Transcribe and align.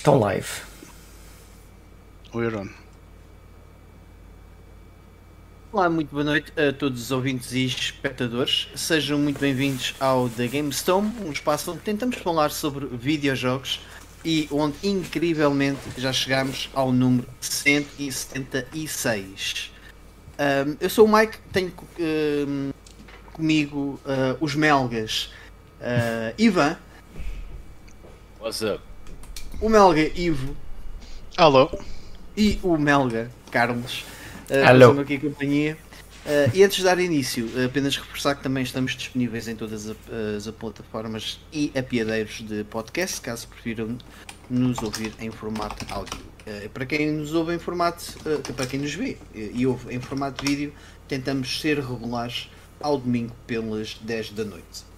estão 0.00 0.18
live. 0.18 0.48
O 2.32 2.42
Iron. 2.42 2.68
Olá, 5.70 5.90
muito 5.90 6.10
boa 6.10 6.24
noite 6.24 6.50
a 6.58 6.72
todos 6.72 7.02
os 7.02 7.10
ouvintes 7.10 7.52
e 7.52 7.66
espectadores. 7.66 8.68
Sejam 8.74 9.18
muito 9.18 9.38
bem-vindos 9.38 9.94
ao 10.00 10.30
The 10.30 10.48
GameStone, 10.48 11.12
um 11.22 11.30
espaço 11.30 11.72
onde 11.72 11.80
tentamos 11.80 12.16
falar 12.16 12.50
sobre 12.50 12.86
videojogos 12.86 13.82
e 14.24 14.48
onde 14.50 14.74
incrivelmente 14.82 15.82
já 15.98 16.14
chegamos 16.14 16.70
ao 16.72 16.92
número 16.92 17.28
176. 17.38 19.70
Um, 20.38 20.76
eu 20.80 20.88
sou 20.88 21.04
o 21.04 21.12
Mike, 21.14 21.36
tenho 21.52 21.74
um, 22.48 22.70
comigo 23.34 24.00
uh, 24.06 24.34
os 24.40 24.54
melgas 24.54 25.30
uh, 25.78 26.32
Ivan. 26.38 26.78
What's 28.40 28.62
up? 28.62 28.89
O 29.60 29.68
melga 29.68 30.10
Ivo. 30.18 30.56
Alô. 31.36 31.70
E 32.34 32.58
o 32.62 32.78
melga 32.78 33.30
Carlos. 33.50 34.06
Uh, 34.48 34.66
Alô. 34.66 34.98
aqui 34.98 35.16
a 35.16 35.20
companhia. 35.20 35.76
Uh, 36.24 36.56
e 36.56 36.64
antes 36.64 36.78
de 36.78 36.84
dar 36.84 36.98
início, 36.98 37.46
apenas 37.62 37.94
reforçar 37.94 38.36
que 38.36 38.42
também 38.42 38.62
estamos 38.62 38.96
disponíveis 38.96 39.48
em 39.48 39.54
todas 39.54 39.90
as, 39.90 39.96
as 40.48 40.54
plataformas 40.54 41.38
e 41.52 41.70
apiadeiros 41.76 42.40
de 42.40 42.64
podcast, 42.64 43.20
caso 43.20 43.48
prefiram 43.48 43.98
nos 44.48 44.82
ouvir 44.82 45.12
em 45.20 45.30
formato 45.30 45.84
áudio. 45.92 46.18
Uh, 46.46 46.70
para 46.70 46.86
quem 46.86 47.12
nos 47.12 47.34
ouve 47.34 47.54
em 47.54 47.58
formato, 47.58 48.02
uh, 48.24 48.54
para 48.54 48.66
quem 48.66 48.80
nos 48.80 48.94
vê 48.94 49.18
e 49.34 49.66
ouve 49.66 49.94
em 49.94 50.00
formato 50.00 50.42
vídeo, 50.42 50.72
tentamos 51.06 51.60
ser 51.60 51.78
regulares 51.80 52.48
ao 52.80 52.96
domingo 52.96 53.34
pelas 53.46 53.92
10 54.00 54.30
da 54.30 54.44
noite. 54.44 54.88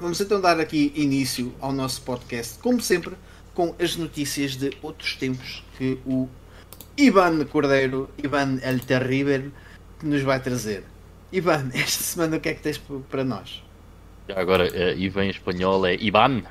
Vamos 0.00 0.18
então 0.22 0.40
dar 0.40 0.58
aqui 0.58 0.90
início 0.96 1.54
ao 1.60 1.70
nosso 1.70 2.00
podcast, 2.00 2.58
como 2.58 2.80
sempre, 2.80 3.14
com 3.54 3.74
as 3.78 3.96
notícias 3.96 4.56
de 4.56 4.72
outros 4.82 5.16
tempos 5.16 5.62
que 5.78 5.98
o 6.04 6.28
Ivan 6.96 7.44
Cordeiro, 7.46 8.10
Ivan 8.22 8.58
El 8.62 8.80
Terrível, 8.80 9.50
nos 10.02 10.22
vai 10.22 10.40
trazer. 10.40 10.84
Ivan, 11.32 11.70
esta 11.74 12.02
semana 12.02 12.36
o 12.36 12.40
que 12.40 12.48
é 12.48 12.54
que 12.54 12.62
tens 12.62 12.80
para 13.10 13.24
nós? 13.24 13.62
Agora, 14.34 14.64
uh, 14.70 14.98
Ivan 14.98 15.26
em 15.26 15.30
espanhol 15.30 15.86
é 15.86 15.94
Ivan, 15.96 16.42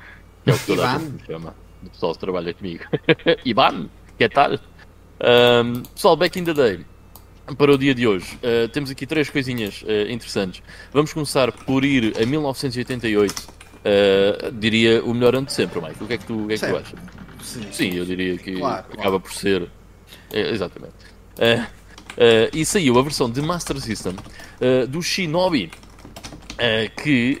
que 0.44 0.50
é 0.50 0.54
o 0.54 0.58
que 0.58 0.66
toda 0.66 0.88
a 0.88 0.98
gente 0.98 1.12
me 1.12 1.26
chama. 1.26 1.54
O 1.82 1.90
pessoal 1.90 2.12
que 2.12 2.20
trabalha 2.20 2.54
comigo. 2.54 2.84
Ivan, 3.44 3.88
que 4.16 4.28
tal? 4.28 4.52
Um, 4.52 5.82
pessoal, 5.82 6.16
back 6.16 6.38
in 6.38 6.44
the 6.44 6.54
day, 6.54 6.84
para 7.58 7.72
o 7.72 7.78
dia 7.78 7.94
de 7.94 8.06
hoje, 8.06 8.36
uh, 8.36 8.68
temos 8.68 8.90
aqui 8.90 9.06
três 9.06 9.28
coisinhas 9.28 9.82
uh, 9.82 10.10
interessantes. 10.10 10.62
Vamos 10.92 11.12
começar 11.12 11.50
por 11.52 11.84
ir 11.84 12.14
a 12.20 12.24
1988. 12.24 13.63
Uh, 13.84 14.50
diria 14.52 15.04
o 15.04 15.12
melhor 15.12 15.34
ano 15.34 15.46
de 15.46 15.52
sempre, 15.52 15.80
Mike. 15.80 16.02
O 16.02 16.06
que 16.06 16.14
é 16.14 16.18
que 16.18 16.24
tu, 16.24 16.46
que 16.46 16.54
é 16.54 16.58
que 16.58 16.66
tu 16.66 16.76
achas? 16.76 16.98
Sim. 17.42 17.66
Sim, 17.70 17.94
eu 17.94 18.04
diria 18.06 18.38
que 18.38 18.56
Claro, 18.56 18.78
acaba 18.86 18.96
claro. 19.02 19.20
por 19.20 19.32
ser. 19.32 19.68
É, 20.32 20.50
exatamente. 20.50 20.94
Eh, 21.38 21.66
eh, 22.16 22.50
e 22.54 22.64
saiu 22.64 22.98
a 22.98 23.02
versão 23.02 23.30
de 23.30 23.42
Master 23.42 23.78
System 23.80 24.14
do 24.88 25.02
Shinobi. 25.02 25.70
que 27.02 27.38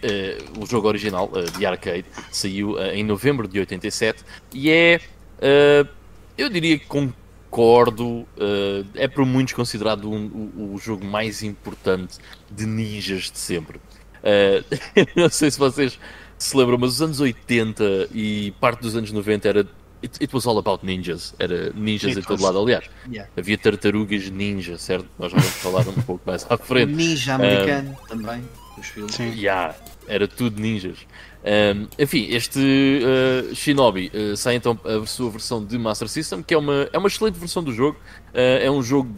o 0.60 0.66
jogo 0.66 0.88
original 0.88 1.30
de 1.56 1.64
arcade 1.64 2.04
saiu 2.30 2.78
em 2.92 3.02
novembro 3.04 3.46
de 3.48 3.58
87 3.60 4.22
e 4.52 4.70
é, 4.70 5.00
eu 6.36 6.48
diria 6.50 6.78
que 6.78 6.86
concordo, 6.86 8.26
eh, 8.36 8.84
é 8.96 9.08
por 9.08 9.24
muitos 9.24 9.54
considerado 9.54 10.10
um- 10.10 10.50
o, 10.56 10.74
o 10.74 10.78
jogo 10.78 11.04
mais 11.06 11.42
importante 11.44 12.18
de 12.50 12.66
ninjas 12.66 13.30
de 13.30 13.38
sempre. 13.38 13.80
Eh, 14.22 14.64
não 15.14 15.28
sei 15.28 15.50
se 15.50 15.58
vocês 15.58 15.98
se 16.44 16.56
lembram, 16.56 16.76
mas 16.78 16.92
os 16.92 17.02
anos 17.02 17.20
80 17.20 18.08
e 18.12 18.52
parte 18.60 18.82
dos 18.82 18.94
anos 18.94 19.10
90 19.10 19.48
era. 19.48 19.66
It, 20.02 20.22
it 20.22 20.34
was 20.34 20.46
all 20.46 20.58
about 20.58 20.84
ninjas. 20.84 21.34
Era 21.38 21.72
ninjas 21.74 22.10
It 22.10 22.20
em 22.20 22.22
todo 22.22 22.42
lado. 22.42 22.58
Aliás, 22.58 22.84
Yeah. 23.10 23.30
havia 23.36 23.56
tartarugas 23.56 24.28
ninja, 24.28 24.76
certo? 24.76 25.08
Nós 25.18 25.32
já 25.32 25.38
vamos 25.38 25.54
falar 25.54 25.88
um 25.88 26.02
pouco 26.02 26.22
mais 26.26 26.46
à 26.50 26.58
frente. 26.58 26.92
Ninja 26.94 27.34
americano 27.34 27.96
também, 28.06 28.44
os 28.78 28.86
filmes. 28.86 29.14
Sim. 29.14 29.32
Yeah, 29.34 29.74
era 30.06 30.28
tudo 30.28 30.60
ninjas. 30.60 30.98
Um, 31.44 31.86
enfim, 31.98 32.26
este 32.30 32.58
uh, 32.60 33.54
Shinobi 33.54 34.10
uh, 34.14 34.36
sai 34.36 34.56
então 34.56 34.78
a 34.84 35.06
sua 35.06 35.30
versão 35.30 35.64
de 35.64 35.78
Master 35.78 36.08
System, 36.08 36.42
que 36.42 36.52
é 36.52 36.58
uma, 36.58 36.88
é 36.92 36.98
uma 36.98 37.08
excelente 37.08 37.38
versão 37.38 37.62
do 37.62 37.72
jogo. 37.72 37.98
Uh, 38.34 38.60
é 38.62 38.70
um 38.70 38.82
jogo 38.82 39.14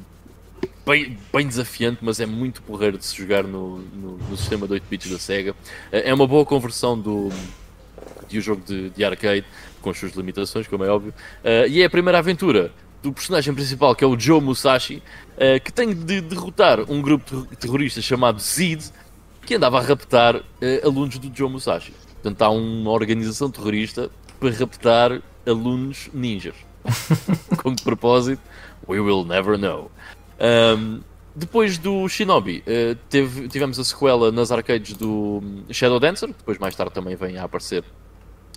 bem, 0.87 1.19
bem 1.33 1.47
desafiante, 1.49 1.99
mas 2.01 2.21
é 2.21 2.27
muito 2.27 2.63
porreiro 2.63 2.97
de 2.97 3.05
se 3.05 3.17
jogar 3.17 3.43
no, 3.43 3.79
no, 3.79 4.17
no 4.17 4.37
sistema 4.37 4.67
de 4.67 4.75
8 4.75 4.85
bits 4.89 5.11
da 5.11 5.19
Sega. 5.19 5.51
Uh, 5.53 5.57
é 5.91 6.15
uma 6.15 6.27
boa 6.27 6.47
conversão 6.47 6.99
do, 6.99 7.29
de 8.29 8.39
um 8.39 8.41
jogo 8.41 8.63
de, 8.65 8.91
de 8.91 9.05
arcade, 9.05 9.45
com 9.83 9.91
as 9.91 9.99
suas 9.99 10.13
limitações, 10.13 10.69
como 10.69 10.85
é 10.85 10.89
óbvio. 10.89 11.13
Uh, 11.45 11.69
e 11.69 11.83
é 11.83 11.87
a 11.87 11.91
primeira 11.91 12.19
aventura 12.19 12.73
do 13.03 13.13
personagem 13.13 13.53
principal, 13.53 13.95
que 13.95 14.05
é 14.05 14.07
o 14.07 14.19
Joe 14.19 14.41
Musashi, 14.41 15.03
uh, 15.37 15.63
que 15.63 15.73
tem 15.73 15.93
de 15.93 16.21
derrotar 16.21 16.81
um 16.91 17.03
grupo 17.03 17.45
ter- 17.45 17.57
terrorista 17.57 18.01
chamado 18.01 18.41
Zid, 18.41 18.85
que 19.45 19.55
andava 19.55 19.79
a 19.79 19.81
raptar 19.81 20.43
eh, 20.61 20.83
alunos 20.85 21.19
do 21.19 21.31
Joe 21.33 21.49
Musashi. 21.49 21.95
Portanto, 22.15 22.43
há 22.43 22.51
uma 22.51 22.91
organização 22.91 23.49
terrorista 23.49 24.11
para 24.41 24.51
raptar 24.51 25.23
alunos 25.47 26.11
ninjas. 26.13 26.57
Com 27.63 27.77
que 27.77 27.85
propósito? 27.85 28.43
We 28.89 28.99
will 28.99 29.25
never 29.25 29.57
know. 29.57 29.89
Ahm, 30.39 31.01
depois 31.35 31.77
do 31.79 32.09
Shinobi, 32.09 32.63
eh, 32.67 32.97
teve- 33.11 33.47
tivemos 33.49 33.79
a 33.79 33.85
sequela 33.85 34.33
nas 34.33 34.51
arcades 34.51 34.95
do 34.97 35.41
hum, 35.43 35.65
Shadow 35.71 36.01
Dancer, 36.01 36.29
que 36.29 36.39
depois 36.39 36.59
mais 36.59 36.75
tarde 36.75 36.93
também 36.95 37.15
vem 37.15 37.37
a 37.37 37.45
aparecer 37.45 37.85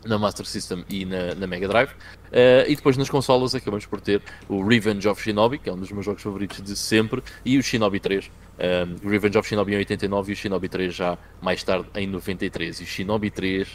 na 0.05 0.17
Master 0.17 0.45
System 0.45 0.85
e 0.89 1.03
na, 1.03 1.35
na 1.35 1.45
Mega 1.45 1.67
Drive. 1.67 1.89
Eh, 2.31 2.65
e 2.69 2.75
depois 2.77 2.95
nas 2.95 3.09
consolas 3.09 3.53
acabamos 3.53 3.85
por 3.85 3.99
ter 3.99 4.21
o 4.47 4.65
Revenge 4.65 5.05
of 5.09 5.21
Shinobi, 5.21 5.57
que 5.57 5.69
é 5.69 5.73
um 5.73 5.77
dos 5.77 5.91
meus 5.91 6.05
jogos 6.05 6.21
favoritos 6.23 6.61
de 6.61 6.73
sempre, 6.77 7.21
e 7.43 7.57
o 7.57 7.63
Shinobi 7.63 7.99
3. 7.99 8.31
Um, 8.59 9.07
o 9.07 9.09
Revenge 9.09 9.37
of 9.37 9.47
Shinobi 9.47 9.73
em 9.73 9.77
89 9.77 10.31
e 10.31 10.33
o 10.33 10.35
Shinobi 10.37 10.69
3 10.69 10.93
já 10.95 11.17
mais 11.41 11.61
tarde 11.63 11.87
em 11.95 12.07
93. 12.07 12.79
E 12.79 12.83
o 12.83 12.85
Shinobi 12.85 13.29
3 13.29 13.67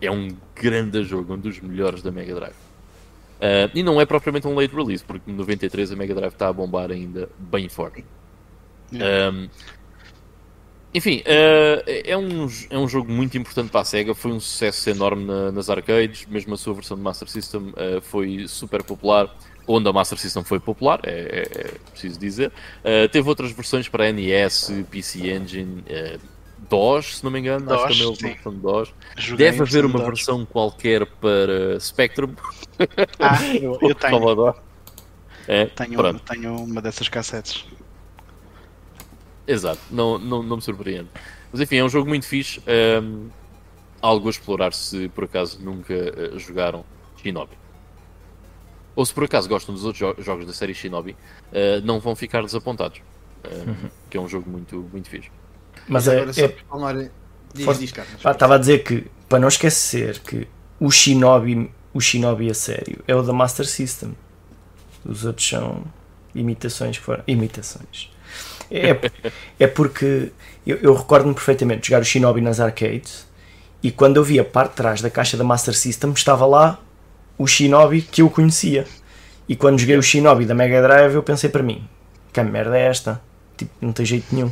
é 0.00 0.10
um 0.10 0.28
grande 0.54 1.02
jogo, 1.02 1.34
um 1.34 1.38
dos 1.38 1.60
melhores 1.60 2.00
da 2.02 2.12
Mega 2.12 2.34
Drive. 2.34 2.65
Uh, 3.36 3.70
e 3.74 3.82
não 3.82 4.00
é 4.00 4.06
propriamente 4.06 4.46
um 4.48 4.54
late 4.54 4.74
release, 4.74 5.04
porque 5.04 5.30
em 5.30 5.34
93 5.34 5.92
a 5.92 5.96
Mega 5.96 6.14
Drive 6.14 6.32
está 6.32 6.48
a 6.48 6.52
bombar 6.52 6.90
ainda 6.90 7.28
bem 7.38 7.68
forte. 7.68 8.04
Um, 8.92 9.48
enfim, 10.94 11.20
uh, 11.26 11.82
é, 11.86 12.16
um, 12.16 12.48
é 12.70 12.78
um 12.78 12.88
jogo 12.88 13.12
muito 13.12 13.36
importante 13.36 13.70
para 13.70 13.82
a 13.82 13.84
SEGA, 13.84 14.14
foi 14.14 14.32
um 14.32 14.40
sucesso 14.40 14.88
enorme 14.88 15.24
na- 15.24 15.52
nas 15.52 15.68
arcades, 15.68 16.24
mesmo 16.26 16.54
a 16.54 16.56
sua 16.56 16.72
versão 16.72 16.96
de 16.96 17.02
Master 17.02 17.28
System 17.28 17.68
uh, 17.76 18.00
foi 18.00 18.46
super 18.48 18.82
popular, 18.82 19.28
onde 19.68 19.86
a 19.86 19.92
Master 19.92 20.16
System 20.16 20.42
foi 20.42 20.58
popular, 20.58 21.00
é, 21.04 21.10
é- 21.10 21.60
é 21.60 21.74
preciso 21.90 22.18
dizer. 22.18 22.52
Teve 23.10 23.28
outras 23.28 23.50
versões 23.50 23.88
para 23.88 24.10
NES, 24.12 24.70
PC 24.90 25.28
Engine, 25.28 25.82
DOS, 26.68 27.18
se 27.18 27.24
não 27.24 27.30
me 27.30 27.38
engano, 27.40 27.72
acho 27.72 27.86
que 27.86 27.88
DOS, 27.88 27.98
também 27.98 28.06
houve 28.06 28.24
uma 28.24 28.32
versão 28.34 28.52
de 28.54 28.60
DOS. 28.60 28.94
Joguei 29.18 29.46
Deve 29.50 29.62
haver 29.62 29.84
uma 29.84 29.98
versão 29.98 30.04
de 30.04 30.16
versão 30.16 30.46
qualquer 30.46 31.06
para 31.06 31.80
Spectrum. 31.80 32.34
Ah, 33.20 33.38
eu, 33.60 33.78
eu 33.80 33.94
tenho. 33.94 34.54
É, 35.48 35.66
tenho, 35.66 35.96
pronto. 35.96 36.20
tenho 36.24 36.56
uma 36.56 36.82
dessas 36.82 37.08
cassetes. 37.08 37.64
Exato, 39.46 39.80
não, 39.90 40.18
não, 40.18 40.42
não 40.42 40.56
me 40.56 40.62
surpreende. 40.62 41.08
Mas 41.52 41.60
enfim, 41.60 41.76
é 41.76 41.84
um 41.84 41.88
jogo 41.88 42.08
muito 42.08 42.26
fixe. 42.26 42.60
ehm, 42.66 43.28
algo 44.02 44.26
a 44.26 44.30
explorar 44.30 44.72
se 44.72 45.08
por 45.10 45.24
acaso 45.24 45.58
nunca 45.62 45.94
eh, 45.94 46.38
jogaram 46.38 46.84
Shinobi. 47.16 47.56
Ou 48.96 49.04
se 49.06 49.12
por 49.14 49.24
acaso 49.24 49.48
gostam 49.48 49.74
dos 49.74 49.84
outros 49.84 50.00
jo- 50.16 50.22
jogos 50.22 50.46
da 50.46 50.52
série 50.52 50.74
Shinobi, 50.74 51.16
eh, 51.52 51.80
não 51.82 52.00
vão 52.00 52.16
ficar 52.16 52.42
desapontados. 52.42 53.00
eh, 53.44 53.88
Que 54.10 54.16
é 54.16 54.20
um 54.20 54.28
jogo 54.28 54.50
muito, 54.50 54.76
muito 54.92 55.08
fixe. 55.08 55.30
Mas 55.88 56.08
é, 56.08 56.16
Agora 56.16 56.32
só 56.32 56.44
é-. 56.44 57.10
Diz, 57.54 57.64
Forte. 57.64 57.80
diz, 57.80 57.92
Carlos. 57.92 58.14
estava 58.24 58.54
a 58.56 58.58
dizer 58.58 58.82
que, 58.84 59.06
para 59.28 59.38
não 59.38 59.48
esquecer 59.48 60.18
que 60.18 60.46
o 60.78 60.90
Shinobi, 60.90 61.70
o 61.94 62.00
Shinobi 62.00 62.50
a 62.50 62.54
sério, 62.54 62.98
é 63.08 63.14
o 63.14 63.22
da 63.22 63.32
Master 63.32 63.66
System. 63.66 64.14
Os 65.04 65.24
outros 65.24 65.48
são 65.48 65.84
imitações 66.34 66.98
que 66.98 67.04
foram. 67.04 67.22
Imitações. 67.26 68.10
É, 68.70 68.98
é 69.58 69.66
porque 69.66 70.32
eu, 70.66 70.76
eu 70.78 70.94
recordo-me 70.94 71.34
perfeitamente 71.34 71.82
de 71.82 71.88
jogar 71.88 72.02
o 72.02 72.04
Shinobi 72.04 72.40
nas 72.40 72.60
arcades 72.60 73.26
e 73.82 73.90
quando 73.90 74.16
eu 74.16 74.24
vi 74.24 74.40
a 74.40 74.44
parte 74.44 74.70
de 74.70 74.76
trás 74.76 75.00
da 75.00 75.08
caixa 75.08 75.36
da 75.36 75.44
Master 75.44 75.74
System 75.74 76.10
estava 76.12 76.44
lá 76.44 76.78
o 77.38 77.46
Shinobi 77.46 78.02
que 78.02 78.22
eu 78.22 78.28
conhecia. 78.28 78.86
E 79.48 79.54
quando 79.54 79.78
joguei 79.78 79.96
o 79.96 80.02
Shinobi 80.02 80.44
da 80.44 80.54
Mega 80.54 80.82
Drive 80.82 81.14
eu 81.14 81.22
pensei 81.22 81.48
para 81.48 81.62
mim, 81.62 81.88
que 82.32 82.42
merda 82.42 82.76
é 82.76 82.86
esta? 82.86 83.22
Tipo, 83.56 83.72
não 83.80 83.92
tem 83.92 84.04
jeito 84.04 84.26
nenhum. 84.34 84.50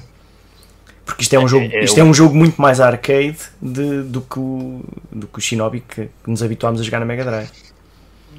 Porque 1.04 1.22
isto 1.22 1.34
é 1.34 1.38
um 1.38 1.46
jogo, 1.46 1.66
é 1.70 1.84
isto 1.84 1.96
o- 1.96 2.00
é 2.00 2.04
um 2.04 2.14
jogo 2.14 2.34
muito 2.34 2.60
mais 2.60 2.80
arcade 2.80 3.36
de- 3.60 4.02
do, 4.04 4.20
que 4.22 4.38
o, 4.38 4.82
do 5.12 5.26
que 5.26 5.38
o 5.38 5.40
Shinobi 5.40 5.80
que, 5.80 6.06
que 6.06 6.30
nos 6.30 6.42
habituámos 6.42 6.80
a 6.80 6.84
jogar 6.84 7.00
na 7.00 7.04
Mega 7.06 7.24
Drive. 7.24 7.50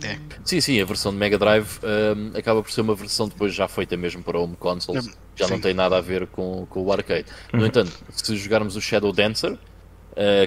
É. 0.03 0.17
Sim, 0.43 0.59
sim, 0.59 0.81
a 0.81 0.85
versão 0.85 1.11
de 1.11 1.17
Mega 1.17 1.37
Drive 1.37 1.79
ehm, 1.83 2.37
acaba 2.37 2.61
por 2.61 2.69
ser 2.71 2.81
uma 2.81 2.95
versão 2.95 3.27
depois 3.29 3.53
já 3.53 3.67
feita 3.67 3.95
mesmo 3.95 4.21
para 4.23 4.37
home 4.37 4.55
consoles. 4.57 5.07
Hum, 5.07 5.11
Já 5.35 5.47
não 5.47 5.55
sim. 5.55 5.61
tem 5.61 5.73
nada 5.73 5.97
a 5.97 6.01
ver 6.01 6.27
com, 6.27 6.65
com 6.69 6.81
o 6.83 6.91
arcade. 6.91 7.25
No 7.53 7.65
entanto, 7.65 7.91
se 8.11 8.35
jogarmos 8.35 8.75
o 8.75 8.81
Shadow 8.81 9.13
Dancer, 9.13 9.53
uh, 9.53 9.57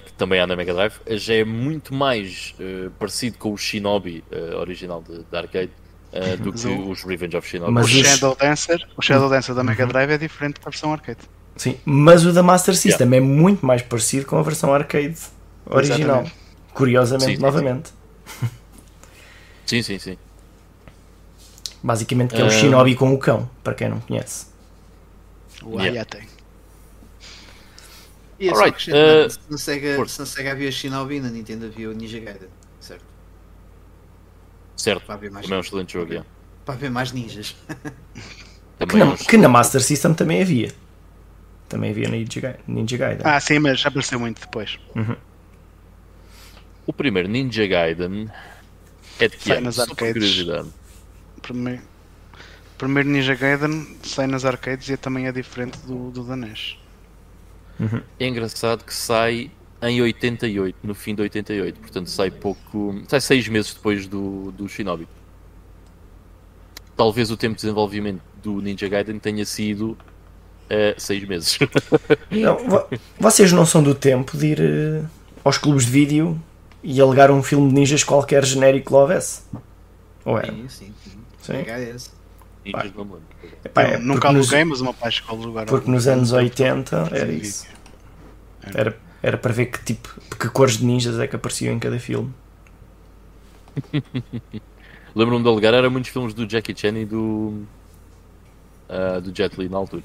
que 0.04 0.12
também 0.12 0.38
há 0.40 0.46
na 0.46 0.54
Mega 0.54 0.74
Drive, 0.74 0.94
já 1.12 1.34
é 1.34 1.44
muito 1.44 1.94
mais 1.94 2.54
uh, 2.60 2.90
parecido 2.98 3.38
com 3.38 3.52
o 3.52 3.56
Shinobi 3.56 4.22
uh, 4.30 4.56
original 4.58 5.02
de, 5.02 5.24
de 5.24 5.36
arcade 5.36 5.70
do 6.42 6.52
que 6.52 6.66
o- 6.66 6.88
os 6.90 7.02
Revenge 7.04 7.36
of 7.36 7.46
Shinobi. 7.48 7.72
Mas 7.72 7.86
o 7.86 7.88
Shadow 8.04 8.36
Dancer, 8.38 8.88
o 8.96 9.02
Shadow 9.02 9.28
Dancer 9.30 9.54
da 9.54 9.62
Mega 9.64 9.86
Drive 9.86 10.10
é 10.10 10.18
diferente 10.18 10.58
da 10.60 10.70
versão 10.70 10.92
arcade. 10.92 11.18
Sim, 11.58 11.76
mas 11.84 12.24
o 12.24 12.32
da 12.32 12.42
Master 12.42 12.76
System 12.76 13.14
é 13.14 13.20
muito 13.20 13.66
mais 13.66 13.82
parecido 13.82 14.24
com 14.26 14.38
a 14.38 14.42
versão 14.42 14.72
arcade 14.72 15.18
original. 15.66 16.20
Exatamente. 16.20 16.34
Curiosamente, 16.72 17.36
Sim, 17.36 17.42
novamente. 17.42 17.92
Sim, 19.66 19.82
sim, 19.82 19.98
sim. 19.98 20.16
Basicamente 21.82 22.34
que 22.34 22.40
é 22.40 22.44
o. 22.44 22.50
Shinobi 22.50 22.94
com 22.94 23.12
o 23.12 23.18
cão, 23.18 23.50
para 23.62 23.74
quem 23.74 23.90
não 23.90 24.00
conhece. 24.00 24.46
O 25.62 25.78
Yeah. 25.78 25.90
Ayate. 25.90 26.26
E 28.38 28.48
é 28.48 28.50
Alright, 28.50 28.68
acrescentar, 28.68 29.26
uh, 29.26 29.30
se 29.30 29.38
na 29.50 29.58
Sega, 29.58 30.08
se 30.08 30.18
na 30.20 30.26
Sega 30.26 30.52
havia 30.52 30.72
Shinobi, 30.72 31.20
na 31.20 31.28
Nintendo 31.28 31.66
havia 31.66 31.90
o 31.90 31.92
Ninja 31.92 32.18
Gaiden, 32.18 32.48
certo? 32.80 33.04
Certo. 34.76 35.04
Para 35.04 35.16
haver 35.16 35.30
mais, 35.30 35.44
Também 35.44 35.56
é 35.56 35.60
um 35.60 35.64
excelente 35.64 35.92
jogo, 35.92 36.12
yeah. 36.12 36.28
para 36.64 36.74
haver 36.74 36.90
mais 36.90 37.12
ninjas. 37.12 37.56
Que 38.78 38.96
é 38.96 39.04
na, 39.04 39.16
que 39.16 39.36
na 39.36 39.48
Master 39.48 39.82
System 39.82 40.14
também 40.14 40.40
havia. 40.40 40.72
Também 41.68 41.90
havia 41.90 42.08
Ninja 42.08 42.40
Gaiden. 42.40 42.60
Ninja 42.66 42.96
Gaiden. 42.96 43.22
Ah, 43.24 43.38
sim, 43.40 43.58
mas 43.58 43.84
apareceu 43.84 44.18
muito 44.18 44.40
depois. 44.40 44.78
O 46.86 46.92
primeiro 46.92 47.28
Ninja 47.28 47.66
Gaiden 47.66 48.30
é 49.20 49.28
de 49.28 49.36
que 49.36 49.44
Sai 49.48 49.56
ano? 49.58 49.66
nas 49.66 49.74
Só 49.74 49.86
por 49.86 49.96
curiosidade. 49.96 50.68
Primeiro, 51.42 51.82
primeiro 52.78 53.08
Ninja 53.08 53.34
Gaiden 53.34 53.86
sai 54.02 54.26
nas 54.26 54.44
arcades 54.44 54.88
e 54.88 54.96
também 54.96 55.26
é 55.26 55.32
diferente 55.32 55.78
do, 55.80 56.10
do 56.10 56.24
da 56.24 56.36
NES. 56.36 56.78
É 58.18 58.26
engraçado 58.26 58.84
que 58.84 58.94
sai 58.94 59.50
em 59.82 60.02
88, 60.02 60.76
no 60.82 60.94
fim 60.94 61.14
de 61.14 61.22
88, 61.22 61.78
portanto 61.80 62.10
sai 62.10 62.30
pouco. 62.30 63.02
sai 63.08 63.20
seis 63.20 63.46
meses 63.46 63.74
depois 63.74 64.08
do, 64.08 64.50
do 64.52 64.68
Shinobi. 64.68 65.06
Talvez 66.96 67.30
o 67.30 67.36
tempo 67.36 67.54
de 67.54 67.60
desenvolvimento 67.60 68.20
do 68.42 68.60
Ninja 68.60 68.88
Gaiden 68.88 69.18
tenha 69.18 69.44
sido 69.44 69.96
eh, 70.70 70.94
seis 70.98 71.26
meses. 71.26 71.58
Não, 72.30 72.56
vo- 72.68 72.86
vocês 73.18 73.50
não 73.52 73.64
são 73.66 73.82
do 73.82 73.94
tempo 73.94 74.36
de 74.36 74.46
ir 74.46 74.60
eh, 74.60 75.02
aos 75.44 75.58
clubes 75.58 75.86
de 75.86 75.90
vídeo 75.92 76.40
e 76.82 77.00
alegar 77.00 77.30
um 77.30 77.42
filme 77.42 77.68
de 77.68 77.74
ninjas 77.74 78.04
qualquer 78.04 78.44
genérico 78.44 78.88
que 78.88 78.92
lá 78.92 79.00
houvesse? 79.00 79.42
Ou 80.24 80.38
era? 80.38 80.52
Sim, 80.52 80.66
sim, 80.68 80.92
sim. 81.04 81.18
Sim. 81.40 81.64
Ninjas 82.64 82.92
não 82.94 83.04
me 83.04 83.12
lembro. 83.14 83.22
Epá, 83.64 83.82
é 83.82 83.98
nunca 83.98 84.20
porque 84.20 84.36
nos- 84.38 84.46
aluguei, 84.52 84.64
mas 84.64 84.80
o 84.80 84.84
meu 84.84 84.94
pai 84.94 85.10
chegou 85.10 85.38
a 85.38 85.42
alugar. 85.42 85.66
Porque 85.66 85.90
nos 85.90 86.06
anos 86.06 86.32
80 86.32 87.08
era 87.12 87.26
Sim, 87.32 87.36
isso. 87.38 87.66
Era, 88.74 88.96
era 89.22 89.36
para 89.38 89.52
ver 89.52 89.66
que 89.66 89.82
tipo, 89.84 90.08
que 90.38 90.48
cores 90.50 90.76
de 90.76 90.84
ninjas 90.84 91.18
é 91.18 91.26
que 91.26 91.34
apareciam 91.36 91.72
em 91.74 91.78
cada 91.78 91.98
filme. 91.98 92.32
Lembro-me 95.14 95.42
de 95.42 95.48
alugar, 95.48 95.74
era 95.74 95.88
muitos 95.90 96.10
filmes 96.10 96.34
do 96.34 96.46
Jackie 96.46 96.74
Chan 96.76 96.96
e 96.98 97.04
do. 97.04 97.62
ah, 98.88 99.18
do 99.20 99.34
Jet 99.34 99.58
Li 99.58 99.68
na 99.68 99.78
altura. 99.78 100.02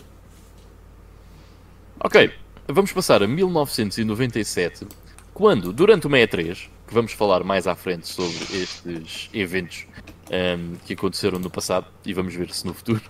Ok, 2.05 2.29
vamos 2.67 2.91
passar 2.91 3.23
a 3.23 3.27
1997, 3.27 4.85
quando, 5.33 5.71
durante 5.71 6.05
o 6.05 6.09
63, 6.09 6.69
que 6.85 6.93
vamos 6.93 7.13
falar 7.13 7.45
mais 7.45 7.65
à 7.65 7.75
frente 7.75 8.09
sobre 8.09 8.35
estes 8.61 9.29
eventos 9.33 9.87
ahm, 10.29 10.75
que 10.85 10.95
aconteceram 10.95 11.39
no 11.39 11.49
passado 11.49 11.87
e 12.05 12.13
vamos 12.13 12.35
ver 12.35 12.51
se 12.51 12.67
no 12.67 12.73
futuro. 12.73 13.01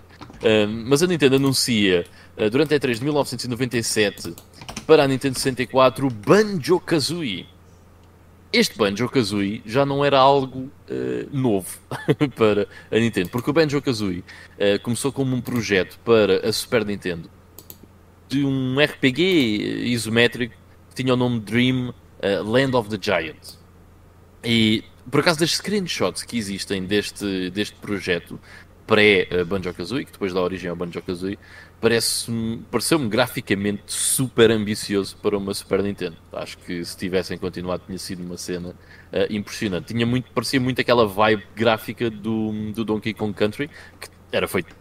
Ahm, 0.44 0.86
mas 0.86 1.02
a 1.02 1.08
Nintendo 1.08 1.38
anuncia, 1.38 2.06
ah, 2.38 2.48
durante 2.50 2.76
a 2.76 2.80
E3 2.80 3.00
de 3.00 3.04
1997, 3.04 4.36
para 4.86 5.06
a 5.06 5.08
Nintendo 5.08 5.40
64, 5.40 6.06
o 6.06 6.12
Banjo-Kazooie. 6.12 7.48
Este 8.54 8.78
Banjo-Kazooie 8.78 9.64
já 9.66 9.88
não 9.88 10.06
era 10.06 10.20
algo 10.20 10.72
eh, 10.88 11.26
novo 11.32 11.80
para 12.38 12.68
a 12.92 13.00
Nintendo, 13.00 13.30
porque 13.32 13.50
o 13.50 13.54
Banjo-Kazooie 13.54 14.24
eh, 14.60 14.78
começou 14.78 15.12
como 15.12 15.36
um 15.36 15.42
projeto 15.42 15.98
para 16.06 16.48
a 16.48 16.54
Super 16.54 16.86
Nintendo 16.86 17.28
de 18.34 18.46
um 18.46 18.76
RPG 18.80 19.22
isométrico 19.86 20.56
que 20.90 20.96
tinha 20.96 21.14
o 21.14 21.18
nome 21.18 21.40
Dream 21.40 21.94
eh, 22.22 22.40
Land 22.40 22.76
of 22.76 22.90
the 22.90 22.98
Giant. 23.00 23.58
E 24.44 24.84
por 25.10 25.20
acaso 25.20 25.40
das 25.40 25.52
screenshots 25.56 26.24
que 26.24 26.38
existem 26.38 26.86
deste, 26.86 27.50
deste 27.52 27.76
projeto 27.76 28.40
pré-Banjo-Kazooie, 28.88 30.06
que 30.06 30.12
depois 30.12 30.34
dá 30.34 30.42
origem 30.42 30.70
ao 30.70 30.76
Banjo-Kazooie, 30.76 31.38
parece-me- 31.80 32.62
pareceu-me 32.72 33.08
graficamente 33.10 33.84
super 33.88 34.50
ambicioso 34.52 35.16
para 35.18 35.38
uma 35.38 35.54
Super 35.54 35.84
Nintendo. 35.84 36.18
Acho 36.32 36.58
que 36.58 36.84
se 36.84 36.96
tivessem 36.98 37.38
continuado 37.38 37.84
tinha 37.86 37.98
sido 37.98 38.24
uma 38.24 38.38
cena 38.38 38.74
eh, 39.12 39.28
impressionante. 39.30 39.88
Tinha 39.94 40.06
muito, 40.06 40.32
parecia 40.32 40.60
muito 40.60 40.80
aquela 40.82 41.06
vibe 41.08 41.44
gráfica 41.56 42.10
do, 42.10 42.72
do 42.74 42.84
Donkey 42.86 43.14
Kong 43.14 43.34
Country, 43.34 43.70
que 44.00 44.08
era 44.32 44.48
feito 44.48 44.76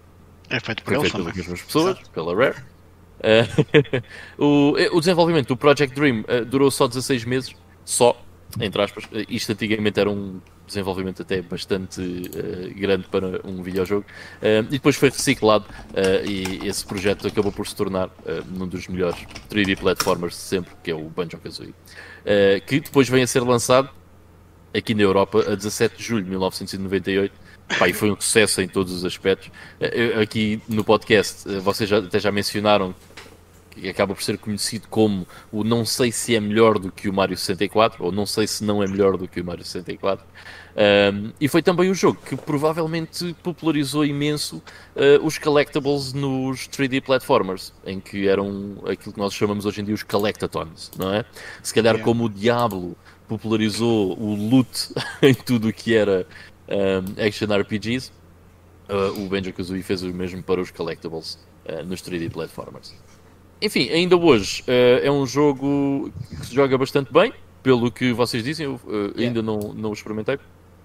É 0.48 0.58
feito 0.60 0.82
por 0.82 0.94
foi 0.94 1.02
feito 1.02 1.16
pelas 1.18 1.36
mesmas 1.36 1.62
pessoas, 1.62 1.98
pela 2.08 2.34
Rare. 2.34 2.62
Eh, 3.22 3.46
o, 4.36 4.74
eh, 4.76 4.90
o 4.92 4.98
desenvolvimento 4.98 5.48
do 5.48 5.56
Project 5.56 5.94
Dream 5.94 6.24
eh, 6.26 6.44
durou 6.44 6.70
só 6.70 6.88
16 6.88 7.24
meses, 7.24 7.54
só, 7.84 8.20
entre 8.60 8.82
aspas. 8.82 9.04
Isto 9.28 9.52
antigamente 9.52 10.00
era 10.00 10.10
um 10.10 10.40
desenvolvimento 10.66 11.22
até 11.22 11.40
bastante 11.40 12.00
eh, 12.00 12.72
grande 12.74 13.06
para 13.08 13.40
um 13.44 13.62
videojogo. 13.62 14.04
E 14.42 14.62
depois 14.62 14.96
foi 14.96 15.10
reciclado 15.10 15.66
e 16.24 16.66
esse 16.66 16.84
projeto 16.84 17.26
acabou 17.26 17.52
por 17.52 17.66
se 17.66 17.76
tornar 17.76 18.10
um 18.58 18.66
dos 18.66 18.88
melhores 18.88 19.18
3D 19.50 19.78
platformers 19.78 20.34
de 20.34 20.40
sempre, 20.40 20.72
que 20.82 20.90
é 20.90 20.94
o 20.94 21.04
Banjo-Kazooie. 21.04 21.74
Que 22.66 22.80
depois 22.80 23.08
vem 23.08 23.22
a 23.22 23.26
ser 23.26 23.40
lançado 23.40 23.90
aqui 24.74 24.94
na 24.94 25.02
Europa 25.02 25.44
a 25.52 25.54
17 25.54 25.96
de 25.96 26.02
julho 26.02 26.24
de 26.24 26.30
1998. 26.30 27.34
Pá, 27.78 27.88
e 27.88 27.92
foi 27.92 28.10
um 28.10 28.20
sucesso 28.20 28.60
em 28.60 28.68
todos 28.68 28.92
os 28.92 29.04
aspectos. 29.04 29.50
Aqui 30.20 30.60
no 30.68 30.84
podcast, 30.84 31.48
vocês 31.60 31.88
já, 31.88 31.98
até 31.98 32.18
já 32.18 32.32
mencionaram 32.32 32.94
que 33.74 33.88
acaba 33.88 34.14
por 34.14 34.22
ser 34.22 34.38
conhecido 34.38 34.86
como 34.88 35.26
o 35.50 35.64
não 35.64 35.84
sei 35.84 36.12
se 36.12 36.34
é 36.34 36.40
melhor 36.40 36.78
do 36.78 36.92
que 36.92 37.08
o 37.08 37.12
Mario 37.12 37.36
64, 37.36 38.04
ou 38.04 38.12
não 38.12 38.26
sei 38.26 38.46
se 38.46 38.62
não 38.64 38.82
é 38.82 38.86
melhor 38.86 39.16
do 39.16 39.26
que 39.26 39.40
o 39.40 39.44
Mario 39.44 39.64
64. 39.64 40.24
Um, 40.74 41.32
e 41.40 41.48
foi 41.48 41.62
também 41.62 41.90
o 41.90 41.94
jogo 41.94 42.18
que 42.24 42.36
provavelmente 42.36 43.34
popularizou 43.42 44.04
imenso 44.04 44.62
eh, 44.96 45.18
os 45.22 45.36
collectibles 45.36 46.14
nos 46.14 46.66
3D 46.68 47.02
platformers, 47.02 47.74
em 47.84 48.00
que 48.00 48.26
eram 48.26 48.76
aquilo 48.86 49.12
que 49.12 49.18
nós 49.18 49.34
chamamos 49.34 49.66
hoje 49.66 49.82
em 49.82 49.84
dia 49.84 49.94
os 49.94 50.02
collectatons, 50.02 50.90
não 50.98 51.12
é? 51.12 51.24
Se 51.62 51.74
calhar 51.74 51.92
Yeah. 51.92 52.04
como 52.04 52.24
o 52.24 52.28
Diablo 52.28 52.96
popularizou 53.28 54.18
o 54.18 54.34
loot 54.34 54.94
em 55.20 55.34
tudo 55.34 55.68
o 55.68 55.72
que 55.72 55.94
era 55.94 56.26
um, 56.68 57.22
action 57.22 57.46
RPGs, 57.54 58.10
uh, 58.88 59.22
o 59.22 59.28
Banjo-Kazooie 59.28 59.82
fez 59.82 60.02
o 60.02 60.12
mesmo 60.12 60.42
para 60.42 60.60
os 60.60 60.70
collectibles 60.70 61.38
uh, 61.66 61.84
nos 61.84 62.02
3D 62.02 62.30
platformers. 62.30 62.94
Enfim, 63.62 63.88
ainda 63.90 64.16
hoje 64.16 64.62
uh, 64.62 65.04
é 65.06 65.10
um 65.10 65.24
jogo 65.26 66.12
que 66.40 66.46
se 66.46 66.54
joga 66.54 66.76
bastante 66.76 67.12
bem, 67.12 67.32
pelo 67.62 67.90
que 67.92 68.12
vocês 68.12 68.42
dizem, 68.42 68.66
eu 68.66 68.74
uh, 68.74 69.18
ainda 69.18 69.40
não, 69.42 69.72
não 69.72 69.90
o 69.90 69.92
experimentei, 69.92 70.38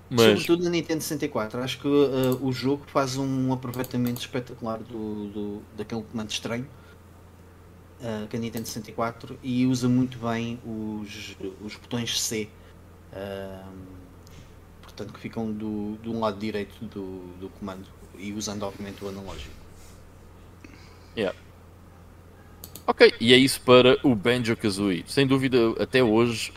mas 0.09 0.21
Sobretudo 0.21 0.63
na 0.63 0.69
Nintendo 0.69 1.01
64. 1.01 1.59
Acho 1.61 1.79
que 1.79 1.87
uh, 1.87 2.37
o 2.45 2.51
jogo 2.53 2.85
faz 2.87 3.17
um 3.17 3.51
aproveitamento 3.51 4.21
espetacular 4.21 4.77
do, 4.79 5.27
do- 5.29 5.61
daquele 5.75 6.03
comando 6.03 6.29
estranho 6.29 6.67
uh, 7.99 8.27
que 8.27 8.37
a 8.37 8.39
Nintendo 8.39 8.67
64 8.67 9.39
e 9.41 9.65
usa 9.65 9.89
muito 9.89 10.17
bem 10.19 10.59
os, 10.63 11.35
os 11.61 11.75
botões 11.75 12.19
C. 12.21 12.47
um, 13.13 13.85
portanto, 14.83 15.13
que 15.13 15.19
ficam 15.19 15.51
do, 15.51 15.95
do 15.97 16.17
lado 16.19 16.39
direito 16.39 16.85
do, 16.85 17.35
do 17.39 17.49
comando 17.59 17.87
e 18.17 18.31
usando 18.33 18.63
obviamente 18.63 19.03
o 19.03 19.09
analógico. 19.09 19.55
Yeah. 21.15 21.35
Ok, 22.89 23.13
e 23.19 23.33
é 23.33 23.37
isso 23.37 23.59
para 23.59 23.99
o 24.01 24.15
Banjo-Kazooie. 24.15 25.03
Sem 25.07 25.27
dúvida, 25.27 25.57
até 25.77 26.01
hoje, 26.01 26.53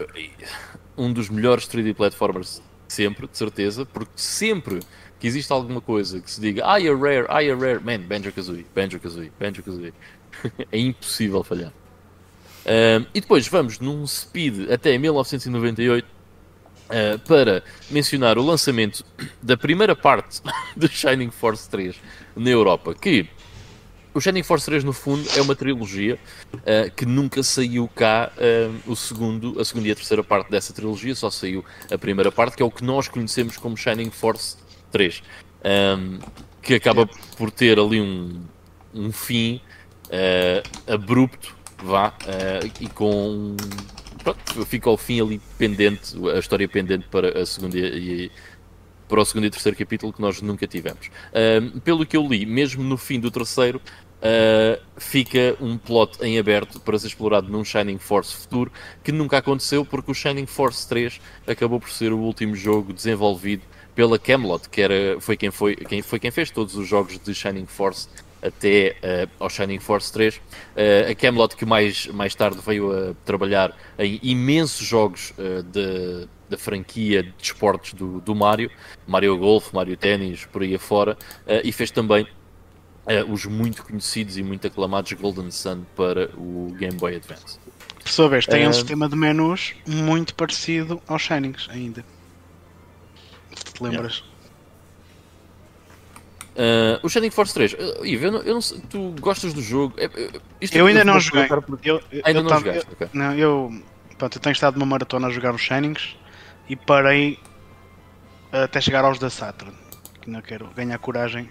um 0.96 1.12
dos 1.12 1.28
melhores 1.28 1.64
3D 1.64 1.92
platformers 1.92 2.62
sempre, 2.86 3.26
de 3.26 3.36
certeza, 3.36 3.84
porque 3.84 4.12
sempre 4.14 4.78
que 5.18 5.26
existe 5.26 5.52
alguma 5.52 5.80
coisa 5.80 6.20
que 6.20 6.30
se 6.30 6.40
diga 6.40 6.64
ai 6.64 6.88
a 6.88 6.94
rare, 6.94 7.26
ai 7.28 7.50
a 7.50 7.56
rare, 7.56 7.80
man, 7.80 8.06
Banjo-Kazooie, 8.06 8.64
Banjo-Kazooie, 8.72 9.32
Banjo-Kazooie. 9.40 9.92
é 10.70 10.78
impossível 10.78 11.42
falhar. 11.42 11.72
Ahm, 12.64 13.06
e 13.12 13.20
depois 13.20 13.48
vamos 13.48 13.80
num 13.80 14.06
speed 14.06 14.70
até 14.70 14.96
1998 14.96 16.06
ah, 16.90 17.18
para 17.26 17.64
mencionar 17.90 18.38
o 18.38 18.42
lançamento 18.44 19.04
da 19.42 19.56
primeira 19.56 19.96
parte 19.96 20.40
do 20.76 20.86
Shining 20.86 21.32
Force 21.32 21.68
3 21.68 21.96
na 22.36 22.50
Europa, 22.50 22.94
que 22.94 23.28
o 24.12 24.20
Shining 24.20 24.42
Force 24.42 24.64
3 24.66 24.84
no 24.84 24.92
fundo 24.92 25.28
é 25.36 25.40
uma 25.40 25.54
trilogia 25.54 26.18
ah, 26.66 26.90
que 26.90 27.06
nunca 27.06 27.42
saiu 27.42 27.88
cá 27.88 28.32
ah, 28.36 28.80
o 28.86 28.96
segundo, 28.96 29.60
a 29.60 29.64
segunda 29.64 29.88
e 29.88 29.92
a 29.92 29.94
terceira 29.94 30.24
parte 30.24 30.50
dessa 30.50 30.72
trilogia, 30.72 31.14
só 31.14 31.30
saiu 31.30 31.64
a 31.90 31.98
primeira 31.98 32.32
parte, 32.32 32.56
que 32.56 32.62
é 32.62 32.66
o 32.66 32.70
que 32.70 32.84
nós 32.84 33.08
conhecemos 33.08 33.56
como 33.56 33.76
Shining 33.76 34.10
Force 34.10 34.56
3, 34.90 35.22
ahm, 35.64 36.18
que 36.62 36.74
acaba 36.74 37.08
por 37.36 37.50
ter 37.50 37.78
ali 37.78 38.00
um, 38.00 38.42
um 38.94 39.12
fim 39.12 39.60
ah, 40.10 40.92
abrupto, 40.92 41.56
vá, 41.82 42.12
e 42.80 42.88
com 42.88 43.56
pronto, 44.22 44.66
fica 44.66 44.88
ao 44.88 44.96
fim 44.96 45.20
ali 45.20 45.40
pendente, 45.58 46.14
a 46.34 46.38
história 46.38 46.68
pendente 46.68 47.06
para 47.08 47.40
a 47.40 47.46
segunda 47.46 47.78
e 47.78 48.30
para 49.10 49.20
o 49.20 49.24
segundo 49.24 49.46
e 49.46 49.50
terceiro 49.50 49.76
capítulo 49.76 50.12
que 50.12 50.20
nós 50.20 50.40
nunca 50.40 50.68
tivemos. 50.68 51.08
Uh, 51.08 51.80
pelo 51.80 52.06
que 52.06 52.16
eu 52.16 52.26
li, 52.26 52.46
mesmo 52.46 52.84
no 52.84 52.96
fim 52.96 53.18
do 53.18 53.28
terceiro, 53.28 53.82
uh, 54.20 54.80
fica 54.96 55.56
um 55.60 55.76
plot 55.76 56.22
em 56.22 56.38
aberto 56.38 56.78
para 56.78 56.96
ser 56.96 57.08
explorado 57.08 57.50
num 57.50 57.64
Shining 57.64 57.98
Force 57.98 58.34
futuro, 58.34 58.72
que 59.02 59.10
nunca 59.10 59.38
aconteceu 59.38 59.84
porque 59.84 60.12
o 60.12 60.14
Shining 60.14 60.46
Force 60.46 60.88
3 60.88 61.20
acabou 61.44 61.80
por 61.80 61.90
ser 61.90 62.12
o 62.12 62.18
último 62.18 62.54
jogo 62.54 62.92
desenvolvido 62.92 63.62
pela 63.96 64.16
Camelot, 64.16 64.68
que 64.68 64.80
era, 64.80 65.20
foi, 65.20 65.36
quem 65.36 65.50
foi, 65.50 65.74
quem 65.74 66.00
foi 66.00 66.20
quem 66.20 66.30
fez 66.30 66.50
todos 66.50 66.76
os 66.76 66.86
jogos 66.86 67.18
de 67.18 67.34
Shining 67.34 67.66
Force 67.66 68.08
até 68.40 68.96
uh, 69.02 69.30
ao 69.40 69.50
Shining 69.50 69.80
Force 69.80 70.12
3. 70.12 70.36
Uh, 70.36 70.40
a 71.10 71.14
Camelot 71.14 71.56
que 71.56 71.66
mais, 71.66 72.06
mais 72.06 72.34
tarde 72.34 72.58
veio 72.64 72.92
a 72.92 73.14
trabalhar 73.24 73.76
em 73.98 74.20
imensos 74.22 74.86
jogos 74.86 75.32
uh, 75.32 75.62
de, 75.62 76.28
da 76.50 76.58
franquia 76.58 77.22
de 77.22 77.32
esportes 77.40 77.94
do, 77.94 78.20
do 78.20 78.34
Mario, 78.34 78.70
Mario 79.06 79.36
Golf, 79.38 79.72
Mario 79.72 79.96
Tennis, 79.96 80.44
por 80.46 80.62
aí 80.62 80.74
afora, 80.74 81.16
e 81.64 81.70
fez 81.72 81.90
também 81.90 82.26
os 83.28 83.46
muito 83.46 83.82
conhecidos 83.84 84.36
e 84.36 84.42
muito 84.42 84.66
aclamados 84.66 85.12
Golden 85.12 85.50
Sun 85.50 85.84
para 85.96 86.30
o 86.36 86.74
Game 86.76 86.96
Boy 86.96 87.16
Advance. 87.16 87.58
Por 88.02 88.10
sua 88.10 88.28
vez, 88.28 88.46
tem 88.46 88.66
um 88.66 88.72
sistema 88.72 89.08
de 89.08 89.16
menus 89.16 89.74
muito 89.86 90.34
parecido 90.34 91.00
aos 91.06 91.22
Shinings 91.22 91.68
ainda. 91.70 92.04
Se 93.54 93.72
te 93.72 93.82
lembras. 93.82 94.16
Yeah. 94.16 94.30
Uh, 96.60 97.06
o 97.06 97.08
Shining 97.08 97.30
Force 97.30 97.54
3, 97.54 97.72
uh, 97.72 98.04
Ivo, 98.04 98.26
eu 98.26 98.32
não, 98.32 98.42
eu 98.42 98.54
não 98.54 98.60
sei, 98.60 98.80
tu 98.90 99.14
gostas 99.20 99.54
do 99.54 99.62
jogo? 99.62 99.94
É, 99.96 100.06
é 100.06 100.40
eu 100.72 100.86
ainda 100.86 101.04
não 101.04 101.18
joguei. 101.20 101.46
Eu, 101.84 102.02
eu, 102.10 102.22
ainda 102.24 102.40
eu 102.40 102.42
não 102.42 102.50
tava, 102.50 102.64
jogaste? 102.66 102.86
Eu, 102.86 102.92
okay. 102.92 103.08
Não, 103.12 103.34
eu, 103.34 103.82
pronto, 104.18 104.36
eu 104.36 104.42
tenho 104.42 104.52
estado 104.52 104.74
numa 104.74 104.86
maratona 104.86 105.28
a 105.28 105.30
jogar 105.30 105.54
os 105.54 105.62
Shinings 105.62 106.16
e 106.70 106.76
parei 106.76 107.36
até 108.52 108.80
chegar 108.80 109.04
aos 109.04 109.18
da 109.18 109.28
Saturn. 109.28 109.74
Que 110.22 110.30
não 110.30 110.40
quero 110.40 110.68
ganhar 110.68 110.96
coragem 110.98 111.50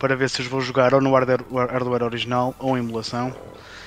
para 0.00 0.16
ver 0.16 0.28
se 0.28 0.40
os 0.40 0.48
vou 0.48 0.60
jogar 0.60 0.92
ou 0.94 1.00
no 1.00 1.12
hardware, 1.12 2.02
original 2.02 2.52
ou 2.58 2.76
em 2.76 2.80
emulação. 2.80 3.32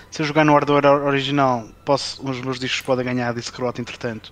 Se 0.09 0.21
eu 0.21 0.25
jogar 0.25 0.45
no 0.45 0.53
hardware 0.53 0.85
original, 0.85 1.67
posso, 1.83 2.25
os 2.25 2.39
meus 2.39 2.57
discos 2.57 2.79
podem 2.81 3.03
ganhar 3.03 3.33
disc 3.33 3.53
rot 3.57 3.81
entretanto 3.81 4.31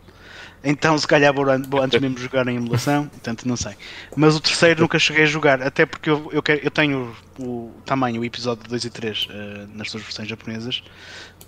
então, 0.63 0.97
se 0.97 1.07
calhar 1.07 1.33
vou, 1.33 1.45
antes 1.49 2.01
mesmo 2.01 2.17
jogar 2.17 2.47
em 2.47 2.57
emulação, 2.57 3.07
portanto, 3.09 3.47
não 3.47 3.55
sei. 3.55 3.73
Mas 4.15 4.35
o 4.35 4.41
terceiro 4.41 4.81
nunca 4.81 4.99
cheguei 4.99 5.23
a 5.23 5.27
jogar, 5.27 5.61
até 5.61 5.85
porque 5.85 6.09
eu, 6.09 6.29
eu, 6.33 6.43
quero, 6.43 6.59
eu 6.61 6.71
tenho 6.71 7.15
o, 7.39 7.43
o 7.43 7.73
tamanho, 7.85 8.21
o 8.21 8.25
episódio 8.25 8.67
2 8.67 8.83
e 8.85 8.89
3 8.89 9.17
uh, 9.17 9.31
eh, 9.31 9.67
nas 9.73 9.89
suas 9.89 10.03
versões 10.03 10.27
japonesas. 10.27 10.83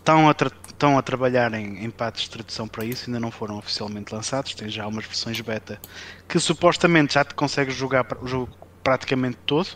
Estão 0.01 0.27
a, 0.27 0.35
estão 0.67 0.97
a 0.97 1.01
trabalhar 1.03 1.53
em, 1.53 1.85
em 1.85 1.89
patos 1.91 2.23
de 2.23 2.31
tradução 2.31 2.67
para 2.67 2.83
isso, 2.83 3.05
ainda 3.07 3.19
não 3.19 3.29
foram 3.29 3.57
oficialmente 3.59 4.13
lançados. 4.13 4.55
Tem 4.55 4.67
já 4.67 4.87
umas 4.87 5.05
versões 5.05 5.39
beta 5.39 5.79
que 6.27 6.39
supostamente 6.39 7.13
já 7.13 7.23
te 7.23 7.35
consegues 7.35 7.75
jogar 7.75 8.05
o 8.19 8.27
jogo 8.27 8.49
praticamente 8.83 9.37
todo. 9.45 9.69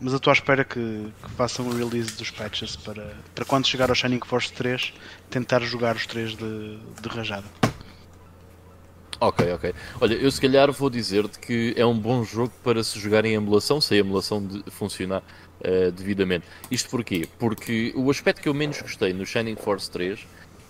Mas 0.00 0.12
eu 0.12 0.16
estou 0.16 0.32
à 0.32 0.34
espera 0.34 0.64
que, 0.64 0.74
que, 1.22 1.30
façam 1.36 1.66
o 1.66 1.72
release 1.72 2.16
dos 2.16 2.30
patches 2.30 2.74
para, 2.74 3.16
para 3.32 3.44
quando 3.44 3.66
chegar 3.66 3.90
ao 3.90 3.94
Shining 3.94 4.20
Force 4.26 4.52
3 4.52 4.92
tentar 5.30 5.60
jogar 5.60 5.94
os 5.94 6.04
três 6.04 6.36
de, 6.36 6.78
de 7.00 7.08
rajada. 7.08 7.46
Ok, 9.20 9.52
ok. 9.52 9.74
Olha, 10.00 10.14
eu 10.14 10.30
se 10.30 10.40
calhar 10.40 10.70
vou 10.72 10.90
dizer-te 10.90 11.38
que 11.38 11.72
é 11.76 11.86
um 11.86 11.96
bom 11.96 12.24
jogo 12.24 12.52
para 12.62 12.82
se 12.82 12.98
jogar 12.98 13.24
em 13.24 13.34
emulação, 13.34 13.80
se 13.80 13.94
a 13.94 13.98
emulação 13.98 14.44
de 14.44 14.62
funcionar 14.70 15.22
uh, 15.64 15.92
devidamente. 15.92 16.46
Isto 16.70 16.90
porquê? 16.90 17.26
Porque 17.38 17.92
o 17.96 18.10
aspecto 18.10 18.40
que 18.42 18.48
eu 18.48 18.54
menos 18.54 18.80
gostei 18.80 19.12
no 19.12 19.24
Shining 19.24 19.56
Force 19.56 19.90
3 19.90 20.20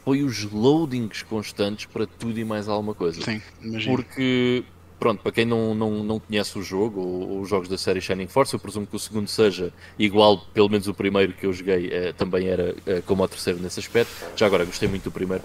foi 0.04 0.22
os 0.22 0.44
loadings 0.44 1.22
constantes 1.22 1.86
para 1.86 2.06
tudo 2.06 2.38
e 2.38 2.44
mais 2.44 2.68
alguma 2.68 2.94
coisa. 2.94 3.22
Sim, 3.22 3.40
imagino. 3.62 3.96
Porque, 3.96 4.62
pronto, 4.98 5.22
para 5.22 5.32
quem 5.32 5.44
não, 5.44 5.74
não, 5.74 6.04
não 6.04 6.20
conhece 6.20 6.58
o 6.58 6.62
jogo, 6.62 7.00
ou, 7.00 7.40
os 7.40 7.48
jogos 7.48 7.68
da 7.68 7.78
série 7.78 8.00
Shining 8.00 8.26
Force, 8.26 8.52
eu 8.52 8.60
presumo 8.60 8.86
que 8.86 8.94
o 8.94 8.98
segundo 8.98 9.28
seja 9.28 9.72
igual, 9.98 10.38
pelo 10.52 10.68
menos 10.68 10.86
o 10.86 10.94
primeiro 10.94 11.32
que 11.32 11.46
eu 11.46 11.52
joguei 11.52 11.86
uh, 11.88 12.12
também 12.14 12.48
era 12.48 12.72
uh, 12.72 13.02
como 13.06 13.22
o 13.22 13.28
terceiro 13.28 13.58
nesse 13.60 13.80
aspecto. 13.80 14.12
Já 14.36 14.46
agora, 14.46 14.64
gostei 14.64 14.88
muito 14.88 15.04
do 15.04 15.12
primeiro. 15.12 15.42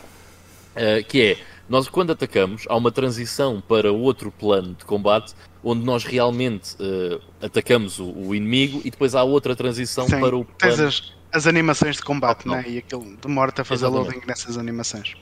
que 1.07 1.21
é 1.21 1.37
nós, 1.69 1.87
quando 1.87 2.11
atacamos, 2.11 2.65
há 2.67 2.75
uma 2.75 2.91
transição 2.91 3.61
para 3.61 3.91
outro 3.91 4.31
plano 4.31 4.73
de 4.73 4.83
combate 4.85 5.35
onde 5.63 5.85
nós 5.85 6.03
realmente 6.03 6.75
uh, 6.75 7.21
atacamos 7.41 7.99
o, 7.99 8.11
o, 8.11 8.33
inimigo 8.33 8.81
e 8.83 8.89
depois 8.89 9.13
há 9.13 9.23
outra 9.23 9.55
transição 9.55 10.07
Sim, 10.07 10.19
para 10.19 10.35
o 10.35 10.43
plano. 10.45 10.87
As, 10.87 11.13
as, 11.31 11.45
animações 11.45 11.97
de 11.97 12.01
combate, 12.01 12.47
né? 12.47 12.63
e 12.67 12.77
aquilo 12.79 13.05
demora-te 13.21 13.61
a 13.61 13.63
fazer 13.63 13.85
Exatamente. 13.85 14.13
loading 14.13 14.27
nessas 14.27 14.57
animações. 14.57 15.15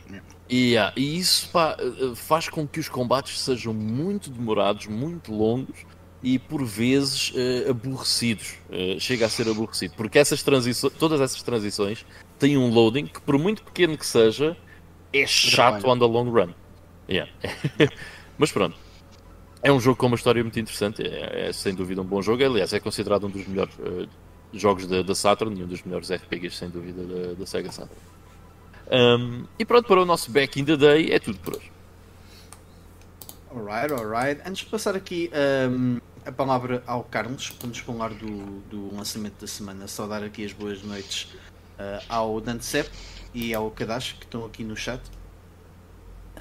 Yeah. 0.50 0.94
E 0.96 1.20
isso 1.20 1.50
pá, 1.50 1.76
eh, 1.78 2.16
faz 2.16 2.48
com 2.48 2.66
que 2.66 2.80
os 2.80 2.88
combates 2.88 3.42
sejam 3.42 3.74
muito 3.74 4.30
demorados, 4.30 4.88
muito 4.88 5.34
longos 5.34 5.86
e 6.24 6.40
por 6.40 6.64
vezes 6.64 7.32
uh, 7.32 7.72
aborrecidos. 7.72 8.56
Uh, 8.70 9.00
chega 9.00 9.26
a 9.26 9.30
ser 9.30 9.50
aborrecido, 9.50 9.96
porque 9.98 10.18
essas 10.18 10.42
transições, 10.42 10.94
todas 10.94 11.20
essas 11.20 11.44
transições 11.44 12.06
têm 12.40 12.58
um 12.58 12.70
loading 12.70 13.06
que, 13.08 13.20
por 13.22 13.38
muito 13.38 13.64
pequeno 13.64 13.98
que 13.98 14.06
seja, 14.06 14.56
é 15.14 15.26
chato 15.26 15.88
on 15.88 15.98
the 15.98 16.06
long 16.06 16.30
run. 16.30 16.54
Yeah. 17.10 17.32
Mas 18.38 18.52
pronto. 18.52 18.78
É 19.64 19.72
um 19.72 19.80
jogo 19.80 19.98
com 19.98 20.08
uma 20.08 20.16
história 20.16 20.44
muito 20.44 20.60
interessante. 20.60 21.02
É, 21.02 21.48
é, 21.48 21.54
sem 21.54 21.74
dúvida 21.74 22.02
um 22.02 22.06
bom 22.06 22.22
jogo. 22.22 22.44
Aliás, 22.44 22.74
é 22.74 22.80
considerado 22.80 23.26
um 23.26 23.30
dos 23.30 23.48
melhores 23.48 23.74
uh, 23.80 24.08
jogos 24.54 24.88
da, 24.88 25.02
da, 25.02 25.16
Saturn 25.16 25.60
e 25.60 25.64
um 25.64 25.68
dos 25.68 25.84
melhores 25.84 26.12
RPGs, 26.12 26.56
sem 26.56 26.70
dúvida, 26.70 27.04
da, 27.04 27.34
da 27.34 27.46
Sega 27.46 27.72
Saturn. 27.72 28.02
Um, 28.90 29.46
e 29.58 29.66
pronto, 29.66 29.88
para 29.88 30.02
o 30.02 30.06
nosso 30.06 30.32
Back 30.32 30.60
in 30.60 30.66
the 30.66 30.78
Day 30.78 31.12
é 31.12 31.20
tudo 31.20 31.40
por 31.40 31.56
hoje. 31.56 31.72
Alright, 33.54 33.94
alright. 33.94 34.42
Antes 34.46 34.64
de 34.64 34.70
passar 34.70 34.96
aqui 34.96 35.32
um, 35.70 36.00
a 36.26 36.32
palavra 36.32 36.84
ao 36.86 37.04
Carlos, 37.04 37.50
para 37.50 37.68
nos 37.68 37.80
falar 37.80 38.10
do, 38.10 38.60
do 38.70 38.96
lançamento 38.96 39.42
da 39.42 39.48
semana, 39.48 39.88
só 39.88 40.06
dar 40.06 40.24
aqui 40.24 40.46
as 40.46 40.54
boas 40.54 40.82
noites 40.84 41.24
uh, 41.80 42.04
ao 42.08 42.40
Dante 42.40 42.66
Sepp 42.66 42.90
e 43.38 43.54
ao 43.54 43.70
Kadash 43.70 44.16
que 44.20 44.26
estão 44.26 44.44
aqui 44.44 44.64
no 44.64 44.76
chat. 44.76 45.00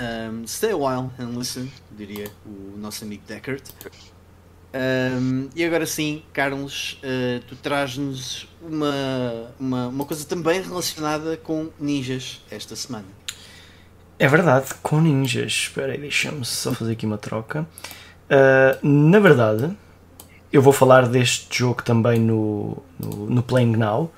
Um, 0.01 0.47
stay 0.47 0.73
a 0.73 0.77
while 0.77 1.11
and 1.19 1.39
listen, 1.39 1.71
diria 1.91 2.31
o 2.47 2.77
nosso 2.79 3.05
amigo 3.05 3.23
Deckard. 3.27 3.63
Um, 4.75 5.49
e 5.55 5.65
agora 5.65 5.87
sim, 5.87 6.23
Carlos, 6.33 7.01
uh, 7.03 7.45
tu 7.47 7.57
traz-nos 7.57 8.49
uma, 8.63 9.53
uma, 9.61 9.89
uma 9.89 10.05
coisa 10.07 10.25
também 10.27 10.63
relacionada 10.63 11.37
com 11.37 11.69
ninjas 11.79 12.43
esta 12.51 12.75
semana. 12.75 13.07
É 14.19 14.27
verdade, 14.27 14.69
com 14.83 14.99
ninjas. 15.01 15.53
Espera 15.53 15.93
aí, 15.93 15.99
deixa-me 15.99 16.45
só 16.47 16.73
fazer 16.73 16.93
aqui 16.93 17.05
uma 17.05 17.19
troca. 17.19 17.67
Uh, 18.31 18.87
na 18.87 19.21
verdade, 19.21 19.71
eu 20.51 20.63
vou 20.63 20.73
falar 20.73 21.07
deste 21.09 21.59
jogo 21.59 21.83
também 21.83 22.19
no, 22.19 22.83
no, 22.99 23.27
no 23.27 23.43
Playing 23.43 23.77
Now. 23.77 24.11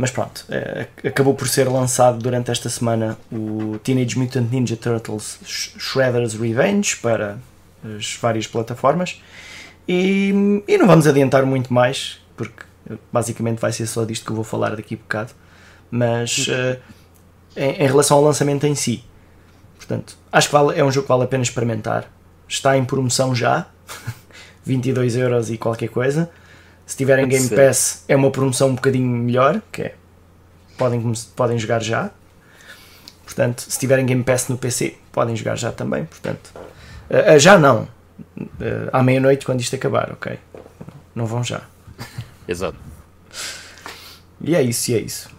Mas 0.00 0.10
pronto, 0.10 0.46
é, 0.48 0.86
acabou 1.06 1.34
por 1.34 1.46
ser 1.46 1.68
lançado 1.68 2.16
durante 2.20 2.50
esta 2.50 2.70
semana 2.70 3.18
o 3.30 3.78
Teenage 3.84 4.18
Mutant 4.18 4.50
Ninja 4.50 4.74
Turtles 4.74 5.38
Shredder's 5.44 6.32
Revenge 6.32 6.96
para 6.96 7.36
as 7.84 8.16
várias 8.16 8.46
plataformas. 8.46 9.20
E, 9.86 10.32
e 10.66 10.78
não 10.78 10.86
vamos 10.86 11.06
adiantar 11.06 11.44
muito 11.44 11.70
mais, 11.70 12.18
porque 12.34 12.64
basicamente 13.12 13.58
vai 13.58 13.72
ser 13.72 13.86
só 13.86 14.02
disto 14.06 14.24
que 14.24 14.30
eu 14.32 14.36
vou 14.36 14.44
falar 14.44 14.74
daqui 14.74 14.94
a 14.94 14.96
bocado. 14.96 15.32
Mas 15.90 16.48
uh, 16.48 16.80
em, 17.54 17.82
em, 17.82 17.86
relação 17.86 18.16
ao 18.16 18.24
lançamento 18.24 18.66
em 18.66 18.74
si, 18.74 19.04
portanto, 19.76 20.16
acho 20.32 20.48
que 20.48 20.52
vale, 20.54 20.78
é 20.78 20.82
um 20.82 20.90
jogo 20.90 21.04
que 21.04 21.10
vale 21.10 21.24
a 21.24 21.26
pena 21.26 21.42
experimentar. 21.42 22.10
Está 22.48 22.74
em 22.74 22.86
promoção 22.86 23.34
já, 23.34 23.66
22 24.64 25.16
euros 25.16 25.50
e 25.50 25.58
qualquer 25.58 25.90
coisa. 25.90 26.30
Se 26.90 26.96
tiverem 26.96 27.28
Game 27.28 27.48
Pass, 27.50 28.02
é 28.08 28.16
uma 28.16 28.32
promoção 28.32 28.70
um 28.70 28.74
bocadinho 28.74 29.06
melhor, 29.06 29.62
que 29.70 29.82
é 29.82 29.94
podem, 30.76 31.00
podem 31.36 31.56
jogar 31.56 31.80
já. 31.80 32.10
Portanto, 33.22 33.60
se 33.60 33.78
tiverem 33.78 34.04
Game 34.04 34.24
Pass 34.24 34.48
no 34.48 34.58
PC, 34.58 34.98
podem 35.12 35.36
jogar 35.36 35.54
já 35.54 35.70
também. 35.70 36.04
Portanto, 36.04 36.52
uh, 37.08 37.36
uh, 37.36 37.38
já 37.38 37.56
não. 37.56 37.84
Uh, 38.36 38.90
à 38.92 39.04
meia-noite, 39.04 39.46
quando 39.46 39.60
isto 39.60 39.76
acabar, 39.76 40.10
ok? 40.10 40.36
Não 41.14 41.26
vão 41.26 41.44
já. 41.44 41.62
Exato. 42.48 42.76
E 44.40 44.56
é 44.56 44.60
isso, 44.60 44.90
e 44.90 44.94
é 44.94 44.98
isso. 44.98 45.30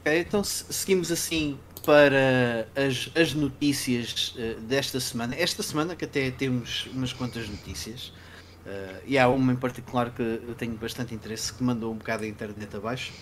Ok, 0.00 0.18
então 0.18 0.42
seguimos 0.42 1.12
assim 1.12 1.56
para 1.86 2.66
as, 2.74 3.08
as 3.14 3.34
notícias 3.34 4.34
desta 4.62 4.98
semana. 4.98 5.36
Esta 5.38 5.62
semana 5.62 5.94
que 5.94 6.04
até 6.04 6.28
temos 6.32 6.88
umas 6.92 7.12
quantas 7.12 7.48
notícias. 7.48 8.12
Uh, 8.68 9.00
e 9.06 9.18
há 9.18 9.26
uma 9.28 9.50
em 9.50 9.56
particular 9.56 10.10
que 10.10 10.20
eu 10.20 10.54
tenho 10.54 10.74
bastante 10.74 11.14
interesse 11.14 11.54
que 11.54 11.64
mandou 11.64 11.90
um 11.90 11.96
bocado 11.96 12.24
a 12.24 12.26
internet 12.26 12.76
abaixo, 12.76 13.14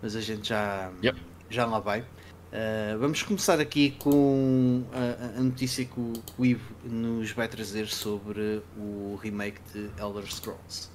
mas 0.00 0.16
a 0.16 0.20
gente 0.22 0.48
já, 0.48 0.90
yep. 1.02 1.20
já 1.50 1.66
lá 1.66 1.78
vai. 1.78 2.00
Uh, 2.00 2.98
vamos 2.98 3.22
começar 3.22 3.60
aqui 3.60 3.90
com 3.98 4.82
a, 4.94 5.40
a 5.40 5.42
notícia 5.42 5.84
que 5.84 6.00
o, 6.00 6.12
o, 6.38 6.46
Ivo 6.46 6.74
nos 6.84 7.32
vai 7.32 7.48
trazer 7.48 7.86
sobre 7.88 8.62
o 8.78 9.18
remake 9.22 9.60
de 9.74 9.90
Elder 10.00 10.24
Scrolls. 10.32 10.88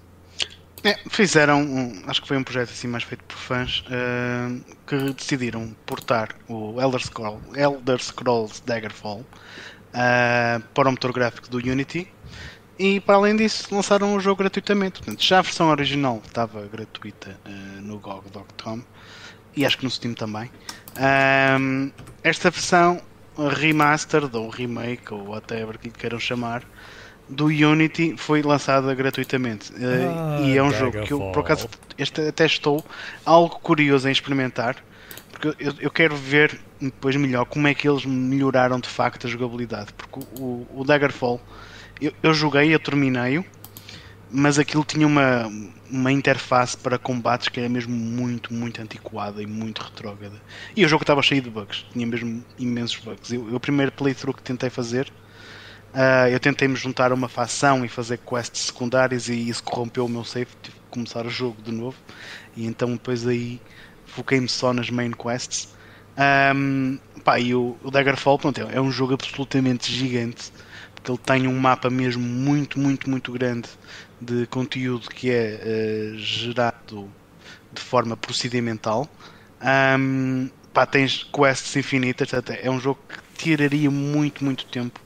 É, 0.83 0.97
fizeram, 1.09 1.61
um, 1.61 2.01
acho 2.07 2.21
que 2.23 2.27
foi 2.27 2.37
um 2.37 2.43
projeto 2.43 2.69
assim 2.69 2.87
mais 2.87 3.03
feito 3.03 3.23
por 3.25 3.37
fãs, 3.37 3.83
uh, 3.87 4.75
que 4.87 5.13
decidiram 5.13 5.75
portar 5.85 6.35
o 6.47 6.81
Elder, 6.81 7.01
Scroll, 7.01 7.39
Elder 7.53 8.01
Scrolls 8.01 8.63
Daggerfall 8.65 9.19
uh, 9.19 10.63
para 10.73 10.89
o 10.89 10.91
motor 10.91 11.13
gráfico 11.13 11.47
do 11.49 11.57
Unity 11.57 12.07
e 12.79 13.00
para 13.01 13.15
além 13.15 13.36
disso 13.36 13.67
lançaram 13.75 14.15
o 14.15 14.19
jogo 14.19 14.39
gratuitamente. 14.39 15.01
Portanto, 15.01 15.24
já 15.24 15.39
a 15.39 15.41
versão 15.41 15.69
original 15.69 16.21
estava 16.25 16.65
gratuita 16.67 17.38
uh, 17.45 17.81
no 17.81 18.00
GOG.com 18.00 18.81
e 19.55 19.65
acho 19.65 19.77
que 19.77 19.83
no 19.83 19.91
Steam 19.91 20.13
também. 20.13 20.50
esta 22.24 22.50
versão 22.50 23.01
remastered 23.38 24.36
ou 24.36 24.50
remake 24.50 25.13
ou 25.13 25.29
whatever 25.29 25.77
que 25.77 25.89
queiram 25.89 26.19
chamar 26.19 26.63
do 27.29 27.45
Unity 27.45 28.15
foi 28.17 28.41
lançada 28.41 28.93
gratuitamente. 28.95 29.71
Ah, 29.77 30.41
e 30.41 30.57
é 30.57 30.63
um 30.63 30.71
jogo 30.71 31.01
que 31.03 31.13
eu, 31.13 31.19
por 31.31 31.41
acaso, 31.41 31.69
este, 31.98 32.21
até 32.21 32.45
estou 32.45 32.83
algo 33.25 33.59
curioso 33.59 34.07
em 34.07 34.12
experimentar. 34.12 34.77
Porque 35.31 35.63
eu, 35.63 35.74
eu, 35.79 35.91
quero 35.91 36.15
ver 36.15 36.59
depois 36.81 37.15
melhor 37.15 37.45
como 37.45 37.67
é 37.67 37.74
que 37.74 37.88
eles 37.88 38.03
melhoraram 38.03 38.79
de 38.79 38.89
facto 38.89 39.27
a 39.27 39.29
jogabilidade. 39.29 39.93
Porque 39.93 40.19
o, 40.41 40.65
o 40.74 40.83
Daggerfall, 40.83 41.39
eu, 42.01 42.13
eu 42.21 42.33
joguei, 42.33 42.73
eu 42.73 42.79
terminei-o, 42.79 43.43
mas 44.31 44.59
aquilo 44.59 44.83
tinha 44.83 45.07
uma, 45.07 45.47
uma 45.89 46.11
interface 46.11 46.77
para 46.77 46.97
combates 46.97 47.49
que 47.49 47.59
era 47.59 47.69
mesmo 47.69 47.95
muito, 47.95 48.53
muito 48.53 48.81
antiquada 48.81 49.41
e 49.41 49.47
muito 49.47 49.81
retrógrada. 49.81 50.41
E 50.75 50.85
o 50.85 50.87
jogo 50.87 51.03
estava 51.03 51.21
cheio 51.21 51.41
de 51.41 51.49
bugs, 51.49 51.85
tinha 51.91 52.05
mesmo 52.05 52.43
imensos 52.57 52.97
bugs. 52.97 53.31
Eu, 53.31 53.55
o 53.55 53.59
primeiro 53.59 53.91
playthrough 53.91 54.35
que 54.35 54.43
tentei 54.43 54.69
fazer 54.69 55.11
Uh, 55.93 56.29
eu 56.29 56.39
tentei 56.39 56.67
me 56.67 56.75
juntar 56.75 57.11
a 57.11 57.15
uma 57.15 57.27
facção 57.27 57.83
e 57.83 57.87
fazer 57.87 58.19
quests 58.19 58.67
secundárias 58.67 59.27
e 59.27 59.49
isso 59.49 59.63
corrompeu 59.63 60.05
o 60.05 60.09
meu 60.09 60.23
save, 60.23 60.51
tive 60.61 60.77
que 60.77 60.83
começar 60.91 61.25
o 61.25 61.29
jogo 61.29 61.61
de 61.63 61.71
novo. 61.71 61.97
E 62.55 62.65
então 62.65 62.91
depois 62.91 63.25
aí 63.25 63.59
foquei-me 64.05 64.47
só 64.47 64.71
nas 64.71 64.89
main 64.89 65.11
quests. 65.11 65.69
Um, 66.55 66.99
pá, 67.23 67.39
e 67.39 67.55
o, 67.55 67.75
o 67.83 67.89
Daggerfall 67.89 68.37
pronto, 68.37 68.61
é, 68.61 68.75
é 68.75 68.81
um 68.81 68.91
jogo 68.91 69.13
absolutamente 69.13 69.91
gigante, 69.91 70.51
porque 70.99 71.11
ele 71.11 71.17
tem 71.17 71.47
um 71.47 71.59
mapa 71.59 71.89
mesmo 71.89 72.21
muito, 72.21 72.79
muito, 72.79 73.09
muito 73.09 73.31
grande 73.31 73.69
de 74.19 74.45
conteúdo 74.47 75.09
que 75.09 75.31
é 75.31 76.13
uh, 76.13 76.17
gerado 76.17 77.09
de 77.71 77.81
forma 77.81 78.17
procedimental. 78.17 79.09
Um, 79.99 80.49
pá, 80.73 80.85
tens 80.85 81.23
quests 81.23 81.75
infinitas, 81.75 82.29
é 82.33 82.69
um 82.69 82.79
jogo 82.79 82.99
que 83.07 83.43
tiraria 83.43 83.89
muito, 83.89 84.43
muito 84.43 84.65
tempo 84.65 84.99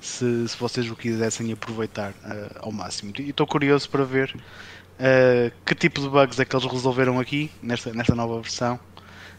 se, 0.00 0.48
se 0.48 0.56
vocês 0.56 0.88
o 0.90 0.96
quisessem 0.96 1.52
aproveitar 1.52 2.10
uh, 2.10 2.58
ao 2.60 2.72
máximo. 2.72 3.12
E 3.18 3.30
estou 3.30 3.46
curioso 3.46 3.88
para 3.88 4.04
ver 4.04 4.34
uh, 4.34 5.52
que 5.64 5.74
tipo 5.74 6.00
de 6.00 6.08
bugs 6.08 6.38
é 6.38 6.44
que 6.44 6.54
eles 6.54 6.66
resolveram 6.66 7.18
aqui 7.20 7.50
nesta, 7.62 7.92
nesta 7.92 8.14
nova 8.14 8.40
versão. 8.40 8.78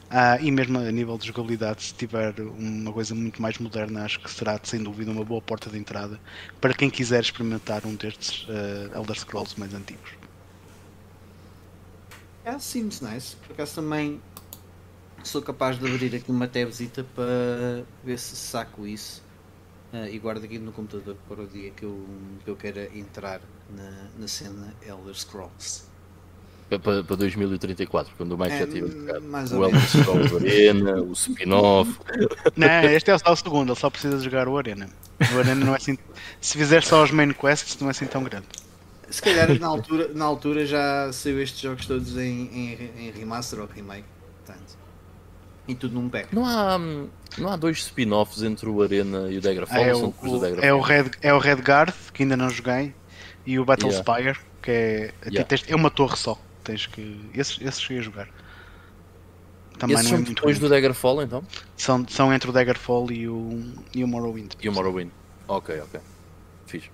Uh, 0.10 0.42
e 0.42 0.50
mesmo 0.50 0.80
a 0.80 0.92
nível 0.92 1.20
de 1.20 1.28
jogabilidade, 1.28 1.84
se 1.84 1.94
tiver 1.94 2.34
uma 2.40 2.92
coisa 2.92 3.14
muito 3.14 3.40
mais 3.40 3.60
moderna, 3.60 4.06
acho 4.06 4.20
que 4.20 4.32
será 4.32 4.60
sem 4.64 4.82
dúvida 4.82 5.12
uma 5.12 5.24
boa 5.24 5.40
porta 5.40 5.70
de 5.70 5.78
entrada 5.78 6.20
para 6.60 6.74
quem 6.74 6.90
quiser 6.90 7.22
experimentar 7.22 7.86
um 7.86 7.94
destes 7.94 8.48
uh, 8.48 8.98
Elder 8.98 9.20
Scrolls 9.20 9.60
mais 9.60 9.72
antigos. 9.72 10.10
É, 12.44 12.58
seems 12.58 13.02
nice. 13.02 13.36
Por 13.36 13.54
acaso 13.54 13.76
também 13.76 14.20
sou 15.24 15.44
capaz 15.44 15.78
de 15.78 15.86
abrir 15.86 16.16
aqui 16.16 16.32
uma 16.32 16.48
tabzita 16.48 17.06
para 17.14 17.84
ver 18.04 18.18
se 18.18 18.36
saco 18.36 18.88
isso. 18.88 19.22
Uh, 19.94 20.08
e 20.08 20.18
guardo 20.18 20.44
aqui 20.44 20.58
no 20.58 20.72
computador 20.72 21.18
para 21.28 21.44
o 21.44 21.48
dia 21.48 21.70
que 21.70 21.84
eu, 21.84 22.04
que 22.44 22.50
eu 22.50 22.56
queira 22.56 22.90
entrar 22.98 23.42
na, 23.70 24.10
na 24.18 24.28
cena 24.28 24.74
Elder 24.82 25.14
Scrolls. 25.14 25.89
Para, 26.70 27.04
para 27.04 27.16
2034, 27.16 28.14
quando 28.16 28.34
o 28.34 28.38
Mike 28.38 28.54
é, 28.54 28.60
já 28.60 28.68
tiver 28.68 28.88
o 28.88 29.64
Elder 29.64 29.88
Scrolls 29.88 30.36
Arena, 30.36 31.02
o 31.02 31.14
spin-off. 31.14 31.98
Não, 32.56 32.84
este 32.84 33.10
é 33.10 33.18
só 33.18 33.34
o 33.34 33.36
segundo, 33.36 33.72
ele 33.72 33.80
só 33.80 33.90
precisa 33.90 34.20
jogar 34.20 34.48
o 34.48 34.56
Arena. 34.56 34.88
O 35.34 35.40
Arena 35.40 35.66
não 35.66 35.74
é 35.74 35.78
assim. 35.78 35.98
Se 36.40 36.58
fizer 36.58 36.84
só 36.84 37.04
os 37.04 37.10
main 37.10 37.34
quests, 37.34 37.80
não 37.80 37.88
é 37.88 37.92
assim 37.92 38.06
tão 38.06 38.24
grande. 38.24 38.46
Se 39.10 39.22
calhar 39.22 39.60
na 39.60 39.68
altura, 39.68 40.12
na 40.14 40.26
altura 40.26 40.66
já 40.66 41.12
saiu 41.12 41.42
estes 41.42 41.60
jogos 41.60 41.88
todos 41.88 42.16
em, 42.16 42.50
em, 42.54 43.08
em 43.08 43.12
remaster 43.12 43.60
ou 43.60 43.66
remake. 43.66 44.06
Portanto. 44.46 44.78
E 45.68 45.74
tudo 45.74 45.96
num 45.96 46.08
pack. 46.08 46.34
Não 46.34 46.46
há, 46.46 46.78
não 47.38 47.50
há 47.50 47.56
dois 47.56 47.78
spin-offs 47.80 48.44
entre 48.44 48.70
o 48.70 48.82
Arena 48.82 49.32
e 49.32 49.38
o 49.38 49.42
Daggerfall? 49.42 49.78
Ah, 49.78 49.82
é, 49.82 49.96
o, 49.96 50.14
o, 50.22 50.46
é, 50.62 50.74
o 50.74 50.82
Red, 50.82 51.12
é 51.22 51.34
o 51.34 51.40
Redguard, 51.40 51.94
que 52.14 52.24
ainda 52.24 52.38
não 52.38 52.50
joguei, 52.50 52.94
e 53.46 53.58
o 53.58 53.66
Battle 53.66 53.92
yeah. 53.92 54.14
Spire, 54.14 54.38
que 54.62 54.72
é, 54.72 55.14
yeah. 55.26 55.48
é 55.68 55.76
uma 55.76 55.90
torre 55.90 56.16
só. 56.16 56.40
Tens 56.64 56.88
que. 56.88 57.20
Esses, 57.34 57.60
esses 57.62 57.82
cheguei 57.82 58.00
a 58.00 58.04
jogar. 58.04 58.30
Também 59.78 59.96
esses 59.96 60.12
não 60.12 60.20
é 60.20 60.26
são 60.26 60.34
depois 60.34 60.60
do 60.60 60.68
Daggerfall 60.68 61.22
então? 61.22 61.44
São, 61.78 62.06
são 62.08 62.34
entre 62.34 62.50
o 62.50 62.54
Daggerfall 62.54 63.12
e 63.12 63.30
o, 63.30 63.74
e 63.96 64.04
o 64.04 64.08
Morrowind. 64.08 64.54
E 64.62 64.68
o 64.68 64.74
Morrowind. 64.74 65.10
Ok, 65.48 65.80
ok. 65.80 66.00
Fiz. 66.66 66.90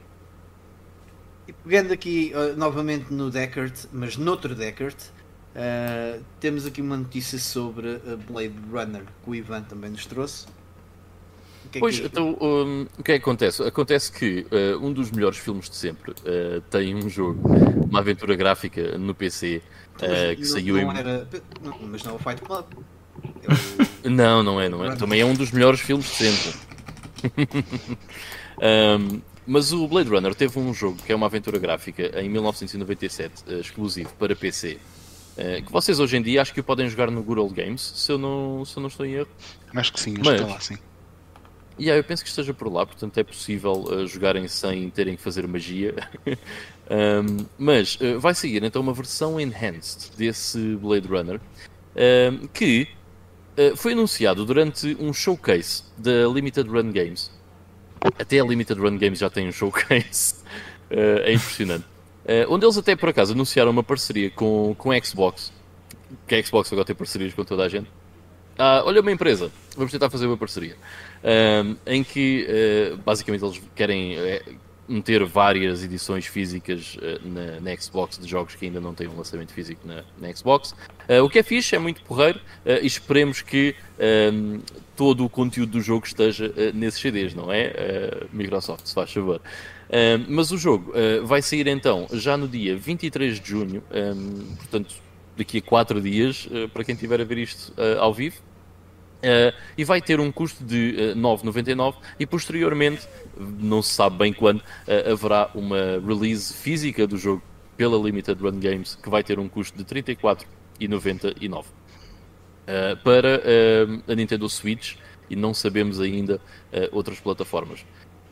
E 1.47 1.53
pegando 1.53 1.91
aqui 1.93 2.31
uh, 2.35 2.55
novamente 2.57 3.11
no 3.11 3.29
Deckard, 3.29 3.87
mas 3.91 4.17
noutro 4.17 4.53
Deckard, 4.53 4.95
Uh, 5.55 6.21
temos 6.37 6.65
aqui 6.65 6.81
uma 6.81 6.97
notícia 6.97 7.39
sobre 7.39 7.95
a 7.95 8.17
Blade 8.29 8.55
Runner 8.69 9.03
que 9.23 9.29
o 9.29 9.33
Ivan 9.33 9.61
também 9.61 9.89
nos 9.89 10.05
trouxe. 10.05 10.47
Que 11.75 11.79
é 11.79 11.81
pois, 11.81 11.99
que 11.99 12.03
é 12.03 12.05
então, 12.05 12.37
um, 12.39 12.87
o 12.97 13.03
que 13.03 13.11
é 13.11 13.15
que 13.15 13.21
acontece? 13.21 13.61
Acontece 13.61 14.09
que 14.09 14.47
uh, 14.49 14.79
um 14.81 14.93
dos 14.93 15.11
melhores 15.11 15.37
filmes 15.37 15.69
de 15.69 15.75
sempre 15.75 16.11
uh, 16.11 16.61
tem 16.69 16.95
um 16.95 17.09
jogo, 17.09 17.49
uma 17.89 17.99
aventura 17.99 18.33
gráfica 18.33 18.97
no 18.97 19.13
PC 19.13 19.61
que 19.97 20.39
não, 20.39 20.45
saiu 20.45 20.75
não 20.77 20.93
em. 20.93 20.97
Era... 20.97 21.27
Não, 21.61 21.77
mas 21.81 22.01
não 22.03 22.13
é 22.13 22.15
o 22.15 22.19
Fight 22.19 22.41
Club. 22.41 22.65
É 23.43 24.07
o... 24.07 24.07
não, 24.09 24.41
não 24.41 24.61
é, 24.61 24.69
não 24.69 24.85
é. 24.85 24.95
Também 24.95 25.19
é 25.19 25.25
um 25.25 25.33
dos 25.33 25.51
melhores 25.51 25.81
filmes 25.81 26.05
de 26.05 26.15
sempre. 26.15 26.59
um, 29.01 29.19
mas 29.45 29.73
o 29.73 29.85
Blade 29.85 30.09
Runner 30.09 30.33
teve 30.33 30.57
um 30.57 30.73
jogo 30.73 30.97
que 31.05 31.11
é 31.11 31.15
uma 31.15 31.25
aventura 31.25 31.59
gráfica 31.59 32.21
em 32.21 32.29
1997, 32.29 33.43
exclusivo 33.59 34.13
para 34.17 34.33
PC. 34.33 34.77
Uh, 35.37 35.61
que 35.61 35.69
vocês 35.73 35.99
hoje 35.99 36.15
em 36.15 36.21
dia 36.21 36.41
acho 36.41 36.53
que 36.53 36.61
o 36.61 36.63
podem 36.63 36.87
jogar 36.87 37.11
no 37.11 37.21
Google 37.21 37.49
Games, 37.49 37.81
se 37.81 38.09
eu 38.09 38.17
não, 38.17 38.63
se 38.63 38.77
eu 38.77 38.81
não 38.81 38.87
estou 38.87 39.05
em 39.05 39.15
erro. 39.15 39.27
Acho 39.75 39.91
que 39.91 39.99
sim, 39.99 40.13
acho 40.13 40.23
Mas, 40.23 40.35
que 40.35 40.41
está 40.41 40.53
lá 40.53 40.61
sim. 40.61 40.77
Yeah, 41.79 41.99
eu 41.99 42.03
penso 42.03 42.23
que 42.23 42.29
esteja 42.29 42.53
por 42.53 42.71
lá, 42.71 42.85
portanto 42.85 43.17
é 43.17 43.23
possível 43.23 43.73
uh, 43.73 44.07
jogarem 44.07 44.47
sem 44.47 44.89
terem 44.89 45.15
que 45.15 45.21
fazer 45.21 45.47
magia. 45.47 45.95
um, 46.89 47.45
mas 47.57 47.95
uh, 47.95 48.19
vai 48.19 48.33
seguir 48.33 48.63
então 48.63 48.81
uma 48.81 48.93
versão 48.93 49.39
enhanced 49.39 50.11
desse 50.17 50.75
Blade 50.75 51.07
Runner 51.07 51.39
um, 51.95 52.47
que 52.47 52.87
foi 53.77 53.93
anunciado 53.93 54.43
durante 54.43 54.97
um 54.99 55.13
showcase 55.13 55.83
da 55.97 56.27
Limited 56.27 56.69
Run 56.69 56.91
Games. 56.91 57.31
Até 58.19 58.41
a 58.41 58.43
Limited 58.43 58.77
Run 58.77 58.97
Games 58.97 59.19
já 59.19 59.29
tem 59.29 59.47
um 59.47 59.51
showcase. 59.51 60.35
é 60.91 61.31
impressionante. 61.31 61.85
Uh, 62.25 62.51
onde 62.51 62.65
eles 62.65 62.75
até 62.75 62.95
por 62.95 63.09
acaso 63.09 63.33
anunciaram 63.33 63.69
uma 63.69 63.83
parceria 63.83 64.31
com, 64.31 64.73
com 64.75 64.91
a 64.91 64.99
Xbox. 64.99 65.53
Que 66.27 66.33
a 66.33 66.43
Xbox 66.43 66.73
agora 66.73 66.85
tem 66.85 66.95
parcerias 66.95 67.33
com 67.35 67.43
toda 67.43 67.63
a 67.63 67.69
gente. 67.69 67.87
Ah, 68.57 68.83
olha, 68.85 69.01
uma 69.01 69.11
empresa, 69.11 69.51
vamos 69.75 69.91
tentar 69.91 70.09
fazer 70.09 70.25
uma 70.25 70.37
parceria. 70.37 70.75
Uh, 71.23 71.75
em 71.85 72.03
que 72.03 72.47
uh, 72.47 72.97
basicamente 72.97 73.43
eles 73.43 73.61
querem 73.75 74.15
meter 74.87 75.25
várias 75.25 75.83
edições 75.83 76.27
físicas 76.27 76.95
na, 77.23 77.59
na, 77.59 77.75
Xbox 77.75 78.19
de 78.19 78.29
jogos 78.29 78.53
que 78.53 78.67
ainda 78.67 78.79
não 78.79 78.93
têm 78.93 79.07
um 79.07 79.17
lançamento 79.17 79.51
físico 79.51 79.81
na, 79.87 80.03
na 80.21 80.31
Xbox. 80.31 80.75
o 81.23 81.27
que 81.27 81.39
é 81.39 81.43
fixe, 81.43 81.75
é 81.75 81.79
muito 81.79 82.03
porreiro 82.03 82.39
e 82.63 82.85
esperemos 82.85 83.41
que 83.41 83.75
todo 84.95 85.25
o 85.25 85.29
conteúdo 85.29 85.71
do 85.71 85.81
jogo 85.81 86.05
esteja 86.05 86.53
nesses 86.71 87.01
CDs, 87.01 87.33
não 87.33 87.51
é? 87.51 87.73
Microsoft, 88.31 88.85
se 88.85 88.93
faz 88.93 89.11
favor 89.11 89.41
mas 90.27 90.51
o 90.51 90.57
jogo 90.57 90.91
uh, 90.91 91.25
vai 91.25 91.41
sair 91.41 91.67
então 91.67 92.07
já 92.13 92.37
no 92.37 92.47
dia 92.47 92.75
23 92.75 93.39
de 93.39 93.49
junho, 93.49 93.83
um, 93.91 94.55
portanto, 94.55 94.95
daqui 95.37 95.59
a 95.59 95.61
4 95.61 96.01
dias, 96.01 96.47
uh, 96.47 96.69
para 96.69 96.83
quem 96.83 96.93
estiver 96.93 97.19
a 97.21 97.23
ver 97.23 97.37
isto 97.37 97.73
uh, 97.73 97.99
ao 97.99 98.13
vivo. 98.13 98.37
e 99.77 99.83
vai 99.83 100.01
ter 100.01 100.19
um 100.19 100.31
custo 100.31 100.63
de 100.63 101.13
uh, 101.15 101.19
9,99 101.19 101.95
e 102.19 102.25
posteriormente, 102.25 103.07
não 103.37 103.81
se 103.81 103.91
sabe 103.91 104.17
bem 104.17 104.33
quando, 104.33 104.61
haverá 105.11 105.49
uma 105.55 105.99
release 106.05 106.53
física 106.53 107.07
do 107.07 107.17
jogo 107.17 107.41
pela 107.75 107.97
Limited 107.97 108.39
Run 108.41 108.59
Games 108.59 108.95
que 109.01 109.09
vai 109.09 109.23
ter 109.23 109.39
um 109.39 109.49
custo 109.49 109.77
de 109.77 109.83
34,99 109.83 111.65
para 113.03 113.41
a 114.07 114.15
Nintendo 114.15 114.47
Switch 114.47 114.95
e 115.29 115.35
não 115.35 115.53
sabemos 115.53 115.99
ainda 115.99 116.39
outras 116.91 117.19
plataformas. 117.19 117.85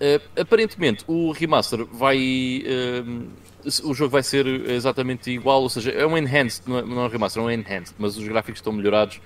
Uh, 0.04 0.20
aparentemente 0.40 1.04
o 1.08 1.32
remaster 1.32 1.86
vai. 1.86 2.64
Uh, 3.66 3.90
o 3.90 3.94
jogo 3.94 4.10
vai 4.12 4.24
ser 4.24 4.46
exatamente 4.70 5.32
igual, 5.32 5.62
ou 5.62 5.70
seja, 5.70 5.92
é 5.92 6.06
um 6.06 6.18
enhanced, 6.18 6.64
não 6.68 6.80
é, 6.80 6.82
não 6.82 7.02
é 7.02 7.06
um 7.06 7.10
remaster, 7.10 7.42
é 7.42 7.46
um 7.46 7.52
enhanced, 7.52 7.96
mas 7.98 8.18
os 8.18 8.28
gráficos 8.28 8.60
estão 8.60 8.74
melhorados 8.74 9.20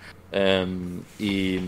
um, 0.67 0.99
e 1.19 1.61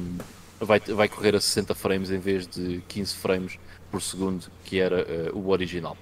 vai, 0.59 0.79
vai 0.79 1.07
correr 1.07 1.35
a 1.35 1.41
60 1.41 1.73
frames 1.75 2.11
em 2.11 2.19
vez 2.19 2.47
de 2.47 2.81
15 2.87 3.15
frames 3.15 3.59
por 3.91 4.01
segundo, 4.01 4.47
que 4.63 4.79
era 4.79 5.31
uh, 5.33 5.37
o 5.37 5.49
original. 5.49 5.97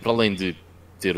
para 0.00 0.12
além 0.12 0.34
de 0.34 0.56
ter 1.00 1.16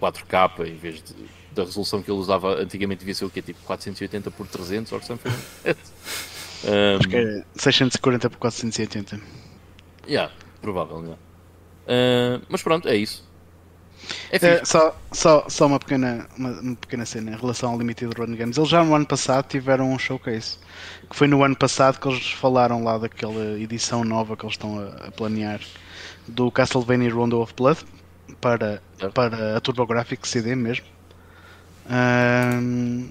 4K 0.00 0.66
em 0.66 0.76
vez 0.76 1.02
de, 1.02 1.14
da 1.52 1.64
resolução 1.64 2.02
que 2.02 2.10
ele 2.10 2.18
usava 2.18 2.60
antigamente 2.60 3.00
devia 3.00 3.14
ser 3.14 3.24
o 3.24 3.30
quê? 3.30 3.42
Tipo 3.42 3.60
480 3.64 4.30
por 4.30 4.46
300 4.46 4.92
ou 4.92 5.02
something? 5.02 5.28
um, 5.28 6.96
Acho 6.98 7.08
que 7.08 7.16
é 7.16 7.44
640 7.56 8.30
por 8.30 8.38
480. 8.38 9.20
Yeah, 10.06 10.32
provavelmente. 10.60 11.18
Uh, 11.82 12.42
mas 12.48 12.62
pronto, 12.62 12.88
é 12.88 12.96
isso. 12.96 13.24
É 14.30 14.36
uh, 14.36 14.66
só, 14.66 14.96
só, 15.12 15.44
só 15.48 15.66
uma, 15.66 15.78
pequena, 15.78 16.26
uma, 16.36 16.50
uma, 16.60 16.76
pequena 16.76 17.04
cena 17.04 17.30
em 17.32 17.36
relação 17.36 17.70
ao 17.72 17.78
Limited 17.78 18.12
Run 18.18 18.34
Games. 18.34 18.56
Eles 18.56 18.68
já 18.68 18.84
no 18.84 18.94
ano 18.94 19.06
passado 19.06 19.46
tiveram 19.48 19.92
um 19.92 19.98
showcase. 19.98 20.58
Que 21.08 21.16
foi 21.16 21.28
no 21.28 21.42
ano 21.42 21.56
passado 21.56 22.00
que 22.00 22.08
eles 22.08 22.32
falaram 22.32 22.82
lá 22.82 22.98
daquela 22.98 23.58
edição 23.58 24.04
nova 24.04 24.36
que 24.36 24.44
eles 24.44 24.54
estão 24.54 24.78
a, 24.78 25.08
a 25.08 25.10
planear 25.10 25.60
do 26.26 26.50
Castlevania 26.50 27.12
Rondo 27.12 27.40
of 27.40 27.52
Blood 27.54 27.80
para, 28.40 28.82
para 29.14 29.56
a 29.56 29.60
TurboGrafx 29.60 30.28
CD 30.28 30.54
mesmo. 30.54 30.86
Um, 31.90 33.08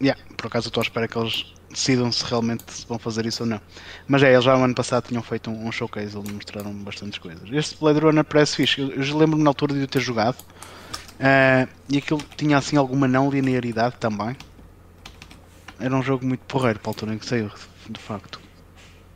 yeah, 0.00 0.20
por 0.36 0.48
acaso 0.48 0.68
estou 0.68 0.80
à 0.80 0.84
espera 0.84 1.06
que 1.06 1.16
eles 1.18 1.52
decidam 1.72 2.12
se 2.12 2.24
realmente 2.24 2.64
vão 2.86 2.98
fazer 2.98 3.26
isso 3.26 3.42
ou 3.42 3.48
não. 3.48 3.60
Mas 4.06 4.22
é, 4.22 4.32
eles 4.32 4.44
já 4.44 4.56
no 4.56 4.64
ano 4.64 4.74
passado 4.74 5.08
tinham 5.08 5.22
feito 5.22 5.50
um, 5.50 5.66
um 5.66 5.72
showcase, 5.72 6.16
eles 6.16 6.30
mostraram 6.30 6.72
bastantes 6.74 7.18
coisas. 7.18 7.48
Este 7.50 7.76
Blade 7.78 8.00
Runner 8.00 8.24
parece 8.24 8.56
fixe, 8.56 8.80
eu, 8.80 8.90
eu 8.90 9.16
lembro-me 9.16 9.42
na 9.42 9.50
altura 9.50 9.74
de 9.74 9.80
eu 9.80 9.88
ter 9.88 10.00
jogado 10.00 10.38
uh, 10.38 11.68
e 11.88 11.98
aquilo 11.98 12.22
tinha 12.36 12.58
assim 12.58 12.76
alguma 12.76 13.08
não 13.08 13.30
linearidade 13.30 13.96
também. 13.98 14.36
Era 15.80 15.94
um 15.96 16.02
jogo 16.02 16.24
muito 16.24 16.40
porreiro 16.46 16.78
para 16.78 16.90
a 16.90 16.92
altura 16.92 17.14
em 17.14 17.18
que 17.18 17.26
saiu, 17.26 17.50
de 17.88 18.00
facto. 18.00 18.40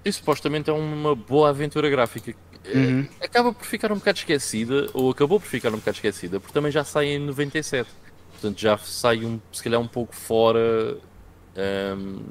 E 0.05 0.13
supostamente 0.13 0.71
é 0.71 0.73
uma 0.73 1.15
boa 1.15 1.51
aventura 1.51 1.89
gráfica. 1.89 2.35
É, 2.65 2.77
uhum. 2.77 3.09
Acaba 3.21 3.53
por 3.53 3.65
ficar 3.65 3.93
um 3.93 3.97
bocado 3.97 4.19
esquecida, 4.19 4.89
ou 4.93 5.11
acabou 5.11 5.39
por 5.39 5.47
ficar 5.47 5.69
um 5.69 5.79
bocado 5.79 5.97
esquecida, 5.97 6.41
porque 6.41 6.53
também 6.53 6.73
já 6.73 6.83
sai 6.83 7.07
em 7.07 7.19
97. 7.21 7.89
Portanto, 8.33 8.61
já 8.61 8.77
sai 8.79 9.25
um, 9.25 9.41
se 9.53 9.63
calhar 9.63 9.81
um 9.81 9.87
pouco 9.87 10.15
fora 10.15 10.99
um, 11.57 12.23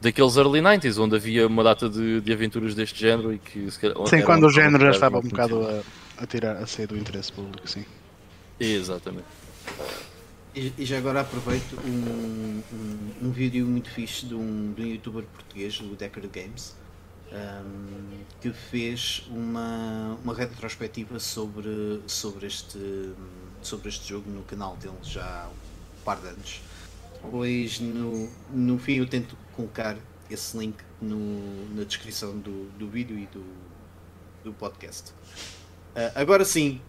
daqueles 0.00 0.36
early 0.36 0.60
90s, 0.60 0.98
onde 0.98 1.16
havia 1.16 1.46
uma 1.46 1.62
data 1.62 1.88
de, 1.88 2.20
de 2.20 2.32
aventuras 2.32 2.74
deste 2.74 3.00
género 3.00 3.32
e 3.32 3.38
que 3.38 3.70
calhar, 3.78 3.96
Sim, 4.06 4.22
quando 4.22 4.46
o 4.46 4.50
género 4.50 4.84
já 4.84 4.90
estava 4.90 5.18
um 5.18 5.22
bocado 5.22 5.66
a, 5.66 5.82
a, 6.22 6.26
tirar, 6.26 6.56
a 6.56 6.66
sair 6.66 6.86
do 6.86 6.96
interesse 6.96 7.32
público, 7.32 7.68
sim. 7.68 7.84
Exatamente. 8.58 9.26
E, 10.54 10.72
e 10.78 10.84
já 10.84 10.98
agora 10.98 11.20
aproveito 11.20 11.78
um, 11.84 12.62
um, 12.72 13.28
um, 13.28 13.30
vídeo 13.30 13.64
muito 13.66 13.88
fixe 13.88 14.26
de 14.26 14.34
um, 14.34 14.72
de 14.72 14.82
um 14.82 14.86
youtuber 14.86 15.22
português, 15.22 15.80
o 15.80 15.94
Decker 15.94 16.28
Games, 16.28 16.74
um, 17.32 18.24
que 18.40 18.52
fez 18.52 19.24
uma, 19.30 20.18
uma 20.24 20.34
retrospectiva 20.34 21.20
sobre, 21.20 22.00
sobre, 22.06 22.46
este, 22.46 23.12
sobre 23.62 23.88
este 23.90 24.08
jogo 24.08 24.28
no 24.28 24.42
canal 24.42 24.76
dele 24.76 24.96
já 25.02 25.44
há 25.44 25.48
um 25.48 26.04
par 26.04 26.16
de 26.20 26.28
anos. 26.28 26.60
Pois 27.28 27.80
no, 27.80 28.30
no 28.50 28.78
fim 28.78 28.94
eu 28.94 29.06
tento 29.06 29.36
colocar 29.54 29.96
esse 30.30 30.56
link 30.56 30.76
no, 31.00 31.74
na 31.74 31.84
descrição 31.84 32.38
do, 32.38 32.70
do 32.78 32.88
vídeo 32.88 33.18
e 33.18 33.26
do, 33.26 33.44
do 34.44 34.52
podcast. 34.52 35.10
Uh, 35.94 36.12
agora 36.14 36.44
sim, 36.44 36.80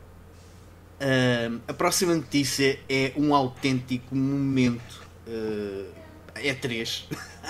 uh, 0.99 1.61
a 1.67 1.73
próxima 1.73 2.15
notícia 2.15 2.79
é 2.87 3.11
um 3.15 3.33
autêntico 3.33 4.15
momento 4.15 5.01
uh, 5.27 5.91
E3 6.35 7.03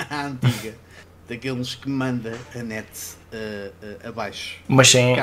à 0.09 0.25
antiga, 0.25 0.75
daqueles 1.27 1.75
que 1.75 1.89
manda 1.89 2.37
a 2.55 2.63
net 2.63 2.89
abaixo. 4.03 4.59
Mas 4.67 4.89
sem, 4.89 5.15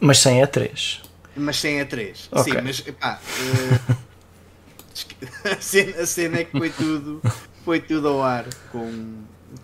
mas 0.00 0.18
sem 0.18 0.40
E3. 0.40 1.02
Mas 1.34 1.56
sem 1.58 1.78
E3. 1.78 2.28
Okay. 2.30 2.52
Sim, 2.52 2.60
mas 2.62 2.80
pá, 2.80 3.20
a, 5.44 5.60
cena, 5.60 6.02
a 6.02 6.06
cena 6.06 6.38
é 6.38 6.44
que 6.44 6.56
foi 6.56 6.70
tudo, 6.70 7.22
foi 7.64 7.80
tudo 7.80 8.08
ao 8.08 8.22
ar 8.22 8.46
com, 8.70 9.14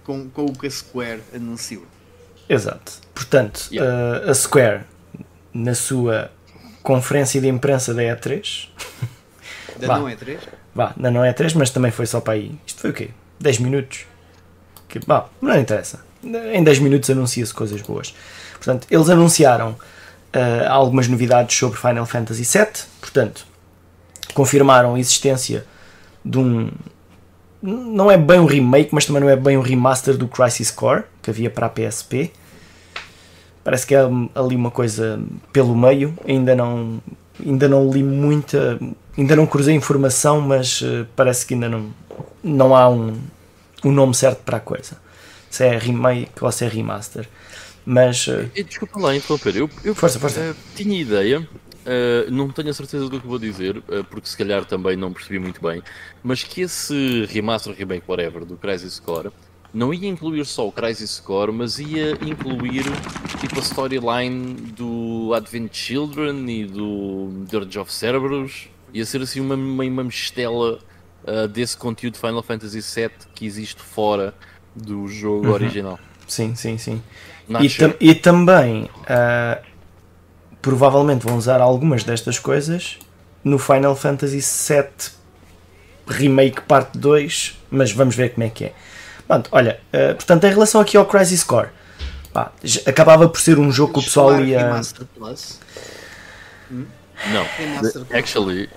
com, 0.05 0.29
com 0.31 0.45
o 0.47 0.53
que 0.53 0.66
a 0.66 0.71
Square 0.71 1.23
anunciou. 1.35 1.85
Exato. 2.49 2.92
Portanto, 3.14 3.68
yeah. 3.73 4.27
uh, 4.27 4.31
a 4.31 4.35
Square, 4.35 4.83
na 5.55 5.75
sua 5.75 6.31
conferência 6.83 7.40
de 7.40 7.49
imprensa 7.49 7.95
da 7.95 8.03
E3. 8.03 8.68
Da 9.79 9.87
vá, 9.87 9.99
não 9.99 10.07
E3? 10.07 10.38
Vá, 10.75 10.92
da 10.97 11.11
não 11.11 11.23
E3, 11.23 11.55
mas 11.55 11.71
também 11.71 11.90
foi 11.90 12.07
só 12.07 12.21
para 12.21 12.35
aí. 12.35 12.55
Isto 12.66 12.81
foi 12.81 12.90
o 12.90 12.92
quê? 12.92 13.11
10 13.40 13.59
minutos? 13.59 14.07
Que, 14.88 14.99
bah, 15.07 15.29
não 15.40 15.59
interessa. 15.59 16.05
Em 16.23 16.62
10 16.62 16.79
minutos 16.81 17.09
anuncia-se 17.11 17.53
coisas 17.53 17.81
boas. 17.83 18.14
Portanto, 18.55 18.87
eles 18.90 19.09
anunciaram 19.09 19.71
uh, 19.71 20.68
algumas 20.68 21.09
novidades 21.09 21.57
sobre 21.57 21.79
Final 21.79 22.07
Fantasy 22.07 22.42
VII. 22.42 22.85
Portanto, 23.01 23.47
confirmaram 24.33 24.95
a 24.95 25.01
existência 25.01 25.64
de 26.25 26.38
um. 26.38 26.71
Não 27.62 28.11
é 28.11 28.18
bem 28.18 28.40
um 28.40 28.47
remake, 28.47 28.90
mas 28.92 29.05
também 29.05 29.23
não 29.23 29.29
é 29.29 29.37
bem 29.37 29.57
um 29.57 29.61
remaster 29.61 30.16
do 30.16 30.27
Crisis 30.27 30.71
Core 30.71 31.05
que 31.23 31.31
havia 31.31 31.49
para 31.49 31.66
a 31.66 31.71
PSP. 31.71 32.33
Parece 33.62 33.87
que 33.87 33.95
é 33.95 34.01
ali 34.35 34.57
uma 34.57 34.71
coisa 34.71 35.21
pelo 35.53 35.77
meio. 35.77 36.16
Ainda 36.27 36.57
não, 36.57 37.01
ainda 37.45 37.68
não 37.68 37.88
li 37.88 38.03
muita. 38.03 38.81
Ainda 39.16 39.37
não 39.37 39.47
cruzei 39.47 39.75
informação, 39.75 40.40
mas 40.40 40.81
uh, 40.81 41.07
parece 41.14 41.47
que 41.47 41.55
ainda 41.55 41.68
não, 41.68 41.95
não 42.42 42.75
há 42.75 42.88
um, 42.88 43.16
um 43.85 43.92
nome 43.92 44.14
certo 44.14 44.42
para 44.42 44.57
a 44.57 44.61
coisa. 44.61 44.97
Se 45.49 45.64
é 45.64 45.79
remake 45.79 46.33
ou 46.40 46.51
se 46.51 46.64
é 46.64 46.68
remaster. 46.68 47.29
Mas. 47.87 48.27
Uh, 48.27 48.51
Desculpa 48.55 48.99
lá 48.99 49.14
interromper. 49.14 49.57
Eu, 49.57 49.71
eu 49.85 49.95
força, 49.95 50.18
força. 50.18 50.40
Uh, 50.40 50.55
tinha 50.75 51.01
ideia 51.01 51.47
Uh, 51.85 52.31
não 52.31 52.49
tenho 52.49 52.71
a 52.71 52.73
certeza 52.73 53.09
do 53.09 53.21
que 53.21 53.27
vou 53.27 53.38
dizer, 53.38 53.77
uh, 53.77 54.05
porque 54.09 54.29
se 54.29 54.37
calhar 54.37 54.64
também 54.64 54.97
não 54.97 55.12
percebi 55.12 55.38
muito 55.38 55.61
bem, 55.61 55.83
mas 56.23 56.45
que 56.45 56.61
esse 56.61 57.27
remaster, 57.29 57.75
remake, 57.75 58.05
whatever, 58.07 58.45
do 58.45 58.57
Crisis 58.57 59.01
Core 59.01 59.33
não 59.73 59.92
ia 59.92 60.09
incluir 60.09 60.45
só 60.45 60.68
o 60.68 60.73
Crisis 60.73 61.18
Core, 61.18 61.51
mas 61.51 61.79
ia 61.79 62.12
incluir 62.21 62.85
tipo 63.40 63.59
a 63.59 63.62
storyline 63.62 64.55
do 64.77 65.33
Advent 65.35 65.75
Children 65.75 66.49
e 66.49 66.66
do 66.66 67.45
Dirge 67.49 67.79
of 67.79 67.92
Cerberus. 67.92 68.68
Ia 68.92 69.07
ser 69.07 69.23
assim 69.23 69.40
uma, 69.40 69.55
uma, 69.55 69.85
uma 69.85 70.05
mistela 70.05 70.79
uh, 71.25 71.49
desse 71.49 71.77
conteúdo 71.77 72.18
Final 72.18 72.42
Fantasy 72.42 72.81
VII 72.81 73.11
que 73.35 73.47
existe 73.47 73.81
fora 73.81 74.35
do 74.77 75.09
jogo 75.09 75.47
uhum. 75.47 75.53
original. 75.55 75.99
Sim, 76.27 76.55
sim, 76.55 76.77
sim. 76.77 77.03
E, 77.61 77.68
tam 77.68 77.95
e, 78.01 78.14
também 78.14 78.85
uh, 78.85 79.72
provavelmente 80.62 81.27
vão 81.27 81.37
usar 81.37 81.61
algumas 81.61 82.05
destas 82.05 82.38
coisas 82.38 82.98
no 83.44 83.59
Final 83.59 83.96
Fantasy 83.96 84.38
VII 84.38 85.12
Remake 86.07 86.62
Parte 86.62 86.96
2, 86.96 87.59
mas 87.70 87.92
vamos 87.92 88.14
ver 88.14 88.33
como 88.33 88.46
é 88.46 88.51
que 88.51 88.66
é. 88.66 88.72
Pronto, 89.27 89.48
olha, 89.53 89.81
uh, 89.92 90.14
portanto, 90.14 90.44
em 90.44 90.51
relação 90.51 90.81
aqui 90.81 90.96
ao 90.96 91.05
Crisis 91.05 91.42
Core, 91.42 91.68
pá, 92.33 92.53
acabava 92.87 93.29
por 93.29 93.40
ser 93.40 93.59
um 93.59 93.70
jogo 93.72 93.94
que 93.94 93.98
o 94.01 94.03
pessoal 94.03 94.40
ia. 94.40 94.83
Hum? 96.70 96.87
Não, 97.33 97.46
actually, 98.16 98.68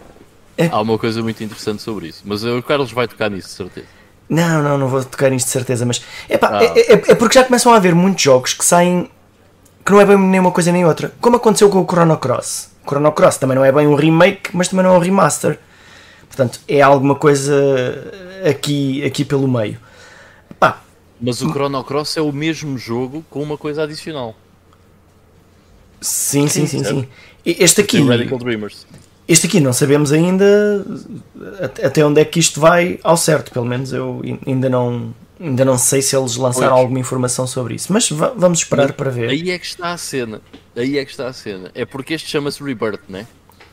é. 0.58 0.68
há 0.68 0.82
uma 0.82 0.98
coisa 0.98 1.22
muito 1.22 1.44
interessante 1.44 1.82
sobre 1.82 2.08
isso, 2.08 2.22
mas 2.26 2.44
o 2.44 2.62
Carlos 2.62 2.92
vai 2.92 3.08
tocar 3.08 3.30
nisso, 3.30 3.50
de 3.50 3.54
certeza. 3.54 3.88
Não, 4.30 4.64
não, 4.64 4.78
não 4.78 4.88
vou 4.88 5.04
tocar 5.04 5.30
nisto 5.30 5.48
de 5.48 5.52
certeza, 5.52 5.86
mas 5.86 6.04
epá, 6.28 6.50
ah. 6.52 6.64
é, 6.64 6.94
é, 6.94 6.94
é 6.94 7.16
porque 7.16 7.36
já 7.36 7.44
começam 7.44 7.72
a 7.74 7.78
haver 7.78 7.94
muitos 7.94 8.24
jogos 8.24 8.54
que 8.54 8.66
saem 8.66 9.10
que 9.86 9.92
não 9.92 10.02
é 10.02 10.06
bem 10.06 10.18
nem 10.18 10.40
uma 10.40 10.52
coisa 10.52 10.72
nem 10.72 10.84
outra. 10.84 11.14
Como 11.22 11.36
aconteceu 11.36 11.70
com 11.70 11.82
o 11.82 11.86
Chrono 11.86 12.18
Cross. 12.18 12.72
O 12.84 12.90
Chrono 12.90 13.12
Cross 13.12 13.38
também 13.38 13.56
não 13.56 13.64
é 13.64 13.72
bem 13.72 13.86
um 13.88 13.96
remake, 13.96 14.50
mas 14.54 14.68
também 14.68 14.84
não 14.84 14.96
é 14.96 14.98
um 14.98 15.02
remaster. 15.02 15.60
Portanto, 16.28 16.60
é 16.68 16.82
alguma 16.82 17.16
coisa 17.16 17.54
aqui, 18.50 19.04
aqui 19.06 19.24
pelo 19.24 19.48
meio. 19.48 19.78
Pá. 20.60 20.82
Mas 21.22 21.42
o 21.42 21.50
Chrono 21.50 21.84
Cross 21.84 22.18
é 22.18 22.22
o 22.22 22.32
mesmo 22.32 22.78
jogo 22.78 23.24
com 23.30 23.44
uma 23.44 23.58
coisa 23.58 23.84
adicional. 23.84 24.36
Sim, 26.02 26.48
sim, 26.48 26.66
sim, 26.66 26.84
sim. 26.84 27.08
Este 27.46 27.82
aqui. 27.82 28.02
Radical 28.02 28.40
Dreamers. 28.40 28.86
Este 29.28 29.48
aqui 29.48 29.60
não 29.60 29.74
sabemos 29.74 30.12
ainda 30.12 30.86
até 31.84 32.06
onde 32.06 32.22
é 32.22 32.26
que 32.26 32.40
isto 32.40 32.60
vai 32.60 33.00
ao 33.04 33.18
certo, 33.18 33.52
pelo 33.52 33.66
menos 33.66 33.92
eu 33.92 34.22
ainda 34.46 34.70
não, 34.70 35.16
Ainda 35.40 35.66
não 35.66 35.78
sei 35.78 36.02
se 36.02 36.16
eles 36.16 36.38
lançaram 36.38 36.70
pois. 36.70 36.82
alguma 36.82 37.00
informação 37.00 37.46
sobre 37.46 37.76
isso, 37.76 37.92
mas 37.92 38.10
vamos 38.10 38.60
esperar 38.60 38.94
para 38.94 39.12
ver. 39.12 39.30
Aí 39.30 39.52
é 39.52 39.60
que 39.60 39.66
está 39.66 39.92
a 39.92 39.98
cena. 39.98 40.42
Aí 40.76 40.98
é 40.98 41.04
que 41.04 41.12
está 41.12 41.28
a 41.28 41.34
cena. 41.34 41.72
É 41.76 41.86
porque 41.86 42.14
este 42.14 42.30
chama-se 42.30 42.64
Rebirth, 42.64 43.02
não 43.10 43.20
é? 43.20 43.28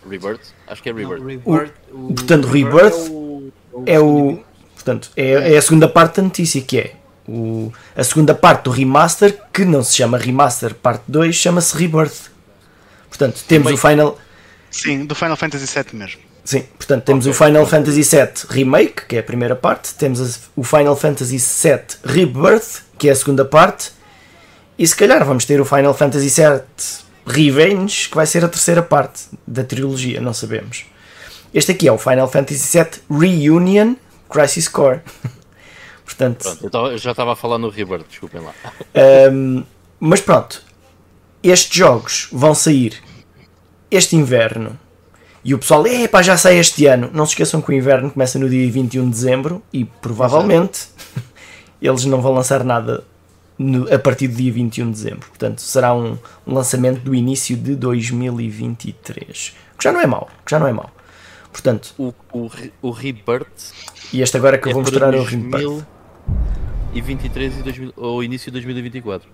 Rebirth? 0.09 0.41
Acho 0.67 0.83
que 0.83 0.91
é 0.91 0.93
Rebirth. 0.93 1.21
Não, 1.21 1.27
Rebirth 1.29 1.73
o, 1.93 2.15
portanto, 2.15 2.49
Rebirth 2.49 2.95
é 2.95 3.11
o, 3.11 3.53
é 3.87 4.01
o 4.01 4.45
portanto, 4.75 5.11
é, 5.17 5.55
é, 5.55 5.57
a 5.57 5.63
segunda 5.63 5.89
parte 5.89 6.17
da 6.17 6.23
notícia 6.23 6.61
que 6.61 6.79
é 6.79 6.95
o, 7.29 7.73
a 7.95 8.03
segunda 8.03 8.35
parte 8.35 8.65
do 8.65 8.71
remaster, 8.71 9.39
que 9.53 9.65
não 9.65 9.83
se 9.85 9.97
chama 9.97 10.19
remaster 10.19 10.75
parte 10.75 11.05
2, 11.07 11.35
chama-se 11.35 11.77
Rebirth. 11.77 12.31
Portanto, 13.09 13.45
temos 13.47 13.67
Também. 13.67 13.75
o 13.75 13.79
Final. 13.79 14.19
Sim, 14.71 15.05
do 15.05 15.15
Final 15.15 15.37
Fantasy 15.37 15.67
VII 15.67 15.99
mesmo. 15.99 16.32
Sim, 16.45 16.65
portanto 16.77 17.05
temos 17.05 17.27
okay. 17.27 17.33
o 17.33 17.47
Final 17.47 17.67
Fantasy 17.67 18.03
VII 18.03 18.33
Remake, 18.49 19.07
que 19.07 19.17
é 19.17 19.21
a 19.21 19.23
primeira 19.23 19.55
parte, 19.55 19.95
temos 19.95 20.41
o 20.57 20.65
Final 20.65 20.97
Fantasy 20.97 21.39
VII 21.39 21.99
Rebirth, 22.05 22.83
que 22.99 23.09
é 23.09 23.13
a 23.13 23.17
segunda 23.17 23.45
parte, 23.45 23.93
e 24.79 24.87
se 24.87 24.97
calhar 24.97 25.25
vamos 25.25 25.45
ter 25.45 25.61
o 25.61 25.65
Final 25.65 25.95
Fantasy 25.95 26.29
VII 26.29 26.63
Revenge, 27.25 28.09
que 28.09 28.17
vai 28.17 28.27
ser 28.27 28.45
a 28.45 28.49
terceira 28.49 28.83
parte 28.83 29.25
da 29.47 29.63
trilogia, 29.63 30.21
não 30.21 30.35
sabemos. 30.35 30.87
Este 31.55 31.73
aqui 31.73 31.87
é 31.87 31.93
o 31.93 31.99
Final 31.99 32.29
Fantasy 32.29 32.79
VII 32.79 33.21
Reunion 33.21 33.95
Crisis 34.29 34.67
Core. 34.67 35.01
Portanto, 36.05 36.57
pronto, 36.59 36.91
eu 36.91 36.99
já 36.99 37.13
estava 37.13 37.33
a 37.33 37.37
falar 37.37 37.59
no 37.59 37.69
Rebirth, 37.69 38.07
desculpem 38.09 38.41
lá. 38.41 38.53
Um, 39.33 39.63
mas 40.01 40.21
pronto, 40.21 40.63
estes 41.43 41.75
jogos 41.75 42.29
vão 42.33 42.55
sair 42.55 43.01
este 43.91 44.17
inverno. 44.17 44.79
E 45.45 45.55
o 45.55 45.59
pessoal, 45.59 45.87
epá, 45.87 46.23
já 46.23 46.37
sai 46.37 46.59
este 46.59 46.87
ano. 46.87 47.11
Não 47.13 47.27
se 47.27 47.33
esqueçam 47.33 47.61
que 47.61 47.71
o 47.71 47.75
inverno 47.75 48.11
começa 48.11 48.39
no 48.39 48.49
dia 48.49 48.71
21 48.71 49.05
de 49.05 49.11
dezembro 49.11 49.63
e 49.73 49.85
provavelmente 49.85 50.89
eles 51.83 52.05
não 52.05 52.21
vão 52.21 52.33
lançar 52.33 52.63
nada 52.63 53.05
no, 53.59 53.93
a 53.93 53.99
partir 53.99 54.29
do 54.29 54.37
dia 54.37 54.53
21 54.53 54.87
de 54.87 54.93
dezembro. 54.93 55.29
Portanto, 55.29 55.61
será 55.61 55.93
um, 55.95 56.17
um, 56.47 56.55
lançamento 56.55 57.01
do 57.01 57.15
início 57.15 57.57
de 57.57 57.75
2023. 57.75 59.55
Que 59.77 59.85
já 59.85 59.93
não 59.93 60.01
é 60.01 60.07
mau. 60.07 60.29
Que 60.45 60.51
já 60.51 60.61
não 60.61 60.69
é 60.69 60.73
mau. 60.73 60.91
Portanto, 61.51 61.93
o, 61.99 62.15
o, 62.33 62.51
o 62.81 62.91
Rebirth. 62.91 63.73
E 64.13 64.23
este 64.23 64.37
agora 64.37 64.57
que 64.59 64.69
é 64.69 64.71
eu 64.71 64.75
vou 64.75 64.83
mostrar 64.83 65.13
é 65.13 65.19
o 65.19 65.25
Rebirth. 65.25 65.85
E 66.95 67.01
23 67.01 67.59
e 67.59 67.63
2000, 67.63 67.93
ou 67.97 68.23
início 68.23 68.47
de 68.47 68.53
2024. 68.53 69.29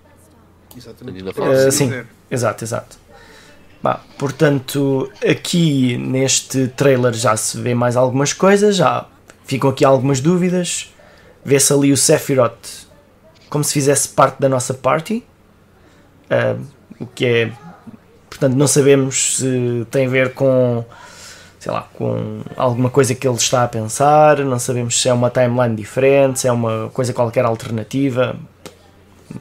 Exatamente. 0.75 1.23
Uh, 1.23 1.71
sim, 1.71 1.91
exato, 2.31 2.63
exato. 2.63 2.97
Bah, 3.81 4.01
portanto, 4.17 5.09
aqui 5.27 5.97
neste 5.97 6.67
trailer 6.69 7.13
já 7.13 7.37
se 7.37 7.59
vê 7.59 7.73
mais 7.73 7.95
algumas 7.95 8.33
coisas, 8.33 8.75
já 8.75 9.05
ficam 9.45 9.69
aqui 9.69 9.85
algumas 9.85 10.19
dúvidas. 10.19 10.93
Vê-se 11.45 11.71
ali 11.71 11.91
o 11.93 11.97
Sephiroth 11.97 12.89
como 13.49 13.63
se 13.63 13.73
fizesse 13.73 14.09
parte 14.09 14.39
da 14.39 14.47
nossa 14.47 14.73
party, 14.73 15.23
uh, 16.29 16.63
o 16.99 17.07
que 17.07 17.25
é. 17.25 17.51
Portanto, 18.29 18.55
não 18.55 18.67
sabemos 18.67 19.37
se 19.37 19.85
tem 19.89 20.05
a 20.05 20.09
ver 20.09 20.33
com. 20.33 20.85
Sei 21.59 21.71
lá, 21.73 21.89
com 21.93 22.39
alguma 22.55 22.89
coisa 22.89 23.13
que 23.13 23.27
ele 23.27 23.35
está 23.35 23.65
a 23.65 23.67
pensar, 23.67 24.37
não 24.45 24.57
sabemos 24.57 25.01
se 25.01 25.09
é 25.09 25.13
uma 25.13 25.29
timeline 25.29 25.75
diferente, 25.75 26.39
se 26.39 26.47
é 26.47 26.51
uma 26.51 26.89
coisa 26.93 27.11
qualquer 27.11 27.43
alternativa. 27.43 28.37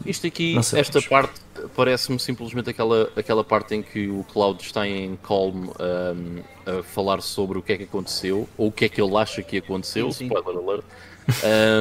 Isto 0.04 0.26
aqui, 0.26 0.56
esta 0.58 1.00
parte, 1.02 1.40
parece-me 1.74 2.18
simplesmente 2.18 2.70
aquela, 2.70 3.10
aquela 3.16 3.44
parte 3.44 3.74
em 3.74 3.82
que 3.82 4.08
o 4.08 4.24
Cloud 4.24 4.62
está 4.62 4.86
em 4.86 5.16
calm 5.16 5.66
um, 5.66 6.42
a 6.66 6.82
falar 6.82 7.20
sobre 7.20 7.58
o 7.58 7.62
que 7.62 7.72
é 7.72 7.76
que 7.76 7.84
aconteceu, 7.84 8.48
ou 8.56 8.68
o 8.68 8.72
que 8.72 8.84
é 8.84 8.88
que 8.88 9.00
ele 9.00 9.16
acha 9.16 9.42
que 9.42 9.58
aconteceu, 9.58 10.10
sim, 10.12 10.28
sim. 10.28 10.34
spoiler 10.34 10.62
alert, 10.62 10.84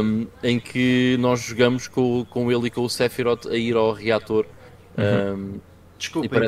um, 0.03 0.27
em 0.43 0.59
que 0.59 1.17
nós 1.19 1.41
jogamos 1.41 1.87
com, 1.87 2.25
com 2.29 2.51
ele 2.51 2.67
e 2.67 2.69
com 2.69 2.81
o 2.81 2.89
Sephiroth 2.89 3.47
a 3.47 3.55
ir 3.55 3.75
ao 3.75 3.91
reator. 3.93 4.45
Um, 4.97 5.59
Desculpem, 5.97 6.41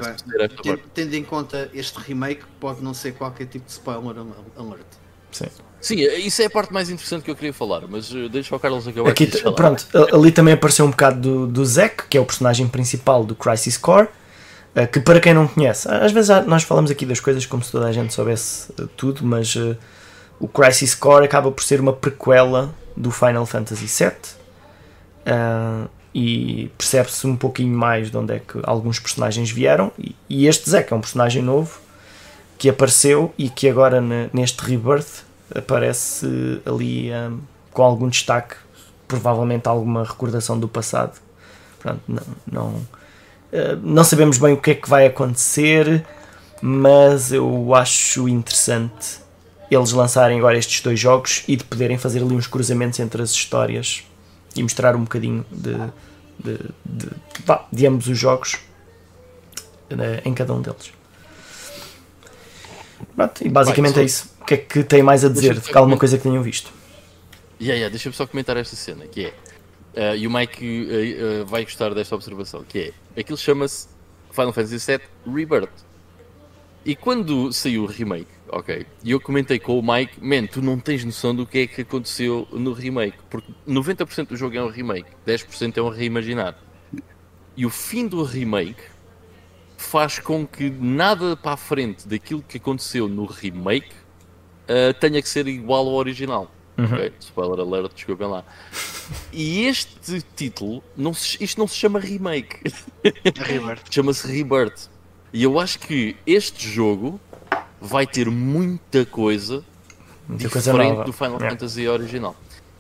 tendo 0.94 1.14
em 1.16 1.24
conta 1.24 1.72
este 1.74 1.98
remake, 1.98 2.44
pode 2.60 2.84
não 2.84 2.94
ser 2.94 3.14
qualquer 3.14 3.48
tipo 3.48 3.66
de 3.66 3.72
spoiler 3.72 4.16
alert. 4.56 4.86
Sim. 5.32 5.48
Sim, 5.82 5.96
isso 5.96 6.42
é 6.42 6.46
a 6.46 6.50
parte 6.50 6.74
mais 6.74 6.90
interessante 6.90 7.24
que 7.24 7.32
eu 7.32 7.36
queria 7.36 7.54
falar, 7.54 7.84
mas 7.88 8.14
eh, 8.14 8.28
deixa 8.30 8.54
o 8.54 8.60
Carlos 8.60 8.88
acabar. 8.88 9.10
Aqui, 9.10 9.28
pronto, 9.56 9.88
ali 10.14 10.32
também 10.32 10.54
apareceu 10.54 10.86
um 10.86 10.92
bocado 10.92 11.20
do, 11.22 11.48
do 11.48 11.66
Zack, 11.66 12.08
que 12.10 12.18
é 12.18 12.22
o 12.22 12.26
personagem 12.26 12.68
principal 12.68 13.24
do 13.24 13.34
Crisis 13.34 13.78
Core, 13.78 14.10
eh, 14.76 14.86
que 14.86 15.00
para 15.00 15.20
quem 15.20 15.34
não 15.34 15.48
conhece, 15.48 15.90
às 15.90 16.12
vezes 16.12 16.30
nós 16.46 16.64
falamos 16.64 16.92
aqui 16.92 17.06
das 17.06 17.20
coisas 17.20 17.46
como 17.46 17.64
se 17.64 17.72
toda 17.72 17.88
a 17.88 17.92
gente 17.92 18.14
soubesse 18.14 18.72
eh, 18.80 18.86
tudo, 18.96 19.26
mas 19.26 19.56
uh, 19.56 19.76
o 20.40 20.48
Crisis 20.48 20.94
Core 20.94 21.26
acaba 21.26 21.52
por 21.52 21.64
ser 21.64 21.80
uma 21.80 21.94
prequela 21.94 22.74
do 22.96 23.12
Final 23.12 23.46
Fantasy 23.46 23.86
VII 23.86 24.12
uh, 25.26 25.90
e 26.14 26.72
percebe-se 26.78 27.26
um 27.26 27.36
pouquinho 27.36 27.76
mais 27.76 28.12
de 28.12 28.18
onde 28.18 28.36
é 28.36 28.40
que 28.40 28.60
alguns 28.64 29.00
personagens 29.00 29.50
vieram. 29.50 29.92
E, 29.98 30.16
e 30.30 30.48
este 30.48 30.70
Zack 30.70 30.94
é 30.94 30.96
um 30.96 31.02
personagem 31.02 31.42
novo 31.42 31.80
que 32.58 32.70
apareceu 32.70 33.34
e 33.38 33.50
que 33.50 33.70
agora 33.70 34.02
neste 34.34 34.62
Rebirth 34.62 35.24
aparece 35.56 36.62
ali 36.66 37.12
um, 37.12 37.40
com 37.72 37.84
algum 37.84 38.08
destaque, 38.08 38.56
provavelmente 39.08 39.68
alguma 39.68 40.04
recordação 40.04 40.60
do 40.60 40.68
passado. 40.68 41.20
Pronto, 41.80 42.02
não, 42.08 42.24
não, 42.52 42.68
uh, 42.68 43.80
não 43.82 44.04
sabemos 44.04 44.38
bem 44.38 44.54
o 44.54 44.58
que 44.58 44.72
é 44.72 44.76
que 44.76 44.90
vai 44.90 45.06
acontecer, 45.06 46.06
mas 46.62 47.32
eu 47.32 47.74
acho 47.74 48.28
interessante 48.28 49.20
eles 49.72 49.92
lançarem 49.92 50.40
agora 50.40 50.58
estes 50.58 50.82
dois 50.82 51.00
jogos 51.00 51.44
e 51.48 51.56
de 51.56 51.64
poderem 51.64 51.98
fazer 51.98 52.24
ali 52.24 52.34
uns 52.34 52.48
cruzamentos 52.48 53.00
entre 53.00 53.22
as 53.22 53.30
histórias 53.30 54.04
e 54.56 54.64
mostrar 54.64 54.96
um 54.96 55.02
bocadinho 55.02 55.46
de, 55.52 55.74
de, 56.40 56.58
de, 56.84 57.10
de, 57.46 57.60
de 57.72 57.88
ambos 57.88 58.08
os 58.08 58.18
jogos 58.18 58.58
né, 59.88 60.22
em 60.26 60.34
cada 60.34 60.54
um 60.54 60.62
deles. 60.62 60.92
Pronto, 63.16 63.46
e 63.46 63.50
basicamente 63.50 64.00
é 64.00 64.04
isso 64.04 64.39
que 64.50 64.54
é 64.56 64.58
que 64.58 64.84
tem 64.84 65.04
mais 65.04 65.24
a 65.24 65.30
dizer? 65.30 65.60
De 65.60 65.78
alguma 65.78 65.98
coisa 65.98 66.18
que 66.18 66.24
tenham 66.24 66.42
visto? 66.42 66.72
Yeah, 67.62 67.76
yeah, 67.76 67.90
Deixa-me 67.90 68.16
só 68.16 68.26
comentar 68.26 68.58
esta 68.58 68.76
cena, 68.76 69.06
que 69.06 69.26
é. 69.26 69.34
Uh, 69.94 70.16
e 70.16 70.28
o 70.28 70.32
Mike 70.32 70.66
uh, 70.66 71.44
uh, 71.44 71.46
vai 71.46 71.64
gostar 71.64 71.94
desta 71.94 72.16
observação, 72.16 72.64
que 72.64 72.80
é. 73.16 73.20
Aquilo 73.20 73.38
chama-se 73.38 73.88
Final 74.32 74.52
Fantasy 74.52 74.78
VII 74.78 75.02
Rebirth. 75.32 75.70
E 76.84 76.96
quando 76.96 77.52
saiu 77.54 77.84
o 77.84 77.86
remake, 77.86 78.32
ok, 78.48 78.86
e 79.04 79.12
eu 79.12 79.20
comentei 79.20 79.60
com 79.60 79.78
o 79.78 79.84
Mike, 79.84 80.14
man, 80.20 80.48
tu 80.48 80.62
não 80.62 80.80
tens 80.80 81.04
noção 81.04 81.36
do 81.36 81.46
que 81.46 81.60
é 81.60 81.68
que 81.68 81.82
aconteceu 81.82 82.48
no 82.52 82.72
remake, 82.72 83.18
porque 83.30 83.52
90% 83.68 84.30
do 84.30 84.38
jogo 84.38 84.56
é 84.56 84.64
um 84.64 84.70
remake, 84.70 85.10
10% 85.28 85.78
é 85.78 85.82
um 85.82 85.90
reimaginar. 85.90 86.58
E 87.56 87.66
o 87.66 87.70
fim 87.70 88.08
do 88.08 88.24
remake 88.24 88.82
faz 89.78 90.18
com 90.18 90.48
que 90.48 90.70
nada 90.70 91.36
para 91.36 91.52
a 91.52 91.58
frente 91.58 92.08
daquilo 92.08 92.42
que 92.42 92.58
aconteceu 92.58 93.08
no 93.08 93.26
remake 93.26 93.99
uh, 94.70 94.94
tenha 95.00 95.22
que 95.22 95.28
ser 95.28 95.48
igual 95.48 95.88
ao 95.88 95.94
original. 95.96 96.50
Uhum. 96.78 96.86
Okay? 96.86 97.12
Spoiler 97.20 97.60
alert, 97.60 97.94
desculpem 97.94 98.28
lá. 98.28 98.44
E 99.34 99.66
este 99.66 100.22
título, 100.36 100.84
não 100.96 101.14
se, 101.14 101.44
isto 101.44 101.60
não 101.60 101.68
se 101.68 101.76
chama 101.76 102.00
remake. 102.00 102.62
Chama-se 103.90 104.28
Rebirth. 104.28 104.88
E 105.34 105.44
eu 105.44 105.60
acho 105.60 105.80
que 105.80 106.16
este 106.26 106.68
jogo 106.68 107.20
vai 107.82 108.06
ter 108.08 108.30
muita 108.30 109.06
coisa 109.06 109.64
muita 110.28 110.48
diferente 110.48 110.88
coisa 110.88 111.04
do 111.04 111.14
Final 111.14 111.38
yeah. 111.38 111.50
Fantasy 111.50 111.88
original. 111.88 112.36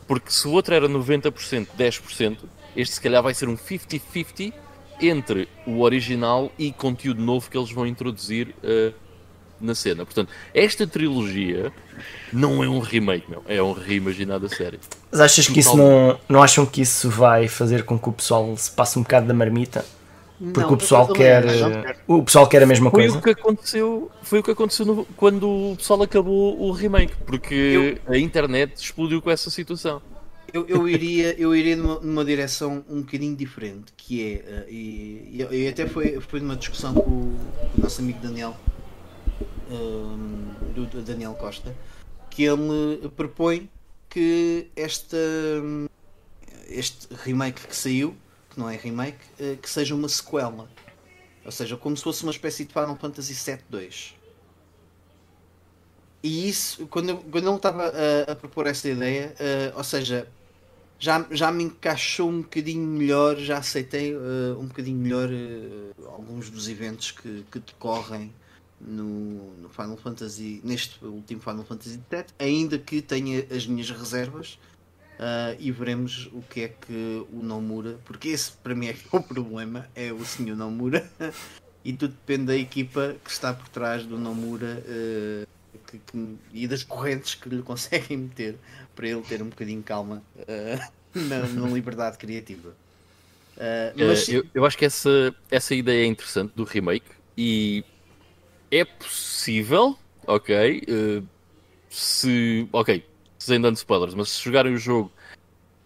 Porque 0.07 0.31
se 0.31 0.47
o 0.47 0.51
outro 0.51 0.73
era 0.73 0.87
90%, 0.87 1.67
10%, 1.77 2.37
este 2.75 2.95
se 2.95 3.01
calhar 3.01 3.21
vai 3.21 3.33
ser 3.33 3.49
um 3.49 3.57
50-50 3.57 4.53
entre 5.01 5.47
o 5.65 5.81
original 5.81 6.51
e 6.57 6.71
conteúdo 6.71 7.21
novo 7.21 7.49
que 7.49 7.57
eles 7.57 7.71
vão 7.71 7.85
introduzir 7.85 8.55
uh, 8.63 8.93
na 9.59 9.75
cena. 9.75 10.05
Portanto, 10.05 10.29
esta 10.53 10.87
trilogia 10.87 11.71
não 12.31 12.63
é 12.63 12.69
um 12.69 12.79
remake, 12.79 13.29
meu, 13.29 13.43
é 13.47 13.61
um 13.61 13.73
reimaginado 13.73 14.45
a 14.45 14.49
série. 14.49 14.79
Mas 15.11 15.19
achas 15.19 15.47
que 15.47 15.59
isso 15.59 15.75
não, 15.75 16.19
não 16.27 16.41
acham 16.41 16.65
que 16.65 16.81
isso 16.81 17.09
vai 17.09 17.47
fazer 17.47 17.83
com 17.83 17.97
que 17.97 18.09
o 18.09 18.13
pessoal 18.13 18.55
se 18.57 18.71
passe 18.71 18.97
um 18.97 19.01
bocado 19.01 19.27
da 19.27 19.33
marmita? 19.33 19.85
Porque 20.39 20.61
não, 20.61 20.73
o 20.73 20.77
pessoal 20.77 21.07
quer, 21.07 21.43
o 22.07 22.23
pessoal 22.23 22.47
quer 22.47 22.63
a 22.63 22.65
mesma 22.65 22.89
foi 22.89 23.01
coisa. 23.01 23.17
O 23.17 23.21
que 23.21 23.29
aconteceu, 23.31 24.09
foi 24.21 24.39
o 24.39 24.43
que 24.43 24.51
aconteceu 24.51 24.85
no, 24.85 25.05
quando 25.17 25.49
o 25.49 25.75
pessoal 25.75 26.01
acabou 26.01 26.57
o 26.61 26.71
remake, 26.71 27.13
porque 27.25 27.99
eu, 28.07 28.13
a 28.13 28.17
internet 28.17 28.77
explodiu 28.77 29.21
com 29.21 29.29
essa 29.29 29.49
situação. 29.49 30.01
Eu, 30.53 30.65
eu 30.67 30.87
iria, 30.87 31.35
eu 31.37 31.53
iria 31.53 31.75
numa, 31.75 31.99
numa, 31.99 32.25
direção 32.25 32.83
um 32.89 33.01
bocadinho 33.01 33.35
diferente, 33.35 33.93
que 33.95 34.33
é, 34.33 34.35
uh, 34.35 34.69
e, 34.69 35.45
e, 35.51 35.67
até 35.67 35.85
foi, 35.85 36.19
foi 36.21 36.39
numa 36.39 36.55
discussão 36.55 36.93
com 36.93 37.01
o, 37.01 37.35
com 37.73 37.81
o 37.81 37.83
nosso 37.83 38.01
amigo 38.01 38.19
Daniel, 38.19 38.55
do 40.73 41.01
Daniel 41.01 41.33
Costa, 41.35 41.75
que 42.29 42.43
ele 42.43 43.09
propõe 43.15 43.69
que 44.09 44.67
esta, 44.75 45.17
este 46.67 47.07
remake 47.23 47.67
que 47.67 47.75
saiu, 47.75 48.15
que 48.49 48.59
não 48.59 48.69
é 48.69 48.75
remake, 48.75 49.19
eh, 49.39 49.57
que 49.61 49.69
seja 49.69 49.93
uma 49.93 50.09
sequela. 50.09 50.69
Ou 51.45 51.51
seja, 51.51 51.77
como 51.77 51.95
se 51.95 52.03
fosse 52.03 52.23
uma 52.23 52.31
espécie 52.31 52.65
de 52.65 52.73
Final 52.73 52.95
Fantasy 52.97 53.33
VII 53.33 53.59
2. 53.69 54.15
E 56.21 56.49
isso, 56.49 56.85
quando, 56.87 57.17
quando 57.17 57.47
ele 57.47 57.55
estava 57.55 57.83
a, 57.85 58.31
a, 58.31 58.35
propor 58.35 58.67
essa 58.67 58.89
ideia, 58.89 59.33
uh, 59.39 59.77
ou 59.77 59.83
seja, 59.83 60.27
já, 60.99 61.25
já 61.31 61.49
me 61.49 61.63
encaixou 61.63 62.29
um 62.29 62.41
bocadinho 62.41 62.85
melhor, 62.85 63.37
já 63.37 63.57
aceitei 63.59 64.13
uh, 64.13 64.59
um 64.59 64.67
bocadinho 64.67 64.97
melhor 64.97 65.29
uh, 65.29 66.07
alguns 66.07 66.49
dos 66.49 66.67
eventos 66.67 67.11
que, 67.11 67.45
que 67.49 67.59
decorrem 67.59 68.33
no, 68.81 69.53
no, 69.57 69.69
Final 69.69 69.97
Fantasy, 69.97 70.61
neste 70.63 71.03
último 71.03 71.41
Final 71.41 71.63
Fantasy 71.63 71.99
VII, 72.09 72.25
ainda 72.39 72.77
que 72.77 73.01
tenha 73.01 73.45
as 73.51 73.67
minhas 73.67 73.89
reservas 73.89 74.57
uh, 75.19 75.55
e 75.59 75.71
veremos 75.71 76.29
o 76.31 76.41
que 76.41 76.61
é 76.61 76.67
que 76.69 77.25
o 77.31 77.43
Nomura, 77.43 77.99
porque 78.05 78.29
esse 78.29 78.51
para 78.51 78.73
mim 78.73 78.87
é 78.87 78.91
é 78.91 78.95
o 79.11 79.21
problema, 79.21 79.87
é 79.95 80.11
o 80.11 80.25
senhor 80.25 80.55
Nomura, 80.55 81.09
e 81.83 81.93
tudo 81.93 82.11
depende 82.11 82.45
da 82.45 82.55
equipa 82.55 83.15
que 83.23 83.29
está 83.29 83.53
por 83.53 83.67
trás 83.69 84.05
do 84.05 84.17
Nomura 84.17 84.83
uh, 84.85 85.47
que, 85.87 85.99
que, 85.99 86.37
e 86.53 86.67
das 86.67 86.83
correntes 86.83 87.35
que 87.35 87.49
lhe 87.49 87.61
conseguem 87.63 88.17
meter 88.17 88.57
para 88.95 89.07
ele 89.07 89.21
ter 89.21 89.41
um 89.41 89.49
bocadinho 89.49 89.83
calma 89.83 90.23
uh, 90.35 90.89
na, 91.13 91.47
na, 91.47 91.67
liberdade 91.67 92.17
criativa. 92.17 92.73
mas... 93.97 94.29
eu, 94.29 94.45
eu 94.53 94.65
acho 94.65 94.77
que 94.77 94.85
essa, 94.85 95.35
essa 95.51 95.75
ideia 95.75 96.03
é 96.03 96.05
interessante 96.05 96.53
do 96.55 96.63
remake 96.63 97.09
E 97.35 97.83
é 98.71 98.85
possível, 98.85 99.97
ok, 100.25 100.83
uh, 100.87 101.27
se, 101.89 102.67
ok, 102.71 103.05
sem 103.37 103.59
dando 103.59 103.77
spoilers, 103.77 104.13
mas 104.13 104.29
se 104.29 104.43
jogarem 104.43 104.73
o 104.73 104.77
jogo, 104.77 105.11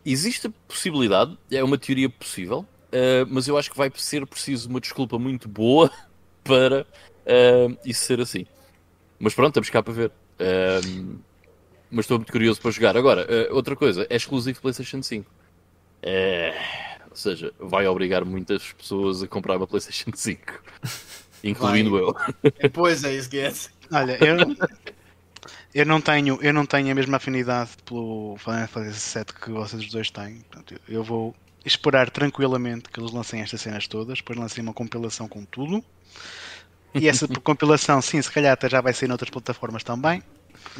existe 0.06 0.48
a 0.48 0.52
possibilidade, 0.68 1.38
é 1.52 1.64
uma 1.64 1.78
teoria 1.78 2.10
possível, 2.10 2.60
uh, 2.60 3.26
mas 3.30 3.48
eu 3.48 3.58
acho 3.58 3.72
que 3.72 3.78
vai 3.78 3.92
ser 3.96 4.26
preciso 4.28 4.70
uma 4.70 4.82
desculpa 4.82 5.18
muito 5.18 5.48
boa 5.48 5.92
para 6.44 6.82
uh, 6.82 7.78
isso 7.86 8.06
ser 8.06 8.20
assim. 8.20 8.46
Mas 9.20 9.34
pronto, 9.34 9.50
estamos 9.50 9.70
cá 9.70 9.82
para 9.82 9.94
ver. 9.94 10.12
Uh, 10.40 11.20
mas 11.90 12.06
estou 12.06 12.18
muito 12.18 12.32
curioso 12.32 12.60
para 12.60 12.72
jogar. 12.72 12.98
Agora, 12.98 13.28
outra 13.52 13.76
coisa, 13.76 14.06
é 14.10 14.16
exclusivo 14.16 14.60
PlayStation 14.60 15.04
5. 15.04 15.30
ou 17.10 17.16
seja, 17.16 17.54
vai 17.60 17.88
obrigar 17.88 18.26
muitas 18.26 18.74
pessoas 18.74 19.22
a 19.22 19.28
comprar 19.28 19.58
uma 19.58 19.68
PlayStation 19.68 20.10
5, 20.12 20.42
incluindo 21.44 21.92
vai. 21.92 22.02
eu. 22.02 22.70
Pois 22.72 23.04
é, 23.04 23.14
isso 23.16 23.30
que 23.30 23.40
é. 23.40 23.54
Olha, 23.92 24.18
eu, 24.24 24.38
eu 25.74 25.86
não 25.86 26.00
tenho, 26.00 26.40
eu 26.42 26.54
não 26.54 26.66
tenho 26.66 26.92
a 26.92 26.96
mesma 26.96 27.18
afinidade 27.18 27.72
pelo 27.86 28.38
Final 28.38 28.68
Fantasy 28.68 29.20
VII 29.20 29.26
que 29.42 29.52
vocês 29.52 29.90
dois 29.90 30.10
têm. 30.10 30.42
Portanto, 30.50 30.80
eu 30.88 31.04
vou 31.04 31.36
esperar 31.66 32.10
tranquilamente 32.10 32.90
que 32.90 33.00
eles 33.00 33.12
lancem 33.12 33.42
estas 33.42 33.62
cenas 33.62 33.88
todas, 33.88 34.20
depois 34.20 34.38
lancem 34.38 34.64
uma 34.64 34.74
compilação 34.74 35.28
com 35.28 35.44
tudo. 35.46 35.84
E 36.94 37.08
essa 37.08 37.28
compilação, 37.44 38.02
sim, 38.02 38.22
se 38.22 38.32
calhar 38.32 38.54
até 38.54 38.70
já 38.70 38.82
vai 38.82 38.94
sair 38.94 39.08
noutras 39.08 39.30
plataformas 39.30 39.84
também. 39.84 40.22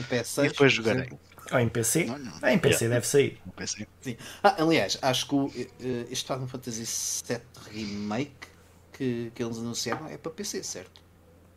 PS6, 0.10 0.46
e 0.46 0.48
depois 0.50 0.74
jogarei. 0.74 1.10
Ou 1.52 1.60
em 1.60 1.70
PC? 1.70 2.06
Não, 2.06 2.18
não. 2.18 2.34
Ah, 2.42 2.54
em 2.54 2.58
PC 2.58 2.86
yeah. 2.86 2.96
deve 2.96 3.08
sair. 3.08 3.40
PC. 3.56 3.88
Sim. 4.02 4.18
Ah, 4.42 4.56
aliás, 4.60 4.98
acho 5.02 5.28
que 5.28 5.36
o, 5.36 5.52
eh, 5.56 6.06
este 6.10 6.26
Final 6.26 6.48
Fantasy 6.48 6.86
VII 7.28 7.42
Remake 7.72 8.53
que, 9.04 9.32
que 9.36 9.44
eles 9.44 9.58
anunciaram 9.58 10.08
é 10.08 10.18
para 10.18 10.32
PC, 10.32 10.64
certo? 10.64 11.02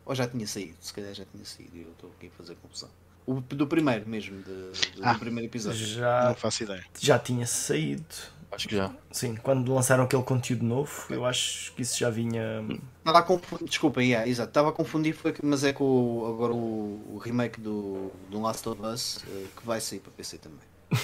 Ou 0.05 0.13
já 0.13 0.27
tinha 0.27 0.45
saído? 0.45 0.75
Se 0.81 0.93
calhar 0.93 1.13
já 1.13 1.25
tinha 1.25 1.45
saído 1.45 1.77
e 1.77 1.81
eu 1.81 1.91
estou 1.91 2.11
aqui 2.11 2.27
a 2.27 2.31
fazer 2.31 2.55
confusão. 2.55 2.89
O 3.25 3.41
do 3.41 3.67
primeiro 3.67 4.07
mesmo, 4.07 4.41
de, 4.41 4.71
de, 4.71 5.03
ah, 5.03 5.13
do 5.13 5.19
primeiro 5.19 5.49
episódio. 5.49 5.85
Já, 5.85 6.29
não 6.29 6.35
faço 6.35 6.63
ideia. 6.63 6.83
Já 6.99 7.19
tinha 7.19 7.45
saído. 7.45 8.05
Acho 8.49 8.69
que 8.69 8.75
já. 8.77 8.93
Sim, 9.11 9.35
quando 9.35 9.73
lançaram 9.73 10.05
aquele 10.05 10.23
conteúdo 10.23 10.63
novo, 10.63 11.05
eu 11.09 11.25
acho 11.25 11.73
que 11.73 11.81
isso 11.81 11.99
já 11.99 12.09
vinha. 12.09 12.65
Estava 12.99 13.19
a 13.19 13.21
confundir, 13.21 13.67
desculpa, 13.67 14.01
yeah, 14.01 14.27
exato, 14.27 14.49
estava 14.49 14.69
a 14.69 14.71
confundir, 14.71 15.13
foi, 15.13 15.35
mas 15.43 15.65
é 15.65 15.73
com 15.73 15.83
o, 15.83 16.25
agora 16.25 16.53
o, 16.53 17.15
o, 17.15 17.17
remake 17.17 17.59
do, 17.59 18.09
do 18.29 18.41
Last 18.41 18.67
of 18.69 18.81
Us 18.81 19.17
uh, 19.17 19.47
que 19.57 19.65
vai 19.65 19.81
sair 19.81 19.99
para 19.99 20.11
PC 20.13 20.37
também. 20.37 20.59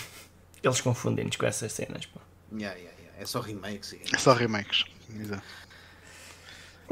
Eles 0.63 0.79
confundem-nos 0.79 1.35
com 1.35 1.45
essas 1.45 1.73
cenas, 1.73 2.05
pô. 2.05 2.21
Yeah, 2.53 2.77
yeah, 2.77 2.97
yeah. 2.97 3.21
É 3.21 3.25
só 3.25 3.41
remakes. 3.41 3.93
É 4.13 4.17
só 4.17 4.31
remakes, 4.31 4.85
exato. 5.13 5.43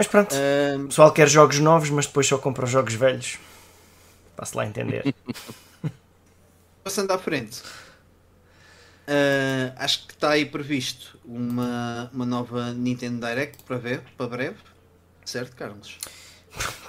Mas 0.02 0.08
pronto, 0.08 0.36
o 0.84 0.88
pessoal 0.88 1.12
quer 1.12 1.30
jogos 1.30 1.60
novos, 1.60 1.92
mas 1.92 2.08
depois 2.08 2.26
só 2.26 2.36
compra 2.36 2.66
os 2.66 2.72
jogos 2.72 2.96
velhos. 2.96 3.38
Passe 4.36 4.58
lá 4.58 4.64
a 4.64 4.66
entender. 4.66 5.14
Passando 6.84 7.12
à 7.12 7.20
frente, 7.20 7.62
uh, 9.08 9.72
acho 9.76 10.08
que 10.08 10.14
está 10.14 10.32
aí 10.32 10.44
previsto 10.44 11.20
uma, 11.24 12.10
uma 12.12 12.26
nova 12.26 12.74
Nintendo 12.74 13.24
Direct 13.24 13.62
para, 13.62 13.78
ver, 13.78 14.02
para 14.18 14.26
breve, 14.26 14.58
certo, 15.24 15.56
Carlos? 15.56 16.00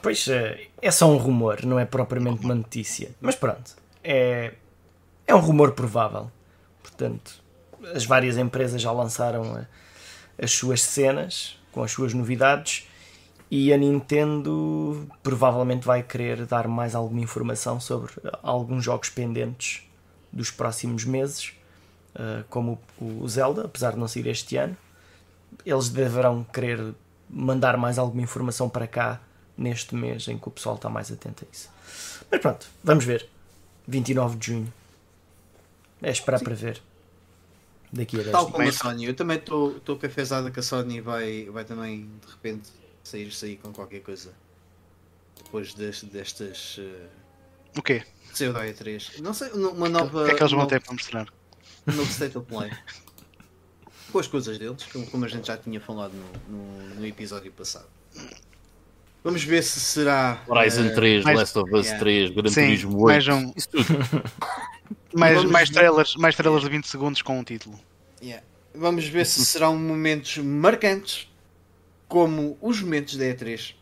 Pois 0.02 0.26
é, 0.28 0.68
é 0.80 0.90
só 0.90 1.06
um 1.06 1.18
rumor, 1.18 1.66
não 1.66 1.78
é 1.78 1.84
propriamente 1.84 2.42
uma 2.42 2.54
notícia. 2.54 3.10
Mas 3.20 3.34
pronto, 3.34 3.76
é, 4.02 4.54
é 5.26 5.34
um 5.34 5.40
rumor 5.40 5.72
provável. 5.72 6.32
Portanto, 6.82 7.42
as 7.94 8.06
várias 8.06 8.38
empresas 8.38 8.80
já 8.80 8.90
lançaram 8.90 9.54
a, 9.54 9.66
as 10.42 10.50
suas 10.50 10.80
cenas 10.80 11.58
com 11.72 11.82
as 11.82 11.92
suas 11.92 12.14
novidades 12.14 12.86
e 13.54 13.70
a 13.70 13.76
Nintendo 13.76 15.06
provavelmente 15.22 15.84
vai 15.84 16.02
querer 16.02 16.46
dar 16.46 16.66
mais 16.66 16.94
alguma 16.94 17.20
informação 17.20 17.78
sobre 17.78 18.10
alguns 18.42 18.82
jogos 18.82 19.10
pendentes 19.10 19.82
dos 20.32 20.50
próximos 20.50 21.04
meses, 21.04 21.52
eh, 22.14 22.44
como 22.48 22.80
o 22.98 23.28
Zelda, 23.28 23.66
apesar 23.66 23.92
de 23.92 23.98
não 23.98 24.08
sair 24.08 24.26
este 24.28 24.56
ano. 24.56 24.74
Eles 25.66 25.90
deverão 25.90 26.42
querer 26.44 26.94
mandar 27.28 27.76
mais 27.76 27.98
alguma 27.98 28.22
informação 28.22 28.70
para 28.70 28.86
cá 28.86 29.20
neste 29.54 29.94
mês 29.94 30.26
em 30.28 30.38
que 30.38 30.48
o 30.48 30.50
pessoal 30.50 30.76
está 30.76 30.88
mais 30.88 31.12
atento 31.12 31.44
a 31.44 31.48
isso. 31.52 31.68
Mas 32.30 32.40
pronto, 32.40 32.66
vamos 32.82 33.04
ver. 33.04 33.28
29 33.86 34.38
de 34.38 34.46
junho. 34.46 34.72
É 36.00 36.10
esperar 36.10 36.38
Sim. 36.38 36.44
para 36.44 36.54
ver. 36.54 36.82
Daqui 37.92 38.18
a 38.18 38.22
10 38.22 38.32
Tal 38.32 38.50
como 38.50 38.66
a 38.66 38.72
Sony, 38.72 39.04
eu 39.04 39.14
também 39.14 39.36
estou 39.36 39.98
cafezada 40.00 40.50
que 40.50 40.58
a 40.58 40.62
Sony 40.62 41.02
vai, 41.02 41.50
vai 41.50 41.66
também 41.66 42.08
de 42.24 42.32
repente 42.32 42.81
sair 43.12 43.30
sair 43.30 43.56
com 43.56 43.72
qualquer 43.72 44.00
coisa. 44.00 44.32
Depois 45.44 45.74
deste, 45.74 46.06
destas 46.06 46.78
uh, 46.78 47.78
o 47.78 47.82
quê? 47.82 48.02
Pseudo 48.32 48.58
E3 48.58 49.18
não 49.20 49.34
sei, 49.34 49.50
uma 49.50 49.88
nova 49.88 50.22
o 50.22 50.26
que 50.26 50.32
é 50.32 50.34
que 50.34 50.42
eles 50.42 50.52
vão 50.52 50.66
ter 50.66 50.80
para 50.80 50.92
mostrar? 50.92 51.28
um 51.86 51.92
novo 51.92 52.10
State 52.10 52.38
of 52.38 52.46
Play. 52.46 52.70
Com 54.10 54.18
as 54.18 54.26
coisas 54.26 54.58
deles 54.58 54.84
como 55.10 55.24
a 55.24 55.28
gente 55.28 55.46
já 55.46 55.56
tinha 55.56 55.80
falado 55.80 56.12
no, 56.12 56.56
no, 56.56 56.94
no 56.96 57.06
episódio 57.06 57.50
passado. 57.52 57.86
Vamos 59.24 59.44
ver 59.44 59.62
se 59.62 59.78
será 59.78 60.42
Horizon 60.48 60.86
uh, 60.88 60.94
3, 60.94 61.24
mais, 61.24 61.38
Last 61.38 61.58
of 61.58 61.74
Us 61.74 61.86
yeah. 61.86 62.00
3 62.00 62.30
Gran 62.30 62.48
Sim, 62.50 62.60
Turismo 62.66 63.04
8 63.04 63.06
mais, 63.06 63.28
um, 63.28 63.54
mais, 65.14 65.44
mais, 65.44 65.70
trailers, 65.70 66.16
mais 66.16 66.34
trailers 66.34 66.64
de 66.64 66.70
20 66.70 66.88
segundos 66.88 67.22
com 67.22 67.38
um 67.38 67.44
título. 67.44 67.78
Yeah. 68.20 68.44
vamos 68.74 69.06
ver 69.06 69.26
se 69.26 69.44
serão 69.44 69.76
momentos 69.76 70.38
marcantes 70.38 71.31
como 72.12 72.58
os 72.60 72.82
momentos 72.82 73.16
da 73.16 73.24
E3 73.24 73.74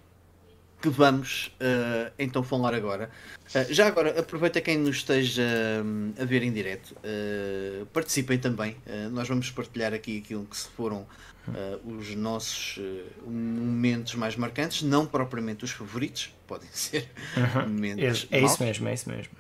que 0.80 0.88
vamos 0.88 1.52
uh, 1.60 2.12
então 2.16 2.44
falar 2.44 2.72
agora. 2.74 3.10
Uh, 3.52 3.74
já 3.74 3.88
agora, 3.88 4.20
aproveita 4.20 4.60
quem 4.60 4.78
nos 4.78 4.98
esteja 4.98 5.42
um, 5.84 6.14
a 6.16 6.24
ver 6.24 6.44
em 6.44 6.52
direto, 6.52 6.92
uh, 6.92 7.84
participem 7.86 8.38
também. 8.38 8.76
nós 9.10 9.26
vamos 9.26 9.50
partilhar 9.50 9.92
aqui 9.92 10.22
aquilo 10.24 10.44
que 10.44 10.56
se 10.56 10.68
foram 10.68 11.04
os 11.84 12.14
nossos 12.14 12.78
momentos 13.26 14.14
mais 14.14 14.36
marcantes, 14.36 14.82
não 14.82 15.04
propriamente 15.04 15.64
os 15.64 15.72
favoritos, 15.72 16.32
podem 16.46 16.68
ser 16.70 17.08
uhum. 17.36 17.68
momentos. 17.68 18.28
É, 18.30 18.38
é 18.38 18.44
isso 18.44 18.62
mesmo, 18.62 18.88
é 18.88 18.94
isso 18.94 19.10
mesmo. 19.10 19.39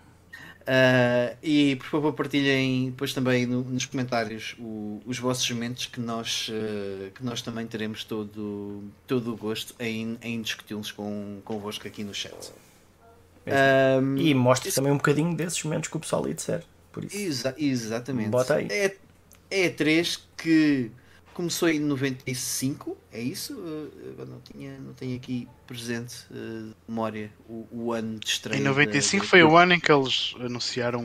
Uh, 0.70 1.36
e 1.42 1.74
por 1.74 1.86
favor 1.86 2.12
partilhem 2.12 2.90
depois 2.90 3.12
também 3.12 3.44
no, 3.44 3.64
nos 3.64 3.86
comentários 3.86 4.54
o, 4.56 5.02
os 5.04 5.18
vossos 5.18 5.50
momentos 5.50 5.86
que 5.86 5.98
nós, 5.98 6.48
uh, 6.48 7.10
que 7.10 7.24
nós 7.24 7.42
também 7.42 7.66
teremos 7.66 8.04
todo, 8.04 8.84
todo 9.04 9.32
o 9.32 9.36
gosto 9.36 9.74
em, 9.80 10.16
em 10.22 10.40
discuti-los 10.40 10.92
com, 10.92 11.40
convosco 11.44 11.88
aqui 11.88 12.04
no 12.04 12.14
chat. 12.14 12.52
Um, 14.00 14.16
e 14.16 14.32
mostre 14.32 14.70
também 14.70 14.92
um 14.92 14.96
bocadinho 14.96 15.34
desses 15.34 15.60
momentos 15.64 15.88
que 15.88 15.96
o 15.96 16.00
pessoal 16.00 16.24
lhe 16.24 16.34
disser. 16.34 16.62
Por 16.92 17.02
isso. 17.02 17.16
Exa 17.16 17.52
exatamente. 17.58 18.28
Bota 18.28 18.54
aí. 18.54 18.68
É, 18.70 18.96
é 19.50 19.68
três 19.70 20.22
que 20.36 20.92
começou 21.34 21.68
em 21.68 21.80
95, 21.80 22.96
é 23.12 23.20
isso? 23.20 23.52
Eu 24.18 24.26
não, 24.26 24.40
tinha, 24.40 24.78
não 24.78 24.92
tenho 24.92 25.16
aqui 25.16 25.48
presente 25.66 26.26
uh, 26.30 26.74
memória 26.86 27.32
o, 27.48 27.66
o, 27.70 27.92
ano 27.92 28.18
de 28.18 28.26
estreia. 28.26 28.60
Em 28.60 28.62
95 28.62 29.24
da, 29.24 29.28
foi 29.28 29.42
o 29.42 29.56
ano 29.56 29.74
em 29.74 29.80
que 29.80 29.90
eles 29.90 30.34
anunciaram 30.40 31.04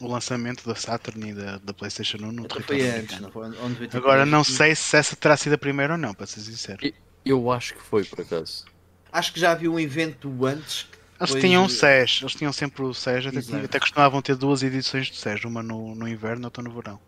o 0.00 0.08
lançamento 0.08 0.66
da 0.66 0.74
Saturn 0.74 1.30
e 1.30 1.34
da, 1.34 1.58
da 1.58 1.72
PlayStation 1.72 2.18
1 2.18 2.32
no 2.32 2.48
foi 2.62 2.88
antes, 2.88 3.20
não 3.20 3.30
foi? 3.30 3.50
Agora 3.92 4.26
não 4.26 4.42
sei 4.42 4.74
se 4.74 4.96
essa 4.96 5.14
terá 5.16 5.36
sido 5.36 5.54
a 5.54 5.58
primeira 5.58 5.94
ou 5.94 5.98
não, 5.98 6.12
para 6.12 6.26
ser 6.26 6.40
sincero. 6.40 6.80
Eu 7.24 7.50
acho 7.50 7.74
que 7.74 7.82
foi, 7.82 8.04
por 8.04 8.20
acaso. 8.20 8.64
Acho 9.12 9.32
que 9.32 9.40
já 9.40 9.52
havia 9.52 9.70
um 9.70 9.78
evento 9.78 10.44
antes. 10.44 10.88
Eles 11.20 11.40
tinham 11.40 11.68
SES, 11.68 12.20
eles 12.20 12.34
tinham 12.34 12.52
sempre 12.52 12.82
o 12.82 12.92
SES, 12.92 13.26
até, 13.26 13.64
até 13.64 13.78
costumavam 13.78 14.20
ter 14.20 14.34
duas 14.34 14.62
edições 14.62 15.06
de 15.06 15.16
SES, 15.16 15.44
uma 15.44 15.62
no, 15.62 15.94
no 15.94 16.08
inverno 16.08 16.42
e 16.42 16.46
outra 16.46 16.62
no 16.64 16.70
verão. 16.72 16.98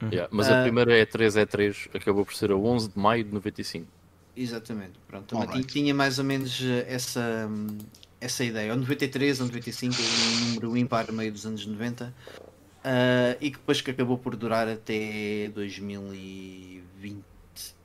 Uhum. 0.00 0.10
Yeah, 0.10 0.28
mas 0.30 0.48
uh, 0.48 0.52
a 0.52 0.60
ah. 0.60 0.62
primeira 0.62 0.92
E3 0.92 1.46
E3 1.46 1.88
acabou 1.94 2.24
por 2.24 2.34
ser 2.34 2.50
a 2.52 2.56
11 2.56 2.90
de 2.90 2.98
maio 2.98 3.24
de 3.24 3.32
95. 3.32 3.86
Exatamente, 4.36 4.92
pronto. 5.08 5.26
Também 5.26 5.56
right. 5.56 5.72
tinha 5.72 5.92
mais 5.92 6.18
ou 6.20 6.24
menos 6.24 6.60
eh, 6.62 6.86
essa, 6.88 7.50
essa 8.20 8.44
ideia. 8.44 8.70
Ou 8.72 8.78
93 8.78 9.40
ou 9.40 9.46
95, 9.46 9.96
um 10.00 10.46
número 10.46 10.76
ímpar 10.76 11.10
meio 11.12 11.32
dos 11.32 11.44
anos 11.44 11.66
90. 11.66 12.04
Uh, 12.04 12.12
ah, 12.84 13.36
e 13.40 13.50
que 13.50 13.58
depois 13.58 13.80
que 13.80 13.90
acabou 13.90 14.16
por 14.16 14.36
durar 14.36 14.68
até 14.68 15.50
2020 15.52 17.24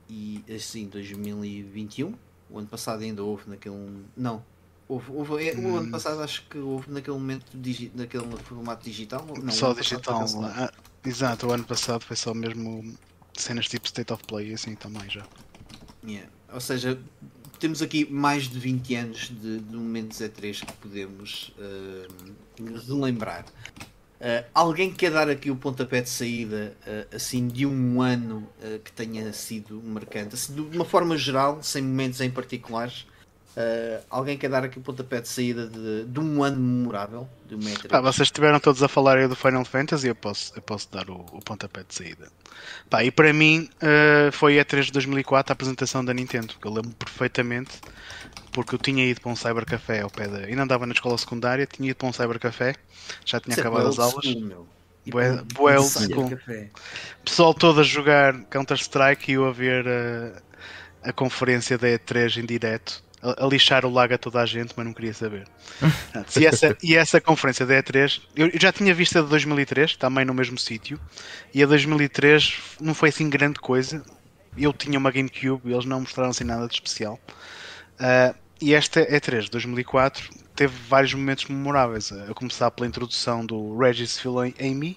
e 0.08 0.44
assim 0.56 0.88
2021. 0.88 2.14
O 2.52 2.60
ano 2.60 2.68
passado 2.68 3.02
ainda 3.02 3.24
houve 3.24 3.50
naquele. 3.50 3.76
Não, 4.16 4.44
Houve, 4.88 5.12
houve, 5.12 5.50
é, 5.50 5.56
o 5.56 5.78
ano 5.78 5.88
hum. 5.88 5.92
passado 5.92 6.22
acho 6.22 6.46
que 6.48 6.58
houve 6.58 6.92
naquele 6.92 7.18
momento 7.18 7.46
digi, 7.56 7.92
naquele 7.96 8.26
formato 8.38 8.84
digital. 8.84 9.26
Não, 9.42 9.52
só 9.52 9.74
digital. 9.74 10.26
Ah, 10.44 10.72
exato, 11.06 11.47
o 11.47 11.51
ano 11.51 11.64
passado 11.64 12.04
foi 12.04 12.16
só 12.16 12.34
mesmo 12.34 12.95
cenas 13.38 13.68
tipo 13.68 13.86
State 13.86 14.14
of 14.14 14.24
Play 14.26 14.54
assim 14.54 14.76
também 14.76 15.10
já. 15.10 15.26
Yeah. 16.06 16.30
Ou 16.51 16.60
seja, 16.60 16.99
temos 17.60 17.82
aqui 17.82 18.06
mais 18.12 18.49
de 18.49 18.60
20 18.60 18.95
anos 18.95 19.20
de, 19.30 19.60
de 19.60 19.76
momentos 19.76 20.20
E3 20.20 20.66
que 20.66 20.74
podemos 20.74 21.54
uh, 21.58 22.86
relembrar. 22.88 23.45
Uh, 24.20 24.45
alguém 24.54 24.91
quer 24.91 25.12
dar 25.12 25.30
aqui 25.30 25.49
o 25.49 25.56
pontapé 25.56 26.01
de 26.01 26.10
saída 26.10 26.76
uh, 26.86 27.16
assim 27.16 27.47
de 27.47 27.66
um 27.66 28.01
ano 28.01 28.47
que 28.84 28.91
tenha 28.91 29.32
sido 29.34 29.82
marcante, 29.82 30.36
assim, 30.36 30.54
de 30.54 30.62
uma 30.62 30.86
forma 30.86 31.18
geral, 31.18 31.64
sem 31.64 31.82
momentos 31.82 32.22
em 32.22 32.30
particulares, 32.30 33.06
Uh, 33.56 34.04
alguém 34.10 34.36
quer 34.36 34.49
dar 34.49 34.64
aqui 34.64 34.80
o 34.80 34.82
pontapé 34.82 35.22
de 35.22 35.28
saída 35.28 35.68
de, 35.68 36.06
de 36.06 36.20
um 36.20 36.43
ano 36.43 36.58
memorável 36.60 37.30
ah, 37.91 38.01
Vocês 38.01 38.28
estiveram 38.30 38.60
todos 38.60 38.82
a 38.82 38.88
falar 38.88 39.20
aí 39.20 39.28
do 39.28 39.36
Final 39.36 39.64
Fantasy, 39.64 40.08
eu 40.08 40.16
posso, 40.16 40.51
eu 40.56 40.62
posso 40.64 40.91
dar 40.91 41.08
o, 41.08 41.24
o 41.32 41.39
pontapé 41.39 41.84
de 41.88 41.93
saída. 41.93 42.32
Pá, 42.89 43.04
e 43.04 43.12
para 43.12 43.32
mim 43.32 43.70
uh, 43.76 44.32
foi 44.32 44.60
a 44.60 44.66
3 44.66 44.88
de 44.88 44.91
2004 44.93 45.51
a 45.51 45.54
apresentação 45.54 46.04
da 46.04 46.16
Nintendo, 46.16 46.56
que 46.60 46.66
eu 46.66 46.74
lembro 46.74 46.95
perfeitamente, 46.97 47.80
porque 48.51 48.74
eu 48.74 48.80
tinha 48.80 49.06
ido 49.06 49.22
para 49.22 49.32
um 49.32 49.36
cybercafé 49.36 50.01
ao 50.01 50.10
pé 50.10 50.28
da. 50.28 50.39
Ainda 50.39 50.64
andava 50.64 50.88
na 50.88 50.93
escola 50.93 51.16
secundária, 51.16 51.68
tinha 51.68 51.91
ido 51.91 51.95
para 51.95 52.08
um 52.08 52.14
cybercafé, 52.14 52.74
já 53.24 53.39
tinha 53.39 53.56
é 53.56 53.60
acabado 53.60 53.88
as 53.88 53.99
aulas. 53.99 54.26
School, 54.26 54.68
Bué, 55.06 55.80
school. 55.80 56.32
Pessoal 57.24 57.54
todo 57.54 57.82
a 57.82 57.84
jogar 57.84 58.34
Counter-Strike 58.45 59.32
e 59.32 59.36
eu 59.36 59.45
a 59.45 59.51
ver 59.51 59.86
a, 59.88 61.10
a 61.10 61.14
conferência 61.14 61.78
da 61.78 61.88
E3 61.88 62.41
em 62.41 62.45
direto 62.47 63.04
a, 63.24 63.48
lixar 63.48 63.86
o 63.86 63.90
lago 63.90 64.14
a 64.14 64.18
toda 64.18 64.42
a 64.42 64.46
gente, 64.46 64.74
mas 64.76 64.86
não 64.86 64.94
queria 64.94 65.14
saber. 65.14 65.48
e, 66.40 66.46
essa, 66.46 66.78
e 66.84 66.96
essa 66.96 67.22
conferência 67.22 67.66
da 67.66 67.76
E3, 67.76 68.22
eu, 68.36 68.52
já 68.60 68.72
tinha 68.72 68.94
visto 68.94 69.18
a 69.18 69.22
de 69.22 69.30
2003, 69.30 69.96
também 69.96 70.26
no 70.26 70.34
mesmo 70.34 70.58
sítio, 70.58 71.00
e 71.54 71.64
a 71.64 71.66
2003 71.66 72.60
não 72.82 72.94
foi 72.94 73.10
assim 73.10 73.30
grande 73.30 73.60
coisa. 73.60 74.04
Eu 74.58 74.74
tinha 74.74 75.00
uma 75.00 75.12
GameCube 75.12 75.70
e 75.70 75.74
eles 75.74 75.86
não 75.86 76.02
mostraram 76.02 76.32
assim 76.32 76.44
nada 76.44 76.68
de 76.68 76.74
especial. 76.74 77.20
Uh, 78.00 78.36
e 78.62 78.74
esta 78.74 79.06
E3 79.06 79.44
de 79.44 79.52
2004 79.52 80.30
teve 80.56 80.74
vários 80.88 81.14
momentos 81.14 81.46
memoráveis, 81.46 82.12
a 82.12 82.34
começar 82.34 82.70
pela 82.72 82.88
introdução 82.88 83.46
do 83.46 83.78
Regis 83.78 84.20
Fils-Aimé, 84.20 84.96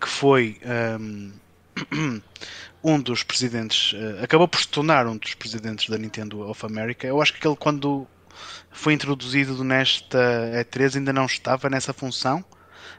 que 0.00 0.08
foi 0.08 0.58
um, 1.00 1.32
um 2.84 3.00
dos 3.00 3.22
presidentes, 3.22 3.94
uh, 3.94 4.22
acabou 4.22 4.46
por 4.46 4.60
se 4.60 4.68
tornar 4.68 5.06
um 5.06 5.16
dos 5.16 5.32
presidentes 5.32 5.88
da 5.88 5.96
Nintendo 5.96 6.46
of 6.48 6.64
America. 6.66 7.06
Eu 7.06 7.22
acho 7.22 7.32
que 7.32 7.48
ele, 7.48 7.56
quando 7.56 8.06
foi 8.70 8.92
introduzido 8.92 9.64
nesta 9.64 10.18
E3, 10.54 10.96
ainda 10.96 11.12
não 11.12 11.24
estava 11.24 11.70
nessa 11.70 11.94
função, 11.94 12.44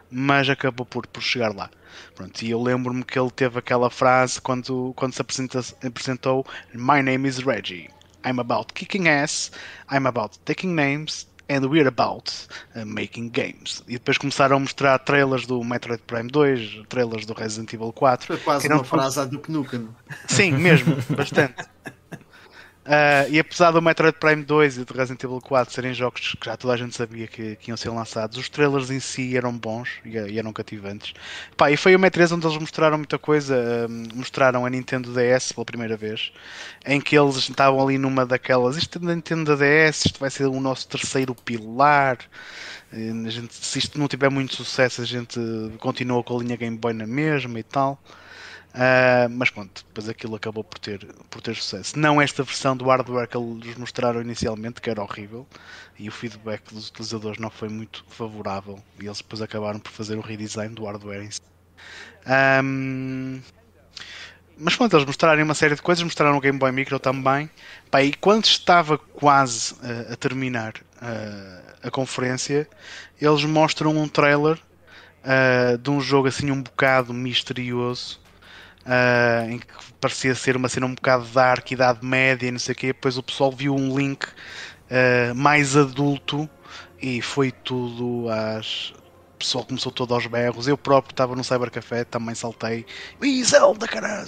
mas 0.09 0.49
acabou 0.49 0.88
por, 0.88 1.05
por 1.05 1.21
chegar 1.21 1.53
lá. 1.55 1.69
Pronto, 2.15 2.41
e 2.41 2.49
eu 2.49 2.61
lembro-me 2.61 3.03
que 3.03 3.17
ele 3.17 3.29
teve 3.29 3.59
aquela 3.59 3.91
frase 3.91 4.41
quando, 4.41 4.91
quando 4.95 5.13
se 5.13 5.21
apresentou: 5.21 6.45
My 6.73 7.03
name 7.03 7.27
is 7.27 7.38
Reggie. 7.38 7.89
I'm 8.25 8.39
about 8.39 8.73
kicking 8.73 9.07
ass. 9.07 9.51
I'm 9.91 10.07
about 10.07 10.39
taking 10.45 10.73
names 10.73 11.27
and 11.49 11.65
we're 11.65 11.87
about 11.87 12.31
uh, 12.75 12.85
making 12.85 13.29
games. 13.29 13.83
E 13.87 13.93
depois 13.93 14.17
começaram 14.17 14.57
a 14.57 14.59
mostrar 14.59 14.99
trailers 14.99 15.45
do 15.45 15.63
Metroid 15.63 16.01
Prime 16.05 16.29
2, 16.29 16.85
trailers 16.89 17.25
do 17.25 17.33
Resident 17.33 17.71
Evil 17.73 17.91
4. 17.93 18.27
Foi 18.27 18.37
quase 18.37 18.67
uma 18.67 18.83
frase 18.83 19.19
a 19.19 19.25
Duke 19.25 19.51
Nukem. 19.51 19.89
Sim, 20.27 20.53
mesmo, 20.53 20.95
bastante. 21.15 21.55
Uh, 22.86 23.25
e 23.31 23.39
apesar 23.39 23.71
do 23.71 23.81
Metroid 23.81 24.15
Prime 24.19 24.43
2 24.43 24.77
e 24.77 24.86
do 24.86 24.93
Resident 24.93 25.23
Evil 25.23 25.41
4 25.41 25.73
serem 25.73 25.91
jogos 25.91 26.36
que 26.39 26.45
já 26.45 26.55
toda 26.55 26.75
a 26.75 26.77
gente 26.77 26.95
sabia 26.95 27.25
que, 27.25 27.55
que 27.55 27.71
iam 27.71 27.77
ser 27.77 27.89
lançados, 27.89 28.38
os 28.38 28.47
trailers 28.47 28.91
em 28.91 28.99
si 28.99 29.36
eram 29.36 29.57
bons 29.57 29.89
e, 30.05 30.09
e 30.09 30.38
eram 30.38 30.53
cativantes. 30.53 31.15
Pá, 31.57 31.71
e 31.71 31.77
foi 31.77 31.95
o 31.95 31.99
E3 31.99 32.36
onde 32.36 32.45
eles 32.45 32.59
mostraram 32.59 32.99
muita 32.99 33.17
coisa. 33.17 33.55
Uh, 33.55 34.15
mostraram 34.15 34.67
a 34.67 34.69
Nintendo 34.69 35.11
DS 35.11 35.51
pela 35.51 35.65
primeira 35.65 35.97
vez, 35.97 36.31
em 36.86 37.01
que 37.01 37.17
eles 37.17 37.38
estavam 37.38 37.81
ali 37.81 37.97
numa 37.97 38.23
daquelas. 38.23 38.77
Isto 38.77 38.99
é 38.99 39.01
da 39.01 39.15
Nintendo 39.15 39.57
DS, 39.57 40.05
isto 40.05 40.19
vai 40.19 40.29
ser 40.29 40.45
o 40.45 40.59
nosso 40.59 40.88
terceiro 40.88 41.33
pilar. 41.33 42.19
Uh, 42.93 43.27
gente, 43.31 43.55
se 43.55 43.79
isto 43.79 43.97
não 43.97 44.07
tiver 44.07 44.29
muito 44.29 44.55
sucesso, 44.55 45.01
a 45.01 45.05
gente 45.05 45.39
continua 45.79 46.23
com 46.23 46.38
a 46.38 46.43
linha 46.43 46.55
Game 46.55 46.77
Boy 46.77 46.93
na 46.93 47.07
mesma 47.07 47.59
e 47.59 47.63
tal. 47.63 47.99
Uh, 48.76 49.30
mas 49.30 49.49
pronto, 49.49 49.86
depois 49.88 50.09
aquilo 50.09 50.36
acabou 50.36 50.61
por 50.61 50.78
ter, 50.78 51.07
por 51.30 51.41
ter 51.41 51.55
sucesso. 51.55 51.97
Não 51.97 52.21
esta 52.21 52.43
versão 52.43 52.76
do 52.76 52.84
hardware 52.86 53.26
que 53.26 53.38
eles 53.38 53.78
mostraram 53.78 54.19
inicialmente, 54.19 54.82
que 54.82 54.89
era 54.89 55.01
horrível, 55.01 55.47
e 55.97 56.09
o 56.09 56.11
feedback 56.11 56.73
dos 56.73 56.89
utilizadores 56.89 57.39
não 57.39 57.49
foi 57.49 57.69
muito 57.69 58.03
favorável, 58.09 58.84
e 58.99 59.05
eles 59.05 59.19
depois 59.19 59.41
acabaram 59.41 59.80
por 59.80 59.91
fazer 59.93 60.17
o 60.17 60.21
redesign 60.21 60.76
do 60.76 60.84
hardware 60.84 61.23
em 61.23 61.32
si. 61.32 61.39
Um, 62.28 63.39
mas 64.57 64.76
pronto, 64.76 64.93
eles 64.93 65.05
mostraram 65.05 65.41
uma 65.41 65.55
série 65.55 65.76
de 65.76 65.82
coisas, 65.82 66.03
mostraram 66.03 66.36
o 66.36 66.41
Game 66.41 66.59
Boy 66.59 66.73
Micro 66.73 66.99
também. 66.99 67.49
Pá, 67.89 68.03
e 68.03 68.13
quando 68.13 68.43
estava 68.43 68.97
quase 68.97 69.73
uh, 69.76 70.11
a 70.11 70.15
terminar 70.17 70.73
uh, 71.01 71.78
a 71.82 71.89
conferência, 71.89 72.67
eles 73.21 73.45
mostram 73.45 73.95
um 73.95 74.07
trailer 74.07 74.59
de 75.82 75.89
um 75.89 75.99
jogo 75.99 76.28
assim 76.28 76.51
um 76.51 76.61
bocado 76.61 77.11
misterioso 77.11 78.21
uh, 78.86 79.49
em 79.49 79.59
que 79.59 79.67
parecia 79.99 80.36
ser 80.36 80.55
uma 80.55 80.69
cena 80.69 80.86
um 80.86 80.93
bocado 80.93 81.25
dark, 81.25 81.71
idade 81.71 82.05
média 82.05 82.51
não 82.51 82.59
sei 82.59 82.73
o 82.73 82.75
quê. 82.75 82.88
Depois 82.88 83.17
o 83.17 83.23
pessoal 83.23 83.51
viu 83.51 83.75
um 83.75 83.97
link 83.97 84.25
uh, 84.25 85.36
mais 85.36 85.75
adulto 85.75 86.49
e 87.01 87.21
foi 87.21 87.51
tudo 87.51 88.29
às. 88.29 88.93
O 89.33 89.38
pessoal 89.38 89.65
começou 89.65 89.91
todo 89.91 90.13
aos 90.13 90.25
berros. 90.27 90.65
Eu 90.65 90.77
próprio 90.77 91.11
estava 91.11 91.36
no 91.36 91.43
Cybercafé, 91.43 92.05
também 92.05 92.33
saltei. 92.33 92.86
Ih, 93.21 93.43
Zelda, 93.43 93.86
caralho! 93.86 94.27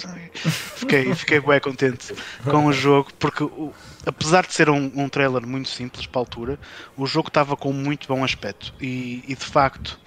Fiquei, 0.75 1.15
fiquei 1.15 1.39
bem 1.39 1.61
contente 1.61 2.13
com 2.43 2.65
o 2.65 2.73
jogo, 2.73 3.11
porque 3.17 3.41
o, 3.41 3.73
apesar 4.05 4.45
de 4.45 4.53
ser 4.53 4.69
um, 4.69 4.91
um 4.93 5.07
trailer 5.07 5.47
muito 5.47 5.69
simples 5.69 6.05
para 6.05 6.19
a 6.19 6.23
altura, 6.23 6.59
o 6.97 7.07
jogo 7.07 7.29
estava 7.29 7.55
com 7.55 7.71
muito 7.71 8.05
bom 8.05 8.21
aspecto. 8.21 8.73
E, 8.81 9.23
e 9.25 9.33
de 9.33 9.45
facto, 9.45 9.97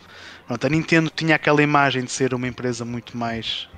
pronto, 0.47 0.67
a 0.67 0.71
Nintendo 0.71 1.11
tinha 1.11 1.35
aquela 1.35 1.63
imagem 1.63 2.05
de 2.05 2.13
ser 2.13 2.35
uma 2.35 2.47
empresa 2.47 2.85
muito 2.85 3.17
mais 3.17 3.71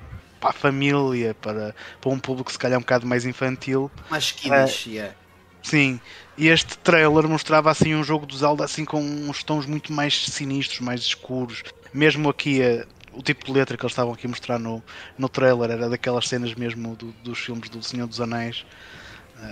para 0.43 0.49
a 0.49 0.53
família, 0.53 1.33
para, 1.35 1.73
para 2.01 2.11
um 2.11 2.19
público 2.19 2.51
se 2.51 2.59
calhar 2.59 2.77
um 2.77 2.81
bocado 2.81 3.07
mais 3.07 3.25
infantil. 3.25 3.89
Mais 4.09 4.31
kiddish, 4.31 4.87
uh, 4.87 4.89
yeah. 4.89 5.15
Sim, 5.61 6.01
e 6.37 6.49
este 6.49 6.77
trailer 6.79 7.25
mostrava 7.29 7.71
assim 7.71 7.95
um 7.95 8.03
jogo 8.03 8.25
do 8.25 8.35
Zelda 8.35 8.65
assim 8.65 8.83
com 8.83 9.01
uns 9.01 9.41
tons 9.41 9.65
muito 9.65 9.93
mais 9.93 10.25
sinistros, 10.25 10.81
mais 10.81 10.99
escuros. 10.99 11.63
Mesmo 11.93 12.27
aqui 12.27 12.61
a, 12.61 12.85
o 13.13 13.21
tipo 13.23 13.45
de 13.45 13.53
letra 13.53 13.77
que 13.77 13.85
eles 13.85 13.93
estavam 13.93 14.13
aqui 14.13 14.27
a 14.27 14.29
mostrar 14.29 14.59
no, 14.59 14.83
no 15.17 15.29
trailer 15.29 15.71
era 15.71 15.89
daquelas 15.89 16.27
cenas 16.27 16.53
mesmo 16.53 16.93
do, 16.97 17.13
dos 17.23 17.39
filmes 17.39 17.69
do 17.69 17.81
Senhor 17.81 18.05
dos 18.05 18.19
Anéis. 18.19 18.65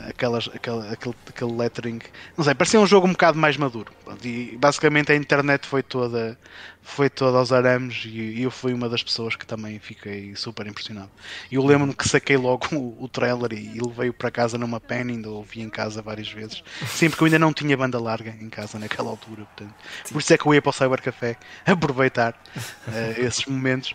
Aquelas, 0.07 0.49
aquele, 0.53 0.87
aquele, 0.89 1.15
aquele 1.27 1.51
lettering. 1.53 1.99
Não 2.37 2.43
sei, 2.43 2.53
parecia 2.53 2.79
um 2.79 2.85
jogo 2.85 3.07
um 3.07 3.11
bocado 3.11 3.37
mais 3.37 3.57
maduro. 3.57 3.91
E 4.23 4.57
basicamente 4.59 5.11
a 5.11 5.15
internet 5.15 5.67
foi 5.67 5.83
toda, 5.83 6.37
foi 6.81 7.09
toda 7.09 7.37
aos 7.37 7.51
arames 7.51 8.03
e 8.05 8.41
eu 8.41 8.51
fui 8.51 8.73
uma 8.73 8.89
das 8.89 9.03
pessoas 9.03 9.35
que 9.35 9.45
também 9.45 9.79
fiquei 9.79 10.35
super 10.35 10.67
impressionado. 10.67 11.09
E 11.51 11.55
eu 11.55 11.65
lembro-me 11.65 11.93
que 11.93 12.07
saquei 12.07 12.37
logo 12.37 12.67
o, 12.75 13.03
o 13.03 13.07
trailer 13.07 13.53
e, 13.53 13.77
e 13.77 13.79
levei-o 13.79 14.13
para 14.13 14.31
casa 14.31 14.57
numa 14.57 14.79
pen, 14.79 15.01
ainda 15.09 15.29
ouvi 15.29 15.61
em 15.61 15.69
casa 15.69 16.01
várias 16.01 16.31
vezes. 16.31 16.63
Sempre 16.87 17.17
que 17.17 17.23
eu 17.23 17.25
ainda 17.25 17.39
não 17.39 17.53
tinha 17.53 17.75
banda 17.75 17.99
larga 17.99 18.35
em 18.39 18.49
casa 18.49 18.79
naquela 18.79 19.09
altura. 19.09 19.45
Portanto, 19.45 19.73
por 20.11 20.19
isso 20.19 20.33
é 20.33 20.37
que 20.37 20.45
eu 20.45 20.53
ia 20.53 20.61
para 20.61 20.69
o 20.69 20.73
Cybercafé 20.73 21.37
aproveitar 21.65 22.33
uh, 22.55 23.21
esses 23.21 23.45
momentos. 23.45 23.93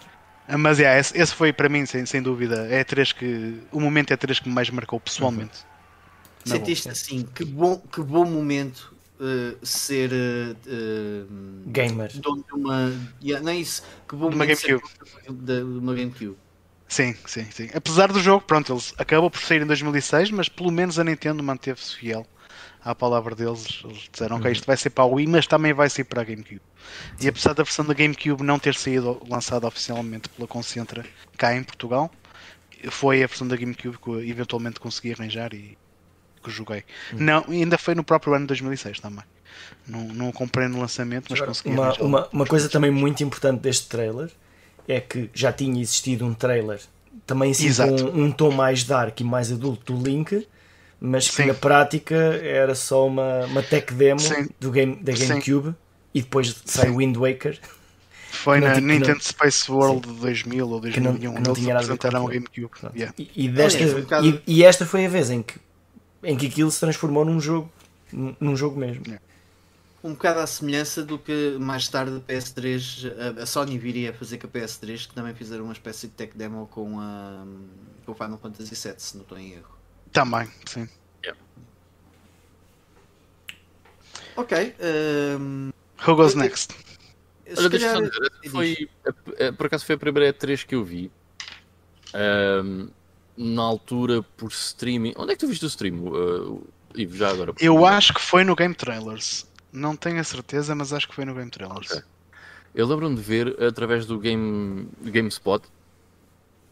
Mas 0.48 0.78
é, 0.78 0.98
esse, 0.98 1.16
esse 1.18 1.34
foi 1.34 1.52
para 1.52 1.68
mim, 1.68 1.84
sem, 1.86 2.06
sem 2.06 2.22
dúvida, 2.22 2.68
é 2.70 2.84
três 2.84 3.12
que 3.12 3.60
o 3.72 3.80
momento 3.80 4.12
é 4.12 4.16
três 4.16 4.38
que 4.38 4.48
me 4.48 4.54
mais 4.54 4.70
marcou 4.70 5.00
pessoalmente. 5.00 5.58
Uhum. 5.58 5.75
Sentiste 6.46 6.88
assim, 6.88 7.26
que 7.34 7.44
bom, 7.44 7.78
que 7.78 8.00
bom 8.00 8.24
momento 8.24 8.94
uh, 9.20 9.66
ser 9.66 10.10
uh, 10.12 11.66
gamer. 11.66 12.10
Dono 12.20 12.44
de 12.44 12.52
uma. 12.54 12.92
Yeah, 13.22 13.44
não 13.44 13.52
é 13.52 13.56
isso, 13.56 13.82
que 14.08 14.16
bom 14.16 14.28
uma 14.28 14.46
GameCube. 14.46 14.82
De, 15.28 15.62
uma 15.62 15.94
GameCube. 15.94 16.36
Sim, 16.88 17.16
sim, 17.26 17.44
sim. 17.50 17.68
Apesar 17.74 18.12
do 18.12 18.20
jogo, 18.20 18.44
pronto, 18.44 18.72
ele 18.72 18.82
acabou 18.96 19.30
por 19.30 19.40
sair 19.40 19.60
em 19.60 19.66
2006, 19.66 20.30
mas 20.30 20.48
pelo 20.48 20.70
menos 20.70 20.98
a 20.98 21.04
Nintendo 21.04 21.42
manteve-se 21.42 21.96
fiel 21.96 22.24
à 22.84 22.94
palavra 22.94 23.34
deles. 23.34 23.82
Eles 23.84 24.08
disseram 24.10 24.36
que 24.36 24.42
okay, 24.42 24.50
uhum. 24.50 24.52
isto 24.52 24.66
vai 24.66 24.76
ser 24.76 24.90
para 24.90 25.04
a 25.04 25.06
Wii, 25.06 25.26
mas 25.26 25.46
também 25.46 25.72
vai 25.72 25.90
ser 25.90 26.04
para 26.04 26.22
a 26.22 26.24
GameCube. 26.24 26.60
Sim. 27.18 27.26
E 27.26 27.28
apesar 27.28 27.54
da 27.54 27.64
versão 27.64 27.84
da 27.84 27.92
GameCube 27.92 28.42
não 28.44 28.58
ter 28.58 28.76
sido 28.76 29.20
lançada 29.28 29.66
oficialmente 29.66 30.28
pela 30.28 30.46
Concentra 30.46 31.04
cá 31.36 31.56
em 31.56 31.64
Portugal, 31.64 32.08
foi 32.88 33.24
a 33.24 33.26
versão 33.26 33.48
da 33.48 33.56
GameCube 33.56 33.98
que 33.98 34.10
eventualmente 34.30 34.78
consegui 34.78 35.12
arranjar 35.12 35.52
e 35.52 35.76
que 36.46 36.50
joguei. 36.50 36.84
Hum. 37.12 37.16
Não, 37.18 37.44
ainda 37.48 37.76
foi 37.76 37.94
no 37.94 38.04
próprio 38.04 38.34
ano 38.34 38.44
de 38.44 38.48
2006 38.48 39.00
também. 39.00 39.24
Não, 39.86 40.00
não 40.08 40.32
comprei 40.32 40.68
no 40.68 40.80
lançamento, 40.80 41.26
mas 41.30 41.40
consegui. 41.40 41.70
Uma, 41.70 41.92
uma, 41.94 42.28
uma 42.32 42.46
coisa 42.46 42.68
também 42.68 42.90
muito 42.90 43.22
importante 43.22 43.60
deste 43.60 43.88
trailer 43.88 44.30
é 44.88 45.00
que 45.00 45.30
já 45.34 45.52
tinha 45.52 45.80
existido 45.80 46.24
um 46.24 46.34
trailer 46.34 46.80
também 47.26 47.50
assim 47.50 47.72
com 47.72 48.10
um, 48.10 48.24
um 48.24 48.30
tom 48.30 48.50
mais 48.50 48.84
dark 48.84 49.18
e 49.20 49.24
mais 49.24 49.50
adulto 49.50 49.92
do 49.92 50.02
Link, 50.02 50.46
mas 51.00 51.28
que 51.28 51.36
Sim. 51.36 51.46
na 51.46 51.54
prática 51.54 52.14
era 52.14 52.74
só 52.74 53.06
uma, 53.06 53.46
uma 53.46 53.62
tech 53.62 53.92
demo 53.94 54.20
do 54.60 54.70
game, 54.70 54.96
da 54.96 55.12
GameCube 55.12 55.68
Sim. 55.68 55.74
e 56.14 56.22
depois 56.22 56.54
sai 56.64 56.90
o 56.90 56.96
Wind 56.96 57.16
Waker. 57.16 57.58
Foi 58.30 58.60
na 58.60 58.78
Nintendo 58.80 59.14
não, 59.14 59.20
Space 59.20 59.70
World 59.70 60.08
de 60.08 60.20
2000 60.20 60.68
ou 60.68 60.80
2001, 60.80 60.92
que 60.92 61.00
não, 61.00 61.34
que 61.34 61.48
não 61.48 61.54
tinha 61.54 61.74
nada 61.74 61.92
apresentaram 61.92 62.26
a 62.26 62.30
GameCube. 62.30 62.70
Yeah. 62.94 63.14
E, 63.18 63.30
e, 63.34 63.48
desta, 63.48 63.82
e, 64.22 64.42
e, 64.46 64.64
esta 64.64 64.84
foi 64.84 65.06
a 65.06 65.08
vez 65.08 65.30
em 65.30 65.42
que 65.42 65.54
em 66.26 66.36
que 66.36 66.46
aquilo 66.46 66.70
se 66.70 66.80
transformou 66.80 67.24
num 67.24 67.40
jogo, 67.40 67.72
num 68.12 68.56
jogo 68.56 68.78
mesmo. 68.78 69.04
Um 70.04 70.12
bocado 70.12 70.40
à 70.40 70.46
semelhança 70.46 71.02
do 71.02 71.18
que 71.18 71.56
mais 71.58 71.88
tarde 71.88 72.16
a 72.16 72.20
PS3, 72.20 73.38
a 73.40 73.46
Sony 73.46 73.78
viria 73.78 74.10
a 74.10 74.12
fazer 74.12 74.38
com 74.38 74.46
a 74.46 74.50
PS3, 74.50 75.08
que 75.08 75.14
também 75.14 75.34
fizeram 75.34 75.64
uma 75.64 75.72
espécie 75.72 76.08
de 76.08 76.12
tech 76.12 76.36
demo 76.36 76.66
com, 76.66 77.00
a, 77.00 77.44
com 78.04 78.12
o 78.12 78.14
Final 78.14 78.38
Fantasy 78.38 78.74
VII, 78.74 78.94
se 78.98 79.16
não 79.16 79.22
estou 79.22 79.38
em 79.38 79.52
erro. 79.52 79.76
Também, 80.12 80.48
sim. 80.66 80.88
Ok. 84.36 84.74
Um... 85.38 85.72
Who 86.06 86.14
goes 86.14 86.34
next? 86.34 86.74
Olha, 87.56 87.68
deixa 87.70 87.94
calhar... 87.94 88.10
foi, 88.50 88.88
por 89.56 89.66
acaso 89.66 89.86
foi 89.86 89.94
a 89.94 89.98
primeira 89.98 90.32
E3 90.32 90.66
que 90.66 90.74
eu 90.74 90.84
vi. 90.84 91.10
Um, 92.14 92.88
na 93.36 93.62
altura 93.62 94.22
por 94.36 94.50
streaming. 94.50 95.12
Onde 95.16 95.32
é 95.32 95.34
que 95.34 95.40
tu 95.40 95.48
viste 95.48 95.64
o 95.64 95.68
stream, 95.68 96.06
uh, 96.08 96.66
Ivo? 96.94 97.16
Já 97.16 97.30
agora? 97.30 97.52
Eu 97.60 97.84
acho 97.84 98.14
que 98.14 98.20
foi 98.20 98.44
no 98.44 98.54
Game 98.54 98.74
Trailers. 98.74 99.46
Não 99.72 99.94
tenho 99.94 100.20
a 100.20 100.24
certeza, 100.24 100.74
mas 100.74 100.92
acho 100.92 101.08
que 101.08 101.14
foi 101.14 101.24
no 101.24 101.34
Game 101.34 101.50
Trailers. 101.50 101.90
Okay. 101.90 102.02
Eu 102.74 102.86
lembro-me 102.86 103.16
de 103.16 103.22
ver 103.22 103.62
através 103.62 104.06
do 104.06 104.18
Game, 104.18 104.88
GameSpot 105.02 105.64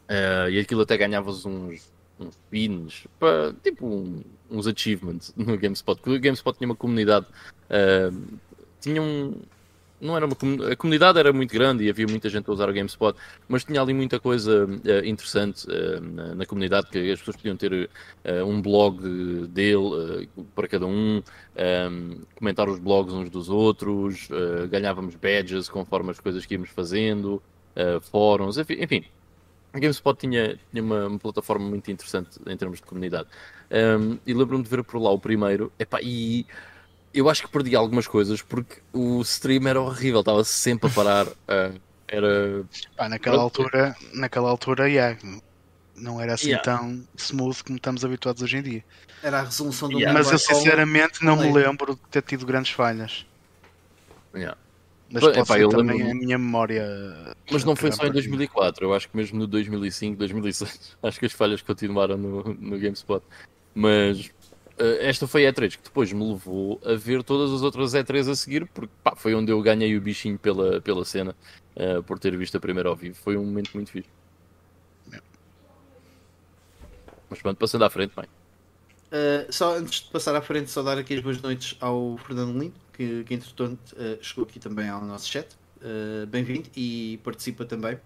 uh, 0.08 0.50
e 0.50 0.58
aquilo 0.58 0.82
até 0.82 0.96
ganhavas 0.96 1.46
uns, 1.46 1.90
uns 2.18 2.38
pins, 2.50 3.06
para, 3.18 3.54
tipo 3.62 3.86
um, 3.86 4.22
uns 4.50 4.66
achievements 4.66 5.32
no 5.36 5.56
GameSpot. 5.56 5.96
Porque 5.96 6.16
o 6.16 6.20
GameSpot 6.20 6.56
tinha 6.56 6.68
uma 6.68 6.76
comunidade, 6.76 7.26
uh, 7.70 8.38
tinha 8.80 9.00
um, 9.00 9.40
não 10.05 10.16
era 10.16 10.26
uma 10.26 10.36
a 10.70 10.76
comunidade 10.76 11.18
era 11.18 11.32
muito 11.32 11.52
grande 11.52 11.84
e 11.84 11.90
havia 11.90 12.07
muita 12.07 12.28
gente 12.28 12.48
a 12.48 12.52
usar 12.52 12.68
o 12.68 12.72
GameSpot, 12.72 13.16
mas 13.48 13.64
tinha 13.64 13.80
ali 13.80 13.94
muita 13.94 14.20
coisa 14.20 14.66
uh, 14.66 15.05
interessante 15.07 15.66
uh, 15.66 16.00
na, 16.00 16.34
na, 16.34 16.46
comunidade 16.46 16.88
que 16.90 17.11
as 17.11 17.18
pessoas 17.18 17.36
podiam 17.36 17.57
ter 17.57 17.72
uh, 17.72 18.44
um 18.46 18.61
blog 18.61 19.46
dele 19.48 20.28
para 20.55 20.68
cada 20.68 20.86
um, 20.86 21.22
um, 21.22 22.20
comentar 22.36 22.68
os 22.68 22.78
blogs 22.78 23.14
uns 23.14 23.30
dos 23.30 23.48
outros, 23.48 24.28
ganhávamos 24.70 25.14
badges 25.14 25.68
conforme 25.68 26.11
as 26.11 26.20
coisas 26.20 26.44
que 26.44 26.55
íamos 26.55 26.68
fazendo, 26.70 27.42
fóruns, 28.02 28.59
enfim, 28.59 28.76
enfim. 28.80 29.05
A 29.72 29.78
GameSpot 29.78 30.16
tinha, 30.16 30.59
tinha 30.70 30.82
uma, 30.82 31.07
uma, 31.07 31.18
plataforma 31.18 31.68
muito 31.68 31.90
interessante 31.90 32.38
em 32.46 32.57
termos 32.57 32.78
de 32.78 32.86
comunidade. 32.86 33.28
Um, 33.70 34.18
e 34.24 34.32
lembro-me 34.32 34.62
de 34.62 34.70
ver 34.70 34.84
por 34.84 35.00
lá 35.00 35.11
o 35.11 35.18
primeiro, 35.18 35.72
epá, 35.78 35.98
e 36.00 36.46
eu 37.14 37.28
acho 37.30 37.42
que 37.42 37.48
perdi 37.48 37.76
algumas 37.76 38.06
coisas 38.06 38.42
porque 38.42 38.80
o 38.92 39.20
stream 39.22 39.68
era 39.68 39.80
horrível, 39.80 40.20
estava 40.20 40.42
sempre 40.44 40.90
a 40.90 40.92
parar. 40.92 41.26
Uh, 41.26 41.80
era. 42.08 42.64
Pá, 42.96 43.08
naquela 43.08 43.40
altura, 43.40 43.96
naquela 44.12 44.50
altura, 44.50 44.88
yeah, 44.88 45.18
não 45.96 46.20
era 46.20 46.34
assim 46.34 46.48
yeah. 46.48 46.62
tão 46.62 47.06
smooth 47.16 47.62
como 47.64 47.76
estamos 47.76 48.04
habituados 48.04 48.42
hoje 48.42 48.56
em 48.56 48.62
dia. 48.62 48.84
Era 49.22 49.40
a 49.40 49.42
resolução 49.44 49.88
do 49.88 49.98
yeah. 49.98 50.12
Mas 50.18 50.30
eu 50.30 50.38
sinceramente 50.38 51.24
não 51.24 51.36
me 51.36 51.50
lembro 51.52 51.94
de 51.94 52.00
ter 52.10 52.22
tido 52.22 52.44
grandes 52.44 52.72
falhas. 52.72 53.24
Yeah. 54.34 54.58
Mas 55.10 55.22
pode 55.22 55.38
Epá, 55.38 55.58
eu 55.58 55.68
também 55.68 55.98
lembro... 55.98 56.12
a 56.12 56.14
minha 56.14 56.38
memória. 56.38 56.84
Mas 57.50 57.62
não 57.62 57.76
foi 57.76 57.92
só 57.92 58.06
em 58.06 58.10
2004, 58.10 58.84
eu 58.84 58.94
acho 58.94 59.08
que 59.08 59.16
mesmo 59.16 59.38
no 59.38 59.46
2005, 59.46 60.18
2006, 60.18 60.96
acho 61.02 61.20
que 61.20 61.26
as 61.26 61.32
falhas 61.32 61.62
continuaram 61.62 62.16
no, 62.16 62.42
no 62.42 62.78
GameSpot. 62.78 63.22
Mas 63.74 64.30
esta 65.00 65.26
foi 65.26 65.46
a 65.46 65.52
E3 65.52 65.76
que 65.76 65.84
depois 65.84 66.12
me 66.12 66.26
levou 66.26 66.80
a 66.84 66.94
ver 66.94 67.22
todas 67.22 67.52
as 67.52 67.62
outras 67.62 67.92
E3 67.92 68.30
a 68.30 68.34
seguir, 68.34 68.66
porque 68.66 68.92
pá, 69.02 69.14
foi 69.14 69.34
onde 69.34 69.52
eu 69.52 69.60
ganhei 69.62 69.96
o 69.96 70.00
bichinho 70.00 70.38
pela, 70.38 70.80
pela 70.80 71.04
cena, 71.04 71.34
uh, 71.76 72.02
por 72.02 72.18
ter 72.18 72.36
visto 72.36 72.56
a 72.56 72.60
primeira 72.60 72.88
ao 72.88 72.96
vivo. 72.96 73.14
Foi 73.14 73.36
um 73.36 73.44
momento 73.44 73.70
muito 73.74 73.90
fixe. 73.90 74.08
Mas 77.34 77.42
pronto, 77.42 77.58
passando 77.58 77.84
à 77.84 77.90
frente, 77.90 78.12
bem. 78.14 78.26
Uh, 78.26 79.52
só 79.52 79.76
antes 79.76 80.02
de 80.02 80.10
passar 80.10 80.34
à 80.34 80.42
frente, 80.42 80.70
só 80.70 80.82
dar 80.82 80.98
aqui 80.98 81.14
as 81.14 81.20
boas 81.20 81.40
noites 81.40 81.76
ao 81.80 82.16
Fernando 82.18 82.58
Lindo, 82.58 82.74
que, 82.92 83.24
que 83.24 83.34
entretanto 83.34 83.92
uh, 83.92 84.22
chegou 84.22 84.44
aqui 84.44 84.58
também 84.58 84.88
ao 84.88 85.04
nosso 85.04 85.28
chat. 85.28 85.48
Uh, 85.78 86.26
Bem-vindo 86.26 86.68
e 86.76 87.18
participa 87.22 87.64
também 87.64 87.98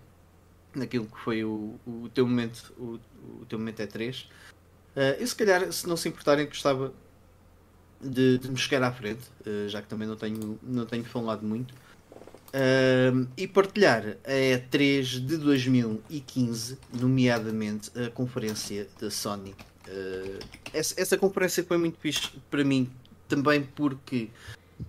naquilo 0.74 1.06
que 1.06 1.18
foi 1.20 1.44
o, 1.44 1.78
o 1.86 2.08
teu 2.12 2.26
momento, 2.26 2.72
o, 2.78 2.98
o 3.42 3.46
teu 3.46 3.58
momento 3.58 3.82
E3. 3.82 4.26
Uh, 4.98 5.14
eu 5.20 5.26
se 5.28 5.36
calhar, 5.36 5.70
se 5.70 5.86
não 5.86 5.96
se 5.96 6.08
importarem, 6.08 6.44
gostava 6.46 6.92
de, 8.00 8.38
de 8.38 8.50
me 8.50 8.56
chegar 8.56 8.82
à 8.82 8.90
frente, 8.90 9.22
uh, 9.46 9.68
já 9.68 9.80
que 9.80 9.86
também 9.86 10.08
não 10.08 10.16
tenho, 10.16 10.58
não 10.60 10.84
tenho 10.86 11.04
falado 11.04 11.46
muito, 11.46 11.72
uh, 11.72 13.28
e 13.36 13.46
partilhar 13.46 14.16
a 14.24 14.30
E3 14.32 15.24
de 15.24 15.36
2015, 15.36 16.78
nomeadamente 16.92 17.92
a 17.96 18.10
conferência 18.10 18.88
da 19.00 19.08
Sony. 19.08 19.54
Essa, 20.74 21.00
essa, 21.00 21.16
conferência 21.16 21.62
foi 21.62 21.78
muito 21.78 21.96
fixe 22.00 22.32
para 22.50 22.64
mim, 22.64 22.90
também 23.28 23.62
porque 23.62 24.28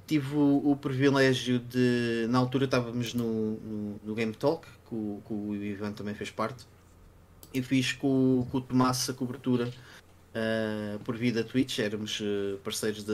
tive 0.07 0.35
o, 0.35 0.71
o, 0.71 0.75
privilégio 0.75 1.59
de. 1.59 2.25
Na 2.29 2.39
altura 2.39 2.65
estávamos 2.65 3.13
no, 3.13 3.51
no, 3.57 3.99
no 4.03 4.15
Game 4.15 4.33
Talk, 4.33 4.67
que 4.89 4.95
o, 4.95 5.21
que 5.25 5.33
o 5.33 5.55
Ivan 5.55 5.93
também 5.93 6.15
fez 6.15 6.31
parte, 6.31 6.65
e 7.53 7.61
fiz 7.61 7.93
com, 7.93 8.45
com 8.51 8.57
o 8.57 8.61
Tomás 8.61 9.07
a 9.09 9.13
cobertura 9.13 9.71
uh, 10.35 10.99
por 11.03 11.15
via 11.15 11.33
da 11.33 11.43
Twitch, 11.43 11.79
éramos 11.79 12.19
uh, 12.19 12.57
parceiros 12.63 13.03
da, 13.03 13.13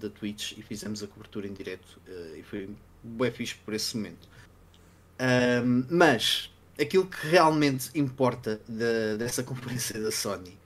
da 0.00 0.08
Twitch 0.08 0.52
e 0.58 0.62
fizemos 0.62 1.02
a 1.02 1.06
cobertura 1.06 1.46
em 1.46 1.52
direto 1.52 2.00
uh, 2.08 2.36
e 2.36 2.42
foi 2.42 2.68
bem 3.02 3.30
fixe 3.30 3.54
por 3.64 3.74
esse 3.74 3.96
momento. 3.96 4.28
mas 5.88 6.52
aquilo 6.80 7.06
que 7.06 7.26
realmente 7.26 7.90
importa 7.94 8.60
de, 8.68 9.16
dessa 9.16 9.42
conferência 9.44 10.00
da 10.00 10.10
Sony 10.10 10.56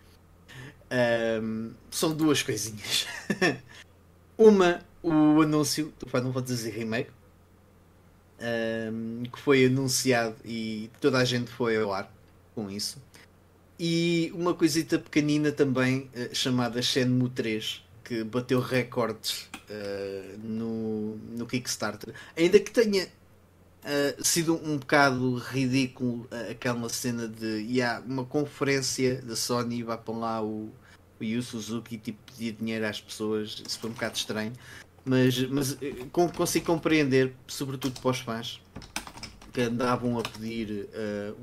são 1.91 2.13
duas 2.13 2.43
coisinhas. 2.43 3.07
Uma, 4.37 4.81
o 5.03 5.41
anúncio 5.43 5.93
do 6.01 6.09
Final 6.09 6.33
Fantasy 6.33 6.71
Remake. 6.71 7.11
Que 9.31 9.39
foi 9.39 9.67
anunciado 9.67 10.35
e 10.45 10.91
toda 10.99 11.19
a 11.19 11.25
gente 11.25 11.51
foi 11.51 11.77
ao 11.77 11.93
ar 11.93 12.11
com 12.55 12.71
isso 12.71 12.99
e 13.83 14.31
uma 14.35 14.53
coisita 14.53 14.99
pequenina 14.99 15.51
também 15.51 16.11
uh, 16.15 16.35
chamada 16.35 16.83
Shenmue 16.83 17.31
3 17.31 17.83
que 18.05 18.23
bateu 18.23 18.61
recordes 18.61 19.49
uh, 19.55 20.39
no, 20.45 21.17
no 21.17 21.47
Kickstarter. 21.47 22.13
Ainda 22.37 22.61
que 22.61 22.71
tenha 22.71 23.05
uh, 23.05 24.23
sido 24.23 24.55
um 24.63 24.77
bocado 24.77 25.37
ridículo 25.37 26.29
aquela 26.51 26.91
cena 26.91 27.27
de 27.27 27.47
yeah, 27.63 28.05
uma 28.07 28.27
conferência 28.27 29.23
da 29.23 29.35
Sony 29.35 29.83
vai 29.83 29.97
para 29.97 30.15
lá 30.15 30.43
o, 30.43 30.71
o 31.19 31.25
Yu 31.25 31.43
Suzuki 31.43 31.97
tipo, 31.97 32.19
pedir 32.33 32.53
dinheiro 32.53 32.87
às 32.87 33.01
pessoas 33.01 33.63
isso 33.67 33.79
foi 33.79 33.89
um 33.89 33.95
bocado 33.95 34.15
estranho. 34.15 34.53
Mas, 35.07 35.43
mas 35.49 35.79
consigo 36.13 36.67
compreender 36.67 37.33
sobretudo 37.47 37.99
para 37.99 38.11
os 38.11 38.21
fãs 38.21 38.61
que 39.55 39.63
andavam 39.63 40.19
a 40.19 40.23
pedir 40.23 40.87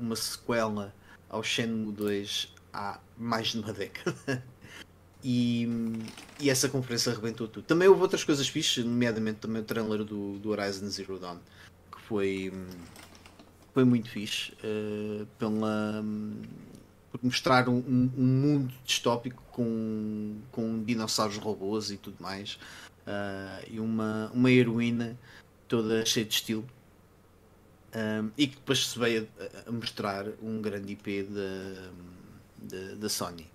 uma 0.00 0.14
sequela 0.14 0.94
ao 1.28 1.42
Shenmue 1.42 1.92
2 1.92 2.54
há 2.72 3.00
mais 3.16 3.48
de 3.48 3.58
uma 3.60 3.72
década. 3.72 4.42
E, 5.22 5.68
e, 6.38 6.48
essa 6.48 6.68
conferência 6.68 7.10
arrebentou 7.10 7.48
tudo. 7.48 7.64
Também 7.64 7.88
houve 7.88 8.02
outras 8.02 8.22
coisas 8.22 8.46
fixas, 8.48 8.84
nomeadamente 8.84 9.40
também 9.40 9.62
o 9.62 9.64
trailer 9.64 10.04
do, 10.04 10.38
do 10.38 10.50
Horizon 10.50 10.88
Zero 10.88 11.18
Dawn, 11.18 11.38
que 11.90 12.00
foi, 12.02 12.52
foi 13.74 13.84
muito 13.84 14.08
fixe 14.08 14.52
uh, 14.62 15.26
pela, 15.36 16.04
por 17.10 17.20
mostrar 17.24 17.68
um, 17.68 17.78
um, 17.78 18.24
mundo 18.24 18.72
distópico 18.84 19.42
com, 19.50 20.36
com 20.52 20.84
dinossauros 20.84 21.36
robôs 21.38 21.90
e 21.90 21.96
tudo 21.96 22.22
mais, 22.22 22.58
uh, 23.02 23.66
e 23.68 23.80
uma, 23.80 24.30
uma 24.32 24.50
heroína 24.52 25.18
toda 25.66 26.06
cheia 26.06 26.24
de 26.24 26.34
estilo. 26.34 26.64
E 28.36 28.46
que 28.46 28.56
depois 28.56 28.86
se 28.86 28.98
veio 28.98 29.28
a, 29.38 29.68
a 29.68 29.72
mostrar 29.72 30.26
um 30.42 30.60
grande 30.60 30.92
IP 30.92 31.26
da 32.98 33.08
Sony. 33.08 33.50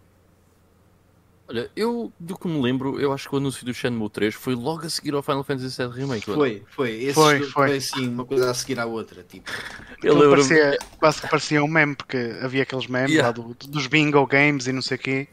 Olha, 1.45 1.69
eu 1.75 2.11
do 2.17 2.37
que 2.37 2.47
me 2.47 2.61
lembro, 2.61 2.99
eu 3.01 3.11
acho 3.11 3.27
que 3.27 3.35
o 3.35 3.37
anúncio 3.37 3.65
do 3.65 3.73
Shenmue 3.73 4.09
3 4.09 4.33
foi 4.33 4.55
logo 4.55 4.85
a 4.85 4.89
seguir 4.89 5.13
ao 5.13 5.21
Final 5.21 5.43
Fantasy 5.43 5.77
VII 5.77 5.91
Remake. 5.93 6.25
Foi, 6.25 6.63
foi. 6.67 6.91
Esse 7.03 7.13
foi, 7.13 7.39
foi. 7.39 7.49
foi 7.49 7.77
assim, 7.77 8.07
uma 8.07 8.23
coisa 8.23 8.49
a 8.49 8.53
seguir 8.53 8.79
à 8.79 8.85
outra. 8.85 9.23
Tipo. 9.23 9.51
Eu 10.01 10.13
lembro 10.13 10.29
parecia, 10.31 10.77
quase 10.97 11.21
que 11.21 11.27
parecia 11.27 11.61
um 11.61 11.67
meme, 11.67 11.95
porque 11.95 12.37
havia 12.41 12.63
aqueles 12.63 12.87
memes 12.87 13.11
yeah. 13.11 13.27
lá 13.27 13.31
do, 13.33 13.53
dos 13.67 13.87
bingo 13.87 14.25
games 14.25 14.67
e 14.67 14.71
não 14.71 14.81
sei 14.81 14.95
o 14.95 14.99
quê, 14.99 15.27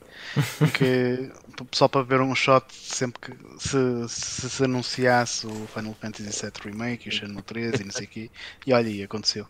que 0.76 1.30
só 1.70 1.86
para 1.86 2.02
ver 2.02 2.20
um 2.20 2.34
shot 2.34 2.66
sempre 2.74 3.20
que 3.20 3.36
se, 3.61 3.78
se, 4.08 4.50
se, 4.50 4.64
anunciasse 4.64 5.46
o 5.46 5.68
Final 5.72 5.94
Fantasy 6.00 6.42
VII 6.42 6.72
Remake 6.72 7.08
e 7.08 7.08
o 7.08 7.12
Shenmue 7.12 7.42
3 7.42 7.80
e 7.80 7.84
não 7.84 7.92
sei 7.92 8.06
o 8.06 8.08
quê, 8.08 8.30
e 8.66 8.72
olha 8.72 8.88
aí, 8.88 9.02
aconteceu. 9.04 9.46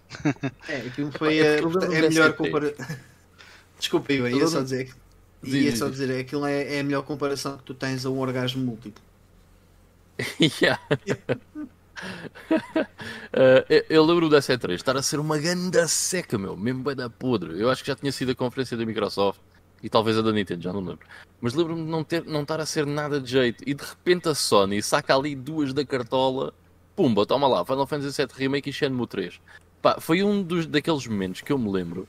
É, 0.68 0.76
aquilo 0.76 1.10
foi 1.12 1.40
a, 1.40 1.58
a 1.58 2.08
melhor 2.08 2.34
comparação. 2.34 2.86
Desculpa, 3.78 4.12
eu 4.12 4.28
ia 4.28 4.46
só 4.46 4.60
dizer 4.60 4.86
que 4.86 4.92
e 5.42 5.68
é 5.68 5.74
só 5.74 5.88
dizer, 5.88 6.18
aquilo 6.18 6.46
é, 6.46 6.76
é 6.76 6.80
a 6.80 6.84
melhor 6.84 7.02
comparação 7.02 7.56
que 7.56 7.64
tu 7.64 7.74
tens 7.74 8.04
a 8.04 8.10
um 8.10 8.18
orgasmo 8.18 8.62
múltiplo. 8.62 9.02
yeah. 10.60 10.80
uh, 10.92 11.66
eu 13.88 14.04
lembro 14.04 14.28
da 14.28 14.40
C3 14.40 14.74
estar 14.74 14.96
a 14.96 15.02
ser 15.02 15.18
uma 15.18 15.38
ganda 15.38 15.88
seca, 15.88 16.36
meu, 16.36 16.56
mesmo 16.56 16.82
bem 16.82 16.94
da 16.94 17.08
podre. 17.08 17.58
Eu 17.58 17.70
acho 17.70 17.82
que 17.82 17.88
já 17.88 17.96
tinha 17.96 18.12
sido 18.12 18.32
a 18.32 18.34
conferência 18.34 18.76
da 18.76 18.84
Microsoft 18.84 19.40
e 19.82 19.88
talvez 19.88 20.18
a 20.18 20.22
da 20.22 20.32
Nintendo, 20.32 20.62
já 20.62 20.72
não 20.72 20.80
lembro. 20.80 21.06
Mas 21.40 21.54
lembro-me 21.54 21.84
de 21.84 21.90
não, 21.90 22.04
ter, 22.04 22.24
não 22.26 22.42
estar 22.42 22.60
a 22.60 22.66
ser 22.66 22.84
nada 22.84 23.18
de 23.18 23.30
jeito. 23.30 23.64
E 23.66 23.72
de 23.72 23.82
repente 23.82 24.28
a 24.28 24.34
Sony 24.34 24.82
saca 24.82 25.16
ali 25.16 25.34
duas 25.34 25.72
da 25.72 25.84
cartola, 25.84 26.52
pumba, 26.94 27.24
toma 27.24 27.48
lá, 27.48 27.64
Final 27.64 27.86
Fantasy 27.86 28.22
VII 28.22 28.34
Remake 28.36 28.68
e 28.68 28.72
Shenmue 28.72 29.06
3. 29.06 29.40
Pá, 29.80 29.96
foi 29.98 30.22
um 30.22 30.42
dos, 30.42 30.66
daqueles 30.66 31.06
momentos 31.06 31.40
que 31.40 31.50
eu 31.50 31.58
me 31.58 31.70
lembro 31.70 32.06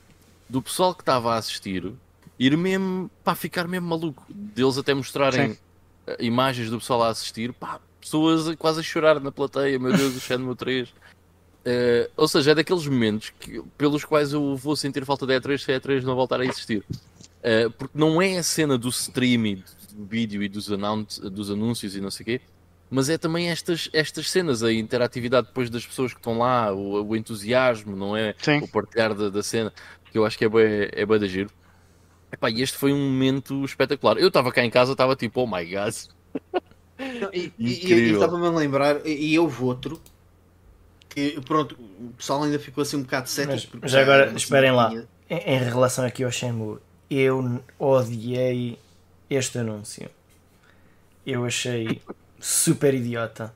do 0.50 0.62
pessoal 0.62 0.94
que 0.94 1.02
estava 1.02 1.34
a 1.34 1.38
assistir 1.38 1.94
ir 2.42 2.58
mesmo, 2.58 3.10
pá, 3.24 3.36
ficar 3.36 3.68
mesmo 3.68 3.88
maluco. 3.88 4.26
Deles 4.30 4.78
até 4.78 4.94
mostrarem 4.94 5.52
Sim. 5.52 5.58
Eh, 6.08 6.18
imagens 6.22 6.72
do 6.72 6.80
pessoal 6.80 7.04
a 7.04 7.10
assistir, 7.10 7.54
pá, 7.54 7.80
pessoas 8.00 8.56
quase 8.56 8.80
a 8.80 8.84
chorar 8.84 9.20
na 9.20 9.32
plateia, 9.32 9.78
meu 9.78 9.96
Deus, 9.96 10.16
o 10.16 10.20
Shenmue 10.20 10.56
3. 10.56 10.90
Uh, 10.90 10.94
eh, 11.66 12.10
ou 12.18 12.28
seja, 12.28 12.52
é 12.52 12.56
daqueles 12.56 12.88
momentos 12.88 13.32
que, 13.40 13.62
pelos 13.78 14.04
quais 14.04 14.34
eu 14.34 14.56
vou 14.56 14.76
sentir 14.76 15.06
falta 15.06 15.28
de 15.28 15.40
E3 15.40 15.60
se 15.60 15.72
a 15.72 15.80
E3 15.80 16.02
não 16.02 16.16
voltar 16.16 16.42
a 16.42 16.46
existir. 16.46 16.84
Uh, 16.90 17.70
porque 17.78 17.96
não 17.96 18.20
é 18.20 18.40
a 18.40 18.44
cena 18.44 18.76
do 18.76 18.90
streaming, 18.90 19.64
do 19.94 20.06
vídeo 20.06 20.42
e 20.42 20.50
dos, 20.50 20.68
dos 21.32 21.52
anúncios 21.52 21.96
e 21.96 22.02
não 22.02 22.10
sei 22.10 22.24
o 22.24 22.26
quê, 22.26 22.42
mas 22.90 23.08
é 23.08 23.18
também 23.18 23.50
estas, 23.50 23.88
estas 23.94 24.30
cenas, 24.32 24.64
a 24.64 24.74
interatividade 24.74 25.48
depois 25.48 25.70
das 25.70 25.86
pessoas 25.86 26.12
que 26.12 26.20
estão 26.20 26.40
lá, 26.40 26.74
o, 26.74 27.04
o 27.04 27.16
entusiasmo, 27.16 27.96
não 27.96 28.18
é? 28.18 28.34
Sim. 28.40 28.58
O 28.58 28.68
partilhar 28.68 29.14
da, 29.14 29.30
da, 29.30 29.44
cena, 29.44 29.72
que 30.12 30.18
eu 30.18 30.26
acho 30.26 30.38
que 30.38 30.46
é 30.46 30.50
bem, 30.50 30.90
é 30.92 31.06
bem 31.06 31.20
da 31.20 31.28
giro. 31.28 31.50
Epá, 32.32 32.50
e 32.50 32.62
este 32.62 32.78
foi 32.78 32.94
um 32.94 33.00
momento 33.00 33.64
espetacular. 33.66 34.18
Eu 34.18 34.30
estava 34.30 34.52
cá 34.52 34.64
em 34.64 34.70
casa, 34.70 34.94
estava 34.94 35.16
tipo, 35.16 35.42
oh 35.42 35.48
my 35.48 35.66
god. 35.66 35.94
e, 37.34 37.52
e 37.58 38.12
estava-me 38.12 38.48
a 38.48 38.52
lembrar, 38.52 39.06
e 39.06 39.38
houve 39.38 39.64
outro 39.64 40.02
que 41.14 41.40
pronto, 41.42 41.78
o 42.00 42.14
pessoal 42.18 42.44
ainda 42.44 42.58
ficou 42.58 42.82
assim 42.82 42.98
um 42.98 43.02
bocado 43.02 43.30
cético. 43.30 43.78
Mas, 43.82 43.92
já 43.92 44.02
agora, 44.02 44.32
esperem 44.36 44.72
lá, 44.72 44.94
em, 45.30 45.36
em, 45.38 45.60
relação 45.60 46.06
aqui 46.06 46.24
ao 46.24 46.32
Shenmue, 46.32 46.78
eu 47.10 47.62
odiei 47.78 48.80
este 49.30 49.60
anúncio. 49.60 50.10
Eu 51.26 51.46
achei 51.46 52.02
super 52.40 52.94
idiota. 52.94 53.54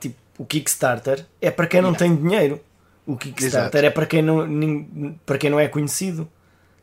Tipo, 0.00 0.16
o 0.36 0.44
Kickstarter 0.44 1.24
é 1.40 1.50
para 1.50 1.66
quem 1.66 1.80
não 1.80 1.94
tem 1.94 2.14
dinheiro. 2.14 2.60
O 3.06 3.16
Kickstarter 3.16 3.78
Exato. 3.80 3.86
é 3.86 3.90
para 3.90 4.06
quem, 4.06 4.20
não, 4.20 5.14
para 5.24 5.38
quem 5.38 5.48
não 5.48 5.60
é 5.60 5.68
conhecido. 5.68 6.28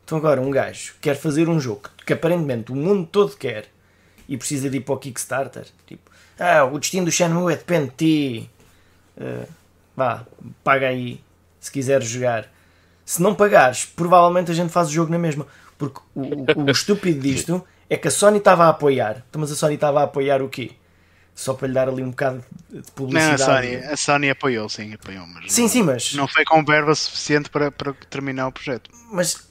Então 0.06 0.18
agora 0.18 0.40
um 0.40 0.52
gajo 0.52 0.94
quer 1.00 1.16
fazer 1.16 1.48
um 1.48 1.58
jogo 1.58 1.90
que 2.06 2.12
aparentemente 2.12 2.70
o 2.70 2.76
mundo 2.76 3.08
todo 3.10 3.36
quer 3.36 3.66
e 4.28 4.36
precisa 4.36 4.70
de 4.70 4.76
ir 4.76 4.80
para 4.80 4.94
o 4.94 4.98
Kickstarter. 4.98 5.66
Tipo, 5.84 6.08
ah, 6.38 6.64
o 6.64 6.78
destino 6.78 7.06
do 7.06 7.10
Shenmue 7.10 7.52
é 7.52 7.56
depende 7.56 7.90
de 7.90 7.96
ti. 7.96 8.50
Uh, 9.16 9.48
vá, 9.96 10.24
paga 10.62 10.86
aí 10.86 11.20
se 11.58 11.72
quiseres 11.72 12.06
jogar. 12.06 12.48
Se 13.04 13.20
não 13.20 13.34
pagares, 13.34 13.84
provavelmente 13.84 14.48
a 14.52 14.54
gente 14.54 14.72
faz 14.72 14.88
o 14.88 14.92
jogo 14.92 15.10
na 15.10 15.18
mesma. 15.18 15.44
Porque 15.76 15.98
o, 16.14 16.22
o, 16.22 16.66
o 16.66 16.70
estúpido 16.70 17.18
disto 17.18 17.66
é 17.90 17.96
que 17.96 18.06
a 18.06 18.10
Sony 18.10 18.38
estava 18.38 18.66
a 18.66 18.68
apoiar. 18.68 19.24
Então, 19.28 19.40
mas 19.40 19.50
a 19.50 19.56
Sony 19.56 19.74
estava 19.74 20.00
a 20.00 20.04
apoiar 20.04 20.40
o 20.40 20.48
quê? 20.48 20.70
Só 21.34 21.52
para 21.52 21.66
lhe 21.66 21.74
dar 21.74 21.88
ali 21.88 22.02
um 22.02 22.10
bocado 22.10 22.44
de 22.70 22.92
publicidade. 22.92 23.42
Não, 23.42 23.54
a 23.54 23.60
Sony, 23.60 23.76
a 23.92 23.96
Sony 23.96 24.30
apoiou, 24.30 24.68
sim, 24.68 24.94
apoiou. 24.94 25.26
Mas 25.26 25.52
sim, 25.52 25.62
não, 25.62 25.68
sim, 25.68 25.82
mas. 25.82 26.14
Não 26.14 26.28
foi 26.28 26.44
com 26.44 26.64
verba 26.64 26.94
suficiente 26.94 27.50
para, 27.50 27.72
para 27.72 27.92
terminar 28.08 28.46
o 28.46 28.52
projeto. 28.52 28.88
Mas 29.10 29.45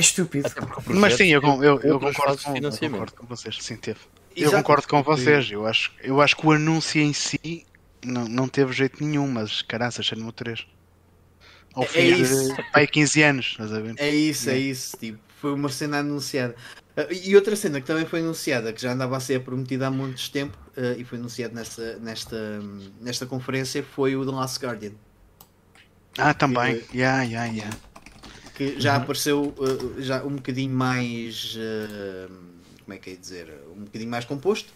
é, 0.00 0.02
estúpido. 0.02 0.48
Mas 0.86 1.14
sim, 1.14 1.28
eu, 1.28 1.42
eu, 1.62 1.80
eu, 1.80 2.00
concordo, 2.00 2.42
com, 2.42 2.56
eu 2.56 2.90
concordo 2.90 3.12
com 3.14 3.26
vocês. 3.26 3.58
Sim, 3.60 3.76
teve. 3.76 4.00
Eu 4.36 4.50
concordo 4.50 4.88
com 4.88 5.02
vocês. 5.02 5.50
Eu 5.50 5.66
acho, 5.66 5.92
eu 6.02 6.20
acho 6.20 6.36
que 6.36 6.46
o 6.46 6.52
anúncio 6.52 7.00
em 7.00 7.12
si 7.12 7.66
não, 8.04 8.28
não 8.28 8.48
teve 8.48 8.72
jeito 8.72 9.04
nenhum, 9.04 9.28
mas 9.28 9.62
caraças, 9.62 10.06
Shenmue 10.06 10.32
3. 10.32 10.66
Ao 11.74 11.84
é 11.84 11.86
fim 11.86 12.00
é 12.00 12.14
de 12.14 12.72
pai, 12.72 12.86
15 12.86 13.22
anos, 13.22 13.46
estás 13.46 13.72
a 13.72 13.80
ver? 13.80 13.94
É 13.98 14.10
isso, 14.10 14.50
é, 14.50 14.54
é 14.54 14.58
isso. 14.58 14.96
Tipo, 14.96 15.18
foi 15.36 15.52
uma 15.52 15.68
cena 15.68 15.98
anunciada. 15.98 16.54
Uh, 16.96 17.12
e 17.12 17.36
outra 17.36 17.54
cena 17.54 17.80
que 17.80 17.86
também 17.86 18.04
foi 18.04 18.20
anunciada, 18.20 18.72
que 18.72 18.82
já 18.82 18.92
andava 18.92 19.16
a 19.16 19.20
ser 19.20 19.40
prometida 19.40 19.86
há 19.86 19.90
muitos 19.90 20.28
tempo 20.28 20.58
uh, 20.76 20.98
e 20.98 21.04
foi 21.04 21.18
anunciada 21.18 21.54
nesta, 21.54 21.98
nesta, 21.98 22.60
nesta 23.00 23.26
conferência, 23.26 23.82
foi 23.82 24.16
o 24.16 24.24
The 24.24 24.32
Last 24.32 24.58
Guardian. 24.64 24.92
Ah, 26.18 26.34
também. 26.34 26.80
Que, 26.80 26.98
yeah, 26.98 27.22
yeah, 27.22 27.52
yeah. 27.52 27.76
Que 28.60 28.78
já 28.78 28.96
uhum. 28.96 29.02
apareceu 29.02 29.54
uh, 29.56 30.02
já 30.02 30.22
um 30.22 30.36
bocadinho 30.36 30.74
mais. 30.74 31.56
como 32.84 32.92
é 32.92 32.98
que 32.98 33.10
é 33.10 33.14
dizer? 33.14 33.54
Um 33.74 33.84
bocadinho 33.84 34.10
mais 34.10 34.26
composto. 34.26 34.70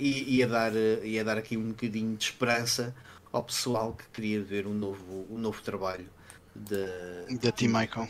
e 0.00 0.36
ia 0.36 0.48
dar, 0.48 0.72
ia 0.74 1.24
dar 1.24 1.38
aqui 1.38 1.56
um 1.56 1.68
bocadinho 1.68 2.16
de 2.16 2.24
esperança 2.24 2.92
ao 3.32 3.44
pessoal 3.44 3.92
que 3.92 4.04
queria 4.12 4.42
ver 4.42 4.66
um 4.66 4.74
novo, 4.74 5.24
um 5.30 5.38
novo 5.38 5.62
trabalho 5.62 6.08
da 6.52 6.86
de 7.28 7.52
Team 7.52 7.70
Michael. 7.70 8.08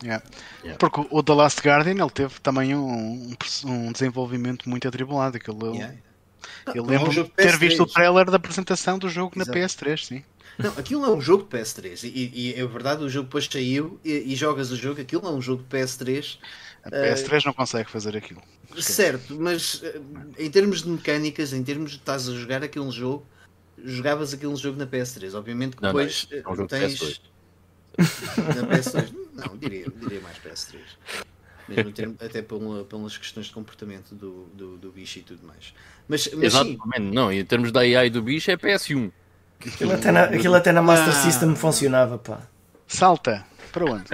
Yeah. 0.00 0.24
Yeah. 0.62 0.78
Porque 0.78 1.04
o 1.10 1.20
The 1.20 1.34
Last 1.34 1.60
Guardian 1.60 2.00
ele 2.00 2.10
teve 2.10 2.38
também 2.38 2.76
um, 2.76 3.34
um 3.64 3.90
desenvolvimento 3.92 4.68
muito 4.68 4.86
atribulado. 4.86 5.36
Aquilo, 5.36 5.74
yeah. 5.74 5.96
Eu 6.72 6.84
lembro 6.84 7.10
de 7.10 7.24
ter 7.30 7.56
visto 7.58 7.82
o 7.82 7.86
trailer 7.86 8.30
da 8.30 8.36
apresentação 8.36 9.00
do 9.00 9.08
jogo 9.08 9.32
Exato. 9.34 9.50
na 9.50 9.66
PS3, 9.66 10.04
sim. 10.04 10.24
Não, 10.58 10.72
aquilo 10.76 11.04
é 11.04 11.10
um 11.10 11.20
jogo 11.20 11.44
de 11.44 11.56
PS3 11.56 12.10
e, 12.12 12.30
e 12.34 12.54
é 12.54 12.66
verdade, 12.66 13.04
o 13.04 13.08
jogo 13.08 13.26
depois 13.26 13.48
saiu 13.50 14.00
e, 14.04 14.32
e, 14.32 14.34
jogas 14.34 14.72
o 14.72 14.76
jogo, 14.76 15.00
aquilo 15.00 15.26
é 15.26 15.30
um 15.30 15.40
jogo 15.40 15.62
de 15.62 15.68
PS3. 15.68 16.38
A 16.82 16.90
PS3 16.90 17.42
uh, 17.42 17.46
não 17.46 17.52
consegue 17.52 17.88
fazer 17.88 18.16
aquilo. 18.16 18.42
Certo, 18.76 19.36
mas 19.38 19.74
uh, 19.82 20.02
em 20.36 20.50
termos 20.50 20.82
de 20.82 20.88
mecânicas, 20.88 21.52
em 21.52 21.62
termos 21.62 21.92
de 21.92 21.98
estás 21.98 22.28
a 22.28 22.32
jogar 22.32 22.64
aquele 22.64 22.90
jogo, 22.90 23.24
jogavas 23.84 24.34
aquele 24.34 24.56
jogo 24.56 24.76
na 24.76 24.86
PS3. 24.86 25.34
Obviamente 25.34 25.76
que 25.76 25.82
depois 25.82 26.28
não, 26.30 26.42
não, 26.42 26.60
é 26.60 26.64
um 26.64 26.66
tens. 26.66 27.22
Na 27.96 28.76
PS2. 28.76 29.14
Não, 29.34 29.56
diria, 29.56 29.86
diria 30.00 30.20
mais 30.20 30.36
PS3. 30.38 30.80
Mesmo 31.68 31.92
termo, 31.92 32.16
até 32.20 32.42
pelas 32.42 33.18
questões 33.18 33.46
de 33.46 33.52
comportamento 33.52 34.14
do, 34.14 34.46
do, 34.54 34.78
do, 34.78 34.90
bicho 34.90 35.18
e 35.18 35.22
tudo 35.22 35.46
mais. 35.46 35.74
Mas, 36.08 36.28
mas 36.32 36.44
Exatamente, 36.44 36.80
sim. 36.96 37.10
não, 37.12 37.30
em 37.30 37.44
termos 37.44 37.70
da 37.70 37.80
AI 37.80 38.08
do 38.08 38.22
bicho 38.22 38.50
é 38.50 38.56
PS1. 38.56 39.12
Aquilo 39.60 39.92
até 39.92 40.12
na, 40.12 40.24
aquilo 40.24 40.54
até 40.54 40.72
na 40.72 40.82
Master 40.82 41.08
ah. 41.08 41.22
System 41.22 41.54
funcionava, 41.54 42.18
pá. 42.18 42.40
Salta! 42.86 43.44
Para 43.72 43.84
onde? 43.84 44.04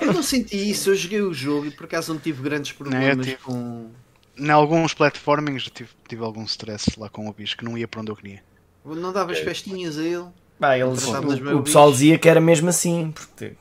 eu 0.00 0.12
não 0.14 0.22
senti 0.22 0.70
isso, 0.70 0.90
eu 0.90 0.96
joguei 0.96 1.20
o 1.20 1.34
jogo 1.34 1.66
e 1.66 1.70
por 1.70 1.84
acaso 1.84 2.12
não 2.12 2.20
tive 2.20 2.42
grandes 2.42 2.72
problemas 2.72 3.16
não, 3.16 3.24
tive, 3.24 3.36
com. 3.36 3.90
Em 4.38 4.50
alguns 4.50 4.94
platformings 4.94 5.70
tive, 5.70 5.90
tive 6.08 6.22
algum 6.22 6.44
stress 6.44 6.98
lá 6.98 7.08
com 7.08 7.28
o 7.28 7.32
bicho 7.32 7.56
que 7.56 7.64
não 7.64 7.76
ia 7.76 7.86
para 7.86 8.00
onde 8.00 8.10
eu 8.10 8.16
queria. 8.16 8.42
Não 8.84 9.12
davas 9.12 9.38
festinhas 9.40 9.98
a 9.98 10.02
ele? 10.02 10.26
Ah, 10.60 10.78
eles, 10.78 11.06
o, 11.06 11.58
o 11.58 11.62
pessoal 11.62 11.90
dizia 11.92 12.18
que 12.18 12.28
era 12.28 12.40
mesmo 12.40 12.68
assim, 12.68 13.12
porque 13.12 13.52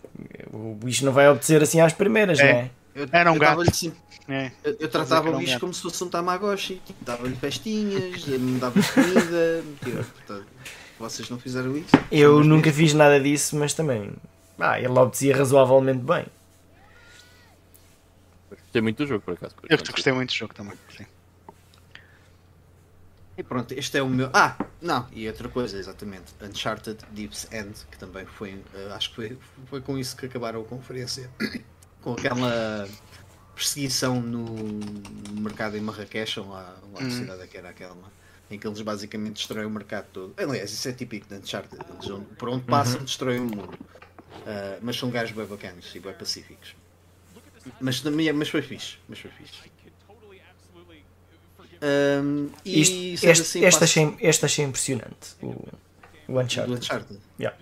o 0.54 0.76
bicho 0.76 1.04
não 1.04 1.12
vai 1.12 1.28
obedecer 1.28 1.62
assim 1.62 1.82
às 1.82 1.92
primeiras, 1.92 2.40
é. 2.40 2.44
não 2.44 2.60
é? 2.60 2.72
Eu, 2.96 3.10
era 3.12 3.30
um 3.30 3.38
gato. 3.38 3.62
Assim, 3.62 3.94
é. 4.28 4.52
Eu, 4.64 4.78
eu 4.80 4.90
tratava 4.90 5.30
o 5.30 5.38
bicho 5.38 5.58
um 5.58 5.60
como 5.60 5.74
se 5.74 5.82
fosse 5.82 6.02
um 6.02 6.10
Tamagotchi. 6.10 6.82
Dava-lhe 7.02 7.36
festinhas, 7.36 8.24
dava 8.60 8.82
comida. 8.82 9.64
portanto, 10.16 10.48
vocês 10.98 11.30
não 11.30 11.38
fizeram 11.38 11.76
isso? 11.76 11.90
Eu 12.10 12.42
nunca 12.42 12.72
fiz 12.72 12.94
nada 12.94 13.20
disso, 13.20 13.58
mas 13.58 13.74
também. 13.74 14.14
Ah, 14.58 14.80
ele 14.80 14.88
obedecia 14.88 15.36
razoavelmente 15.36 16.00
bem. 16.00 16.26
Gostei 18.50 18.82
muito 18.82 18.98
do 19.04 19.08
jogo, 19.08 19.22
por 19.24 19.34
acaso. 19.34 19.56
Por 19.56 19.70
eu 19.70 19.78
gostei 19.78 20.14
muito 20.14 20.30
do 20.30 20.36
jogo 20.36 20.54
também, 20.54 20.74
sim. 20.96 21.06
E 23.38 23.44
pronto, 23.44 23.74
este 23.74 23.98
é 23.98 24.02
o 24.02 24.08
meu. 24.08 24.30
Ah, 24.34 24.56
não, 24.82 25.06
e 25.12 25.28
outra 25.28 25.50
coisa, 25.50 25.78
exatamente. 25.78 26.34
Uncharted 26.42 27.00
Deep's 27.12 27.50
End, 27.52 27.74
que 27.92 27.98
também 27.98 28.26
foi. 28.26 28.54
Uh, 28.54 28.94
acho 28.94 29.10
que 29.10 29.16
foi, 29.16 29.38
foi 29.66 29.82
com 29.82 29.98
isso 29.98 30.16
que 30.16 30.26
acabaram 30.26 30.62
a 30.62 30.64
conferência. 30.64 31.30
com 32.06 32.14
aquela 32.14 32.88
perseguição 33.56 34.22
no, 34.22 34.46
mercado 35.42 35.76
em 35.76 35.82
Marrakech, 35.82 36.40
ou 36.40 36.50
lá, 36.50 36.78
lá 36.94 37.02
uhum. 37.02 37.10
cidade 37.10 37.48
que 37.48 37.58
era 37.58 37.70
aquela, 37.70 37.98
em 38.52 38.60
que 38.60 38.68
eles 38.68 38.80
basicamente 38.82 39.38
destroem 39.38 39.66
o 39.66 39.70
mercado 39.72 40.06
todo. 40.14 40.34
Aliás, 40.38 40.72
isso 40.72 40.88
é 40.88 40.94
típico 40.94 41.28
de 41.28 41.34
Uncharted. 41.34 41.82
Eles, 41.90 42.24
por 42.38 42.50
onde 42.50 42.64
passam, 42.66 43.00
uhum. 43.00 43.06
destroem 43.06 43.40
o 43.40 43.46
mundo. 43.46 43.74
Uh, 43.74 44.80
mas 44.84 44.98
são 44.98 45.10
gajos 45.10 45.36
bem 45.36 45.48
bacanas 45.48 45.92
e 45.96 46.00
bem 46.00 46.14
pacíficos. 46.14 46.76
Mas, 47.82 48.04
mas 48.04 48.50
foi 48.50 48.62
fixe. 48.62 48.98
Mas 49.10 49.18
foi 49.18 49.32
fixe. 49.32 49.60
Um, 51.82 52.50
e 52.64 52.82
Isto, 52.82 53.26
este, 53.26 53.42
assim, 53.42 53.66
este, 53.66 53.84
achei, 53.84 54.18
este 54.20 54.46
achei 54.46 54.66
impressionante. 54.66 55.36
O, 55.42 55.68
o 56.28 56.40
Uncharted. 56.40 56.72
O 56.72 56.78
Uncharted. 56.78 57.20
Yeah. 57.40 57.58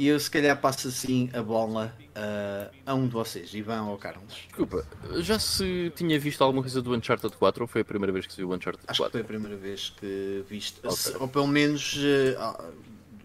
E 0.00 0.06
eu 0.06 0.18
se 0.18 0.30
calhar 0.30 0.58
passo 0.58 0.88
assim 0.88 1.28
a 1.34 1.42
bola 1.42 1.94
uh, 2.16 2.74
a 2.86 2.94
um 2.94 3.06
de 3.06 3.12
vocês, 3.12 3.52
Ivan 3.52 3.82
ou 3.82 3.98
Carlos. 3.98 4.32
Desculpa, 4.46 4.86
já 5.18 5.38
se 5.38 5.92
tinha 5.94 6.18
visto 6.18 6.42
alguma 6.42 6.62
coisa 6.62 6.80
do 6.80 6.94
Uncharted 6.94 7.36
4 7.36 7.62
ou 7.62 7.68
foi 7.68 7.82
a 7.82 7.84
primeira 7.84 8.10
vez 8.10 8.24
que 8.24 8.32
se 8.32 8.38
viu 8.38 8.48
o 8.48 8.54
Uncharted 8.54 8.82
4? 8.86 8.90
Acho 8.90 9.04
que 9.04 9.10
foi 9.10 9.20
a 9.20 9.24
primeira 9.24 9.58
vez 9.58 9.90
que 9.90 10.42
viste, 10.48 10.80
okay. 10.82 11.20
ou 11.20 11.28
pelo 11.28 11.46
menos 11.46 11.98
uh, 11.98 12.72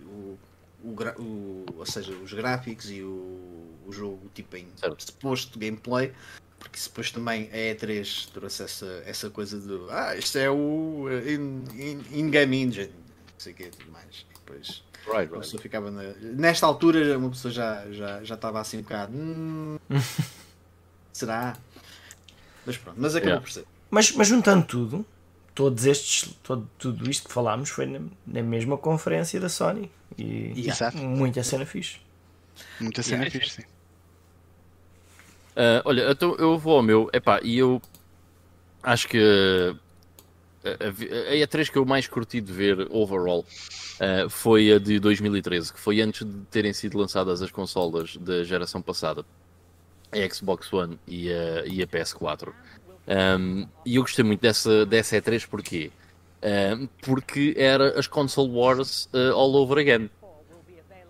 o, 0.04 0.38
o, 0.84 1.22
o, 1.22 1.66
ou 1.78 1.86
seja, 1.86 2.12
os 2.12 2.34
gráficos 2.34 2.92
e 2.92 3.02
o, 3.02 3.72
o 3.88 3.92
jogo 3.94 4.30
tipo 4.34 4.58
em 4.58 4.68
certo. 4.76 5.02
suposto 5.02 5.58
gameplay 5.58 6.12
porque 6.60 6.78
depois 6.78 7.10
também 7.10 7.50
a 7.54 7.74
E3 7.74 8.32
trouxe 8.34 8.64
essa, 8.64 9.04
essa 9.06 9.30
coisa 9.30 9.62
do 9.62 9.88
ah, 9.90 10.18
isto 10.18 10.38
é 10.38 10.50
o 10.50 11.06
in-game 12.12 12.58
in, 12.58 12.64
in 12.64 12.68
engine, 12.68 12.92
não 13.36 13.40
sei 13.40 13.54
o 13.54 13.56
que 13.56 13.66
tudo 13.66 13.92
mais. 13.92 14.26
E 14.30 14.34
depois 14.34 14.84
right, 15.06 15.18
right. 15.18 15.36
a 15.36 15.40
pessoa 15.40 15.62
ficava 15.62 15.92
na... 15.92 16.04
nesta 16.22 16.66
altura 16.66 17.18
uma 17.18 17.30
pessoa 17.30 17.52
já, 17.52 17.86
já, 17.92 18.24
já 18.24 18.36
estava 18.36 18.60
assim 18.60 18.80
um 18.80 18.82
bocado 18.82 19.14
hum, 19.14 19.78
será? 21.12 21.58
Mas 22.66 22.78
pronto, 22.78 23.00
mas 23.00 23.16
acabou 23.16 23.30
yeah. 23.30 23.46
por 23.46 23.52
ser. 23.52 23.66
Mas, 23.92 24.12
mas 24.12 24.28
juntando 24.28 24.66
tudo, 24.66 25.06
todos 25.54 25.86
estes, 25.86 26.34
todo, 26.42 26.70
tudo 26.78 27.10
isto 27.10 27.28
que 27.28 27.34
falámos 27.34 27.70
foi 27.70 27.86
na, 27.86 28.00
na 28.26 28.42
mesma 28.42 28.78
conferência 28.78 29.40
da 29.40 29.50
Sony 29.50 29.92
e 30.18 30.54
yeah. 30.60 30.92
muita 31.00 31.44
cena 31.44 31.66
fixe. 31.66 31.98
Muita 32.80 33.04
cena 33.04 33.26
yeah. 33.26 33.32
fixe, 33.40 33.62
sim. 33.62 33.68
Uh, 35.56 35.82
olha, 35.86 36.12
então 36.12 36.36
eu 36.36 36.58
vou 36.58 36.76
ao 36.76 36.84
meu, 36.84 37.10
epá, 37.14 37.40
e 37.42 37.58
eu 37.58 37.82
acho 38.84 39.08
que 39.08 39.74
a, 40.66 41.32
a 41.32 41.36
E3 41.36 41.72
que 41.72 41.78
eu 41.78 41.86
mais 41.86 42.08
curti 42.08 42.42
de 42.42 42.52
ver 42.52 42.88
overall 42.90 43.40
uh, 43.40 44.30
foi 44.30 44.74
a 44.74 44.80
de 44.80 45.00
2013, 45.00 45.74
que 45.74 45.80
foi 45.80 46.02
antes 46.02 46.26
de 46.26 46.40
terem 46.52 46.74
sido 46.74 46.98
lançadas 46.98 47.42
as 47.42 47.52
consolas 47.52 48.18
da 48.18 48.44
geração 48.44 48.82
passada, 48.82 49.26
a 50.12 50.34
Xbox 50.34 50.72
One 50.74 51.00
e 51.08 51.32
a, 51.32 51.66
e 51.66 51.82
a 51.84 51.88
PS4. 51.88 52.52
Um, 53.08 53.68
e 53.86 53.98
eu 53.98 54.02
gostei 54.02 54.26
muito 54.26 54.42
dessa, 54.42 54.86
dessa 54.86 55.16
E3 55.18 55.48
porquê? 55.48 55.92
Um, 56.44 56.88
porque 57.02 57.54
era 57.58 57.98
as 58.00 58.08
console 58.08 58.52
wars 58.52 59.10
uh, 59.14 59.34
all 59.34 59.56
over 59.56 59.78
again. 59.78 60.10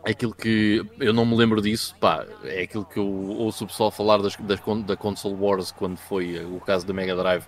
Aquilo 0.05 0.35
que 0.35 0.85
eu 0.99 1.11
não 1.11 1.25
me 1.25 1.35
lembro 1.35 1.59
disso, 1.61 1.95
pá, 1.99 2.27
é 2.43 2.61
aquilo 2.61 2.85
que 2.85 2.97
eu 2.97 3.07
ouço 3.07 3.63
o 3.63 3.67
pessoal 3.67 3.89
falar 3.89 4.21
das, 4.21 4.35
das, 4.35 4.59
da 4.85 4.95
console 4.95 5.35
wars 5.35 5.71
quando 5.71 5.97
foi 5.97 6.45
o 6.45 6.59
caso 6.59 6.85
da 6.85 6.93
Mega 6.93 7.15
Drive 7.15 7.43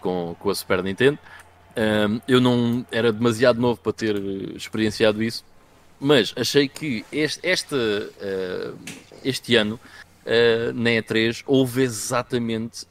com, 0.00 0.34
com 0.38 0.50
a 0.50 0.54
Super 0.54 0.82
Nintendo. 0.82 1.18
Um, 1.76 2.20
eu 2.26 2.40
não 2.40 2.84
era 2.90 3.12
demasiado 3.12 3.60
novo 3.60 3.80
para 3.80 3.92
ter 3.92 4.16
experienciado 4.56 5.22
isso, 5.22 5.44
mas 6.00 6.32
achei 6.36 6.68
que 6.68 7.04
este, 7.12 7.40
este, 7.46 7.74
uh, 7.74 8.78
este 9.24 9.56
ano, 9.56 9.78
uh, 10.24 10.72
na 10.72 10.90
E3, 10.90 11.42
houve 11.46 11.82
exatamente 11.82 12.86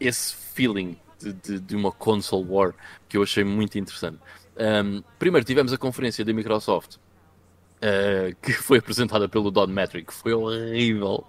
esse 0.00 0.34
feeling 0.34 0.96
de, 1.18 1.32
de, 1.32 1.60
de, 1.60 1.76
uma 1.76 1.90
console 1.90 2.46
war 2.48 2.74
que 3.08 3.16
eu 3.16 3.22
achei 3.22 3.44
muito 3.44 3.78
interessante. 3.78 4.18
Um, 4.56 5.02
primeiro 5.18 5.46
tivemos 5.46 5.72
a 5.72 5.78
conferência 5.78 6.24
da 6.24 6.32
Microsoft, 6.32 6.96
uh, 6.96 8.34
que 8.42 8.52
foi 8.52 8.78
apresentada 8.78 9.28
pelo 9.28 9.50
Don 9.50 9.66
Metric, 9.66 10.12
foi 10.12 10.32
horrível, 10.32 11.24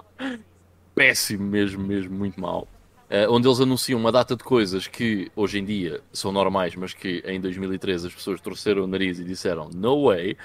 péssimo 0.95 1.43
mesmo, 1.43 1.83
mesmo, 1.83 2.15
muito 2.15 2.39
mal. 2.39 2.67
Uh, 3.09 3.25
onde 3.33 3.47
eles 3.47 3.59
anunciam 3.59 3.99
uma 3.99 4.11
data 4.11 4.35
de 4.35 4.43
coisas 4.43 4.85
que 4.85 5.31
hoje 5.35 5.57
em 5.57 5.65
dia 5.65 5.99
são 6.13 6.31
normais, 6.31 6.75
mas 6.75 6.93
que 6.93 7.23
em 7.25 7.41
2013 7.41 8.05
as 8.05 8.13
pessoas 8.13 8.39
torceram 8.39 8.83
o 8.83 8.87
nariz 8.87 9.17
e 9.17 9.23
disseram 9.23 9.67
no 9.73 10.05
way. 10.05 10.37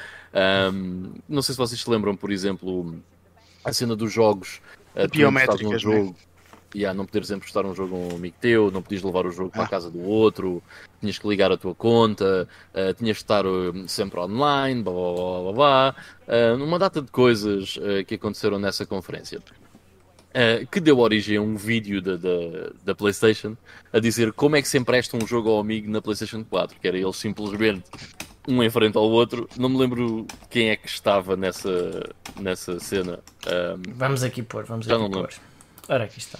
Um, 0.73 1.13
não 1.29 1.43
sei 1.43 1.53
se 1.53 1.59
vocês 1.59 1.79
se 1.79 1.91
lembram, 1.91 2.17
por 2.17 2.33
exemplo, 2.33 3.03
a 3.63 3.71
cena 3.71 3.95
dos 3.95 4.11
jogos 4.11 4.63
uh, 4.97 5.07
biométricas, 5.11 5.75
um 5.75 5.79
jogo, 5.79 6.05
né? 6.05 6.15
yeah, 6.75 6.97
não 6.97 7.05
poderes 7.05 7.31
emprestar 7.31 7.67
um 7.67 7.75
jogo 7.75 7.97
a 7.97 7.99
um 7.99 8.17
amigo 8.17 8.37
teu, 8.41 8.71
não 8.71 8.81
podias 8.81 9.03
levar 9.03 9.27
o 9.27 9.31
jogo 9.31 9.51
ah. 9.53 9.57
para 9.57 9.65
a 9.65 9.69
casa 9.69 9.91
do 9.91 10.01
outro, 10.01 10.63
tinhas 11.01 11.19
que 11.19 11.29
ligar 11.29 11.53
a 11.53 11.59
tua 11.59 11.75
conta, 11.75 12.49
uh, 12.73 12.95
tinhas 12.95 13.19
que 13.19 13.25
estar 13.25 13.47
uh, 13.47 13.87
sempre 13.87 14.19
online, 14.21 14.83
blá 14.83 14.93
blá 14.93 15.13
blá 15.13 15.43
blá, 15.43 15.53
blá. 15.53 15.95
Uh, 16.27 16.65
uma 16.65 16.79
data 16.79 17.03
de 17.03 17.11
coisas 17.11 17.79
que 18.07 18.15
aconteceram 18.15 18.59
nessa 18.59 18.87
conferência. 18.87 19.43
Uh, 20.35 20.67
que 20.67 20.81
deu 20.81 20.99
origem 20.99 21.37
a 21.37 21.41
um 21.41 21.57
vídeo 21.57 22.03
da, 22.03 22.17
da, 22.17 22.73
da, 22.85 22.93
PlayStation 22.93 23.57
a 23.93 24.01
dizer 24.01 24.33
como 24.33 24.57
é 24.57 24.63
que 24.63 24.67
se 24.67 24.77
empresta 24.77 25.17
um 25.17 25.25
jogo 25.25 25.49
ao 25.49 25.61
amigo 25.61 25.89
na 25.89 26.03
PlayStation 26.03 26.43
4, 26.43 26.77
que 26.81 26.89
era 26.89 26.99
eles 26.99 27.15
simplesmente 27.15 27.85
um 28.49 28.63
em 28.63 28.69
frente 28.69 28.97
ao 28.97 29.05
outro. 29.05 29.49
Não 29.57 29.69
me 29.69 29.79
lembro 29.79 30.27
quem 30.51 30.71
é 30.71 30.77
que 30.77 30.89
estava 30.89 31.37
nessa, 31.37 32.11
nessa 32.41 32.79
cena. 32.81 33.21
Um, 33.47 33.93
vamos 33.95 34.23
aqui 34.23 34.43
pôr, 34.43 34.65
vamos 34.65 34.91
aqui 34.91 35.11
pôr. 35.11 35.31
Ora, 35.89 36.05
aqui 36.05 36.19
está. 36.19 36.39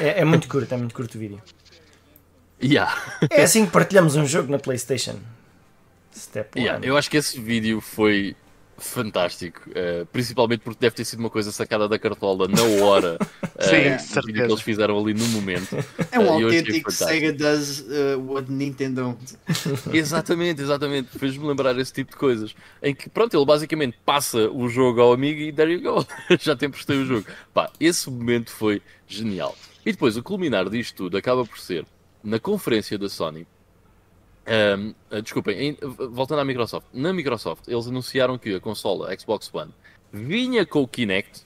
É, 0.00 0.20
é, 0.20 0.24
muito 0.24 0.48
curto, 0.48 0.74
é 0.74 0.76
muito 0.76 0.94
curto 0.94 1.14
o 1.14 1.20
vídeo. 1.20 1.40
Yeah. 2.60 2.92
é 3.30 3.42
assim 3.42 3.64
que 3.66 3.70
partilhamos 3.70 4.16
um 4.16 4.26
jogo 4.26 4.50
na 4.50 4.58
PlayStation. 4.58 5.16
Step 6.14 6.58
yeah, 6.58 6.84
eu 6.84 6.96
acho 6.96 7.08
que 7.08 7.16
esse 7.16 7.40
vídeo 7.40 7.80
foi 7.80 8.34
fantástico, 8.78 9.60
uh, 9.70 10.06
principalmente 10.06 10.60
porque 10.60 10.78
deve 10.80 10.94
ter 10.94 11.04
sido 11.04 11.18
uma 11.20 11.30
coisa 11.30 11.50
sacada 11.50 11.88
da 11.88 11.98
cartola 11.98 12.46
na 12.48 12.62
hora 12.84 13.18
uh, 13.20 13.48
Sim, 13.62 14.22
que 14.32 14.40
eles 14.40 14.60
fizeram 14.60 14.98
ali 14.98 15.14
no 15.14 15.26
momento. 15.28 15.76
É 16.10 16.18
um 16.18 16.26
uh, 16.26 16.44
autêntico 16.44 16.90
Sega 16.90 17.32
does 17.32 17.80
uh, 17.80 18.20
what 18.26 18.50
Nintendo 18.50 19.18
Exatamente, 19.92 20.62
exatamente. 20.62 21.08
Fez-me 21.18 21.46
lembrar 21.46 21.76
esse 21.78 21.92
tipo 21.92 22.12
de 22.12 22.16
coisas. 22.16 22.54
Em 22.82 22.94
que, 22.94 23.10
pronto, 23.10 23.36
ele 23.36 23.44
basicamente 23.44 23.98
passa 24.04 24.48
o 24.50 24.68
jogo 24.68 25.00
ao 25.00 25.12
amigo 25.12 25.40
e 25.40 25.52
there 25.52 25.72
you 25.72 25.82
go. 25.82 26.06
Já 26.40 26.56
te 26.56 26.66
emprestei 26.66 26.96
o 26.96 27.04
jogo. 27.04 27.26
Pá, 27.52 27.70
esse 27.80 28.08
momento 28.08 28.50
foi 28.50 28.80
genial. 29.06 29.56
E 29.84 29.92
depois, 29.92 30.16
o 30.16 30.22
culminar 30.22 30.68
disto 30.68 30.94
tudo 30.96 31.16
acaba 31.16 31.44
por 31.44 31.58
ser 31.58 31.84
na 32.22 32.38
conferência 32.38 32.98
da 32.98 33.08
Sony 33.08 33.46
um, 34.48 34.94
uh, 35.10 35.22
desculpem, 35.22 35.58
em, 35.58 35.76
voltando 35.80 36.40
à 36.40 36.44
Microsoft. 36.44 36.86
Na 36.92 37.12
Microsoft, 37.12 37.68
eles 37.68 37.86
anunciaram 37.86 38.38
que 38.38 38.54
a 38.54 38.60
consola 38.60 39.14
Xbox 39.18 39.50
One 39.52 39.72
vinha 40.12 40.64
com 40.64 40.82
o 40.82 40.88
Kinect 40.88 41.42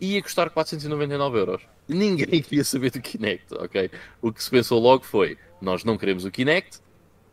e 0.00 0.14
ia 0.14 0.22
custar 0.22 0.50
499 0.50 1.38
euros. 1.38 1.62
Ninguém 1.86 2.40
queria 2.42 2.64
saber 2.64 2.90
do 2.90 3.00
Kinect, 3.00 3.54
ok? 3.54 3.90
O 4.22 4.32
que 4.32 4.42
se 4.42 4.50
pensou 4.50 4.80
logo 4.80 5.04
foi: 5.04 5.36
nós 5.60 5.84
não 5.84 5.98
queremos 5.98 6.24
o 6.24 6.30
Kinect 6.30 6.78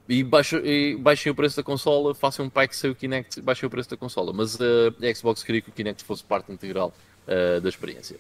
e, 0.10 0.24
baixo, 0.24 0.58
e 0.58 0.96
baixem 0.98 1.32
o 1.32 1.36
preço 1.36 1.58
da 1.58 1.64
consola, 1.64 2.14
façam 2.14 2.46
um 2.46 2.50
pack 2.50 2.76
sem 2.76 2.90
o 2.90 2.96
Kinect, 2.96 3.42
baixem 3.42 3.68
o 3.68 3.70
preço 3.70 3.90
da 3.90 3.98
consola. 3.98 4.34
Mas 4.34 4.56
uh, 4.56 4.94
a 5.02 5.14
Xbox 5.14 5.44
queria 5.44 5.62
que 5.62 5.70
o 5.70 5.74
Kinect 5.74 6.04
fosse 6.04 6.24
parte 6.24 6.52
integral 6.52 6.94
uh, 7.28 7.62
da 7.62 7.70
experiência. 7.70 8.18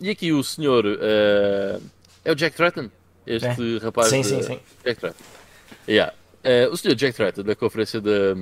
e 0.00 0.10
aqui 0.10 0.32
o 0.32 0.42
senhor 0.42 0.84
uh, 0.84 1.82
é 2.24 2.32
o 2.32 2.34
Jack 2.34 2.56
Tratton, 2.56 2.90
este 3.26 3.46
é. 3.46 3.78
rapaz. 3.78 4.08
Sim, 4.08 4.22
sim, 4.22 4.42
sim. 4.42 4.58
Jack 4.84 5.00
Tratton. 5.00 5.45
Yeah. 5.88 6.12
Uh, 6.44 6.72
o 6.72 6.76
senhor 6.76 6.94
Jack 6.94 7.16
Tratton, 7.16 7.42
da 7.42 7.56
conferência 7.56 8.00
da, 8.00 8.34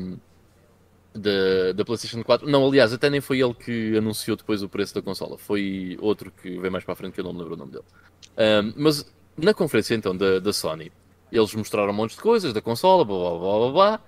da, 1.14 1.72
da 1.74 1.84
PlayStation 1.84 2.22
4, 2.22 2.48
não, 2.48 2.66
aliás, 2.66 2.92
até 2.92 3.08
nem 3.08 3.20
foi 3.20 3.40
ele 3.40 3.54
que 3.54 3.96
anunciou 3.96 4.36
depois 4.36 4.62
o 4.62 4.68
preço 4.68 4.94
da 4.94 5.00
consola, 5.00 5.38
foi 5.38 5.96
outro 6.00 6.30
que 6.30 6.58
veio 6.58 6.72
mais 6.72 6.84
para 6.84 6.92
a 6.92 6.96
frente 6.96 7.14
que 7.14 7.20
eu 7.20 7.24
não 7.24 7.32
me 7.32 7.38
lembro 7.38 7.54
o 7.54 7.56
nome 7.56 7.72
dele. 7.72 7.84
Mas 8.76 9.06
na 9.36 9.54
conferência 9.54 9.94
então 9.94 10.16
da, 10.16 10.38
da 10.38 10.52
Sony, 10.52 10.92
eles 11.32 11.54
mostraram 11.54 11.90
um 11.90 11.96
monte 11.96 12.14
de 12.14 12.20
coisas 12.20 12.52
da 12.52 12.60
consola, 12.60 13.04
blá 13.04 13.16
blá 13.16 13.38
blá 13.38 13.58
blá 13.58 13.72
blá, 13.72 14.00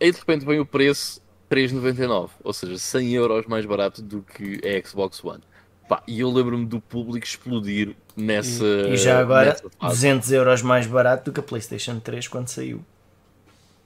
e 0.00 0.10
de 0.10 0.18
repente 0.18 0.44
vem 0.44 0.60
o 0.60 0.66
preço 0.66 1.20
3,99, 1.50 2.30
ou 2.44 2.52
seja, 2.52 2.76
100 2.76 3.14
euros 3.14 3.46
mais 3.46 3.64
barato 3.64 4.02
do 4.02 4.22
que 4.22 4.60
a 4.66 4.86
Xbox 4.86 5.24
One. 5.24 5.42
Pá, 5.88 6.02
e 6.06 6.20
eu 6.20 6.30
lembro-me 6.30 6.66
do 6.66 6.80
público 6.80 7.26
explodir 7.26 7.96
nessa. 8.14 8.64
E, 8.64 8.92
e 8.92 8.96
já 8.98 9.18
agora 9.18 9.56
200 9.80 10.30
euros 10.32 10.60
mais 10.60 10.86
barato 10.86 11.30
do 11.30 11.32
que 11.32 11.40
a 11.40 11.42
PlayStation 11.42 11.98
3 11.98 12.28
quando 12.28 12.48
saiu. 12.48 12.84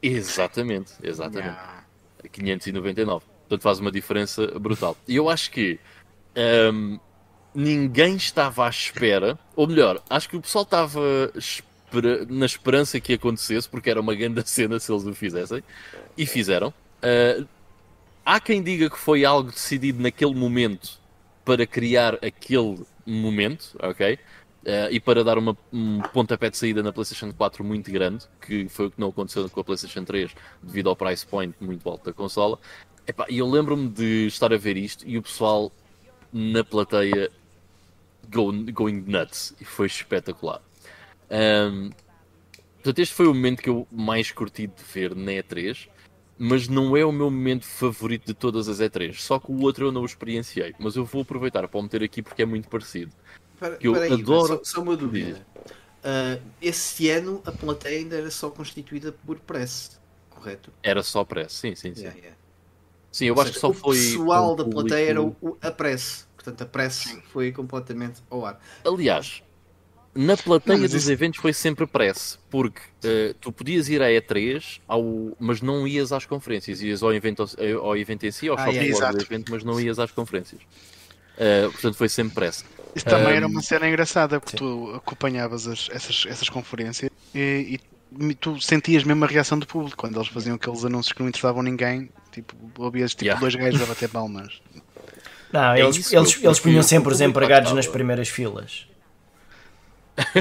Exatamente, 0.03 0.93
exatamente. 1.01 1.47
Yeah. 1.47 1.85
599. 2.33 3.25
Portanto, 3.43 3.63
faz 3.63 3.79
uma 3.79 3.93
diferença 3.93 4.47
brutal. 4.59 4.97
E 5.07 5.15
eu 5.15 5.29
acho 5.29 5.51
que 5.51 5.79
um, 6.73 6.99
ninguém 7.55 8.17
estava 8.17 8.67
à 8.67 8.69
espera, 8.69 9.39
ou 9.55 9.69
melhor, 9.69 10.03
acho 10.11 10.29
que 10.29 10.37
o 10.37 10.41
pessoal 10.41 10.65
estava 10.65 11.01
na 12.29 12.47
esperança 12.47 12.99
que 12.99 13.13
acontecesse, 13.13 13.69
porque 13.69 13.91
era 13.91 14.01
uma 14.01 14.15
grande 14.15 14.49
cena 14.49 14.81
se 14.81 14.91
eles 14.91 15.05
o 15.05 15.15
fizessem, 15.15 15.63
e 16.17 16.27
fizeram. 16.27 16.69
Uh, 16.99 17.47
há 18.25 18.41
quem 18.41 18.63
diga 18.63 18.89
que 18.89 18.99
foi 18.99 19.25
algo 19.25 19.51
decidido 19.51 20.03
naquele 20.03 20.35
momento 20.35 21.02
para 21.45 21.67
criar 21.67 22.15
aquele 22.25 22.85
momento, 23.07 23.77
ok? 23.81 24.19
Uh, 24.63 24.87
e 24.93 25.01
para 25.01 25.25
dar 25.25 25.39
uma, 25.39 25.57
um 25.73 26.01
pontapé 26.13 26.49
de 26.49 26.57
saída 26.57 26.83
na 26.83 26.93
PlayStation 26.93 27.33
4 27.33 27.65
muito 27.65 27.91
grande, 27.91 28.27
que 28.41 28.69
foi 28.69 28.87
o 28.87 28.91
que 28.91 29.01
não 29.01 29.09
aconteceu 29.09 29.49
com 29.51 29.61
a 29.61 29.65
PlayStation 29.65 30.05
3 30.05 30.31
devido 30.63 30.89
ao 30.89 30.95
price 30.95 31.27
point 31.27 31.55
muito 31.61 31.89
alto 31.89 32.05
da 32.05 32.13
consola. 32.13 32.59
E 33.29 33.39
eu 33.39 33.51
lembro-me 33.51 33.89
de 33.89 34.29
estar 34.29 34.53
a 34.53 34.57
ver 34.57 34.77
isto 34.77 35.07
e 35.09 35.19
o 35.19 35.23
pessoal 35.23 35.73
na 36.33 36.63
plateia 36.63 37.29
going, 38.31 38.67
going 38.67 39.05
nuts 39.07 39.53
e 39.61 39.65
foi 39.65 39.87
espetacular. 39.87 40.63
Um, 41.29 41.91
portanto, 42.75 42.99
este 43.01 43.15
foi 43.15 43.27
o 43.27 43.35
momento 43.35 43.63
que 43.63 43.69
eu 43.69 43.89
mais 43.91 44.31
curti 44.31 44.69
de 44.69 44.83
ver 44.93 45.17
na 45.17 45.33
E3 45.33 45.89
mas 46.45 46.67
não 46.67 46.97
é 46.97 47.05
o 47.05 47.13
meu 47.13 47.31
momento 47.31 47.65
favorito 47.65 48.27
de 48.27 48.35
todas 48.35 48.69
as 48.69 48.81
E3. 48.81 49.15
Só 49.15 49.39
que 49.39 49.53
o 49.53 49.61
outro 49.61 49.87
eu 49.87 49.93
não 49.93 50.03
o 50.03 50.05
experienciei, 50.05 50.75
mas 50.77 50.97
eu 50.97 51.05
vou 51.05 51.23
aproveitar 51.23 51.69
para 51.69 51.79
o 51.79 51.83
meter 51.83 52.03
aqui 52.03 52.21
porque 52.21 52.43
é 52.43 52.45
muito 52.45 52.69
parecido. 52.69 53.13
Para, 53.61 53.77
que 53.77 53.87
eu 53.87 53.95
aí, 53.95 54.13
adoro. 54.13 54.59
Só, 54.65 54.65
só 54.65 54.83
uma 54.83 54.97
dúvida. 54.97 55.47
Uh, 56.03 56.43
esse 56.61 57.09
ano 57.11 57.41
a 57.47 57.53
plateia 57.53 57.99
ainda 57.99 58.17
era 58.17 58.29
só 58.29 58.51
constituída 58.51 59.13
por 59.13 59.39
press, 59.39 60.01
correto? 60.31 60.73
Era 60.83 61.01
só 61.05 61.25
press, 61.25 61.53
sim, 61.53 61.77
sim, 61.77 61.95
sim. 61.95 62.01
Yeah, 62.03 62.19
yeah. 62.19 62.37
Sim, 63.13 63.27
eu 63.27 63.35
Ou 63.35 63.41
acho 63.41 63.53
seja, 63.53 63.69
que 63.69 63.75
só 63.75 63.81
foi. 63.81 63.97
O 63.97 64.01
pessoal 64.01 64.57
da 64.57 64.65
plateia 64.65 65.11
era 65.11 65.23
o, 65.23 65.59
a 65.63 65.71
press. 65.71 66.27
Portanto, 66.35 66.63
a 66.63 66.67
press 66.67 67.19
foi 67.29 67.53
completamente 67.53 68.21
ao 68.29 68.45
ar. 68.45 68.61
Aliás, 68.85 69.45
na 70.15 70.37
plateia 70.37 70.79
não, 70.79 70.87
dos 70.87 70.95
isso... 70.95 71.11
eventos 71.11 71.41
foi 71.41 71.53
sempre 71.53 71.87
press, 71.87 72.39
porque 72.51 72.81
uh, 72.81 73.35
tu 73.41 73.51
podias 73.51 73.89
ir 73.89 74.03
à 74.03 74.09
E3, 74.09 74.81
ao, 74.87 75.03
mas 75.41 75.63
não 75.63 75.87
ias 75.87 76.13
às 76.13 76.27
conferências, 76.27 76.83
ias 76.83 77.03
ao 77.03 77.15
evento, 77.15 77.45
ao 77.81 77.97
evento 77.97 78.27
em 78.27 78.31
si, 78.31 78.49
ao 78.49 78.59
ah, 78.59 78.65
shopping 78.65 78.79
é, 78.79 79.13
do 79.13 79.23
evento, 79.23 79.53
mas 79.53 79.65
não 79.65 79.81
ias 79.81 79.99
às 79.99 80.11
conferências. 80.11 80.61
Uh, 81.33 81.71
portanto, 81.73 81.95
foi 81.95 82.11
sempre 82.11 82.35
press. 82.35 82.65
Isso 82.95 83.07
também 83.07 83.33
um... 83.33 83.37
era 83.37 83.47
uma 83.47 83.63
cena 83.63 83.89
engraçada, 83.89 84.39
porque 84.39 84.53
sim. 84.53 84.57
tu 84.59 84.93
acompanhavas 84.95 85.67
as, 85.67 85.89
essas, 85.91 86.27
essas 86.29 86.49
conferências 86.51 87.11
e, 87.35 87.81
e, 88.21 88.35
tu 88.35 88.61
sentias 88.61 89.05
mesmo 89.05 89.25
a 89.25 89.29
reação 89.29 89.59
do 89.59 89.67
público 89.67 89.97
quando 89.97 90.17
eles 90.17 90.29
faziam 90.29 90.57
aqueles 90.57 90.85
anúncios 90.85 91.15
que 91.15 91.21
não 91.21 91.29
interessavam 91.29 91.63
ninguém. 91.63 92.11
Tipo, 92.31 92.55
ouvias 92.79 93.13
tipo, 93.13 93.25
yeah. 93.25 93.41
dois 93.41 93.55
gajos 93.55 93.81
a 93.81 93.87
bater 93.87 94.11
palmas. 94.11 94.61
Não, 95.51 95.73
é 95.73 95.81
eles, 95.81 96.13
eles, 96.13 96.43
eles 96.43 96.61
punham 96.61 96.83
sempre 96.83 97.13
os 97.13 97.21
empregados 97.23 97.73
nas 97.73 97.87
primeiras 97.87 98.29
filas. 98.29 98.87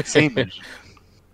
Sim, 0.04 0.32
mas... 0.36 0.60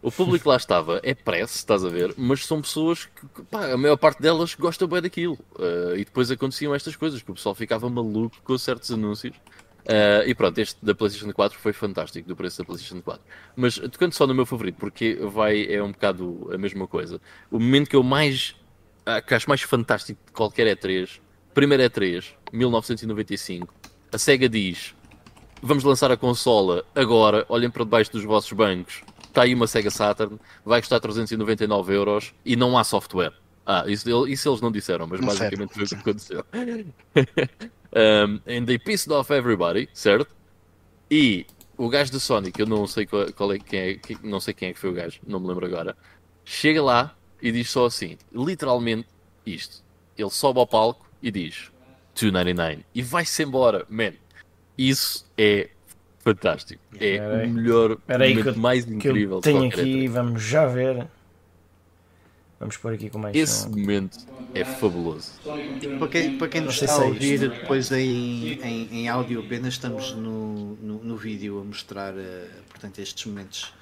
O 0.02 0.12
público 0.12 0.48
lá 0.48 0.56
estava, 0.56 1.02
é 1.04 1.14
press, 1.14 1.56
estás 1.56 1.84
a 1.84 1.90
ver, 1.90 2.14
mas 2.16 2.46
são 2.46 2.62
pessoas 2.62 3.06
que, 3.06 3.44
pá, 3.50 3.72
a 3.72 3.78
maior 3.78 3.98
parte 3.98 4.22
delas 4.22 4.54
gosta 4.54 4.86
bem 4.88 5.02
daquilo. 5.02 5.38
Uh, 5.56 5.96
e 5.96 6.06
depois 6.06 6.30
aconteciam 6.30 6.74
estas 6.74 6.96
coisas, 6.96 7.22
que 7.22 7.32
o 7.32 7.34
pessoal 7.34 7.56
ficava 7.56 7.90
maluco 7.90 8.38
com 8.44 8.58
certos 8.58 8.92
anúncios. 8.92 9.36
Uh, 9.36 10.28
e 10.28 10.36
pronto, 10.36 10.58
este 10.60 10.78
da 10.86 10.94
PlayStation 10.94 11.34
4 11.34 11.58
foi 11.58 11.74
fantástico, 11.74 12.28
do 12.28 12.36
preço 12.36 12.60
da 12.60 12.66
PlayStation 12.66 13.02
4. 13.02 13.22
Mas 13.56 13.76
tocando 13.76 14.14
só 14.14 14.28
no 14.28 14.36
meu 14.36 14.46
favorito, 14.46 14.76
porque 14.76 15.16
vai, 15.16 15.66
é 15.66 15.82
um 15.82 15.92
bocado 15.92 16.50
a 16.54 16.58
mesma 16.58 16.88
coisa. 16.88 17.20
O 17.50 17.60
momento 17.60 17.90
que 17.90 17.96
eu 17.96 18.04
mais 18.04 18.56
que 19.26 19.34
acho 19.34 19.48
mais 19.48 19.62
fantástico 19.62 20.20
de 20.26 20.32
qualquer 20.34 20.68
E3, 20.76 21.20
primeiro 21.54 21.84
E3, 21.84 22.34
1995, 22.52 23.74
a 24.12 24.18
SEGA 24.18 24.50
diz: 24.50 24.94
Vamos 25.62 25.84
lançar 25.84 26.12
a 26.12 26.18
consola 26.18 26.86
agora, 26.94 27.46
olhem 27.50 27.70
para 27.70 27.84
debaixo 27.84 28.12
dos 28.12 28.24
vossos 28.24 28.52
bancos. 28.54 29.02
Está 29.24 29.44
aí 29.44 29.54
uma 29.54 29.68
Sega 29.68 29.90
Saturn, 29.90 30.40
vai 30.66 30.82
custar 30.82 31.00
399 31.00 31.94
euros 31.94 32.34
e 32.46 32.56
não 32.56 32.78
há 32.78 32.84
software. 32.84 33.34
Ah, 33.66 33.84
isso, 33.88 34.28
isso 34.28 34.50
eles 34.50 34.62
não 34.62 34.72
disseram, 34.72 35.08
mas 35.08 35.20
não 35.20 35.28
basicamente 35.28 35.74
foi 35.74 35.84
o 35.84 35.88
que 35.88 35.96
aconteceu. 35.96 36.46
um, 37.94 38.40
and 38.48 38.66
they 38.66 38.80
pissed 38.80 39.12
off 39.12 39.32
everybody, 39.34 39.90
certo? 39.94 40.34
E 41.12 41.46
o 41.78 41.90
gajo 41.90 42.12
da 42.12 42.52
que 42.52 42.62
eu 42.62 42.66
não 42.66 42.88
sei 42.88 43.06
qual, 43.06 43.32
qual 43.34 43.54
é, 43.54 43.60
quem 43.60 43.80
é, 43.80 44.00
não 44.24 44.40
sei 44.40 44.54
quem 44.54 44.70
é 44.70 44.74
que 44.74 44.80
foi 44.80 44.90
o 44.90 44.94
gajo, 44.94 45.20
não 45.28 45.40
me 45.40 45.48
lembro 45.48 45.66
agora, 45.66 45.98
chega 46.46 46.82
lá 46.82 47.16
e 47.42 47.52
diz 47.52 47.70
só 47.70 47.86
assim, 47.86 48.18
literalmente 48.34 49.08
isto. 49.46 49.84
Ele 50.18 50.30
sobe 50.30 50.60
ao 50.60 50.68
palco 50.68 51.06
e 51.22 51.30
diz 51.30 51.72
299 52.16 52.86
e 52.96 53.02
vai-se 53.02 53.44
embora, 53.44 53.86
man. 53.90 54.14
Isso 54.78 55.26
é 55.38 55.70
fantástico. 56.20 56.82
É 57.00 57.46
o 57.46 57.50
melhor 57.50 57.98
momento 58.08 58.50
eu, 58.50 58.56
mais 58.58 58.86
incrível. 58.86 59.42
Que 59.42 59.50
eu 59.50 59.54
tenho 59.54 59.68
aqui, 59.68 60.08
vamos 60.08 60.44
já 60.44 60.66
ver. 60.66 61.08
Vamos 62.60 62.76
pôr 62.78 62.94
aqui 62.94 63.10
com 63.10 63.20
mais 63.20 63.36
Esse 63.36 63.64
som. 63.64 63.70
momento 63.70 64.18
é 64.54 64.66
fabuloso. 64.66 65.34
Para 66.00 66.08
quem, 66.08 66.38
para 66.38 66.48
quem 66.48 66.62
nos 66.62 66.82
está 66.82 67.02
a 67.02 67.04
é 67.04 67.08
ouvir 67.08 67.40
depois 67.50 67.92
em, 67.92 68.54
em, 68.64 68.90
em 68.92 69.08
áudio 69.08 69.42
apenas, 69.42 69.76
estamos 69.76 70.14
no, 70.14 70.76
no, 70.76 71.04
no 71.04 71.18
vídeo 71.18 71.60
a 71.60 71.64
mostrar 71.64 72.14
uh, 72.16 72.48
portanto, 72.70 73.00
estes 73.00 73.26
momentos 73.26 73.74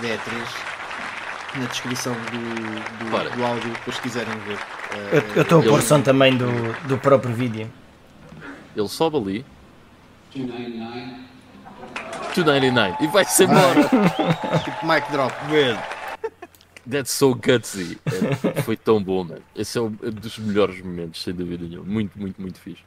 de 0.00 0.06
E3 0.06 1.58
na 1.58 1.66
descrição 1.66 2.14
do, 2.14 3.04
do, 3.04 3.36
do 3.36 3.44
áudio, 3.44 3.72
depois 3.72 3.96
se 3.96 4.02
quiserem 4.02 4.38
ver. 4.46 4.56
Uh, 4.56 5.36
eu 5.36 5.42
estou 5.42 5.60
a 5.60 5.62
pôr 5.64 5.82
som 5.82 6.00
também 6.00 6.36
do, 6.36 6.46
do 6.86 6.96
próprio 6.98 7.34
vídeo. 7.34 7.68
Ele 8.76 8.88
sobe 8.88 9.16
ali. 9.16 9.46
299. 10.34 11.30
299 12.34 13.04
e 13.04 13.06
vai-se 13.08 13.44
embora. 13.44 13.82
tipo 14.64 14.86
mic 14.86 15.10
drop. 15.10 15.34
Man. 15.44 15.80
That's 16.88 17.10
so 17.10 17.34
gutsy. 17.34 17.98
É, 18.06 18.62
foi 18.62 18.76
tão 18.76 19.02
bom, 19.02 19.24
man. 19.24 19.38
Esse 19.54 19.78
é 19.78 19.80
um 19.80 19.90
dos 19.90 20.38
melhores 20.38 20.80
momentos, 20.80 21.22
sem 21.22 21.34
dúvida 21.34 21.64
nenhuma. 21.64 21.84
Muito, 21.84 22.18
muito, 22.18 22.40
muito 22.40 22.58
fixe. 22.58 22.82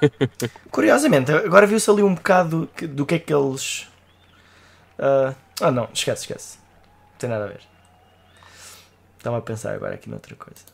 Curiosamente, 0.70 1.32
agora 1.32 1.66
viu-se 1.66 1.90
ali 1.90 2.02
um 2.02 2.14
bocado 2.14 2.68
do 2.88 3.06
que 3.06 3.14
é 3.14 3.18
que 3.18 3.32
eles. 3.32 3.88
Uh... 4.98 5.34
Ah, 5.60 5.70
não, 5.70 5.88
esquece, 5.92 6.22
esquece. 6.22 6.58
Não 7.12 7.18
tem 7.18 7.30
nada 7.30 7.44
a 7.44 7.48
ver. 7.48 7.60
Estava 9.18 9.38
a 9.38 9.42
pensar 9.42 9.74
agora 9.74 9.94
aqui 9.94 10.10
noutra 10.10 10.34
coisa. 10.34 10.64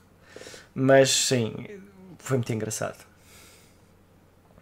Mas 0.74 1.10
sim, 1.10 1.54
foi 2.18 2.38
muito 2.38 2.52
engraçado. 2.52 3.07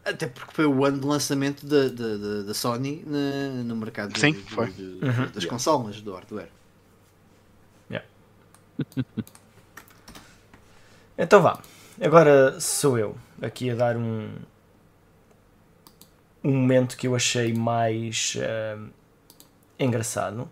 Até 0.06 0.28
porque 0.28 0.54
foi 0.54 0.66
o 0.66 0.84
ano 0.84 1.00
de 1.00 1.06
lançamento 1.06 1.66
da, 1.66 1.88
da, 1.88 2.42
da 2.44 2.54
Sony 2.54 3.02
na, 3.04 3.64
no 3.64 3.74
mercado 3.74 4.16
Sim, 4.16 4.34
de, 4.34 4.42
foi. 4.42 4.70
De, 4.70 5.00
de, 5.00 5.04
uhum. 5.04 5.30
das 5.34 5.44
consolas 5.44 6.00
do 6.00 6.14
hardware. 6.14 6.48
Yeah. 7.90 8.06
então 11.18 11.42
vá. 11.42 11.60
Agora 12.00 12.60
sou 12.60 12.96
eu 12.96 13.16
aqui 13.42 13.68
a 13.68 13.74
dar 13.74 13.96
um, 13.96 14.28
um 16.44 16.54
momento 16.54 16.96
que 16.96 17.08
eu 17.08 17.16
achei 17.16 17.52
mais 17.52 18.36
uh, 18.36 18.88
engraçado. 19.76 20.48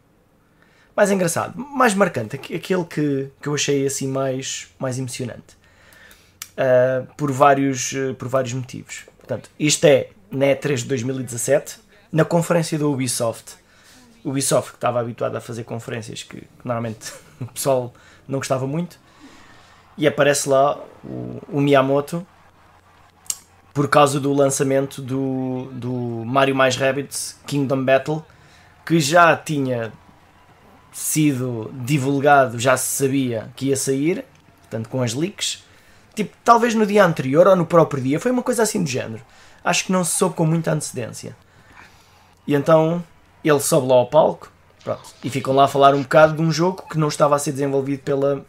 Mais 0.96 1.12
engraçado, 1.12 1.56
mais 1.58 1.94
marcante, 1.94 2.36
aquele 2.36 2.84
que, 2.84 3.30
que 3.40 3.48
eu 3.48 3.54
achei 3.54 3.86
assim 3.86 4.08
mais, 4.08 4.68
mais 4.80 4.98
emocionante. 4.98 5.56
Uh, 6.52 7.06
por, 7.16 7.30
vários, 7.30 7.92
uh, 7.92 8.14
por 8.14 8.28
vários 8.28 8.52
motivos. 8.52 9.04
Portanto, 9.26 9.48
isto 9.58 9.86
é 9.86 10.10
na 10.30 10.46
E3 10.46 10.76
de 10.76 10.84
2017, 10.84 11.78
na 12.12 12.26
conferência 12.26 12.78
da 12.78 12.86
Ubisoft. 12.86 13.56
Ubisoft 14.22 14.72
que 14.72 14.76
estava 14.76 15.00
habituado 15.00 15.34
a 15.34 15.40
fazer 15.40 15.64
conferências 15.64 16.22
que, 16.22 16.40
que 16.40 16.46
normalmente 16.62 17.10
o 17.40 17.46
pessoal 17.46 17.94
não 18.28 18.38
gostava 18.38 18.66
muito. 18.66 18.98
E 19.96 20.06
aparece 20.06 20.46
lá 20.46 20.78
o, 21.02 21.40
o 21.48 21.60
Miyamoto 21.60 22.26
por 23.72 23.88
causa 23.88 24.20
do 24.20 24.32
lançamento 24.34 25.00
do, 25.00 25.70
do 25.72 25.92
Mario 26.26 26.54
mais 26.54 26.76
Rabbids 26.76 27.40
Kingdom 27.46 27.82
Battle 27.82 28.22
que 28.84 29.00
já 29.00 29.34
tinha 29.36 29.90
sido 30.92 31.72
divulgado, 31.72 32.58
já 32.58 32.76
se 32.76 33.04
sabia 33.04 33.50
que 33.56 33.66
ia 33.66 33.76
sair, 33.76 34.24
portanto 34.60 34.90
com 34.90 35.02
as 35.02 35.14
leaks 35.14 35.64
tipo, 36.14 36.36
talvez 36.44 36.74
no 36.74 36.86
dia 36.86 37.04
anterior 37.04 37.46
ou 37.46 37.56
no 37.56 37.66
próprio 37.66 38.02
dia, 38.02 38.20
foi 38.20 38.30
uma 38.30 38.42
coisa 38.42 38.62
assim 38.62 38.82
do 38.82 38.88
género. 38.88 39.22
Acho 39.64 39.84
que 39.84 39.92
não 39.92 40.04
se 40.04 40.12
soube 40.12 40.34
com 40.34 40.44
muita 40.44 40.72
antecedência. 40.72 41.36
E 42.46 42.54
então 42.54 43.02
ele 43.42 43.60
sobe 43.60 43.88
lá 43.88 43.94
ao 43.94 44.06
palco 44.06 44.52
pronto, 44.84 45.02
e 45.24 45.30
ficam 45.30 45.54
lá 45.54 45.64
a 45.64 45.68
falar 45.68 45.94
um 45.94 46.02
bocado 46.02 46.36
de 46.36 46.42
um 46.42 46.52
jogo 46.52 46.86
que 46.88 46.98
não 46.98 47.08
estava 47.08 47.34
a 47.34 47.38
ser 47.38 47.52
desenvolvido 47.52 48.02
pela, 48.02 48.44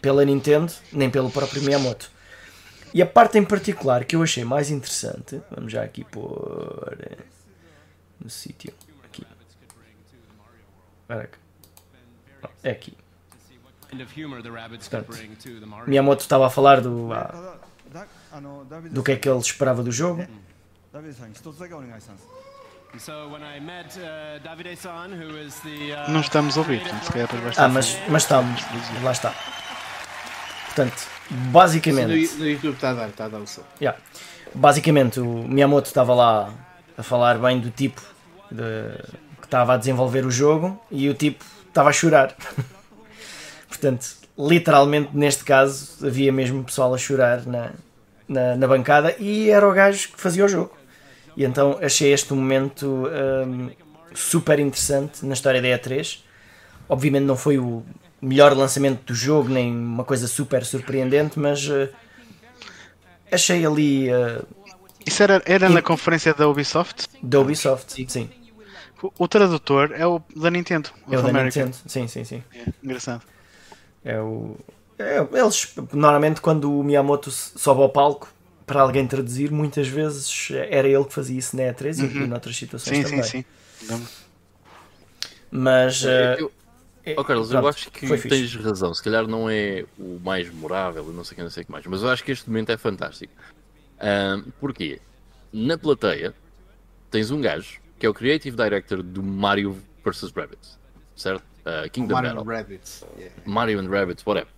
pela 0.00 0.24
Nintendo 0.24 0.72
nem 0.92 1.10
pelo 1.10 1.30
próprio 1.30 1.62
Miyamoto. 1.62 2.10
E 2.94 3.02
a 3.02 3.06
parte 3.06 3.38
em 3.38 3.44
particular 3.44 4.04
que 4.04 4.16
eu 4.16 4.22
achei 4.22 4.44
mais 4.44 4.70
interessante, 4.70 5.40
vamos 5.50 5.72
já 5.72 5.82
aqui 5.82 6.04
pôr 6.04 6.96
no 8.20 8.30
sítio. 8.30 8.72
Aqui. 9.04 9.26
É 12.62 12.70
aqui. 12.70 12.96
Portanto, 14.88 15.12
Miyamoto 15.86 16.22
estava 16.22 16.46
a 16.46 16.50
falar 16.50 16.80
do, 16.80 17.12
ah, 17.12 17.56
do 18.90 19.02
que 19.02 19.12
é 19.12 19.16
que 19.16 19.28
ele 19.28 19.38
esperava 19.38 19.82
do 19.82 19.92
jogo. 19.92 20.26
Não 26.08 26.20
estamos 26.20 26.56
a 26.56 26.60
ouvir, 26.60 26.82
se 27.02 27.12
calhar 27.12 27.28
Ah, 27.56 27.68
mas, 27.68 27.96
mas 28.08 28.22
estamos, 28.22 28.60
lá 29.02 29.12
está. 29.12 29.32
Portanto, 30.66 31.06
basicamente. 31.30 32.36
No, 32.36 32.46
YouTube 32.48 32.74
está 32.74 32.90
a 32.90 32.94
dar, 32.94 33.08
está 33.08 33.24
a 33.26 33.28
dar 33.28 33.38
o 33.38 33.46
som. 33.46 33.62
Yeah. 33.80 33.98
Basicamente, 34.54 35.20
o 35.20 35.46
Miyamoto 35.48 35.88
estava 35.88 36.14
lá 36.14 36.52
a 36.98 37.02
falar 37.02 37.38
bem 37.38 37.60
do 37.60 37.70
tipo 37.70 38.02
de, 38.50 38.96
que 39.40 39.46
estava 39.46 39.74
a 39.74 39.76
desenvolver 39.76 40.26
o 40.26 40.30
jogo 40.30 40.80
e 40.90 41.08
o 41.08 41.14
tipo 41.14 41.44
estava 41.68 41.90
a 41.90 41.92
chorar. 41.92 42.34
Portanto, 43.80 44.14
literalmente 44.38 45.10
neste 45.14 45.42
caso 45.42 46.06
havia 46.06 46.30
mesmo 46.30 46.62
pessoal 46.62 46.94
a 46.94 46.98
chorar 46.98 47.46
na, 47.46 47.70
na, 48.28 48.56
na, 48.56 48.68
bancada 48.68 49.16
e 49.18 49.48
era 49.48 49.66
o 49.66 49.72
gajo 49.72 50.10
que 50.10 50.20
fazia 50.20 50.44
o 50.44 50.48
jogo. 50.48 50.76
E 51.34 51.44
então 51.44 51.78
achei 51.80 52.12
este 52.12 52.34
momento 52.34 53.08
um, 53.46 53.70
super 54.14 54.58
interessante 54.58 55.24
na 55.24 55.32
história 55.32 55.62
da 55.62 55.68
E3. 55.68 56.18
Obviamente 56.88 57.24
não 57.24 57.36
foi 57.36 57.58
o 57.58 57.82
melhor 58.20 58.54
lançamento 58.54 59.04
do 59.06 59.14
jogo, 59.14 59.48
nem 59.48 59.72
uma 59.72 60.04
coisa 60.04 60.28
super 60.28 60.62
surpreendente, 60.64 61.38
mas 61.38 61.66
uh, 61.66 61.88
achei 63.32 63.64
ali. 63.64 64.10
Uh, 64.12 64.44
Isso 65.06 65.22
era, 65.22 65.42
era 65.46 65.70
na 65.70 65.80
conferência 65.80 66.34
da 66.34 66.46
Ubisoft? 66.46 67.06
Da 67.22 67.40
Ubisoft, 67.40 67.94
sim. 67.94 68.06
sim. 68.06 68.30
O, 69.02 69.12
o 69.20 69.28
tradutor 69.28 69.92
é 69.92 70.06
o 70.06 70.20
da 70.36 70.50
Nintendo. 70.50 70.90
É 71.10 71.18
o 71.18 71.22
da 71.22 71.30
America. 71.30 71.64
Nintendo, 71.64 71.76
sim, 71.86 72.06
sim, 72.06 72.24
sim. 72.24 72.42
É, 72.54 72.64
engraçado. 72.82 73.22
É 74.04 74.20
o. 74.20 74.56
É, 74.98 75.18
eles, 75.32 75.74
normalmente, 75.92 76.40
quando 76.40 76.78
o 76.78 76.82
Miyamoto 76.84 77.30
sobe 77.30 77.80
ao 77.80 77.88
palco 77.88 78.28
para 78.66 78.82
alguém 78.82 79.06
traduzir, 79.06 79.50
muitas 79.50 79.88
vezes 79.88 80.50
era 80.68 80.86
ele 80.86 81.04
que 81.04 81.12
fazia 81.12 81.38
isso 81.38 81.56
na 81.56 81.62
E3 81.64 81.98
uhum. 81.98 82.22
e 82.22 82.26
noutras 82.26 82.56
situações 82.56 82.98
sim, 82.98 83.02
também. 83.04 83.22
Sim, 83.22 83.44
sim, 83.78 84.06
Mas. 85.50 86.02
Eu, 86.04 86.46
uh, 86.46 86.50
oh, 87.16 87.24
Carlos, 87.24 87.48
pronto, 87.48 87.64
eu 87.64 87.68
acho 87.68 87.90
que 87.90 88.06
tens 88.06 88.52
fixe. 88.52 88.58
razão. 88.58 88.94
Se 88.94 89.02
calhar 89.02 89.26
não 89.26 89.48
é 89.48 89.84
o 89.98 90.20
mais 90.22 90.48
memorável, 90.48 91.04
não 91.04 91.24
sei 91.24 91.32
o 91.32 91.36
que, 91.36 91.42
não 91.42 91.50
sei 91.50 91.64
que 91.64 91.72
mais, 91.72 91.86
mas 91.86 92.02
eu 92.02 92.10
acho 92.10 92.22
que 92.22 92.30
este 92.30 92.48
momento 92.48 92.70
é 92.70 92.76
fantástico. 92.76 93.32
Um, 94.00 94.50
porquê? 94.60 95.00
Na 95.52 95.76
plateia 95.76 96.34
tens 97.10 97.30
um 97.30 97.40
gajo 97.40 97.80
que 97.98 98.06
é 98.06 98.08
o 98.08 98.14
Creative 98.14 98.56
Director 98.56 99.02
do 99.02 99.22
Mario 99.22 99.76
vs. 100.04 100.32
Rabbit, 100.34 100.60
certo? 101.14 101.44
Uh, 101.60 101.88
Kingdom 101.90 102.14
Mario 102.14 102.30
Battle. 102.30 102.44
Rabbits. 102.44 103.04
Yeah. 103.18 103.34
Mario 103.44 103.78
and 103.80 103.88
Rabbits, 103.88 104.24
whatever. 104.26 104.50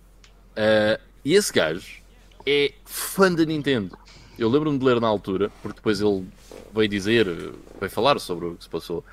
Uh, 0.57 1.01
e 1.25 1.33
esse 1.33 1.51
gajo 1.51 2.01
é 2.45 2.73
fã 2.85 3.31
da 3.33 3.45
Nintendo. 3.45 3.97
Eu 4.37 4.49
lembro-me 4.49 4.77
de 4.77 4.85
ler 4.85 4.99
na 4.99 5.07
altura, 5.07 5.51
porque 5.61 5.77
depois 5.77 6.01
ele 6.01 6.25
veio 6.73 6.87
dizer, 6.87 7.25
veio 7.79 7.91
falar 7.91 8.19
sobre 8.19 8.47
o 8.47 8.55
que 8.55 8.63
se 8.63 8.69
passou. 8.69 9.03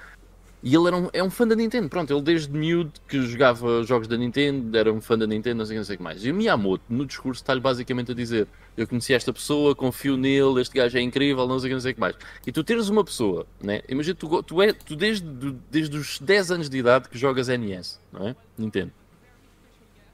E 0.62 0.74
ele 0.74 0.86
era 0.88 0.96
um, 0.96 1.08
é 1.12 1.22
um 1.22 1.30
fã 1.30 1.46
da 1.46 1.54
Nintendo, 1.54 1.88
pronto, 1.88 2.12
ele 2.12 2.22
desde 2.22 2.50
miúdo 2.50 2.92
que 3.08 3.20
jogava 3.22 3.82
jogos 3.82 4.06
da 4.06 4.16
Nintendo, 4.16 4.76
era 4.76 4.92
um 4.92 5.00
fã 5.00 5.16
da 5.16 5.26
Nintendo, 5.26 5.58
não 5.58 5.66
sei, 5.66 5.76
não 5.76 5.84
sei 5.84 5.94
o 5.94 5.98
que 5.98 6.04
mais. 6.04 6.24
E 6.24 6.30
o 6.30 6.34
Miyamoto, 6.34 6.84
no 6.88 7.06
discurso, 7.06 7.42
está-lhe 7.42 7.60
basicamente 7.60 8.12
a 8.12 8.14
dizer: 8.14 8.46
Eu 8.76 8.86
conheci 8.86 9.12
esta 9.12 9.32
pessoa, 9.32 9.74
confio 9.74 10.16
nele, 10.16 10.60
este 10.60 10.74
gajo 10.74 10.96
é 10.96 11.00
incrível, 11.00 11.46
não 11.46 11.58
sei, 11.58 11.72
não 11.72 11.80
sei 11.80 11.92
o 11.92 11.94
que 11.94 12.00
mais. 12.00 12.16
E 12.46 12.52
tu 12.52 12.64
teres 12.64 12.88
uma 12.88 13.04
pessoa, 13.04 13.46
né? 13.60 13.82
imagina, 13.88 14.14
tu, 14.14 14.42
tu, 14.42 14.62
é, 14.62 14.72
tu 14.72 14.96
desde, 14.96 15.26
desde 15.70 15.96
os 15.96 16.18
10 16.18 16.50
anos 16.52 16.70
de 16.70 16.78
idade 16.78 17.08
que 17.08 17.18
jogas 17.18 17.48
NES, 17.48 18.00
não 18.12 18.28
é? 18.28 18.36
Nintendo. 18.56 18.92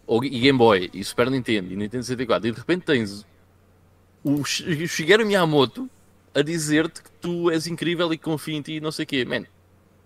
Ou, 0.07 0.25
e 0.25 0.31
Game 0.31 0.59
Boy, 0.59 0.91
e 0.93 1.05
Super 1.05 1.31
Nintendo, 1.31 1.73
e 1.73 1.77
Nintendo 1.77 2.05
64, 2.05 2.49
e 2.49 2.53
de 2.53 2.59
repente 2.59 2.85
tens 2.85 3.27
o 4.25 4.45
Shigeru 4.45 5.27
Miyamoto 5.27 5.89
a 6.35 6.43
dizer-te 6.43 7.03
que 7.03 7.11
tu 7.21 7.51
és 7.51 7.67
incrível 7.67 8.13
e 8.13 8.19
que 8.19 8.25
confia 8.25 8.57
em 8.57 8.63
ti 8.63 8.73
e 8.75 8.81
não 8.81 8.91
sei 8.91 9.05
o 9.05 9.07
quê. 9.07 9.25
Man, 9.25 9.45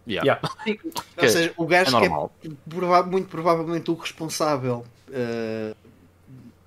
Yeah. 0.07 0.40
Yeah. 0.66 0.80
Ou 1.22 1.28
seja, 1.28 1.55
o 1.57 1.66
gajo 1.66 1.96
é 1.96 2.01
que 2.01 2.48
é 2.48 2.51
prova 2.68 3.03
muito 3.05 3.28
provavelmente 3.28 3.90
o 3.90 3.94
responsável, 3.94 4.84
uh, 5.09 5.76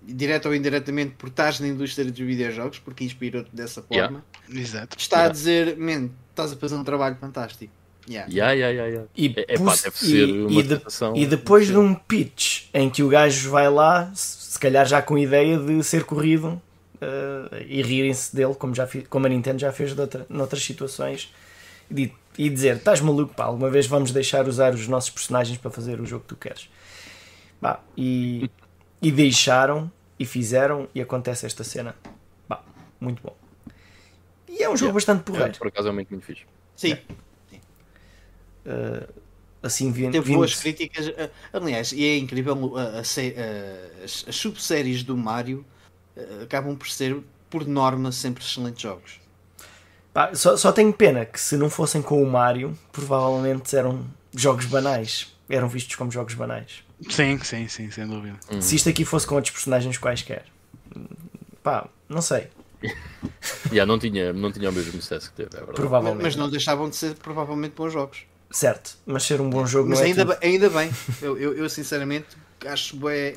direto 0.06 0.48
ou 0.48 0.56
indiretamente, 0.56 1.16
por 1.18 1.30
estás 1.30 1.60
na 1.60 1.68
indústria 1.68 2.10
dos 2.10 2.20
videojogos, 2.20 2.80
porque 2.80 3.04
inspirou-te 3.04 3.50
dessa 3.54 3.82
forma, 3.82 4.24
yeah. 4.50 4.88
está 4.98 5.18
yeah. 5.18 5.30
a 5.30 5.32
dizer: 5.32 5.78
Man, 5.78 6.10
estás 6.30 6.54
a 6.54 6.56
fazer 6.56 6.76
um 6.76 6.84
trabalho 6.84 7.16
fantástico. 7.16 7.74
Yeah. 8.08 8.30
Yeah, 8.30 8.52
yeah, 8.54 8.86
yeah, 8.86 9.08
E, 9.16 9.34
é, 9.48 9.58
pá, 9.58 9.76
e, 10.02 10.60
e, 10.60 10.64
de, 10.64 10.82
e, 11.16 11.26
depois 11.26 11.68
de 11.68 11.78
um 11.78 11.96
pitch 11.96 12.66
em 12.74 12.90
que 12.90 13.02
o 13.02 13.08
gajo 13.08 13.50
vai 13.50 13.70
lá, 13.70 14.12
se 14.14 14.60
calhar 14.60 14.86
já 14.86 15.02
com 15.02 15.16
a 15.16 15.22
ideia 15.22 15.58
de 15.58 15.82
ser 15.84 16.04
corrido 16.04 16.62
uh, 16.96 17.56
e 17.66 17.82
rirem-se 17.82 18.36
dele, 18.36 18.56
como, 18.56 18.76
já, 18.76 18.86
como 19.10 19.26
a 19.26 19.30
Nintendo 19.30 19.60
já 19.60 19.72
fez 19.72 19.98
outra, 19.98 20.26
noutras 20.30 20.62
situações, 20.62 21.34
e 21.90 22.12
e 22.38 22.50
dizer: 22.50 22.78
estás 22.78 23.02
maluco, 23.02 23.34
pá, 23.34 23.46
alguma 23.46 23.70
vez 23.70 23.88
vamos 23.88 24.12
deixar 24.12 24.48
usar 24.48 24.74
os 24.74 24.88
nossos 24.88 25.10
personagens 25.10 25.58
para 25.58 25.72
fazer 25.72 26.00
o 26.00 26.06
jogo 26.06 26.24
que 26.24 26.30
tu 26.30 26.36
queres. 26.36 26.70
Bah, 27.62 27.80
e, 27.98 28.50
e 29.04 29.12
deixaram 29.12 29.92
e 30.18 30.26
fizeram 30.26 30.88
e 30.96 31.02
acontece 31.02 31.46
esta 31.46 31.64
cena. 31.64 31.94
Bah, 32.48 32.64
muito 33.00 33.22
bom. 33.22 33.36
E 34.48 34.64
é 34.64 34.70
um 34.70 34.78
jogo 34.78 34.86
yeah. 34.86 34.94
bastante 34.94 35.24
porreiro. 35.24 35.52
É, 35.52 35.58
por 35.58 35.68
acaso 35.68 35.90
é 35.90 35.92
muito, 35.92 36.10
muito 36.10 36.26
fixe. 36.26 36.46
Sim. 36.76 36.94
Uh, 38.66 39.14
assim 39.62 39.92
vindo, 39.92 40.14
Teve 40.14 40.34
boas 40.34 40.56
críticas. 40.56 41.08
Uh, 41.08 41.30
aliás, 41.52 41.92
e 41.92 42.06
é 42.06 42.18
incrível 42.18 42.56
uh, 42.56 42.78
as, 43.00 44.26
as 44.28 44.36
subséries 44.36 45.04
do 45.04 45.18
Mario 45.18 45.66
acabam 46.44 46.76
por 46.76 46.88
ser, 46.88 47.20
por 47.50 47.68
norma, 47.68 48.12
sempre 48.12 48.44
excelentes 48.44 48.82
jogos. 48.82 49.20
Pá, 50.14 50.34
só, 50.36 50.56
só 50.56 50.72
tenho 50.72 50.94
pena 50.94 51.26
que 51.26 51.42
se 51.42 51.58
não 51.58 51.72
fossem 51.72 52.04
com 52.04 52.22
o 52.22 52.30
Mario, 52.30 52.78
provavelmente 52.92 53.76
eram 53.76 54.06
jogos 54.34 54.66
banais. 54.68 55.34
Eram 55.50 55.68
vistos 55.68 55.96
como 55.96 56.12
jogos 56.12 56.36
banais. 56.36 56.84
Sim, 57.10 57.40
sim, 57.44 57.68
sim, 57.68 57.92
sem 57.92 58.08
dúvida. 58.08 58.38
Uhum. 58.52 58.62
Se 58.62 58.76
isto 58.76 58.90
aqui 58.90 59.06
fosse 59.06 59.28
com 59.28 59.36
outros 59.36 59.54
personagens 59.54 59.98
quaisquer, 59.98 60.46
pá, 61.62 61.88
não 62.08 62.22
sei. 62.22 62.48
yeah, 63.72 63.86
não, 63.86 63.98
tinha, 63.98 64.34
não 64.34 64.52
tinha 64.52 64.70
o 64.70 64.74
mesmo 64.74 65.02
sucesso 65.02 65.30
que 65.32 65.38
teve, 65.38 65.50
é 65.56 65.58
verdade. 65.58 65.76
Provavelmente. 65.76 66.24
Mas 66.24 66.36
não 66.36 66.50
deixavam 66.50 66.90
de 66.90 66.96
ser 66.96 67.16
provavelmente 67.16 67.74
bons 67.76 67.92
jogos. 67.92 68.26
Certo, 68.52 68.98
mas 69.06 69.24
ser 69.24 69.42
um 69.42 69.50
bom 69.50 69.66
jogo 69.66 69.90
mas 69.90 70.00
não 70.00 70.06
é 70.06 70.10
ainda, 70.10 70.26
bem, 70.26 70.38
ainda 70.44 70.70
bem, 70.70 70.92
eu, 71.24 71.36
eu, 71.40 71.56
eu, 71.56 71.68
sinceramente 71.68 72.38
acho, 72.68 72.96
bué, 72.96 73.34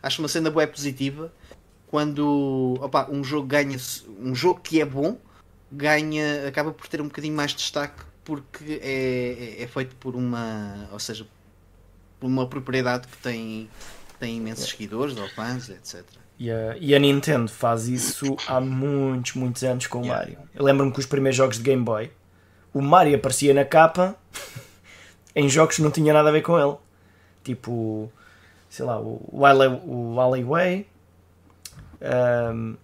acho 0.00 0.22
uma 0.22 0.28
cena 0.28 0.48
boa 0.48 0.64
positiva 0.64 1.32
quando 1.88 2.78
opa, 2.80 3.08
um 3.10 3.24
jogo 3.24 3.48
ganha 3.48 3.76
um 4.20 4.32
jogo 4.32 4.60
que 4.60 4.80
é 4.80 4.84
bom 4.84 5.18
ganha, 5.72 6.46
acaba 6.46 6.72
por 6.72 6.86
ter 6.86 7.00
um 7.00 7.06
bocadinho 7.06 7.34
mais 7.34 7.50
de 7.50 7.56
destaque 7.56 8.00
porque 8.24 8.80
é, 8.80 9.56
é, 9.58 9.62
é 9.64 9.66
feito 9.66 9.96
por 9.96 10.14
uma, 10.14 10.88
ou 10.92 11.00
seja, 11.00 11.26
uma 12.20 12.46
propriedade 12.46 13.06
que 13.06 13.16
tem, 13.18 13.68
tem 14.18 14.36
imensos 14.36 14.68
seguidores 14.68 15.16
ou 15.16 15.28
fãs, 15.30 15.68
etc. 15.68 16.04
E 16.38 16.50
a, 16.50 16.76
e 16.78 16.94
a, 16.94 16.98
Nintendo 16.98 17.50
faz 17.50 17.86
isso 17.86 18.36
há 18.46 18.60
muitos, 18.60 19.34
muitos 19.34 19.62
anos 19.62 19.86
com 19.86 19.98
o 19.98 20.02
yeah. 20.02 20.20
Mario. 20.20 20.38
Eu 20.54 20.64
lembro-me 20.64 20.90
que 20.90 20.98
os 20.98 21.06
primeiros 21.06 21.36
jogos 21.36 21.58
de 21.58 21.62
Game 21.62 21.82
Boy, 21.82 22.10
o 22.72 22.80
Mario 22.80 23.16
aparecia 23.16 23.52
na 23.52 23.64
capa 23.64 24.16
em 25.36 25.48
jogos 25.48 25.76
que 25.76 25.82
não 25.82 25.90
tinha 25.90 26.12
nada 26.14 26.30
a 26.30 26.32
ver 26.32 26.42
com 26.42 26.58
ele. 26.58 26.76
Tipo, 27.44 28.10
sei 28.70 28.84
lá, 28.84 28.98
o, 28.98 29.20
o 29.30 30.20
Alleyway, 30.20 30.86
um, 32.54 32.76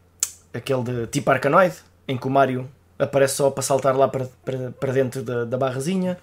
aquele 0.53 0.82
de 0.82 1.07
tipo 1.07 1.30
Arcanoid, 1.30 1.74
em 2.07 2.16
que 2.16 2.26
o 2.26 2.30
Mario 2.30 2.68
aparece 2.99 3.37
só 3.37 3.51
para 3.51 3.62
saltar 3.62 3.97
lá 3.97 4.09
para, 4.09 4.26
para, 4.45 4.70
para 4.72 4.93
dentro 4.93 5.22
da, 5.22 5.45
da 5.45 5.57
barrazinha. 5.57 6.18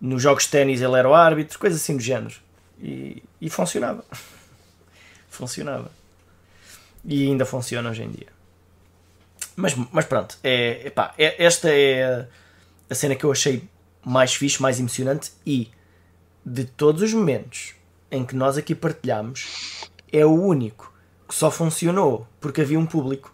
Nos 0.00 0.22
jogos 0.22 0.44
de 0.44 0.50
ténis 0.50 0.80
ele 0.80 0.96
era 0.96 1.08
o 1.08 1.14
árbitro, 1.14 1.58
coisas 1.58 1.80
assim 1.80 1.96
do 1.96 2.02
género. 2.02 2.34
E, 2.80 3.22
e 3.40 3.50
funcionava. 3.50 4.04
funcionava. 5.28 5.90
E 7.04 7.26
ainda 7.26 7.44
funciona 7.44 7.90
hoje 7.90 8.02
em 8.02 8.10
dia. 8.10 8.28
Mas, 9.56 9.74
mas 9.92 10.04
pronto, 10.06 10.38
é, 10.42 10.86
epá, 10.86 11.12
é, 11.18 11.44
esta 11.44 11.68
é 11.70 12.26
a 12.88 12.94
cena 12.94 13.14
que 13.14 13.24
eu 13.24 13.32
achei 13.32 13.68
mais 14.02 14.34
fixe, 14.34 14.60
mais 14.60 14.80
emocionante 14.80 15.32
e 15.44 15.70
de 16.44 16.64
todos 16.64 17.02
os 17.02 17.12
momentos 17.12 17.74
em 18.10 18.24
que 18.24 18.34
nós 18.34 18.56
aqui 18.56 18.74
partilhamos, 18.74 19.88
é 20.12 20.24
o 20.24 20.32
único 20.32 20.92
que 21.28 21.34
só 21.34 21.50
funcionou 21.50 22.26
porque 22.40 22.62
havia 22.62 22.78
um 22.78 22.86
público. 22.86 23.32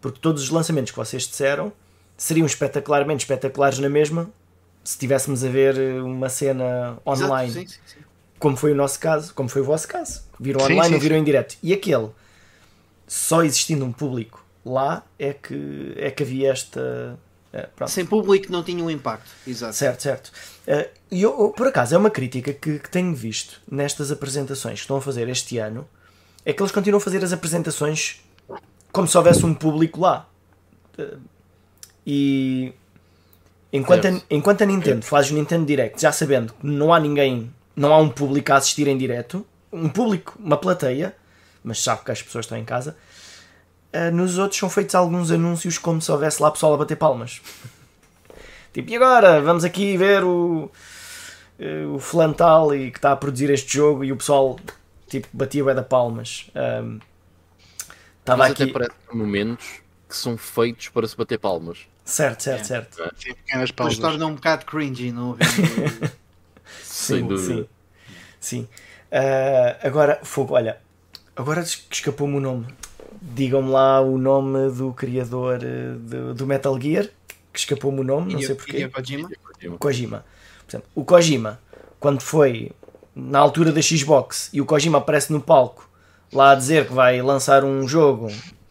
Porque 0.00 0.18
todos 0.20 0.42
os 0.42 0.50
lançamentos 0.50 0.90
que 0.90 0.96
vocês 0.96 1.24
disseram 1.24 1.72
seriam 2.16 2.46
espetacularmente 2.46 3.24
espetaculares 3.24 3.78
na 3.78 3.88
mesma 3.88 4.28
se 4.88 4.94
estivéssemos 4.94 5.44
a 5.44 5.50
ver 5.50 6.00
uma 6.00 6.30
cena 6.30 6.96
online. 7.06 7.50
Exato, 7.50 7.68
sim, 7.68 7.78
sim, 7.86 7.98
sim. 7.98 8.04
Como 8.38 8.56
foi 8.56 8.72
o 8.72 8.74
nosso 8.74 8.98
caso, 8.98 9.34
como 9.34 9.46
foi 9.46 9.60
o 9.60 9.64
vosso 9.66 9.86
caso. 9.86 10.22
Viram 10.40 10.64
online 10.64 10.94
ou 10.94 10.98
viram 10.98 11.16
em 11.18 11.22
direto. 11.22 11.58
E 11.62 11.74
aquele, 11.74 12.08
só 13.06 13.42
existindo 13.42 13.84
um 13.84 13.92
público 13.92 14.42
lá, 14.64 15.04
é 15.18 15.34
que, 15.34 15.92
é 15.94 16.10
que 16.10 16.22
havia 16.22 16.50
esta. 16.50 17.18
É, 17.52 17.68
Sem 17.86 18.06
público 18.06 18.50
não 18.50 18.62
tinha 18.64 18.82
um 18.82 18.90
impacto. 18.90 19.30
Exato. 19.46 19.74
Certo, 19.74 20.02
certo. 20.02 20.32
Uh, 20.66 20.88
e 21.10 21.20
eu, 21.20 21.52
por 21.54 21.66
acaso, 21.66 21.94
é 21.94 21.98
uma 21.98 22.10
crítica 22.10 22.54
que, 22.54 22.78
que 22.78 22.88
tenho 22.88 23.14
visto 23.14 23.60
nestas 23.70 24.10
apresentações 24.10 24.78
que 24.78 24.84
estão 24.84 24.96
a 24.96 25.02
fazer 25.02 25.28
este 25.28 25.58
ano. 25.58 25.86
É 26.46 26.52
que 26.54 26.62
eles 26.62 26.72
continuam 26.72 26.96
a 26.96 27.04
fazer 27.04 27.22
as 27.22 27.34
apresentações 27.34 28.24
como 28.90 29.06
se 29.06 29.18
houvesse 29.18 29.44
um 29.44 29.52
público 29.52 30.00
lá. 30.00 30.26
E 32.06 32.72
enquanto 33.72 34.06
a, 34.06 34.20
enquanto 34.30 34.62
a 34.62 34.66
Nintendo 34.66 35.04
faz 35.04 35.30
o 35.30 35.34
Nintendo 35.34 35.66
Direct, 35.66 36.00
já 36.00 36.12
sabendo 36.12 36.52
que 36.52 36.66
não 36.66 36.92
há 36.92 37.00
ninguém, 37.00 37.52
não 37.74 37.92
há 37.92 37.98
um 37.98 38.08
público 38.08 38.52
a 38.52 38.56
assistir 38.56 38.88
em 38.88 38.96
direto, 38.96 39.46
um 39.72 39.88
público, 39.88 40.34
uma 40.38 40.56
plateia, 40.56 41.14
mas 41.62 41.82
sabe 41.82 42.04
que 42.04 42.10
as 42.10 42.22
pessoas 42.22 42.44
estão 42.44 42.56
em 42.56 42.64
casa, 42.64 42.96
uh, 43.94 44.14
nos 44.14 44.38
outros 44.38 44.58
são 44.58 44.70
feitos 44.70 44.94
alguns 44.94 45.30
anúncios 45.30 45.78
como 45.78 46.00
se 46.00 46.10
houvesse 46.10 46.42
lá 46.42 46.50
pessoal 46.50 46.74
a 46.74 46.76
bater 46.76 46.96
palmas. 46.96 47.40
tipo, 48.72 48.90
e 48.90 48.96
agora? 48.96 49.40
Vamos 49.40 49.64
aqui 49.64 49.96
ver 49.96 50.24
o, 50.24 50.70
uh, 51.58 51.94
o 51.94 51.98
Flantal 51.98 52.74
e 52.74 52.90
que 52.90 52.98
está 52.98 53.12
a 53.12 53.16
produzir 53.16 53.50
este 53.50 53.76
jogo 53.76 54.04
e 54.04 54.12
o 54.12 54.16
pessoal 54.16 54.58
tipo, 55.08 55.28
batia 55.32 55.64
bem 55.64 55.74
da 55.74 55.82
palmas. 55.82 56.50
Um, 56.54 57.00
estava 58.20 58.46
aqui... 58.46 58.62
até 58.64 58.72
parece 58.72 58.92
momentos 59.12 59.80
que 60.08 60.16
são 60.16 60.36
feitos 60.36 60.88
para 60.88 61.06
se 61.06 61.16
bater 61.16 61.38
palmas. 61.38 61.86
Certo, 62.08 62.42
certo, 62.42 62.60
é. 62.60 62.64
certo. 62.64 63.14
Sim, 63.18 63.34
pequenas 63.34 63.70
pausas. 63.70 63.96
Depois 63.96 64.12
torna 64.12 64.26
um 64.26 64.34
bocado 64.34 64.64
cringy, 64.64 65.12
não 65.12 65.36
Sem 66.82 67.26
dúvida. 67.26 67.68
Sim. 68.40 68.62
sim. 68.62 68.68
Uh, 69.12 69.86
agora, 69.86 70.18
fogo, 70.22 70.54
olha, 70.54 70.78
agora 71.36 71.60
escapou-me 71.60 72.36
o 72.36 72.40
nome. 72.40 72.66
Digam-me 73.20 73.68
lá 73.68 74.00
o 74.00 74.16
nome 74.16 74.70
do 74.70 74.92
criador 74.94 75.60
eh, 75.62 75.96
do, 75.98 76.34
do 76.34 76.46
Metal 76.46 76.80
Gear, 76.80 77.08
que 77.52 77.58
escapou-me 77.58 78.00
o 78.00 78.04
nome, 78.04 78.32
não 78.32 78.40
sei 78.40 78.54
porquê. 78.54 78.88
Kojima? 78.88 79.30
Kojima. 79.78 80.24
Exemplo, 80.68 80.88
o 80.94 81.04
Kojima, 81.04 81.60
quando 81.98 82.20
foi 82.22 82.70
na 83.14 83.38
altura 83.38 83.72
da 83.72 83.82
Xbox 83.82 84.50
e 84.52 84.60
o 84.60 84.64
Kojima 84.64 84.98
aparece 84.98 85.32
no 85.32 85.40
palco 85.40 85.90
lá 86.32 86.52
a 86.52 86.54
dizer 86.54 86.86
que 86.86 86.92
vai 86.92 87.20
lançar 87.20 87.64
um 87.64 87.88
jogo 87.88 88.28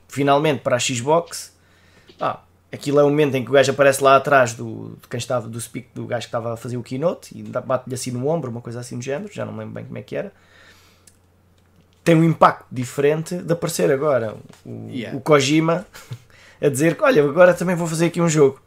finalmente 0.08 0.62
para 0.62 0.78
a 0.78 0.80
Xbox, 0.80 1.54
ah, 2.20 2.40
aquilo 2.72 3.00
é 3.00 3.04
o 3.04 3.10
momento 3.10 3.36
em 3.36 3.44
que 3.44 3.50
o 3.50 3.54
gajo 3.54 3.72
aparece 3.72 4.04
lá 4.04 4.16
atrás 4.16 4.54
do, 4.54 4.98
de 5.02 5.08
quem 5.08 5.18
estava, 5.18 5.48
do 5.48 5.60
speak, 5.60 5.90
do 5.94 6.06
gajo 6.06 6.24
que 6.24 6.28
estava 6.28 6.54
a 6.54 6.58
fazer 6.58 6.78
o 6.78 6.84
keynote 6.84 7.38
e 7.38 7.44
bate-lhe 7.44 7.96
assim 7.96 8.12
no 8.12 8.28
ombro, 8.28 8.52
uma 8.52 8.62
coisa 8.62 8.80
assim 8.80 8.98
do 8.98 9.04
género, 9.04 9.32
já 9.34 9.46
não 9.46 9.54
me 9.54 9.60
lembro 9.60 9.74
bem 9.76 9.86
como 9.86 9.98
é 9.98 10.02
que 10.02 10.16
era. 10.16 10.32
Tem 12.04 12.16
um 12.16 12.24
impacto 12.24 12.66
diferente 12.72 13.36
de 13.36 13.54
aparecer 13.54 13.92
agora 13.92 14.36
o, 14.66 14.90
yeah. 14.90 15.18
o 15.18 15.22
Kojima 15.22 15.86
a 16.62 16.70
dizer 16.70 16.96
que 16.96 17.04
olha, 17.04 17.24
agora 17.24 17.54
também 17.54 17.76
vou 17.76 17.88
fazer 17.88 18.08
aqui 18.08 18.22
um 18.22 18.30
jogo. 18.30 18.62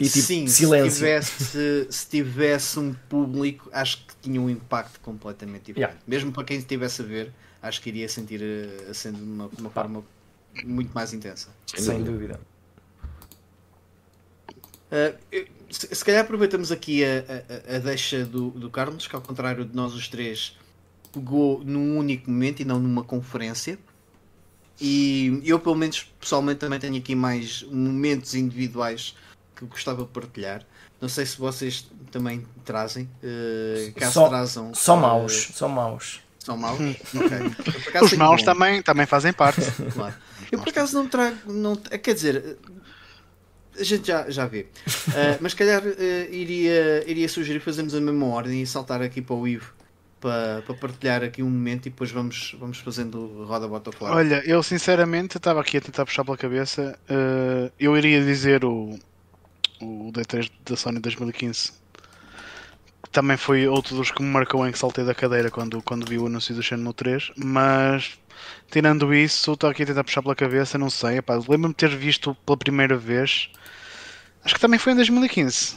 E 0.00 0.08
tipo, 0.08 0.26
Sim, 0.26 0.46
silêncio. 0.48 0.90
Se 0.90 0.96
tivesse, 0.98 1.86
se 1.88 2.08
tivesse 2.08 2.80
um 2.80 2.94
público, 3.08 3.68
acho 3.72 4.04
que 4.06 4.14
tinha 4.22 4.40
um 4.40 4.50
impacto 4.50 4.98
completamente 5.00 5.66
diferente. 5.66 5.90
Yeah. 5.90 6.00
Mesmo 6.06 6.32
para 6.32 6.42
quem 6.44 6.58
estivesse 6.58 7.02
a 7.02 7.04
ver, 7.04 7.32
acho 7.62 7.80
que 7.80 7.90
iria 7.90 8.08
sentir 8.08 8.42
eh, 8.42 8.92
sendo 8.92 9.22
uma, 9.22 9.48
uma 9.56 9.70
forma 9.70 10.02
muito 10.64 10.92
mais 10.92 11.12
intensa. 11.12 11.48
Sem, 11.66 11.80
Sem 11.80 11.98
dúvida. 11.98 12.34
dúvida. 12.34 12.53
Uh, 14.94 15.18
se, 15.68 15.92
se, 15.92 16.04
calhar 16.04 16.22
aproveitamos 16.22 16.70
aqui 16.70 17.04
a, 17.04 17.24
a, 17.72 17.76
a 17.76 17.78
deixa 17.80 18.24
do, 18.24 18.50
do 18.50 18.70
Carlos, 18.70 19.08
que 19.08 19.16
ao 19.16 19.20
contrário 19.20 19.64
de 19.64 19.74
nós 19.74 19.92
os 19.92 20.06
três, 20.06 20.56
pegou 21.12 21.64
num 21.64 21.98
único 21.98 22.30
momento 22.30 22.60
e 22.60 22.64
não 22.64 22.78
numa 22.78 23.02
conferência. 23.02 23.76
E 24.80 25.40
eu, 25.44 25.58
pelo 25.58 25.74
menos, 25.74 26.12
pessoalmente, 26.20 26.60
também 26.60 26.78
tenho 26.78 26.96
aqui 26.96 27.14
mais 27.14 27.62
momentos 27.64 28.34
individuais 28.34 29.16
que 29.56 29.64
gostava 29.64 30.02
de 30.02 30.08
partilhar. 30.08 30.64
Não 31.00 31.08
sei 31.08 31.26
se 31.26 31.38
vocês 31.38 31.88
também 32.10 32.46
trazem. 32.64 33.08
Uh, 33.22 33.92
caso 33.94 34.12
só, 34.12 34.28
trazam. 34.28 34.74
Só 34.74 34.94
uh, 34.96 35.00
maus, 35.00 35.50
só 35.52 35.68
maus. 35.68 36.24
São 36.44 36.58
maus? 36.58 36.78
Okay. 36.78 38.02
Os 38.02 38.12
maus 38.12 38.42
também, 38.42 38.82
também 38.82 39.06
fazem 39.06 39.32
parte. 39.32 39.62
Claro. 39.94 40.14
Eu 40.52 40.58
por 40.58 40.68
acaso 40.68 40.94
não 40.94 41.08
trago. 41.08 41.50
Não, 41.50 41.74
quer 41.74 42.12
dizer, 42.12 42.58
a 43.78 43.82
gente 43.82 44.06
já, 44.06 44.28
já 44.30 44.46
vê. 44.46 44.66
Uh, 44.86 45.38
mas 45.40 45.54
calhar 45.54 45.82
uh, 45.82 46.32
iria, 46.32 47.04
iria 47.06 47.28
sugerir 47.28 47.60
fazermos 47.60 47.94
a 47.94 48.00
mesma 48.00 48.26
ordem 48.26 48.62
e 48.62 48.66
saltar 48.66 49.02
aqui 49.02 49.20
para 49.20 49.34
o 49.34 49.46
Ivo 49.46 49.72
para, 50.24 50.62
para 50.62 50.74
partilhar 50.74 51.22
aqui 51.22 51.42
um 51.42 51.50
momento 51.50 51.86
e 51.86 51.90
depois 51.90 52.10
vamos, 52.10 52.56
vamos 52.58 52.78
fazendo 52.78 53.44
roda 53.44 53.68
bota 53.68 53.92
fora. 53.92 54.14
Olha, 54.14 54.42
eu 54.46 54.62
sinceramente 54.62 55.36
estava 55.36 55.60
aqui 55.60 55.76
a 55.76 55.80
tentar 55.82 56.06
puxar 56.06 56.24
pela 56.24 56.38
cabeça. 56.38 56.98
Uh, 57.10 57.70
eu 57.78 57.94
iria 57.96 58.24
dizer 58.24 58.64
o, 58.64 58.98
o 59.82 60.10
D3 60.12 60.50
da 60.64 60.76
Sony 60.76 60.98
2015 60.98 61.84
também 63.12 63.36
foi 63.36 63.68
outro 63.68 63.94
dos 63.94 64.10
que 64.10 64.20
me 64.20 64.28
marcou 64.28 64.66
em 64.66 64.72
que 64.72 64.78
saltei 64.78 65.04
da 65.04 65.14
cadeira 65.14 65.48
quando, 65.48 65.80
quando 65.82 66.04
vi 66.04 66.18
o 66.18 66.26
anúncio 66.26 66.52
do 66.52 66.60
Shenmue 66.64 66.92
3, 66.92 67.30
mas 67.36 68.18
tirando 68.70 69.14
isso, 69.14 69.52
estou 69.52 69.70
aqui 69.70 69.82
a 69.82 69.86
tentar 69.86 70.04
puxar 70.04 70.22
pela 70.22 70.34
cabeça, 70.34 70.78
não 70.78 70.90
sei, 70.90 71.20
lembro-me 71.48 71.68
de 71.68 71.74
ter 71.74 71.96
visto 71.96 72.34
pela 72.46 72.56
primeira 72.56 72.96
vez, 72.96 73.50
acho 74.44 74.54
que 74.54 74.60
também 74.60 74.78
foi 74.78 74.92
em 74.92 74.96
2015 74.96 75.76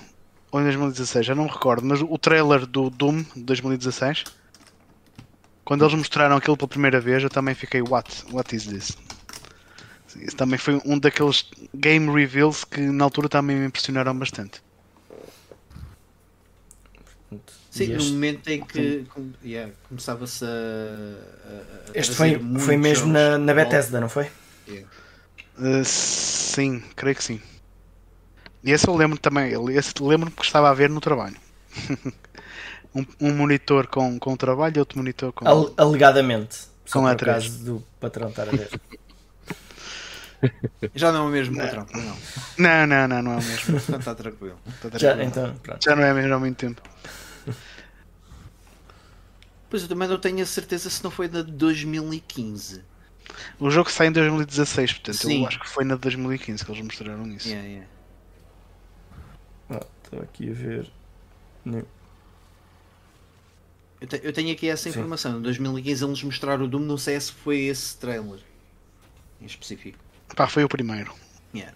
ou 0.51 0.59
em 0.59 0.63
2016, 0.63 1.25
já 1.25 1.35
não 1.35 1.45
me 1.45 1.49
recordo, 1.49 1.85
mas 1.85 2.01
o 2.01 2.17
trailer 2.17 2.65
do 2.65 2.89
Doom 2.89 3.23
de 3.35 3.43
2016, 3.43 4.23
quando 5.63 5.83
eles 5.83 5.93
mostraram 5.93 6.37
aquilo 6.37 6.55
pela 6.55 6.67
primeira 6.67 6.99
vez, 6.99 7.23
eu 7.23 7.29
também 7.29 7.53
fiquei, 7.53 7.81
what, 7.81 8.25
what 8.31 8.55
is 8.55 8.65
this? 8.65 8.97
Isso 10.15 10.35
também 10.35 10.57
foi 10.57 10.81
um 10.85 10.97
daqueles 10.97 11.45
game 11.75 12.09
reveals 12.11 12.63
que 12.63 12.79
na 12.79 13.03
altura 13.03 13.29
também 13.29 13.57
me 13.57 13.67
impressionaram 13.67 14.17
bastante. 14.17 14.61
Sim, 17.69 17.93
este... 17.93 17.95
no 17.95 18.13
momento 18.13 18.47
em 18.47 18.63
que 18.63 19.05
yeah, 19.43 19.71
começava-se 19.89 20.45
a, 20.45 20.47
a, 20.47 21.91
Este 21.93 22.15
foi, 22.15 22.39
foi 22.59 22.77
mesmo 22.77 23.11
na, 23.11 23.37
na 23.37 23.53
Bethesda, 23.53 23.99
não 23.99 24.07
foi? 24.07 24.29
Yeah. 24.67 24.87
Uh, 25.59 25.83
sim, 25.83 26.81
creio 26.95 27.15
que 27.15 27.23
sim. 27.23 27.41
E 28.63 28.71
esse 28.71 28.87
eu 28.87 28.95
lembro 28.95 29.17
também, 29.17 29.53
esse 29.75 29.93
lembro-me 30.01 30.35
que 30.35 30.43
estava 30.43 30.69
a 30.69 30.73
ver 30.73 30.89
no 30.89 31.01
trabalho. 31.01 31.37
um, 32.95 33.05
um, 33.21 33.33
monitor 33.33 33.87
com, 33.87 34.17
com 34.17 34.35
trabalho 34.37 34.77
e 34.77 34.79
outro 34.79 34.97
monitor 34.97 35.31
com. 35.33 35.47
Al, 35.47 35.73
alegadamente. 35.77 36.59
Com 36.91 37.05
a 37.05 37.15
caso 37.15 37.63
do 37.63 37.83
patrão 37.99 38.29
estar 38.29 38.47
a 38.47 38.51
ver. 38.51 38.69
Já 40.95 41.11
não 41.11 41.25
é 41.25 41.27
o 41.27 41.31
mesmo 41.31 41.57
patrão, 41.57 41.85
não. 41.93 42.17
Não, 42.57 42.87
não, 42.87 43.07
não, 43.07 43.21
não 43.23 43.31
é 43.33 43.35
o 43.35 43.43
mesmo. 43.43 43.77
Então 43.87 43.99
está 43.99 44.15
tranquilo. 44.15 44.59
Está 44.67 44.89
tranquilo. 44.89 44.99
Já, 44.99 45.23
então, 45.23 45.55
Já 45.79 45.95
não 45.95 46.03
é 46.03 46.13
mesmo 46.13 46.33
há 46.33 46.39
muito 46.39 46.57
tempo. 46.57 46.81
Pois 49.69 49.81
eu 49.83 49.89
também 49.89 50.07
não 50.07 50.17
tenho 50.17 50.41
a 50.41 50.45
certeza 50.45 50.89
se 50.89 51.03
não 51.03 51.11
foi 51.11 51.27
na 51.27 51.41
de 51.41 51.51
2015. 51.51 52.81
O 53.59 53.69
jogo 53.69 53.91
sai 53.91 54.07
em 54.07 54.13
2016, 54.13 54.93
portanto 54.93 55.15
Sim. 55.15 55.41
eu 55.41 55.47
acho 55.47 55.59
que 55.59 55.67
foi 55.67 55.83
na 55.83 55.95
de 55.95 56.01
2015 56.01 56.63
que 56.63 56.71
eles 56.71 56.81
mostraram 56.81 57.27
isso. 57.27 57.49
Yeah, 57.49 57.67
yeah. 57.67 57.87
Ah, 59.69 59.85
estou 60.03 60.21
aqui 60.21 60.49
a 60.49 60.53
ver. 60.53 60.91
Eu, 63.99 64.07
te, 64.07 64.21
eu 64.23 64.31
tenho 64.31 64.53
aqui 64.53 64.69
essa 64.69 64.87
informação. 64.87 65.39
Em 65.39 65.41
2015 65.41 66.05
eles 66.05 66.23
mostraram 66.23 66.63
o 66.63 66.67
Doom, 66.67 66.81
não 66.81 66.97
sei 66.97 67.19
se 67.19 67.31
foi 67.31 67.63
esse 67.63 67.97
trailer 67.97 68.39
em 69.41 69.45
específico. 69.45 69.99
Pá, 70.37 70.47
foi 70.47 70.63
o 70.63 70.69
primeiro. 70.69 71.13
Yeah. 71.53 71.75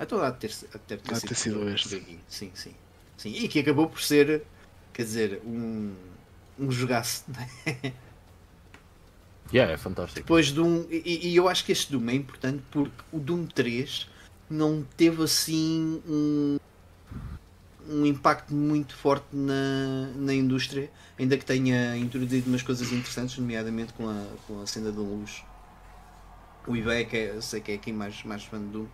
Então 0.00 0.22
há 0.22 0.30
de 0.30 0.38
ter, 0.38 0.54
ter, 0.86 0.98
ter, 0.98 1.20
ter 1.20 1.34
sido 1.34 1.68
este. 1.68 2.20
Sim, 2.28 2.50
sim, 2.54 2.74
sim. 3.16 3.34
E 3.34 3.48
que 3.48 3.58
acabou 3.58 3.88
por 3.88 4.00
ser, 4.00 4.42
quer 4.92 5.02
dizer, 5.02 5.42
um 5.44 5.94
um 6.58 6.70
jogaço. 6.70 7.24
yeah, 9.52 9.72
é 9.72 9.76
fantástico. 9.76 10.20
Depois 10.20 10.46
de 10.46 10.60
um. 10.60 10.86
E, 10.90 11.28
e, 11.28 11.36
eu 11.36 11.48
acho 11.48 11.64
que 11.64 11.72
este 11.72 11.90
Doom 11.92 12.08
é 12.08 12.14
importante 12.14 12.62
porque 12.70 13.02
o 13.12 13.18
Doom 13.18 13.46
3 13.46 14.08
não 14.48 14.86
teve 14.96 15.22
assim 15.22 16.00
um, 16.06 16.58
um 17.88 18.06
impacto 18.06 18.54
muito 18.54 18.94
forte 18.94 19.26
na, 19.32 20.10
na 20.14 20.34
indústria, 20.34 20.90
ainda 21.18 21.36
que 21.36 21.44
tenha 21.44 21.96
introduzido 21.96 22.48
umas 22.48 22.62
coisas 22.62 22.92
interessantes, 22.92 23.36
nomeadamente 23.38 23.92
com 23.94 24.08
a, 24.08 24.26
com 24.46 24.62
a 24.62 24.66
cena 24.66 24.92
da 24.92 25.00
luz. 25.00 25.42
O 26.66 26.72
que 26.72 27.16
é, 27.16 27.40
sei 27.40 27.60
que 27.60 27.72
é 27.72 27.74
aqui 27.74 27.92
mais, 27.92 28.22
mais 28.24 28.44
fã 28.44 28.58
do 28.58 28.66
Doom. 28.66 28.86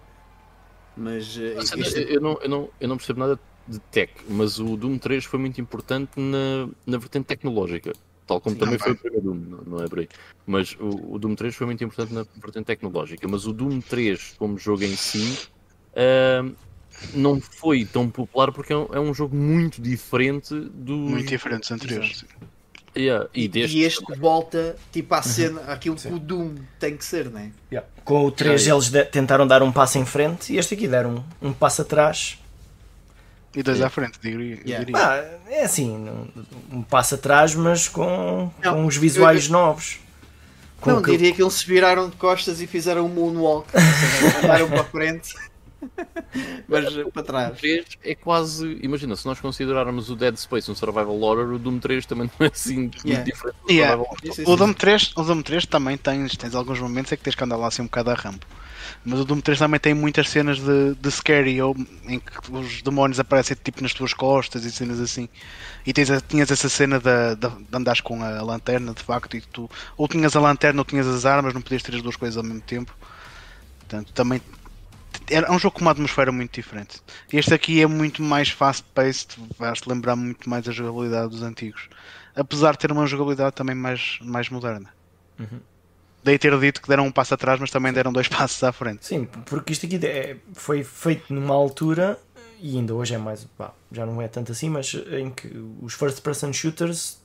Mas 0.97 1.37
uh, 1.37 1.61
este... 1.61 2.13
eu, 2.13 2.21
não, 2.21 2.39
eu, 2.43 2.49
não, 2.49 2.71
eu 2.81 2.89
não 2.89 2.97
percebo 2.97 3.21
nada 3.21 3.39
de 3.67 3.79
tech, 3.79 4.13
mas 4.29 4.59
o 4.59 4.77
Doom 4.77 4.99
3 4.99 5.25
foi 5.25 5.39
muito 5.39 5.61
importante 5.61 6.11
na, 6.19 6.69
na 6.87 6.99
vertente 6.99 7.27
tecnológica. 7.27 7.93
Tal 8.27 8.41
como 8.41 8.55
Sim, 8.55 8.61
também 8.61 8.79
foi 8.79 8.93
o 8.93 8.97
primeiro 8.97 9.25
Doom, 9.25 9.35
não, 9.35 9.59
não 9.63 9.85
é 9.85 9.89
por 9.89 10.01
aí. 10.01 10.09
Mas 10.47 10.77
o, 10.79 11.15
o, 11.15 11.19
Doom 11.19 11.35
3 11.35 11.55
foi 11.55 11.67
muito 11.67 11.83
importante 11.83 12.13
na 12.13 12.25
vertente 12.37 12.67
tecnológica. 12.67 13.27
Mas 13.29 13.47
o 13.47 13.53
Doom 13.53 13.81
3, 13.81 14.35
como 14.39 14.59
jogo 14.59 14.85
em 14.85 14.95
si, 14.95 15.49
uh, 15.93 16.55
não 17.15 17.41
foi 17.41 17.85
tão 17.85 18.09
popular 18.09 18.53
porque 18.53 18.73
é 18.73 18.77
um, 18.77 18.87
é 18.93 19.01
um, 19.01 19.15
jogo 19.15 19.35
muito 19.37 19.81
diferente 19.81 20.55
do. 20.55 20.97
Muito 20.97 21.29
diferente 21.29 21.61
dos 21.61 21.71
anteriores. 21.71 22.25
Yeah, 22.97 23.29
e, 23.33 23.47
deste... 23.47 23.77
e, 23.77 23.85
este 23.85 24.05
volta 24.17 24.77
tipo 24.91 25.15
à 25.15 25.23
cena, 25.23 25.61
aquilo 25.69 25.97
Sim. 25.97 26.09
que 26.09 26.15
o 26.17 26.19
Doom 26.19 26.57
tem 26.79 26.97
que 26.97 27.05
ser, 27.05 27.31
não 27.31 27.39
é? 27.39 27.51
Yeah. 27.71 27.89
Com 28.05 28.25
o 28.25 28.33
3 28.33 28.67
eles 28.67 28.91
tentaram 29.13 29.47
dar 29.47 29.63
um 29.63 29.71
passo 29.71 29.99
em 29.99 30.05
frente 30.05 30.53
e 30.53 30.59
este 30.59 30.75
aqui 30.75 30.89
deram 30.89 31.25
um, 31.41 31.49
um 31.49 31.53
passo 31.53 31.83
atrás 31.83 32.41
e 33.55 33.63
dois 33.65 33.81
à 33.81 33.91
frente, 33.91 34.19
diria. 34.23 34.61
Yeah. 34.65 34.87
Ah, 34.95 35.25
é 35.49 35.65
assim, 35.65 36.09
um 36.71 36.83
passo 36.83 37.17
atrás, 37.17 37.55
mas 37.55 37.89
com, 37.89 38.51
não, 38.63 38.75
com 38.75 38.87
os 38.87 38.97
visuais 38.97 39.47
eu, 39.47 39.53
novos. 39.53 39.99
Com 40.81 40.93
não, 40.93 41.03
que... 41.03 41.11
diria 41.11 41.35
que 41.35 41.43
eles 41.43 41.55
se 41.55 41.67
viraram 41.67 42.09
de 42.09 42.17
costas 42.17 42.61
e 42.61 42.67
fizeram 42.67 43.07
um 43.07 43.09
moonwalk. 43.09 43.69
Andaram 44.43 44.69
para 44.69 44.81
a 44.83 44.85
frente. 44.85 45.35
mas 46.69 46.95
para 47.13 47.23
trás. 47.23 47.59
O 47.59 47.61
3 47.61 47.87
é 48.05 48.15
quase. 48.15 48.79
Imagina, 48.83 49.17
se 49.17 49.27
nós 49.27 49.41
considerarmos 49.41 50.11
o 50.11 50.17
Dead 50.17 50.37
Space 50.37 50.71
um 50.71 50.75
survival 50.75 51.21
horror, 51.21 51.55
o 51.55 51.59
Doom 51.59 51.79
3 51.79 52.07
também 52.07 52.31
não 52.39 52.47
é 52.47 52.51
assim 52.53 52.91
yeah. 53.05 53.05
muito 53.05 53.25
diferente. 53.25 53.57
Yeah. 53.69 54.03
O, 54.47 54.57
Doom 54.57 54.73
3, 54.73 55.13
o 55.17 55.23
Doom 55.23 55.43
3 55.43 55.67
também 55.67 55.97
tens, 55.97 56.37
tens 56.37 56.55
alguns 56.55 56.81
momentos 56.81 57.13
é 57.13 57.17
que 57.17 57.23
tens 57.23 57.35
que 57.35 57.45
andar 57.45 57.57
lá 57.57 57.69
assim 57.69 57.83
um 57.83 57.87
bocado 57.87 58.11
a 58.11 58.15
rampo. 58.15 58.47
Mas 59.05 59.21
o 59.21 59.25
Doom 59.25 59.41
3 59.41 59.59
também 59.59 59.81
tem 59.81 59.95
muitas 59.95 60.29
cenas 60.29 60.59
de, 60.59 60.95
de 60.95 61.11
scary, 61.11 61.61
ou, 61.63 61.75
em 62.05 62.19
que 62.19 62.53
os 62.53 62.83
demónios 62.83 63.19
aparecem 63.19 63.57
tipo 63.63 63.83
nas 63.83 63.95
tuas 63.95 64.13
costas 64.13 64.65
e 64.65 64.71
cenas 64.71 65.01
assim. 65.01 65.29
E 65.87 65.93
tens, 65.93 66.11
tinhas 66.29 66.51
essa 66.51 66.69
cena 66.69 66.99
de, 66.99 67.37
de, 67.37 67.49
de 67.49 67.77
andares 67.77 68.01
com 68.01 68.23
a 68.23 68.43
lanterna, 68.43 68.93
de 68.93 69.03
facto, 69.03 69.37
e 69.37 69.41
tu 69.41 69.71
ou 69.97 70.07
tinhas 70.07 70.37
a 70.37 70.41
lanterna 70.41 70.81
ou 70.81 70.85
tinhas 70.85 71.07
as 71.07 71.25
armas, 71.25 71.55
não 71.55 71.63
podias 71.63 71.83
ter 71.83 71.95
as 71.95 72.03
duas 72.03 72.17
coisas 72.17 72.37
ao 72.37 72.43
mesmo 72.43 72.61
tempo. 72.61 72.95
Portanto, 73.79 74.13
também 74.13 74.41
é 75.31 75.51
um 75.51 75.59
jogo 75.59 75.77
com 75.77 75.83
uma 75.83 75.93
atmosfera 75.93 76.33
muito 76.33 76.53
diferente. 76.53 77.01
Este 77.33 77.55
aqui 77.55 77.81
é 77.81 77.87
muito 77.87 78.23
mais 78.23 78.51
fast-paced, 78.51 79.37
vais-te 79.59 79.89
lembrar 79.89 80.17
muito 80.17 80.49
mais 80.49 80.69
a 80.69 80.73
jogabilidade 80.73 81.31
dos 81.31 81.43
antigos. 81.43 81.89
Apesar 82.35 82.73
de 82.73 82.79
ter 82.79 82.93
uma 82.93 83.07
jogabilidade 83.07 83.55
também 83.55 83.75
mais, 83.75 84.19
mais 84.23 84.49
moderna. 84.49 84.93
Uhum. 85.39 85.61
Daí 86.23 86.39
ter 86.39 86.59
dito 86.59 86.83
que 86.83 86.89
deram 86.89 87.07
um 87.07 87.13
passo 87.13 87.35
atrás, 87.35 87.59
mas 87.59 87.71
também 87.71 87.93
deram 87.93 88.13
dois 88.13 88.29
passos 88.29 88.63
à 88.63 88.73
frente. 88.73 89.07
Sim, 89.07 89.25
porque 89.47 89.73
isto 89.73 89.87
aqui 89.87 89.99
é, 90.05 90.37
foi 90.53 90.85
feito 90.85 91.33
numa 91.33 91.55
altura, 91.55 92.19
e 92.61 92.77
ainda 92.77 92.95
hoje 92.95 93.15
é 93.15 93.19
mais, 93.19 93.45
pá, 93.57 93.73
já 93.91 94.05
não 94.05 94.21
é 94.21 94.29
tanto 94.29 94.53
assim, 94.53 94.69
mas 94.69 94.95
em 94.95 95.31
que 95.31 95.49
os 95.81 95.95
first 95.95 96.21
person 96.21 96.53
shooters 96.53 97.19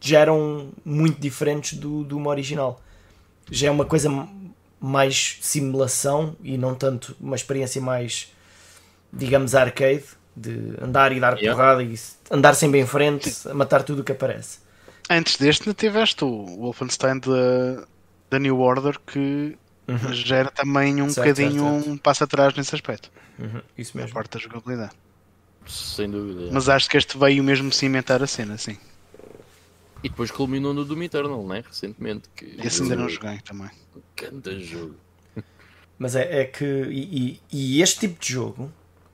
já 0.00 0.18
eram 0.18 0.72
muito 0.84 1.20
diferentes 1.20 1.78
do, 1.78 2.02
do 2.02 2.26
original. 2.26 2.82
Já 3.50 3.68
é 3.68 3.70
uma 3.70 3.84
coisa 3.84 4.08
mais 4.82 5.38
simulação 5.40 6.36
e 6.42 6.58
não 6.58 6.74
tanto 6.74 7.16
uma 7.20 7.36
experiência 7.36 7.80
mais, 7.80 8.32
digamos, 9.12 9.54
arcade, 9.54 10.04
de 10.36 10.74
andar 10.80 11.12
e 11.12 11.20
dar 11.20 11.36
yeah. 11.38 11.54
porrada 11.54 11.82
e 11.82 11.98
andar 12.30 12.54
sempre 12.54 12.80
em 12.80 12.86
frente, 12.86 13.32
a 13.48 13.54
matar 13.54 13.82
tudo 13.82 14.00
o 14.00 14.04
que 14.04 14.12
aparece. 14.12 14.58
Antes 15.08 15.36
deste 15.36 15.72
tiveste 15.74 16.24
o 16.24 16.46
Wolfenstein 16.58 17.20
da 18.30 18.38
New 18.38 18.58
Order 18.58 18.98
que 19.06 19.56
uhum. 19.86 20.12
já 20.12 20.36
era 20.36 20.50
também 20.50 21.02
um 21.02 21.10
certo, 21.10 21.28
bocadinho 21.28 21.62
certo, 21.62 21.74
certo. 21.74 21.90
um 21.90 21.96
passo 21.98 22.24
atrás 22.24 22.54
nesse 22.54 22.74
aspecto. 22.74 23.10
Uhum. 23.38 23.60
Isso 23.76 23.96
mesmo. 23.96 24.10
A 24.10 24.14
parte 24.14 24.32
da 24.32 24.40
jogabilidade. 24.40 24.92
Sem 25.66 26.10
dúvida. 26.10 26.50
Mas 26.50 26.68
acho 26.68 26.88
que 26.88 26.96
este 26.96 27.16
veio 27.16 27.44
mesmo 27.44 27.72
cimentar 27.72 28.22
a 28.22 28.26
cena, 28.26 28.58
sim. 28.58 28.76
E 30.02 30.08
depois 30.08 30.30
culminou 30.30 30.74
no 30.74 30.84
Doom 30.84 31.02
Eternal, 31.04 31.46
né? 31.46 31.62
Recentemente. 31.66 32.28
Que 32.34 32.56
Esse 32.64 32.82
ainda 32.82 32.96
não 32.96 33.08
joguei 33.08 33.38
também. 33.40 33.70
Canta 34.16 34.58
jogo. 34.58 34.96
Mas 35.98 36.16
é, 36.16 36.40
é 36.40 36.44
que. 36.44 36.64
E, 36.64 37.40
e, 37.52 37.80
este 37.80 38.00
tipo 38.00 38.20
de 38.20 38.32
jogo 38.32 38.72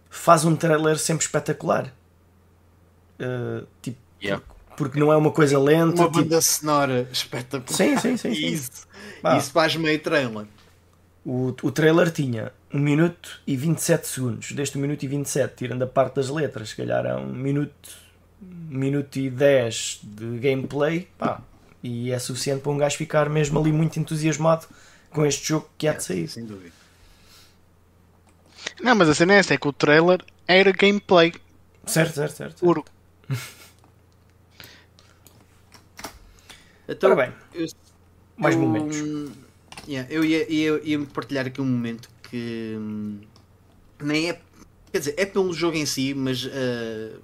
faz 0.09 0.45
um 0.45 0.57
trailer 0.57 0.99
sempre 0.99 1.25
espetacular. 1.25 1.95
Uh, 3.21 3.67
tipo, 3.83 3.99
yeah. 4.23 4.43
porque 4.77 4.99
não 4.99 5.13
é 5.13 5.17
uma 5.17 5.31
coisa 5.31 5.59
lenta. 5.59 6.01
Uma 6.01 6.07
tipo... 6.07 6.23
banda 6.23 6.41
sonora 6.41 7.09
espetacular. 7.13 7.77
Sim, 7.77 7.99
sim, 7.99 8.17
sim. 8.17 8.35
sim. 8.35 8.47
Isso, 8.47 8.87
isso 9.37 9.53
faz 9.53 9.77
meio 9.77 10.01
trailer. 10.01 10.47
O, 11.27 11.49
o 11.49 11.71
trailer 11.71 12.11
tinha 12.11 12.53
1 12.73 12.79
minuto 12.79 13.43
e 13.47 13.55
27 13.55 14.07
segundos. 14.07 14.53
Deste 14.53 14.79
1 14.79 14.81
minuto 14.81 15.03
e 15.03 15.07
27, 15.09 15.55
tirando 15.57 15.83
a 15.83 15.87
parte 15.87 16.15
das 16.15 16.31
letras, 16.31 16.71
se 16.71 16.77
calhar 16.77 17.05
é 17.05 17.15
1 17.15 17.27
minuto, 17.27 17.91
1 17.91 18.08
minuto 18.41 19.17
e 19.17 19.31
10 19.31 20.01
de 20.03 20.39
gameplay. 20.39 21.09
Pá, 21.19 21.41
e 21.83 22.11
é 22.11 22.19
suficiente 22.19 22.61
para 22.63 22.73
um 22.73 22.79
gajo 22.79 22.97
ficar 22.97 23.29
mesmo 23.29 23.59
ali 23.59 23.73
muito 23.73 23.99
entusiasmado 23.99 24.67
com 25.11 25.25
este 25.25 25.49
jogo 25.49 25.69
que 25.79 25.87
há 25.87 25.93
de 25.93 26.03
sair. 26.03 26.29
Sem 26.29 26.45
dúvida. 26.45 26.73
Não, 28.81 28.95
mas 28.95 29.09
a 29.09 29.15
cena 29.15 29.35
é 29.35 29.39
essa, 29.39 29.55
é 29.55 29.57
que 29.57 29.67
o 29.69 29.73
trailer 29.73 30.23
era 30.47 30.71
gameplay. 30.73 31.33
Certo, 31.87 32.15
certo, 32.15 32.37
certo. 32.37 32.61
Puro. 32.61 32.85
então, 36.89 37.11
Ora 37.11 37.27
bem, 37.27 37.33
eu, 37.55 37.67
mais 38.37 38.55
eu, 38.55 38.61
momentos. 38.61 38.99
Yeah, 39.87 40.13
eu 40.13 40.25
ia, 40.25 40.53
ia, 40.53 40.81
ia 40.85 41.01
partilhar 41.07 41.47
aqui 41.47 41.61
um 41.63 41.65
momento 41.65 42.11
que 42.23 42.75
hum, 42.77 43.21
nem 44.03 44.31
é. 44.31 44.41
Quer 44.99 45.03
dizer, 45.03 45.15
é 45.17 45.27
pelo 45.27 45.53
jogo 45.53 45.77
em 45.77 45.87
si, 45.87 46.13
mas 46.13 46.45
uh, 46.45 47.23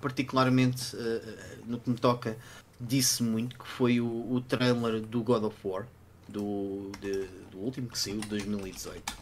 particularmente 0.00 0.94
uh, 0.94 1.36
no 1.66 1.80
que 1.80 1.90
me 1.90 1.96
toca, 1.96 2.36
disse 2.80 3.20
muito 3.24 3.58
que 3.58 3.66
foi 3.66 4.00
o, 4.00 4.06
o 4.06 4.40
trailer 4.40 5.00
do 5.00 5.20
God 5.20 5.42
of 5.42 5.56
War, 5.64 5.88
do, 6.28 6.92
de, 7.00 7.26
do 7.50 7.58
último 7.58 7.88
que 7.88 7.98
saiu, 7.98 8.20
de 8.20 8.28
2018. 8.28 9.10
Uh, 9.10 9.16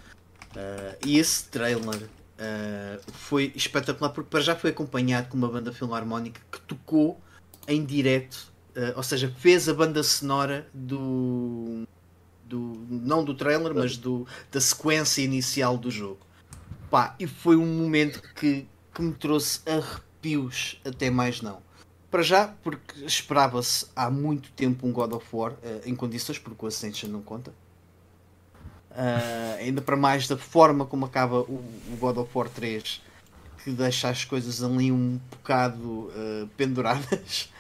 e 1.07 1.19
esse 1.19 1.49
trailer 1.49 2.11
foi 3.15 3.53
espetacular 3.57 4.11
porque 4.11 4.29
para 4.29 4.43
já 4.43 4.55
foi 4.55 4.69
acompanhado 4.69 5.31
com 5.31 5.39
uma 5.39 5.49
banda 5.49 5.73
filarmónica 5.73 6.43
que 6.53 6.61
tocou 6.61 7.19
em 7.67 7.83
direto, 7.83 8.53
ou 8.95 9.03
seja, 9.03 9.33
fez 9.39 9.67
a 9.67 9.73
banda 9.73 10.03
sonora 10.03 10.69
do, 10.75 11.85
do 12.45 12.87
não 12.89 13.25
do 13.25 13.35
trailer, 13.35 13.75
mas 13.75 13.97
do, 13.97 14.27
da 14.53 14.61
sequência 14.61 15.23
inicial 15.23 15.79
do 15.79 15.91
jogo. 15.91 16.28
Pá, 16.91 17.15
e 17.19 17.27
foi 17.27 17.57
um 17.57 17.67
momento 17.67 18.23
que, 18.35 18.67
que 18.95 19.03
me 19.03 19.13
trouxe 19.13 19.61
arrepios 19.69 20.81
até 20.85 21.11
mais 21.11 21.43
não. 21.43 21.61
Para 22.11 22.23
já, 22.23 22.55
porque 22.63 23.05
esperava-se 23.05 23.87
há 23.95 24.11
muito 24.11 24.51
tempo 24.53 24.87
um 24.87 24.93
God 24.93 25.13
of 25.13 25.27
War 25.31 25.53
uh, 25.53 25.57
em 25.85 25.95
condições, 25.95 26.39
porque 26.39 26.65
o 26.65 26.69
Ascension 26.69 27.11
não 27.11 27.21
conta. 27.21 27.53
Uh, 28.91 29.59
ainda 29.61 29.83
para 29.83 29.97
mais 29.97 30.27
da 30.27 30.37
forma 30.37 30.87
como 30.87 31.05
acaba 31.05 31.41
o, 31.43 31.63
o, 31.93 31.97
God 32.01 32.17
of 32.17 32.31
War 32.35 32.49
3, 32.49 33.03
que 33.63 33.71
deixa 33.71 34.09
as 34.09 34.25
coisas 34.25 34.63
ali 34.63 34.91
um 34.91 35.21
bocado 35.31 35.87
uh, 35.87 36.49
penduradas. 36.57 37.53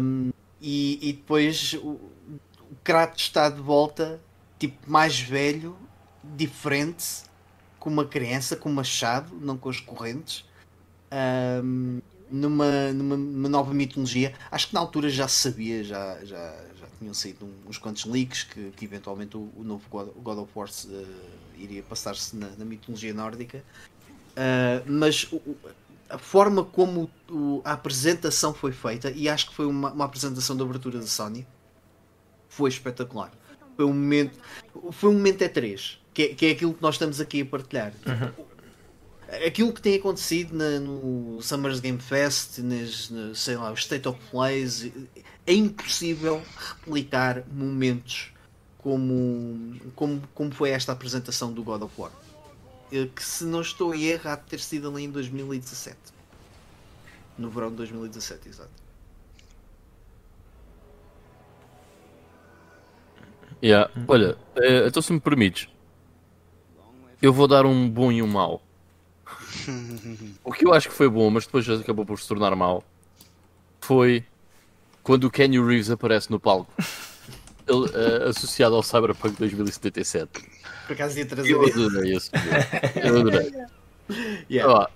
Um, 0.00 0.30
e, 0.60 1.08
e, 1.08 1.12
depois 1.14 1.72
o, 1.74 1.92
o 1.92 2.76
Kratos 2.84 3.22
está 3.22 3.48
de 3.48 3.62
volta, 3.62 4.20
tipo 4.58 4.78
mais 4.88 5.18
velho, 5.18 5.76
diferente, 6.22 7.24
com 7.82 7.90
uma 7.90 8.04
criança, 8.04 8.54
com 8.54 8.68
um 8.68 8.74
machado, 8.74 9.34
não 9.40 9.58
com 9.58 9.68
as 9.68 9.80
correntes. 9.80 10.44
Um, 11.12 12.00
numa, 12.30 12.92
numa, 12.92 13.48
nova 13.48 13.74
mitologia. 13.74 14.32
Acho 14.52 14.68
que 14.68 14.74
na 14.74 14.78
altura 14.78 15.10
já 15.10 15.26
se 15.26 15.40
sabia, 15.40 15.82
já, 15.82 16.24
já, 16.24 16.64
já 16.76 16.86
tinham 16.96 17.12
saído 17.12 17.48
uns 17.66 17.78
quantos 17.78 18.04
leaks 18.04 18.44
que, 18.44 18.70
que 18.70 18.84
eventualmente 18.84 19.36
o, 19.36 19.50
o 19.56 19.64
novo 19.64 19.82
God, 19.90 20.10
God, 20.22 20.38
of 20.38 20.50
War 20.54 20.68
uh, 20.68 21.06
iria 21.58 21.82
passar-se 21.82 22.36
na, 22.36 22.50
na, 22.56 22.64
mitologia 22.64 23.12
nórdica. 23.12 23.64
Uh, 24.30 24.88
mas 24.88 25.24
o, 25.32 25.40
a 26.08 26.18
forma 26.18 26.64
como 26.64 27.10
o, 27.28 27.62
a 27.64 27.72
apresentação 27.72 28.54
foi 28.54 28.70
feita, 28.70 29.10
e 29.10 29.28
acho 29.28 29.50
que 29.50 29.56
foi 29.56 29.66
uma, 29.66 29.90
uma 29.90 30.04
apresentação 30.04 30.56
de 30.56 30.62
abertura 30.62 31.00
da 31.00 31.06
Sony, 31.06 31.44
foi 32.48 32.70
espetacular. 32.70 33.32
Foi 33.74 33.84
um 33.84 33.92
momento, 33.92 34.38
foi 34.92 35.10
um 35.10 35.14
momento 35.14 35.40
E3, 35.40 36.00
que 36.14 36.22
é, 36.22 36.34
que 36.34 36.46
é 36.46 36.50
aquilo 36.50 36.74
que 36.74 36.82
nós 36.82 36.94
estamos 36.94 37.20
aqui 37.20 37.42
a 37.42 37.46
partilhar. 37.46 37.92
Uhum 38.06 38.52
aquilo 39.46 39.72
que 39.72 39.80
tem 39.80 39.94
acontecido 39.94 40.54
na, 40.54 40.78
no 40.78 41.40
Summers 41.40 41.80
Game 41.80 41.98
Fest, 41.98 42.58
nas, 42.58 43.08
na, 43.10 43.34
sei 43.34 43.56
lá, 43.56 43.70
o 43.70 43.74
State 43.74 44.06
of 44.06 44.20
Plays, 44.30 44.92
é 45.46 45.54
impossível 45.54 46.42
replicar 46.54 47.42
momentos 47.50 48.32
como, 48.78 49.80
como, 49.94 50.22
como 50.34 50.52
foi 50.52 50.70
esta 50.70 50.92
apresentação 50.92 51.52
do 51.52 51.62
God 51.62 51.82
of 51.82 51.94
War. 51.98 52.12
Eh, 52.92 53.08
que 53.14 53.24
se 53.24 53.44
não 53.44 53.60
estou 53.60 53.94
em 53.94 54.04
erro, 54.04 54.28
há 54.28 54.36
de 54.36 54.42
ter 54.42 54.60
sido 54.60 54.88
ali 54.90 55.04
em 55.04 55.10
2017. 55.10 55.96
No 57.38 57.48
verão 57.48 57.70
de 57.70 57.76
2017, 57.76 58.48
exato. 58.48 58.70
Yeah. 63.62 63.90
Olha, 64.08 64.36
eh, 64.56 64.88
então 64.88 65.00
se 65.00 65.12
me 65.12 65.20
permites, 65.20 65.68
eu 67.22 67.32
vou 67.32 67.48
dar 67.48 67.64
um 67.64 67.88
bom 67.88 68.12
e 68.12 68.20
um 68.20 68.26
mau 68.26 68.60
o 70.44 70.52
que 70.52 70.66
eu 70.66 70.72
acho 70.72 70.88
que 70.88 70.94
foi 70.94 71.08
bom, 71.08 71.30
mas 71.30 71.46
depois 71.46 71.68
acabou 71.68 72.04
por 72.04 72.18
se 72.18 72.26
tornar 72.26 72.54
mau, 72.56 72.82
foi 73.80 74.24
quando 75.02 75.24
o 75.24 75.30
Kenny 75.30 75.60
Reeves 75.60 75.90
aparece 75.90 76.30
no 76.30 76.38
palco. 76.38 76.72
Ele, 77.66 77.86
uh, 77.86 78.28
associado 78.28 78.74
ao 78.74 78.82
Cyberpunk 78.82 79.36
2077. 79.38 80.30
Por 80.86 80.94
acaso 80.94 81.18
ia 81.18 81.26
trazer 81.26 81.52
Eu 81.52 81.64
adorei 81.64 82.16
esse 82.16 82.30
Eu 83.02 83.20
adorei. 83.20 83.52
Yeah. 84.50 84.90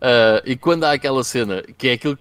Uh, 0.00 0.42
e 0.44 0.56
quando 0.56 0.82
há 0.84 0.92
aquela 0.92 1.22
cena, 1.22 1.62
que 1.78 1.88
é 1.88 1.92
aquilo 1.92 2.18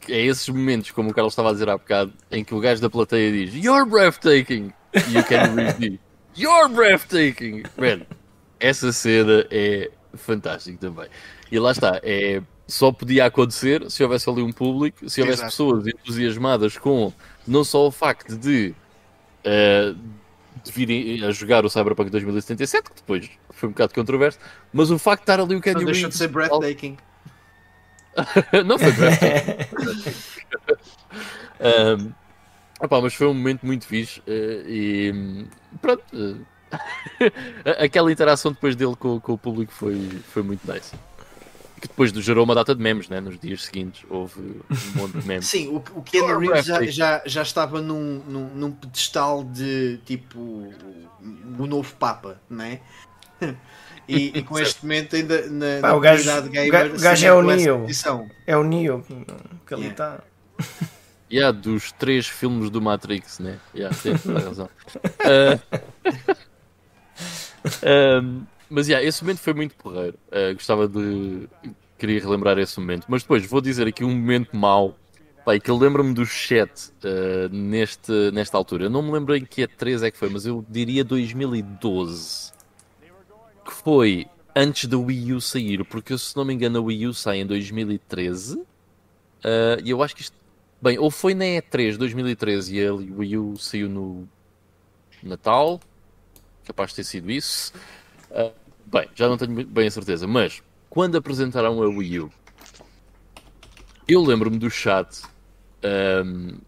que 0.00 0.12
é 0.12 0.20
esses 0.26 0.46
momentos, 0.48 0.90
como 0.90 1.10
o 1.10 1.14
Carlos 1.14 1.32
estava 1.32 1.48
a 1.48 1.52
dizer 1.52 1.70
há 1.70 1.78
bocado, 1.78 2.12
em 2.30 2.44
que 2.44 2.54
o 2.54 2.60
gajo 2.60 2.82
da 2.82 2.90
plateia 2.90 3.30
diz 3.32 3.54
You're 3.54 3.88
breathtaking! 3.88 4.70
E 5.08 5.18
o 5.18 5.24
Kenny 5.24 5.54
Reeves 5.54 5.78
diz 5.78 5.98
You're 6.36 6.68
breathtaking! 6.68 7.62
Man, 7.78 8.04
essa 8.60 8.92
cena 8.92 9.46
é 9.50 9.90
fantástico 10.14 10.78
também. 10.78 11.08
E 11.50 11.58
lá 11.58 11.72
está, 11.72 12.00
é, 12.02 12.42
só 12.68 12.92
podia 12.92 13.26
acontecer 13.26 13.90
se 13.90 14.02
houvesse 14.02 14.28
ali 14.30 14.42
um 14.42 14.52
público, 14.52 15.08
se 15.08 15.20
houvesse 15.20 15.40
Exato. 15.40 15.50
pessoas 15.50 15.86
entusiasmadas 15.86 16.78
com 16.78 17.12
não 17.46 17.64
só 17.64 17.86
o 17.86 17.90
facto 17.90 18.36
de, 18.36 18.74
uh, 19.44 19.98
de 20.62 20.72
virem 20.72 21.24
a 21.24 21.32
jogar 21.32 21.64
o 21.64 21.70
Cyberpunk 21.70 22.10
2077, 22.10 22.90
que 22.90 22.96
depois 22.96 23.30
foi 23.50 23.68
um 23.68 23.72
bocado 23.72 23.94
controverso, 23.94 24.38
mas 24.72 24.90
o 24.90 24.98
facto 24.98 25.20
de 25.20 25.32
estar 25.32 25.40
ali 25.40 25.56
o 25.56 25.60
Kenny 25.60 25.80
Reeves... 25.80 25.92
Deixa 25.92 26.08
de 26.08 26.16
ser 26.16 26.28
breathtaking. 26.28 26.96
não 28.64 28.78
foi 28.78 28.92
breathtaking. 28.92 29.66
um, 32.04 32.12
opa, 32.80 33.00
mas 33.00 33.14
foi 33.14 33.26
um 33.26 33.34
momento 33.34 33.66
muito 33.66 33.86
fixe 33.86 34.20
uh, 34.20 34.22
e 34.68 35.46
pronto... 35.80 36.04
Uh, 36.12 36.49
Aquela 37.78 38.10
interação 38.10 38.52
depois 38.52 38.76
dele 38.76 38.96
com, 38.96 39.20
com, 39.20 39.32
o 39.32 39.38
público 39.38 39.72
foi, 39.72 39.96
foi 40.32 40.42
muito 40.42 40.70
nice. 40.70 40.94
Que 41.80 41.88
depois 41.88 42.10
gerou 42.10 42.44
uma 42.44 42.54
data 42.54 42.74
de 42.74 42.82
memes, 42.82 43.08
né? 43.08 43.20
Nos 43.20 43.38
dias 43.38 43.64
seguintes 43.64 44.04
houve 44.10 44.40
um 44.40 44.98
monte 44.98 45.18
de 45.18 45.26
memes. 45.26 45.46
Sim, 45.48 45.68
o, 45.68 45.76
o 45.76 46.02
Keanu 46.02 46.38
Reeves 46.38 46.66
já, 46.66 46.84
já, 46.84 47.22
já 47.24 47.42
estava 47.42 47.80
num, 47.80 48.22
num, 48.26 48.48
num 48.54 48.70
pedestal 48.70 49.42
de 49.44 49.98
tipo 50.04 50.38
o 50.38 51.66
novo 51.66 51.94
Papa, 51.96 52.40
né? 52.48 52.80
E, 54.08 54.38
e 54.38 54.42
com 54.42 54.58
este 54.58 54.82
momento 54.82 55.14
ainda 55.14 55.46
na, 55.48 55.80
na 55.80 55.94
o 55.94 56.00
gajo, 56.00 56.42
gamer, 56.50 56.94
o 56.94 56.98
gajo 56.98 57.26
é 57.26 57.32
o 57.32 57.42
Neo. 57.42 57.86
É 58.44 58.56
o 58.56 58.64
Neo 58.64 59.06
que 59.64 59.74
ali 59.74 59.86
está. 59.86 60.20
Yeah. 61.30 61.52
yeah, 61.52 61.52
dos 61.52 61.92
três 61.92 62.26
filmes 62.26 62.70
do 62.70 62.82
Matrix, 62.82 63.38
né? 63.38 63.58
Yeah, 63.72 63.96
tem 64.02 64.14
razão. 64.14 64.68
Uh... 64.96 66.49
um, 68.22 68.42
mas 68.68 68.88
yeah, 68.88 69.06
esse 69.06 69.22
momento 69.22 69.38
foi 69.38 69.52
muito 69.52 69.74
porreiro. 69.74 70.18
Uh, 70.28 70.54
gostava 70.54 70.88
de. 70.88 71.48
Queria 71.98 72.20
relembrar 72.20 72.58
esse 72.58 72.78
momento. 72.78 73.04
Mas 73.08 73.22
depois 73.22 73.44
vou 73.44 73.60
dizer 73.60 73.86
aqui 73.86 74.04
um 74.04 74.10
momento 74.10 74.56
mau. 74.56 74.96
Pai, 75.44 75.58
que 75.58 75.70
eu 75.70 75.76
lembro-me 75.76 76.14
do 76.14 76.24
chat 76.24 76.92
uh, 77.02 77.48
neste, 77.50 78.30
nesta 78.30 78.56
altura. 78.56 78.84
Eu 78.84 78.90
não 78.90 79.02
me 79.02 79.10
lembro 79.10 79.34
em 79.34 79.44
que 79.44 79.62
é 79.62 79.66
3 79.66 80.02
é 80.02 80.10
que 80.10 80.16
foi, 80.16 80.28
mas 80.28 80.46
eu 80.46 80.64
diria 80.68 81.02
2012. 81.02 82.52
Que 83.64 83.72
foi 83.72 84.26
antes 84.54 84.86
da 84.86 84.98
Wii 84.98 85.32
U 85.34 85.40
sair, 85.40 85.84
porque 85.84 86.16
se 86.16 86.36
não 86.36 86.44
me 86.44 86.54
engano 86.54 86.78
a 86.78 86.82
Wii 86.82 87.06
U 87.08 87.14
sai 87.14 87.40
em 87.40 87.46
2013. 87.46 88.56
Uh, 88.56 88.66
e 89.84 89.90
eu 89.90 90.02
acho 90.02 90.14
que 90.14 90.22
isto. 90.22 90.36
Bem, 90.80 90.98
ou 90.98 91.10
foi 91.10 91.34
na 91.34 91.44
E3 91.44 91.96
2013 91.96 92.76
e 92.76 92.86
a 92.86 92.94
Wii 92.94 93.36
U 93.36 93.56
saiu 93.58 93.88
no 93.88 94.28
Natal, 95.22 95.80
capaz 96.70 96.90
de 96.90 96.96
ter 96.96 97.04
sido 97.04 97.30
isso. 97.30 97.72
Uh, 98.30 98.52
bem, 98.86 99.08
já 99.14 99.28
não 99.28 99.36
tenho 99.36 99.66
bem 99.66 99.86
a 99.86 99.90
certeza, 99.90 100.26
mas 100.26 100.62
quando 100.88 101.16
apresentaram 101.16 101.82
a 101.82 101.88
Wii 101.88 102.20
U, 102.20 102.32
eu 104.08 104.22
lembro-me 104.22 104.58
do 104.58 104.70
chat 104.70 105.22
um, 106.24 106.58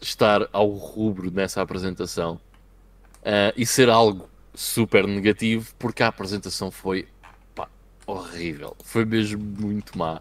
estar 0.00 0.48
ao 0.52 0.68
rubro 0.70 1.30
nessa 1.30 1.62
apresentação 1.62 2.34
uh, 2.34 3.52
e 3.56 3.64
ser 3.64 3.88
algo 3.88 4.28
super 4.54 5.06
negativo, 5.06 5.74
porque 5.78 6.02
a 6.02 6.08
apresentação 6.08 6.70
foi 6.70 7.08
pá, 7.54 7.68
horrível. 8.06 8.76
Foi 8.84 9.04
mesmo 9.04 9.42
muito 9.42 9.96
má. 9.98 10.20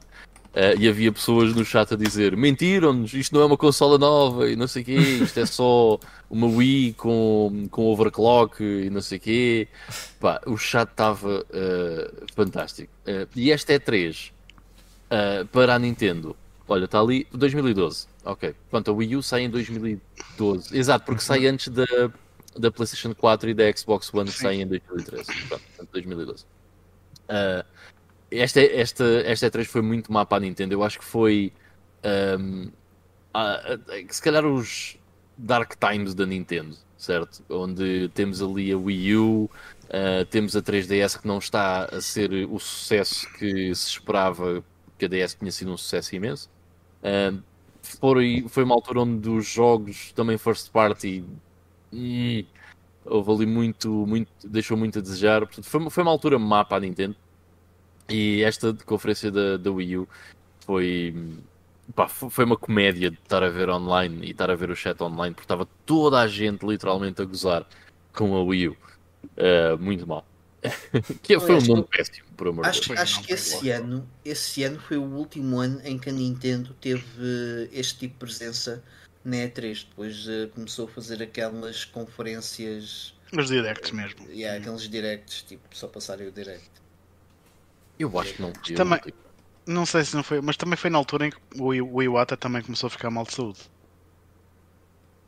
Uh, 0.54 0.80
e 0.80 0.88
havia 0.88 1.12
pessoas 1.12 1.56
no 1.56 1.66
chat 1.66 1.94
a 1.94 1.98
dizer: 1.98 2.38
mentiram-nos, 2.38 3.12
isto 3.14 3.34
não 3.34 3.42
é 3.42 3.46
uma 3.46 3.58
consola 3.58 3.98
nova 3.98 4.48
e 4.48 4.56
não 4.56 4.68
sei 4.68 4.84
o 4.84 4.86
quê, 4.86 4.94
isto 4.94 5.40
é 5.40 5.48
só 5.48 6.00
uma 6.30 6.46
Wii 6.46 6.94
com, 6.94 7.68
com 7.72 7.86
overclock 7.88 8.64
e 8.64 8.88
não 8.92 9.02
sei 9.02 9.18
o 9.18 9.22
quê. 9.22 9.68
Pá, 10.20 10.40
o 10.46 10.56
chat 10.56 10.90
estava 10.90 11.40
uh, 11.40 12.26
fantástico. 12.36 12.94
Uh, 13.08 13.28
e 13.36 13.52
esta 13.52 13.74
é 13.74 13.80
3 13.80 14.32
para 15.52 15.76
a 15.76 15.80
Nintendo. 15.80 16.36
Olha, 16.68 16.86
está 16.86 17.00
ali 17.00 17.28
2012. 17.32 18.08
Ok. 18.26 18.56
Pronto, 18.70 18.90
a 18.90 18.94
Wii 18.94 19.16
U 19.18 19.24
sai 19.24 19.44
em 19.44 19.50
2012. 19.50 20.76
Exato, 20.76 21.06
porque 21.06 21.22
sai 21.22 21.46
antes 21.46 21.68
da, 21.68 21.86
da 22.58 22.72
PlayStation 22.72 23.14
4 23.14 23.50
e 23.50 23.54
da 23.54 23.72
Xbox 23.76 24.14
One 24.14 24.30
que 24.30 24.38
sai 24.38 24.62
em 24.62 24.68
2013. 24.68 25.26
Pronto, 25.48 25.90
2012. 25.92 26.46
Uh, 27.24 27.64
esta, 28.40 28.62
esta, 28.62 29.04
esta 29.26 29.50
E3 29.50 29.66
foi 29.66 29.82
muito 29.82 30.12
má 30.12 30.26
para 30.26 30.38
a 30.38 30.42
Nintendo. 30.42 30.74
Eu 30.74 30.84
acho 30.84 31.00
que 31.00 31.06
foi. 31.06 31.54
Um, 32.40 32.72
a, 33.34 33.54
a, 33.54 33.80
se 34.10 34.22
calhar 34.22 34.46
os 34.46 34.98
Dark 35.38 35.74
Times 35.76 36.14
da 36.14 36.26
Nintendo, 36.26 36.78
certo? 36.98 37.44
Onde 37.50 38.10
temos 38.10 38.42
ali 38.42 38.72
a 38.72 38.78
Wii 38.78 39.16
U, 39.16 39.44
uh, 39.46 40.26
temos 40.30 40.56
a 40.56 40.62
3DS 40.62 41.20
que 41.20 41.28
não 41.28 41.38
está 41.40 41.86
a 41.86 42.02
ser 42.02 42.32
o 42.50 42.60
sucesso 42.60 43.28
que 43.34 43.74
se 43.74 43.90
esperava, 43.90 44.64
que 44.98 45.06
a 45.06 45.08
DS 45.08 45.36
tinha 45.36 45.52
sido 45.52 45.72
um 45.72 45.78
sucesso 45.78 46.16
imenso. 46.16 46.50
Uh, 47.02 47.42
foi, 47.82 48.46
foi 48.48 48.64
uma 48.64 48.76
altura 48.76 49.02
onde 49.02 49.30
os 49.30 49.46
jogos 49.48 50.12
também 50.14 50.38
first 50.38 50.72
party 50.72 51.24
hum, 51.92 52.46
houve 53.06 53.32
ali 53.32 53.46
muito, 53.46 53.90
muito, 54.08 54.32
deixou 54.48 54.78
muito 54.78 55.00
a 55.00 55.02
desejar. 55.02 55.42
Portanto, 55.42 55.66
foi, 55.66 55.90
foi 55.90 56.04
uma 56.04 56.12
altura 56.12 56.40
má 56.40 56.64
para 56.64 56.78
a 56.78 56.80
Nintendo. 56.82 57.16
E 58.10 58.44
esta 58.44 58.74
conferência 58.86 59.32
da, 59.32 59.58
da 59.58 59.72
Wii 59.72 59.98
U 59.98 60.10
foi, 60.66 61.16
pá, 61.96 62.08
foi 62.08 62.46
uma 62.46 62.58
comédia 62.58 63.10
de 63.10 63.18
estar 63.18 63.44
a 63.44 63.50
ver 63.50 63.70
online 63.70 64.28
e 64.28 64.32
estar 64.32 64.50
a 64.50 64.56
ver 64.56 64.70
o 64.70 64.76
chat 64.76 65.02
online, 65.02 65.34
porque 65.34 65.46
estava 65.46 65.68
toda 65.86 66.20
a 66.20 66.28
gente 66.28 66.66
literalmente 66.66 67.22
a 67.22 67.26
gozar 67.26 67.66
com 68.14 68.36
a 68.36 68.44
Wii 68.44 68.70
U. 68.70 68.78
Uh, 69.38 69.78
muito 69.80 70.06
mal. 70.06 70.26
que 71.22 71.38
foi 71.40 71.56
um 71.56 71.62
nome 71.62 71.84
péssimo, 71.84 72.26
por 72.38 72.48
amor 72.48 72.66
acho, 72.66 72.82
de 72.82 72.88
Deus. 72.90 73.00
Acho 73.00 73.22
que 73.24 73.34
esse 73.34 73.70
ano, 73.70 74.08
esse 74.24 74.64
ano 74.64 74.80
foi 74.80 74.98
o 74.98 75.04
último 75.04 75.60
ano 75.60 75.82
em 75.84 75.98
que 75.98 76.10
a 76.10 76.14
Nintendo 76.14 76.74
teve 76.80 77.70
este 77.72 78.00
tipo 78.00 78.14
de 78.14 78.20
presença 78.20 78.84
na 79.26 79.38
E3. 79.38 79.86
Depois 79.90 80.28
uh, 80.28 80.48
começou 80.54 80.86
a 80.86 80.88
fazer 80.90 81.22
aquelas 81.22 81.86
conferências. 81.86 83.14
Os 83.38 83.48
directs 83.48 83.92
mesmo. 83.92 84.26
Uh, 84.26 84.32
yeah, 84.32 84.58
aqueles 84.58 84.88
directs, 84.88 85.44
tipo, 85.44 85.64
só 85.72 85.88
passarem 85.88 86.28
o 86.28 86.32
direct. 86.32 86.70
Eu 88.04 88.20
acho 88.20 88.34
que 88.34 88.42
não 88.42 88.52
podia. 88.52 88.76
Também, 88.76 89.00
não 89.66 89.86
sei 89.86 90.04
se 90.04 90.14
não 90.14 90.24
foi, 90.24 90.42
mas 90.42 90.58
também 90.58 90.76
foi 90.76 90.90
na 90.90 90.98
altura 90.98 91.28
em 91.28 91.30
que 91.30 91.38
o 91.58 92.02
Iwata 92.04 92.36
também 92.36 92.62
começou 92.62 92.88
a 92.88 92.90
ficar 92.90 93.10
mal 93.10 93.24
de 93.24 93.34
saúde. 93.34 93.60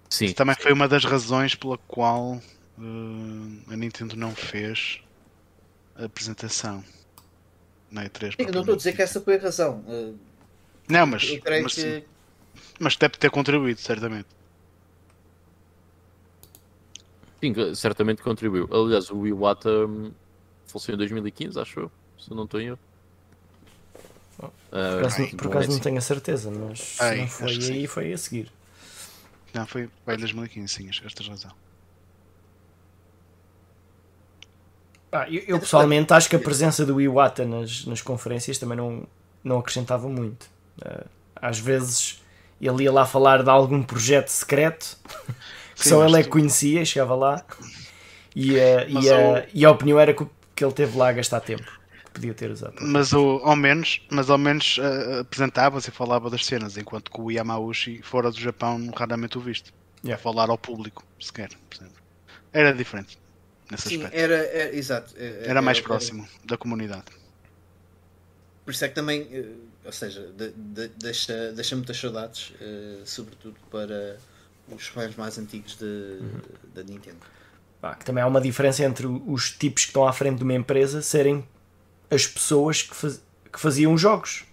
Sim. 0.10 0.26
Isso 0.26 0.36
também 0.36 0.56
foi 0.56 0.74
uma 0.74 0.88
das 0.88 1.06
razões 1.06 1.56
pela 1.56 1.78
qual 1.78 2.34
uh, 2.34 3.72
a 3.72 3.76
Nintendo 3.78 4.18
não 4.18 4.36
fez 4.36 5.02
a 5.96 6.04
apresentação 6.04 6.84
na 7.90 8.06
E3. 8.10 8.36
Eu 8.38 8.52
não 8.52 8.60
estou 8.60 8.74
a 8.74 8.78
dizer 8.78 8.94
que 8.94 9.02
essa 9.02 9.22
foi 9.22 9.38
a 9.38 9.40
razão. 9.40 9.80
Uh, 9.88 10.18
não, 10.90 11.08
mas, 11.08 11.40
mas, 11.64 11.76
que... 11.76 12.04
mas 12.78 12.98
deve 12.98 13.18
ter 13.18 13.32
contribuído, 13.32 13.80
certamente. 13.80 14.28
Sim, 17.42 17.74
certamente 17.74 18.22
contribuiu. 18.22 18.68
Aliás, 18.70 19.10
o 19.10 19.26
Iwata 19.26 19.70
hum, 19.70 20.12
faleceu 20.68 20.96
em 20.96 20.98
2015, 20.98 21.58
acho 21.58 21.80
eu 21.80 21.92
se 22.26 22.32
eu 22.32 22.36
não 22.36 22.46
estou. 22.46 22.60
Oh, 24.40 24.50
por 24.70 24.80
acaso, 24.80 25.24
uh, 25.24 25.36
por 25.38 25.48
acaso 25.48 25.70
não 25.70 25.80
tenho 25.80 25.98
a 25.98 26.02
certeza, 26.02 26.52
mas 26.52 26.80
se 26.80 27.16
não 27.16 27.28
foi 27.28 27.52
aí, 27.52 27.88
foi 27.88 28.14
a 28.14 28.18
seguir. 28.18 28.52
Não, 29.54 29.66
foi 29.66 29.84
em 29.84 30.18
2015, 30.18 30.74
sim, 30.74 30.90
esta 30.90 31.24
razão. 31.24 31.52
Ah, 35.12 35.30
eu, 35.30 35.44
eu, 35.48 35.60
pessoalmente 35.60 36.12
acho 36.14 36.28
que 36.28 36.36
a 36.36 36.40
presença 36.40 36.86
do 36.86 37.00
Iwata 37.00 37.46
nas, 37.46 37.86
nas 37.86 38.02
conferências 38.02 38.58
também 38.58 38.76
não, 38.76 39.08
não 39.42 39.60
acrescentava 39.60 40.10
muito. 40.10 40.50
Uh, 40.86 41.06
às 41.36 41.58
vezes 41.58 42.22
ele 42.60 42.84
ia 42.84 42.92
lá 42.92 43.06
falar 43.06 43.44
de 43.44 43.50
algum 43.50 43.82
projeto 43.82 44.28
secreto 44.28 44.98
que 45.74 45.84
Sim, 45.84 45.90
só 45.90 46.06
ele 46.06 46.20
é 46.20 46.24
que 46.24 46.30
conhecia, 46.30 46.84
chegava 46.84 47.16
lá 47.16 47.46
e, 48.36 48.56
uh, 48.56 48.90
e, 48.90 49.10
a, 49.10 49.48
e 49.54 49.64
a 49.64 49.72
opinião 49.72 49.98
era 49.98 50.14
que, 50.14 50.28
que 50.54 50.66
ele 50.66 50.74
teve 50.74 50.98
lá 50.98 51.10
a 51.10 51.14
gastar 51.14 51.40
tempo 51.40 51.85
podia 52.16 52.34
ter 52.34 52.50
usado. 52.50 52.76
Mas 52.82 53.14
o, 53.14 53.42
ao 53.44 53.56
menos, 53.56 54.02
mas 54.10 54.30
ao 54.30 54.38
menos 54.38 54.78
uh, 54.78 55.20
apresentava-se 55.20 55.90
e 55.90 55.92
falava 55.92 56.30
das 56.30 56.46
cenas, 56.46 56.78
enquanto 56.78 57.12
que 57.12 57.22
o 57.22 57.30
Yamauchi 57.30 58.02
fora 58.02 58.32
do 58.32 58.40
Japão 58.40 58.92
raramente 58.96 59.38
o 59.38 59.42
viste. 59.42 59.74
Yeah. 60.04 60.22
Falar 60.22 60.50
ao 60.50 60.58
público, 60.58 61.04
sequer. 61.20 61.50
Era 62.54 62.74
diferente 62.74 63.18
nesse 63.70 63.90
Sim, 63.90 63.96
aspecto. 63.96 64.18
Era, 64.18 64.36
era 64.36 64.76
exato. 64.76 65.14
Era, 65.18 65.48
era 65.48 65.62
mais 65.62 65.78
era, 65.78 65.88
próximo 65.88 66.24
era. 66.24 66.48
da 66.48 66.58
comunidade. 66.58 67.06
Por 68.64 68.72
isso 68.72 68.86
é 68.86 68.88
que 68.88 68.96
também, 68.96 69.28
eh, 69.32 69.46
ou 69.84 69.92
seja, 69.92 70.28
de, 70.36 70.52
de, 70.52 70.88
deixa, 70.98 71.52
deixa 71.54 71.76
muitas 71.76 71.98
saudades, 71.98 72.52
uh, 72.62 73.06
sobretudo 73.06 73.56
para 73.70 74.18
os 74.70 74.88
fãs 74.88 75.16
mais 75.16 75.38
antigos 75.38 75.76
de, 75.76 75.86
uhum. 75.86 76.42
da 76.74 76.84
Nintendo. 76.84 77.18
Ah, 77.82 77.94
que 77.94 78.06
também 78.06 78.24
há 78.24 78.28
uma 78.28 78.42
diferença 78.42 78.84
entre 78.84 79.06
os 79.06 79.52
tipos 79.52 79.84
que 79.84 79.90
estão 79.90 80.08
à 80.08 80.14
frente 80.14 80.38
de 80.38 80.44
uma 80.44 80.54
empresa 80.54 81.02
serem 81.04 81.48
as 82.10 82.28
pessoas 82.28 82.82
que, 82.82 82.96
faz, 82.96 83.22
que 83.52 83.60
faziam 83.60 83.98
jogos. 83.98 84.46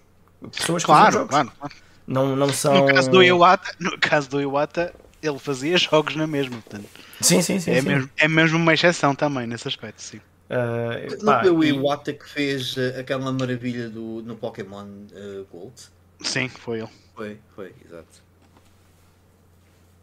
Pessoas 0.51 0.83
que 0.83 0.87
claro, 0.87 1.05
faziam 1.05 1.21
jogos. 1.21 1.29
Claro, 1.29 1.51
claro. 1.57 1.73
Não, 2.05 2.35
não 2.35 2.49
são... 2.51 2.73
no, 2.73 2.93
caso 2.93 3.09
do 3.09 3.23
Iwata, 3.23 3.75
no 3.79 3.97
caso 3.97 4.29
do 4.29 4.41
Iwata, 4.41 4.93
ele 5.21 5.39
fazia 5.39 5.77
jogos 5.77 6.15
na 6.15 6.27
mesma. 6.27 6.61
Portanto, 6.61 6.89
sim, 7.21 7.41
sim, 7.41 7.59
sim. 7.59 7.71
É, 7.71 7.81
sim. 7.81 7.87
Mesmo, 7.87 8.09
é 8.17 8.27
mesmo 8.27 8.57
uma 8.57 8.73
exceção 8.73 9.15
também 9.15 9.47
nesse 9.47 9.67
aspecto, 9.67 10.01
sim. 10.01 10.19
Uh, 10.49 11.23
não 11.23 11.39
foi 11.39 11.49
o 11.49 11.63
Iwata 11.63 12.11
e... 12.11 12.13
que 12.13 12.27
fez 12.27 12.75
uh, 12.75 12.99
aquela 12.99 13.31
maravilha 13.31 13.89
do, 13.89 14.21
no 14.23 14.35
Pokémon 14.35 14.85
uh, 14.85 15.45
Gold? 15.49 15.73
Sim, 16.21 16.49
foi 16.49 16.79
ele. 16.79 16.89
Foi, 17.15 17.39
foi, 17.55 17.73
exato. 17.85 18.21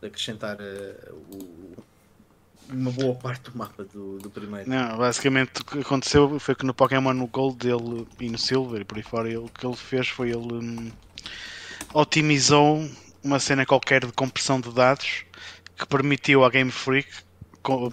De 0.00 0.06
acrescentar 0.06 0.56
uh, 0.56 1.14
o, 1.32 1.76
uma 2.72 2.90
boa 2.90 3.14
parte 3.14 3.50
do 3.50 3.58
mapa 3.58 3.84
do, 3.84 4.18
do 4.18 4.30
primeiro. 4.30 4.68
Não, 4.68 4.96
basicamente 4.96 5.60
o 5.60 5.64
que 5.64 5.78
aconteceu 5.80 6.38
foi 6.38 6.54
que 6.54 6.64
no 6.64 6.74
Pokémon 6.74 7.12
no 7.12 7.26
Gold 7.26 7.58
dele 7.58 8.06
e 8.18 8.28
no 8.28 8.38
Silver 8.38 8.80
e 8.80 8.84
por 8.84 8.96
aí 8.96 9.02
fora, 9.02 9.28
ele, 9.28 9.38
o 9.38 9.48
que 9.48 9.66
ele 9.66 9.76
fez 9.76 10.08
foi 10.08 10.30
ele 10.30 10.54
hum, 10.54 10.90
otimizou 11.92 12.88
uma 13.22 13.38
cena 13.38 13.66
qualquer 13.66 14.04
de 14.04 14.12
compressão 14.12 14.60
de 14.60 14.72
dados 14.72 15.24
que 15.76 15.86
permitiu 15.86 16.44
à 16.44 16.50
Game 16.50 16.70
Freak 16.70 17.08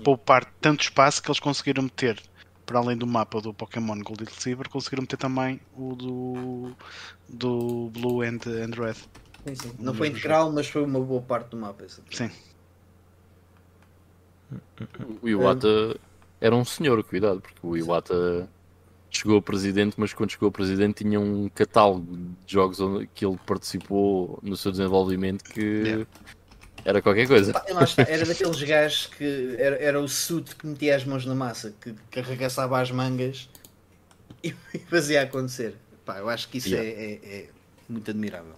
poupar 0.03 0.45
tanto 0.61 0.81
espaço 0.81 1.21
que 1.21 1.29
eles 1.29 1.39
conseguiram 1.39 1.83
meter 1.83 2.21
para 2.65 2.79
além 2.79 2.97
do 2.97 3.07
mapa 3.07 3.39
do 3.39 3.53
Pokémon 3.53 3.97
Gold 4.01 4.23
e 4.23 4.41
Silver, 4.41 4.69
conseguiram 4.69 5.03
meter 5.03 5.15
também 5.15 5.59
o 5.73 5.95
do, 5.95 6.75
do 7.29 7.89
Blue 7.91 8.21
and, 8.21 8.39
and 8.45 8.75
Red. 8.75 8.95
Sim, 9.45 9.55
sim. 9.55 9.73
Não 9.79 9.93
foi 9.93 10.09
integral, 10.09 10.51
mas 10.51 10.67
foi 10.67 10.83
uma 10.83 10.99
boa 10.99 11.21
parte 11.21 11.51
do 11.51 11.57
mapa. 11.57 11.85
Sim. 12.11 12.29
O 15.21 15.27
Iwata 15.27 15.97
era 16.39 16.55
um 16.55 16.63
senhor, 16.63 17.03
cuidado, 17.03 17.41
porque 17.41 17.59
o 17.61 17.75
Iwata 17.75 18.47
chegou 19.09 19.37
a 19.37 19.41
presidente, 19.41 19.95
mas 19.97 20.13
quando 20.13 20.31
chegou 20.31 20.49
a 20.49 20.51
presidente 20.51 21.03
tinha 21.03 21.19
um 21.19 21.49
catálogo 21.49 22.17
de 22.45 22.53
jogos 22.53 22.79
onde, 22.79 23.07
que 23.07 23.25
ele 23.25 23.37
participou 23.45 24.39
no 24.43 24.55
seu 24.55 24.71
desenvolvimento 24.71 25.43
que 25.43 25.61
yeah. 25.61 26.07
era 26.85 27.01
qualquer 27.01 27.27
coisa. 27.27 27.53
era 28.07 28.25
daqueles 28.25 28.61
gajos 28.63 29.07
que 29.07 29.55
era, 29.57 29.75
era 29.77 29.99
o 29.99 30.07
suit 30.07 30.55
que 30.55 30.67
metia 30.67 30.95
as 30.95 31.05
mãos 31.05 31.25
na 31.25 31.35
massa, 31.35 31.73
que, 31.81 31.95
que 32.11 32.19
arregaçava 32.19 32.79
as 32.79 32.91
mangas 32.91 33.49
e, 34.43 34.53
e 34.73 34.79
fazia 34.79 35.23
acontecer. 35.23 35.75
Pá, 36.05 36.19
eu 36.19 36.29
acho 36.29 36.47
que 36.49 36.59
isso 36.59 36.69
yeah. 36.69 36.87
é, 36.87 36.93
é, 36.93 37.39
é, 37.39 37.49
muito 37.89 38.09
admirável. 38.11 38.53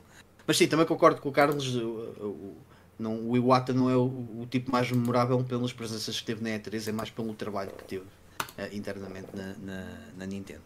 Mas 0.46 0.58
sim, 0.58 0.68
também 0.68 0.86
concordo 0.86 1.22
com 1.22 1.30
o 1.30 1.32
Carlos. 1.32 1.76
O, 1.76 1.88
o, 1.88 2.58
não, 3.00 3.30
o 3.30 3.38
Iwata 3.38 3.72
não 3.74 3.90
é 3.90 3.96
o, 3.96 4.04
o, 4.04 4.48
tipo 4.50 4.72
mais 4.72 4.92
memorável 4.92 5.42
pelas 5.44 5.72
presenças 5.72 6.20
que 6.20 6.26
teve 6.26 6.44
na 6.44 6.50
E3, 6.60 6.90
é 6.90 6.92
mais 6.92 7.10
pelo 7.10 7.34
trabalho 7.34 7.72
que 7.72 7.84
teve 7.86 8.04
uh, 8.04 8.76
internamente 8.76 9.28
na, 9.34 9.56
na, 9.58 9.86
na 10.18 10.26
Nintendo. 10.26 10.62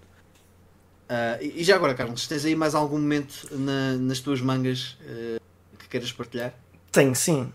Uh, 1.04 1.42
e, 1.42 1.62
e, 1.62 1.64
já 1.64 1.76
agora, 1.76 1.94
Carlos, 1.94 2.26
tens 2.28 2.44
aí 2.44 2.56
mais 2.56 2.74
algum 2.74 2.98
momento 2.98 3.48
na, 3.52 3.94
nas 3.94 4.20
tuas 4.20 4.42
mangas 4.42 4.98
uh, 5.02 5.40
que 5.78 5.88
queiras 5.88 6.12
partilhar? 6.12 6.54
Tenho, 6.92 7.16
sim. 7.16 7.54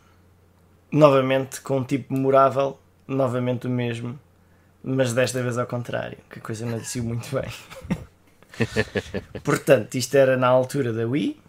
Novamente 0.93 1.61
com 1.61 1.79
um 1.79 1.85
tipo 1.85 2.15
memorável, 2.15 2.79
novamente 3.07 3.67
o 3.67 3.71
mesmo, 3.71 4.19
mas 4.83 5.13
desta 5.13 5.43
vez 5.43 5.59
ao 5.59 5.67
contrário, 5.67 6.19
que 6.31 6.39
a 6.39 6.43
coisa 6.43 6.65
não 6.65 6.79
disse 6.79 7.01
muito 7.01 7.29
bem. 7.35 7.51
Portanto, 9.43 9.97
isto 9.97 10.15
era 10.17 10.37
na 10.37 10.47
altura 10.47 10.93
da 10.93 11.07
Wii, 11.07 11.41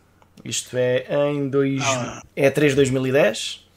isto 0.43 0.75
é 0.77 1.05
em 1.29 1.49
dois, 1.49 1.81
ah. 1.83 2.21
é 2.35 2.49
3 2.49 2.75
2010, 2.75 3.67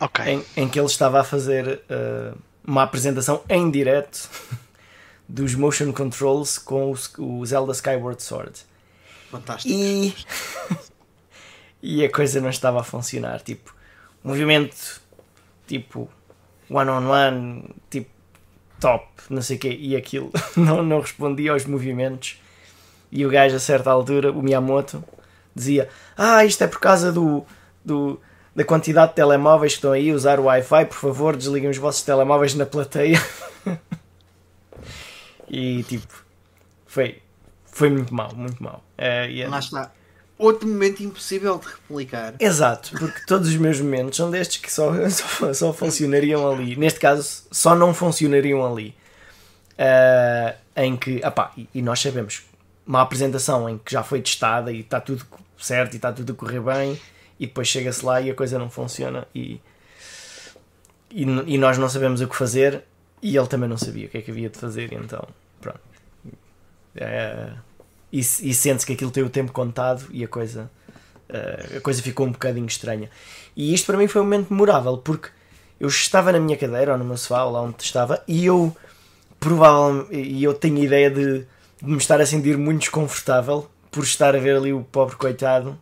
okay. 0.00 0.34
em, 0.34 0.44
em, 0.56 0.68
que 0.68 0.78
ele 0.78 0.86
estava 0.86 1.20
a 1.20 1.24
fazer 1.24 1.80
uh, 1.90 2.36
uma 2.64 2.82
apresentação 2.82 3.42
em 3.48 3.70
direto 3.70 4.28
dos 5.28 5.54
motion 5.54 5.92
controls 5.92 6.58
com 6.58 6.92
o, 6.92 7.38
o 7.40 7.46
Zelda 7.46 7.72
Skyward 7.72 8.22
Sword. 8.22 8.52
Fantástico. 9.30 9.72
E... 9.72 10.14
e 11.82 12.04
a 12.04 12.10
coisa 12.10 12.40
não 12.40 12.50
estava 12.50 12.80
a 12.80 12.84
funcionar. 12.84 13.40
Tipo, 13.40 13.74
movimento 14.22 15.00
tipo 15.66 16.10
one 16.68 16.90
on 16.90 17.08
one, 17.08 17.64
tipo 17.88 18.10
top, 18.80 19.06
não 19.28 19.42
sei 19.42 19.56
o 19.56 19.60
quê, 19.60 19.76
e 19.78 19.94
aquilo 19.94 20.32
não, 20.56 20.82
não 20.82 21.00
respondia 21.00 21.52
aos 21.52 21.64
movimentos. 21.64 22.40
E 23.12 23.26
o 23.26 23.30
gajo, 23.30 23.56
a 23.56 23.60
certa 23.60 23.90
altura, 23.90 24.30
o 24.32 24.42
Miyamoto, 24.42 25.02
dizia: 25.54 25.88
Ah, 26.16 26.44
isto 26.44 26.62
é 26.62 26.66
por 26.66 26.80
causa 26.80 27.12
do, 27.12 27.44
do, 27.84 28.20
da 28.54 28.64
quantidade 28.64 29.10
de 29.10 29.16
telemóveis 29.16 29.72
que 29.72 29.78
estão 29.78 29.92
aí 29.92 30.10
a 30.10 30.14
usar 30.14 30.40
o 30.40 30.44
Wi-Fi, 30.44 30.86
por 30.86 30.96
favor, 30.96 31.36
desliguem 31.36 31.70
os 31.70 31.78
vossos 31.78 32.02
telemóveis 32.02 32.54
na 32.54 32.66
plateia. 32.66 33.20
e 35.48 35.82
tipo, 35.84 36.24
foi, 36.86 37.22
foi 37.66 37.90
muito 37.90 38.14
mal, 38.14 38.34
muito 38.34 38.62
mal. 38.62 38.82
Uh, 38.98 39.28
yeah. 39.28 39.50
Lá 39.50 39.58
está. 39.58 39.92
Outro 40.36 40.66
momento 40.66 41.02
impossível 41.02 41.58
de 41.58 41.66
replicar. 41.66 42.34
Exato, 42.40 42.92
porque 42.98 43.20
todos 43.26 43.48
os 43.48 43.56
meus 43.56 43.78
momentos 43.78 44.16
são 44.16 44.30
destes 44.30 44.56
que 44.56 44.72
só, 44.72 44.92
só, 45.10 45.52
só 45.52 45.72
funcionariam 45.72 46.50
ali. 46.50 46.76
Neste 46.76 46.98
caso, 46.98 47.44
só 47.50 47.74
não 47.74 47.92
funcionariam 47.92 48.64
ali. 48.64 48.94
Uh, 49.72 50.54
em 50.76 50.96
que, 50.96 51.22
apá, 51.22 51.52
e, 51.56 51.68
e 51.74 51.82
nós 51.82 52.00
sabemos, 52.00 52.42
uma 52.90 53.02
apresentação 53.02 53.68
em 53.68 53.78
que 53.78 53.92
já 53.92 54.02
foi 54.02 54.20
testada 54.20 54.72
e 54.72 54.80
está 54.80 55.00
tudo 55.00 55.24
certo 55.56 55.92
e 55.92 55.96
está 55.96 56.12
tudo 56.12 56.32
a 56.32 56.34
correr 56.34 56.58
bem, 56.58 57.00
e 57.38 57.46
depois 57.46 57.68
chega-se 57.68 58.04
lá 58.04 58.20
e 58.20 58.28
a 58.28 58.34
coisa 58.34 58.58
não 58.58 58.68
funciona 58.68 59.28
e, 59.32 59.60
e, 61.08 61.22
e, 61.22 61.56
nós 61.56 61.78
não 61.78 61.88
sabemos 61.88 62.20
o 62.20 62.26
que 62.26 62.34
fazer 62.34 62.82
e 63.22 63.36
ele 63.36 63.46
também 63.46 63.68
não 63.68 63.78
sabia 63.78 64.06
o 64.06 64.10
que 64.10 64.18
é 64.18 64.22
que 64.22 64.32
havia 64.32 64.50
de 64.50 64.58
fazer, 64.58 64.92
então 64.92 65.22
pronto. 65.60 65.78
É, 66.96 67.52
e, 68.12 68.18
e 68.18 68.22
sente-se 68.22 68.84
que 68.84 68.94
aquilo 68.94 69.12
tem 69.12 69.22
o 69.22 69.30
tempo 69.30 69.52
contado 69.52 70.06
e 70.10 70.24
a 70.24 70.28
coisa, 70.28 70.68
uh, 71.28 71.76
a 71.76 71.80
coisa 71.80 72.02
ficou 72.02 72.26
um 72.26 72.32
bocadinho 72.32 72.66
estranha. 72.66 73.08
E 73.54 73.72
isto 73.72 73.86
para 73.86 73.96
mim 73.96 74.08
foi 74.08 74.20
um 74.20 74.24
momento 74.24 74.52
memorável 74.52 74.98
porque 74.98 75.28
eu 75.78 75.86
estava 75.86 76.32
na 76.32 76.40
minha 76.40 76.56
cadeira 76.56 76.92
ou 76.92 76.98
no 76.98 77.04
meu 77.04 77.16
sofá, 77.16 77.44
lá 77.44 77.62
onde 77.62 77.84
estava, 77.84 78.20
e 78.26 78.44
eu 78.44 78.76
provavelmente 79.38 80.12
e 80.12 80.42
eu 80.42 80.54
tenho 80.54 80.82
ideia 80.82 81.08
de, 81.08 81.46
de 81.82 81.90
me 81.90 81.96
estar 81.96 82.20
a 82.20 82.26
sentir 82.26 82.58
muito 82.58 82.80
desconfortável 82.80 83.68
por 83.90 84.04
estar 84.04 84.36
a 84.36 84.38
ver 84.38 84.56
ali 84.56 84.72
o 84.72 84.84
pobre 84.84 85.16
coitado 85.16 85.78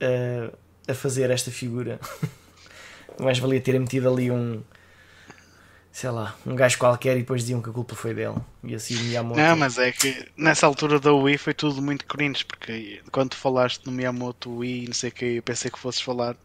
uh, 0.00 0.56
a 0.88 0.94
fazer 0.94 1.30
esta 1.30 1.50
figura. 1.50 1.98
Mais 3.20 3.38
valia 3.38 3.60
ter 3.60 3.78
metido 3.78 4.08
ali 4.08 4.30
um, 4.30 4.62
sei 5.96 6.10
lá, 6.10 6.34
um 6.46 6.54
gajo 6.54 6.76
qualquer 6.76 7.16
e 7.16 7.20
depois 7.20 7.40
diziam 7.40 7.62
que 7.62 7.70
a 7.70 7.72
culpa 7.72 7.94
foi 7.94 8.12
dele. 8.12 8.34
E 8.62 8.74
assim 8.74 8.94
Miyamoto. 9.04 9.40
Não, 9.40 9.56
mas 9.56 9.78
é 9.78 9.90
que 9.90 10.28
nessa 10.36 10.66
altura 10.66 11.00
da 11.00 11.10
Wii 11.10 11.38
foi 11.38 11.54
tudo 11.54 11.80
muito 11.80 12.04
cringe, 12.04 12.44
porque 12.44 13.00
quando 13.10 13.34
falaste 13.34 13.86
no 13.86 13.92
Miyamoto 13.92 14.58
Wii 14.58 14.88
não 14.88 14.92
sei 14.92 15.08
o 15.08 15.12
que, 15.12 15.24
eu 15.24 15.42
pensei 15.42 15.70
que 15.70 15.78
fosses 15.78 16.02
falar 16.02 16.36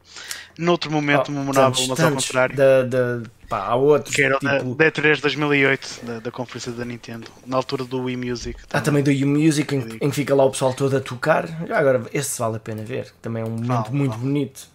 noutro 0.57 0.89
momento 0.89 1.27
oh, 1.27 1.31
memorável, 1.33 1.69
tantos, 1.69 1.87
mas 1.89 1.99
ao 1.99 2.11
contrário. 2.13 2.55
Da, 2.55 2.83
da, 2.83 3.23
pá, 3.49 3.65
há 3.65 3.75
outros. 3.75 4.15
Que 4.15 4.21
era 4.21 4.39
tipo... 4.39 4.73
da 4.73 4.85
D3 4.89 5.19
2008, 5.19 5.99
da, 6.01 6.19
da 6.21 6.31
conferência 6.31 6.71
da 6.71 6.85
Nintendo, 6.85 7.27
na 7.45 7.57
altura 7.57 7.83
do 7.83 8.03
Wii 8.03 8.15
Music. 8.15 8.55
Também. 8.55 8.69
Ah, 8.71 8.81
também 8.81 9.03
do 9.03 9.09
Wii 9.09 9.25
Music, 9.25 9.75
em, 9.75 9.79
em, 9.99 10.09
que 10.09 10.15
fica 10.15 10.33
lá 10.33 10.45
o 10.45 10.51
pessoal 10.51 10.73
todo 10.73 10.95
a 10.95 11.01
tocar. 11.01 11.45
Já 11.67 11.77
agora, 11.77 12.05
esse 12.13 12.39
vale 12.39 12.55
a 12.55 12.59
pena 12.61 12.83
ver, 12.83 13.13
também 13.21 13.43
é 13.43 13.45
um 13.45 13.49
momento 13.49 13.93
muito 13.93 14.17
bonito. 14.17 14.69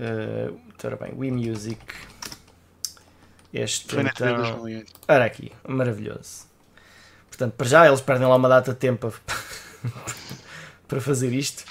Uh, 0.00 0.58
bem, 0.98 1.12
Wii 1.14 1.30
Music. 1.32 1.78
Este 3.54 3.94
Foi 3.94 4.02
então... 4.02 4.36
2008. 4.36 4.92
Era 5.06 5.24
aqui, 5.24 5.52
maravilhoso. 5.66 6.46
Portanto, 7.28 7.52
para 7.52 7.68
já 7.68 7.86
eles 7.86 8.00
perdem 8.00 8.26
lá 8.26 8.34
uma 8.34 8.48
data 8.48 8.72
de 8.72 8.78
tempo 8.78 9.14
para 10.88 11.00
fazer 11.00 11.32
isto. 11.32 11.64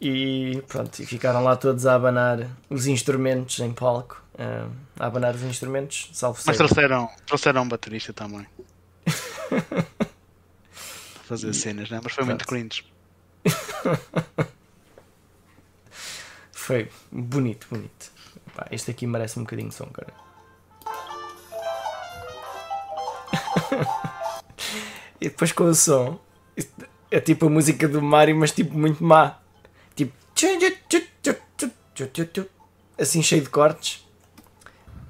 E 0.00 0.60
pronto, 0.66 1.00
e 1.00 1.06
ficaram 1.06 1.44
lá 1.44 1.54
todos 1.56 1.86
a 1.86 1.94
abanar 1.94 2.50
os 2.68 2.88
instrumentos 2.88 3.60
em 3.60 3.72
palco. 3.72 4.20
Uh, 4.34 4.70
a 4.98 5.06
abanar 5.06 5.36
os 5.36 5.42
instrumentos, 5.42 6.10
salvo 6.12 6.40
Mas 6.44 6.56
trouxeram, 6.56 7.08
trouxeram 7.26 7.62
um 7.62 7.68
baterista 7.68 8.12
também. 8.12 8.46
fazer 11.22 11.50
e... 11.50 11.54
cenas, 11.54 11.90
né? 11.90 12.00
mas 12.02 12.12
foi 12.12 12.24
pronto. 12.24 12.28
muito 12.28 12.46
cringe. 12.46 12.84
foi 16.50 16.90
bonito, 17.10 17.68
bonito. 17.70 18.12
Pá, 18.54 18.66
este 18.70 18.90
aqui 18.90 19.06
merece 19.06 19.38
um 19.38 19.42
bocadinho 19.42 19.68
de 19.68 19.74
som, 19.74 19.86
cara. 19.86 20.27
E 25.20 25.28
depois 25.28 25.52
com 25.52 25.64
o 25.64 25.74
som 25.74 26.18
é 27.10 27.20
tipo 27.20 27.46
a 27.46 27.50
música 27.50 27.88
do 27.88 28.02
Mario, 28.02 28.36
mas 28.36 28.52
tipo 28.52 28.76
muito 28.76 29.02
má. 29.02 29.38
Tipo 29.94 30.12
assim 32.98 33.22
cheio 33.22 33.42
de 33.42 33.48
cortes. 33.48 34.06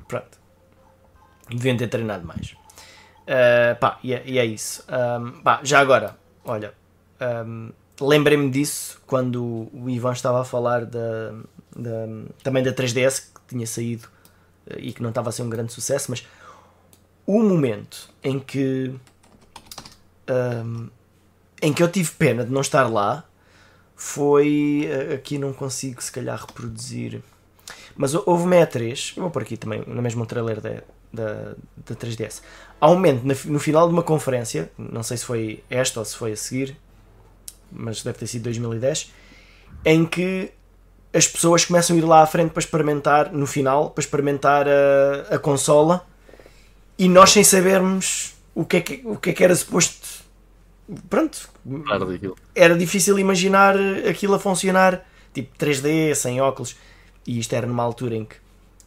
Pronto. 0.07 0.39
Deviam 1.49 1.77
ter 1.77 1.89
treinado 1.89 2.27
mais. 2.27 2.53
Uh, 3.29 3.77
pá, 3.79 3.99
e 4.03 4.15
é, 4.15 4.23
e 4.25 4.39
é 4.39 4.45
isso. 4.45 4.85
Um, 4.89 5.43
pá, 5.43 5.61
já 5.63 5.81
agora, 5.81 6.17
olha, 6.45 6.73
um, 7.47 7.71
lembrei-me 8.01 8.51
disso 8.51 9.01
quando 9.07 9.69
o 9.73 9.89
Ivan 9.91 10.13
estava 10.13 10.41
a 10.41 10.45
falar 10.45 10.87
da, 10.87 11.33
da, 11.77 12.07
também 12.43 12.63
da 12.63 12.73
3DS 12.73 13.21
que 13.35 13.41
tinha 13.49 13.67
saído 13.67 14.09
uh, 14.67 14.79
e 14.79 14.93
que 14.93 15.03
não 15.03 15.11
estava 15.11 15.29
a 15.29 15.33
ser 15.33 15.43
um 15.43 15.51
grande 15.51 15.73
sucesso, 15.73 16.11
mas 16.11 16.27
o 17.29 17.43
momento 17.43 18.09
em 18.25 18.41
que 18.41 18.91
um, 20.31 20.89
em 21.61 21.75
que 21.75 21.83
eu 21.83 21.93
tive 21.93 22.11
pena 22.13 22.43
de 22.43 22.51
não 22.51 22.63
estar 22.63 22.87
lá 22.87 23.23
foi 23.95 24.89
eh, 24.91 25.15
aqui 25.15 25.37
não 25.37 25.53
consigo 25.53 26.03
se 26.03 26.11
calhar 26.11 26.41
reproduzir. 26.41 27.21
Mas 27.95 28.15
houve 28.15 28.45
uma 28.45 28.57
E3 28.57 29.13
eu 29.15 29.25
vou 29.25 29.31
por 29.31 29.43
aqui 29.43 29.59
também 29.59 29.85
no 29.87 30.01
mesmo 30.01 30.25
trailer 30.25 30.59
da, 30.59 30.83
da, 31.13 31.55
da 31.77 31.95
3DS 31.95 32.41
há 32.81 32.91
um 32.91 32.95
momento 32.95 33.25
no 33.25 33.59
final 33.59 33.87
de 33.87 33.93
uma 33.93 34.03
conferência 34.03 34.71
não 34.79 35.03
sei 35.03 35.19
se 35.19 35.27
foi 35.27 35.63
esta 35.69 36.01
ou 36.01 36.07
se 36.07 36.17
foi 36.17 36.33
a 36.33 36.37
seguir 36.37 36.77
mas 37.71 38.03
deve 38.03 38.17
ter 38.19 38.27
sido 38.27 38.45
2010 38.45 39.13
em 39.85 40.07
que 40.07 40.51
as 41.13 41.27
pessoas 41.27 41.65
começam 41.65 41.95
a 41.97 41.99
ir 41.99 42.03
lá 42.03 42.23
à 42.23 42.27
frente 42.27 42.53
para 42.53 42.61
experimentar 42.61 43.33
no 43.33 43.47
final 43.47 43.91
para 43.91 44.01
experimentar 44.01 44.67
a, 44.67 45.35
a 45.35 45.39
consola 45.39 46.07
e 46.99 47.09
nós 47.09 47.31
sem 47.31 47.45
sabermos 47.45 48.35
o 48.55 48.65
que 48.65 48.77
é 48.79 48.81
que, 48.81 49.03
o 49.05 49.17
que, 49.17 49.31
é 49.31 49.33
que 49.33 49.45
era 49.45 49.55
suposto. 49.55 50.27
Pronto, 51.09 51.49
era 52.55 52.77
difícil 52.77 53.19
imaginar 53.19 53.77
aquilo 54.09 54.35
a 54.35 54.39
funcionar 54.39 55.07
tipo 55.33 55.57
3D, 55.57 56.15
sem 56.15 56.41
óculos. 56.41 56.77
E 57.27 57.39
isto 57.39 57.53
era 57.55 57.67
numa 57.67 57.83
altura 57.83 58.17
em 58.17 58.25
que 58.25 58.37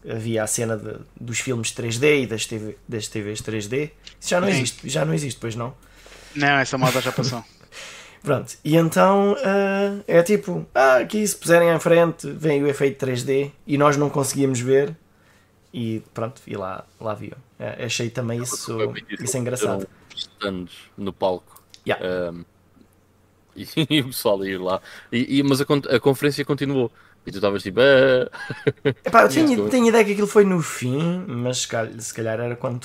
havia 0.10 0.44
a 0.44 0.48
cena 0.48 0.76
de, 0.76 0.96
dos 1.20 1.40
filmes 1.40 1.72
3D 1.72 2.24
e 2.24 2.28
das, 2.28 2.46
TV, 2.46 2.78
das 2.88 3.08
TVs 3.08 3.42
3D. 3.42 3.92
Isso 4.20 4.30
já 4.30 4.42
não 4.42 4.48
Sim. 4.48 4.54
existe, 4.56 4.90
já 4.90 5.06
não 5.06 5.14
existe, 5.14 5.40
pois 5.40 5.56
não? 5.56 5.74
Não, 6.36 6.58
essa 6.60 6.78
moda 6.78 7.00
já 7.00 7.12
passou. 7.12 7.44
Pronto, 8.24 8.56
e 8.64 8.76
então 8.76 9.34
uh, 9.34 10.04
é 10.08 10.22
tipo, 10.22 10.66
ah, 10.76 10.98
aqui 10.98 11.26
se 11.26 11.36
puserem 11.36 11.72
à 11.72 11.80
frente 11.80 12.30
vem 12.30 12.62
o 12.64 12.68
efeito 12.68 13.04
3D 13.04 13.52
e 13.66 13.80
nós 13.80 13.98
não 13.98 14.12
conseguíamos 14.12 14.60
ver 14.60 14.96
e 15.74 16.04
pronto, 16.14 16.40
e 16.46 16.56
lá, 16.56 16.86
lá 17.00 17.16
viu. 17.16 17.32
É, 17.62 17.86
achei 17.86 18.10
também 18.10 18.42
isso, 18.42 18.76
isso 19.20 19.38
engraçado. 19.38 19.88
Stands 20.16 20.74
no 20.98 21.14
palco. 21.14 21.62
Yeah. 21.88 22.32
Um, 22.32 22.44
e, 23.56 23.68
e, 23.88 24.02
o 24.02 24.06
pessoal 24.06 24.42
a 24.42 24.48
ir 24.48 24.60
lá. 24.60 24.82
E, 25.12 25.38
e 25.38 25.44
mas 25.44 25.62
a, 25.62 25.66
a, 25.96 26.00
conferência 26.00 26.44
continuou. 26.44 26.92
E 27.24 27.32
tu 27.32 27.36
estavas 27.36 27.62
tipo. 27.62 27.80
Ah. 27.80 28.32
Epá, 29.06 29.22
eu 29.22 29.30
tinha, 29.30 29.70
tinha 29.70 29.90
ideia 29.90 30.04
que 30.04 30.14
aquilo 30.14 30.26
foi 30.26 30.44
no 30.44 30.60
fim, 30.60 31.24
mas 31.28 31.60
se 31.60 31.68
calhar, 31.68 32.02
se 32.02 32.12
calhar 32.12 32.40
era 32.40 32.56
quando. 32.56 32.84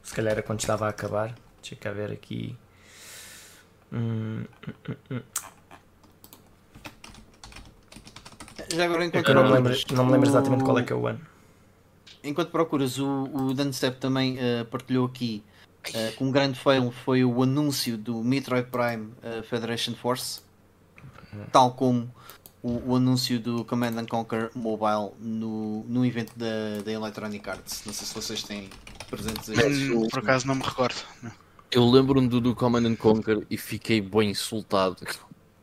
Se 0.00 0.14
calhar 0.14 0.34
era 0.34 0.42
quando 0.42 0.60
estava 0.60 0.86
a 0.86 0.90
acabar. 0.90 1.34
Deixa 1.60 1.74
cá 1.74 1.90
ver 1.90 2.12
aqui. 2.12 2.56
Hum, 3.92 4.44
hum, 4.88 4.94
hum. 5.10 5.20
Já 8.72 8.84
agora 8.84 9.04
enquanto 9.04 9.28
eu 9.28 9.34
não 9.34 9.44
me, 9.44 9.52
lembro, 9.54 9.74
não 9.92 10.06
me 10.06 10.12
lembro 10.12 10.28
exatamente 10.28 10.62
qual 10.62 10.78
é 10.78 10.82
que 10.84 10.92
é 10.92 10.96
o 10.96 11.06
ano 11.08 11.33
enquanto 12.24 12.50
procuras, 12.50 12.98
o, 12.98 13.24
o 13.32 13.54
Danstep 13.54 13.98
também 13.98 14.36
uh, 14.36 14.64
partilhou 14.64 15.06
aqui 15.06 15.42
uh, 15.90 16.16
com 16.16 16.26
um 16.26 16.30
grande 16.30 16.58
fail 16.58 16.90
foi 16.90 17.24
o 17.24 17.42
anúncio 17.42 17.96
do 17.96 18.22
Metroid 18.24 18.68
Prime 18.70 19.12
uh, 19.22 19.42
Federation 19.44 19.94
Force, 19.94 20.40
tal 21.52 21.72
como 21.72 22.10
o, 22.62 22.92
o, 22.92 22.96
anúncio 22.96 23.38
do 23.38 23.64
Command 23.64 23.98
and 23.98 24.06
Conquer 24.06 24.50
Mobile 24.54 25.12
no, 25.20 25.84
no 25.84 26.04
evento 26.04 26.32
da, 26.36 26.80
da 26.82 26.90
Electronic 26.90 27.48
Arts. 27.48 27.82
Não 27.84 27.92
sei 27.92 28.06
se 28.06 28.14
vocês 28.14 28.42
têm 28.42 28.70
presentes 29.10 29.50
aí. 29.50 29.90
Hum, 29.90 30.08
por 30.08 30.20
acaso 30.20 30.46
não 30.46 30.54
me 30.54 30.62
recordo. 30.62 30.96
Eu 31.70 31.84
lembro-me 31.84 32.28
do, 32.28 32.40
do 32.40 32.54
Command 32.54 32.86
and 32.86 32.96
Conquer 32.96 33.44
e 33.50 33.58
fiquei 33.58 34.00
bem 34.00 34.30
insultado. 34.30 34.96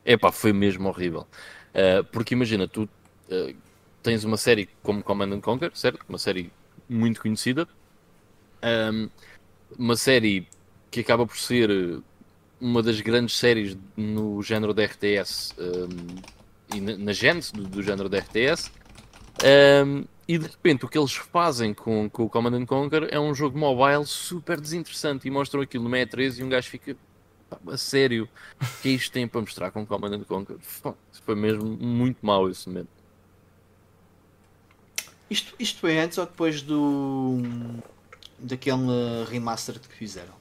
Epá, 0.05 0.31
foi 0.31 0.53
mesmo 0.53 0.89
horrível. 0.89 1.25
Uh, 1.73 2.03
porque 2.11 2.33
imagina, 2.33 2.67
tu 2.67 2.83
uh, 2.83 3.55
tens 4.02 4.23
uma 4.23 4.38
série 4.38 4.69
como 4.84 5.03
Command 5.03 5.34
and 5.34 5.41
Conquer, 5.41 5.72
certo? 5.73 6.06
Uma 6.07 6.18
série 6.18 6.52
muito 6.90 7.22
conhecida. 7.22 7.68
Um, 8.64 9.10
uma 9.78 9.95
série 9.95 10.48
que 10.90 10.99
acaba 10.99 11.26
por 11.26 11.38
ser 11.38 12.02
uma 12.60 12.84
das 12.84 13.02
grandes 13.02 13.38
séries 13.38 13.78
no 13.95 14.41
género 14.44 14.73
da 14.73 14.84
RTS 14.84 15.56
um, 15.57 16.76
e 16.76 16.82
na, 16.82 16.98
na 16.98 17.14
gênese 17.14 17.53
do, 17.53 17.64
do, 17.64 17.82
género 17.82 18.07
da 18.10 18.19
RTS. 18.19 18.72
Um, 19.86 20.03
e 20.28 20.38
de 20.38 20.48
repente 20.48 20.86
o 20.86 20.88
que 20.88 20.98
eles 20.98 21.14
fazem 21.14 21.73
com, 21.73 22.10
com 22.10 22.23
o 22.23 22.30
Command 22.30 22.65
Conquer 22.65 23.07
é 23.11 23.19
um 23.19 23.34
jogo 23.34 23.57
mobile 23.57 24.06
super 24.06 24.61
desinteressante 24.61 25.28
e 25.28 25.32
mostram 25.32 25.61
aquilo 25.61 25.90
no 25.90 25.95
E3 25.95 26.40
e 26.40 26.44
um 26.44 26.49
gajo 26.49 26.69
fica 26.69 26.95
a 27.68 27.78
sério, 27.78 28.30
o 28.61 28.82
que 28.82 28.90
é 28.90 28.91
isto 28.91 29.11
tem 29.11 29.28
para 29.28 29.41
mostrar 29.41 29.72
com 29.72 29.86
Command 29.86 30.23
Conquer? 30.23 30.57
Foi 30.60 31.36
mesmo 31.36 31.65
muito 31.65 32.26
mau 32.26 32.49
esse 32.49 32.69
momento. 32.69 33.01
Isto, 35.31 35.55
isto 35.57 35.79
foi 35.79 35.97
antes 35.97 36.17
ou 36.17 36.25
depois 36.25 36.61
do 36.61 37.37
daquele 38.37 39.23
remaster 39.29 39.79
que 39.79 39.95
fizeram? 39.95 40.33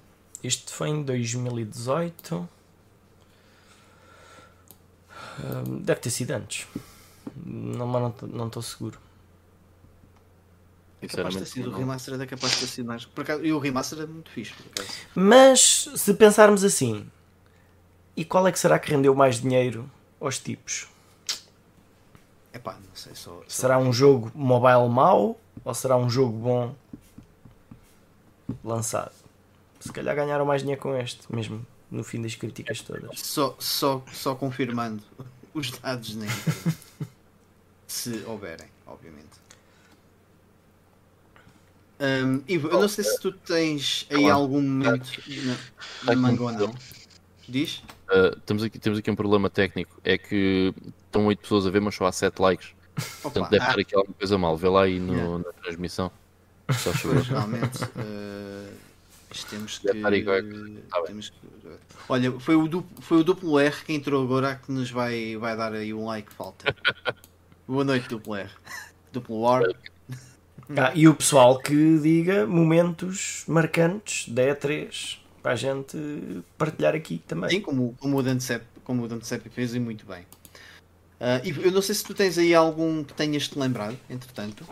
Isto 0.43 0.75
foi 0.75 0.89
em 0.89 1.05
2018. 1.05 2.49
Deve 5.83 6.01
ter 6.01 6.11
sido 6.11 6.33
antes. 6.33 6.67
Não, 7.47 7.87
mas 7.87 8.15
não 8.23 8.49
estou 8.49 8.61
seguro. 8.63 8.99
É 11.01 11.07
capaz 11.07 11.35
de 11.35 11.41
ter 11.41 11.47
sido 11.47 11.71
o 11.71 11.73
remaster, 11.73 12.21
é 12.21 12.27
capaz 12.27 12.55
de 12.55 12.59
ter 12.59 12.67
sido 12.67 12.87
mais. 12.87 13.05
Por 13.05 13.23
acaso, 13.23 13.45
e 13.45 13.53
o 13.53 13.61
remaster 13.61 14.01
é 14.01 14.07
muito 14.07 14.29
fixe. 14.31 14.55
Mas 15.15 15.89
se 15.95 16.15
pensarmos 16.15 16.65
assim, 16.65 17.09
e 18.17 18.25
qual 18.25 18.49
é 18.49 18.51
que 18.51 18.59
será 18.59 18.77
que 18.77 18.91
rendeu 18.91 19.15
mais 19.15 19.41
dinheiro 19.41 19.89
aos 20.21 20.41
tipos? 20.41 20.89
Epá, 22.53 22.75
não 22.75 22.95
sei, 22.95 23.15
só, 23.15 23.31
só... 23.31 23.43
Será 23.49 23.79
um 23.79 23.93
jogo 23.93 24.31
mobile 24.35 24.89
mau 24.89 25.39
ou 25.65 25.75
será 25.75 25.97
um 25.97 26.11
jogo 26.11 26.37
bom 26.37 26.75
lançado? 28.65 29.13
Se 29.79 29.93
calhar 29.93 30.15
ganharam 30.15 30.45
mais 30.45 30.63
dinheiro 30.63 30.81
com 30.81 30.95
este, 30.97 31.33
mesmo 31.33 31.65
no 31.91 32.05
fim 32.05 32.21
das 32.21 32.35
críticas 32.35 32.81
todas. 32.81 33.21
Só, 33.21 33.57
só, 33.59 34.03
só 34.13 34.35
confirmando 34.35 35.03
os 35.55 35.71
dados 35.71 36.15
nem 36.15 36.29
se 37.87 38.23
houverem, 38.27 38.69
obviamente. 38.87 39.41
Um, 42.01 42.43
Ivo, 42.49 42.69
eu 42.69 42.81
não 42.81 42.89
sei 42.89 43.05
se 43.05 43.21
tu 43.21 43.31
tens 43.31 44.07
aí 44.11 44.23
claro. 44.23 44.35
algum 44.35 44.63
momento 44.63 45.11
na, 45.45 46.15
na 46.15 46.17
manga 46.17 46.43
ou 46.43 46.53
não. 46.53 46.75
Diz? 47.47 47.83
Uh, 48.09 48.35
temos, 48.47 48.63
aqui, 48.63 48.79
temos 48.79 48.99
aqui 48.99 49.11
um 49.11 49.17
problema 49.17 49.51
técnico. 49.51 50.01
É 50.03 50.17
que 50.17 50.73
estão 51.11 51.27
8 51.27 51.41
pessoas 51.41 51.67
a 51.67 51.71
ver, 51.71 51.81
mas 51.81 51.95
só 51.95 52.07
há 52.07 52.13
7 52.13 52.41
likes. 52.41 52.69
Opa, 52.69 53.21
Portanto, 53.23 53.51
deve 53.51 53.65
ah. 53.65 53.75
ter 53.75 53.81
aqui 53.81 53.95
alguma 53.95 54.15
coisa 54.15 54.39
mal. 54.39 54.57
Vê 54.57 54.69
lá 54.69 54.83
aí 54.85 54.99
no, 54.99 55.15
yeah. 55.15 55.39
na 55.39 55.53
transmissão. 55.53 56.11
Só 56.73 56.91
Realmente, 56.93 57.83
uh, 57.83 58.73
temos 59.51 59.79
que, 59.79 59.89
tá 59.89 61.03
temos 61.05 61.31
que. 61.31 61.37
Olha, 62.09 62.33
foi 62.39 62.55
o, 62.55 62.69
duplo, 62.69 63.03
foi 63.03 63.19
o 63.19 63.25
duplo 63.25 63.59
R 63.59 63.85
que 63.85 63.93
entrou 63.93 64.23
agora 64.23 64.61
que 64.65 64.71
nos 64.71 64.91
vai, 64.91 65.37
vai 65.37 65.57
dar 65.57 65.73
aí 65.73 65.93
um 65.93 66.05
like 66.05 66.33
falta. 66.33 66.75
Boa 67.67 67.85
noite, 67.85 68.09
duplo 68.09 68.37
R. 68.37 68.51
Duplo 69.13 69.47
R. 69.57 69.75
Ah, 70.77 70.93
e 70.95 71.09
o 71.09 71.15
pessoal 71.15 71.59
que 71.59 71.99
diga 71.99 72.47
momentos 72.47 73.45
marcantes 73.49 74.29
da 74.29 74.43
E3 74.43 75.19
para 75.43 75.53
a 75.53 75.57
gente 75.57 75.97
partilhar 76.57 76.95
aqui 76.95 77.23
também. 77.27 77.51
Sim, 77.51 77.61
como, 77.61 77.95
como 77.99 78.19
o 78.19 78.23
Dantecep, 78.23 78.65
como 78.85 79.05
o 79.05 79.09
Dantecep 79.09 79.49
fez 79.49 79.75
e 79.75 79.81
muito 79.81 80.07
bem. 80.07 80.25
Uh, 81.21 81.45
e 81.45 81.67
eu 81.67 81.71
não 81.71 81.83
sei 81.83 81.95
se 81.95 82.03
tu 82.03 82.15
tens 82.15 82.39
aí 82.39 82.55
algum 82.55 83.05
que 83.05 83.13
tenhas 83.13 83.47
te 83.47 83.59
lembrado, 83.59 83.99
entretanto. 84.09 84.65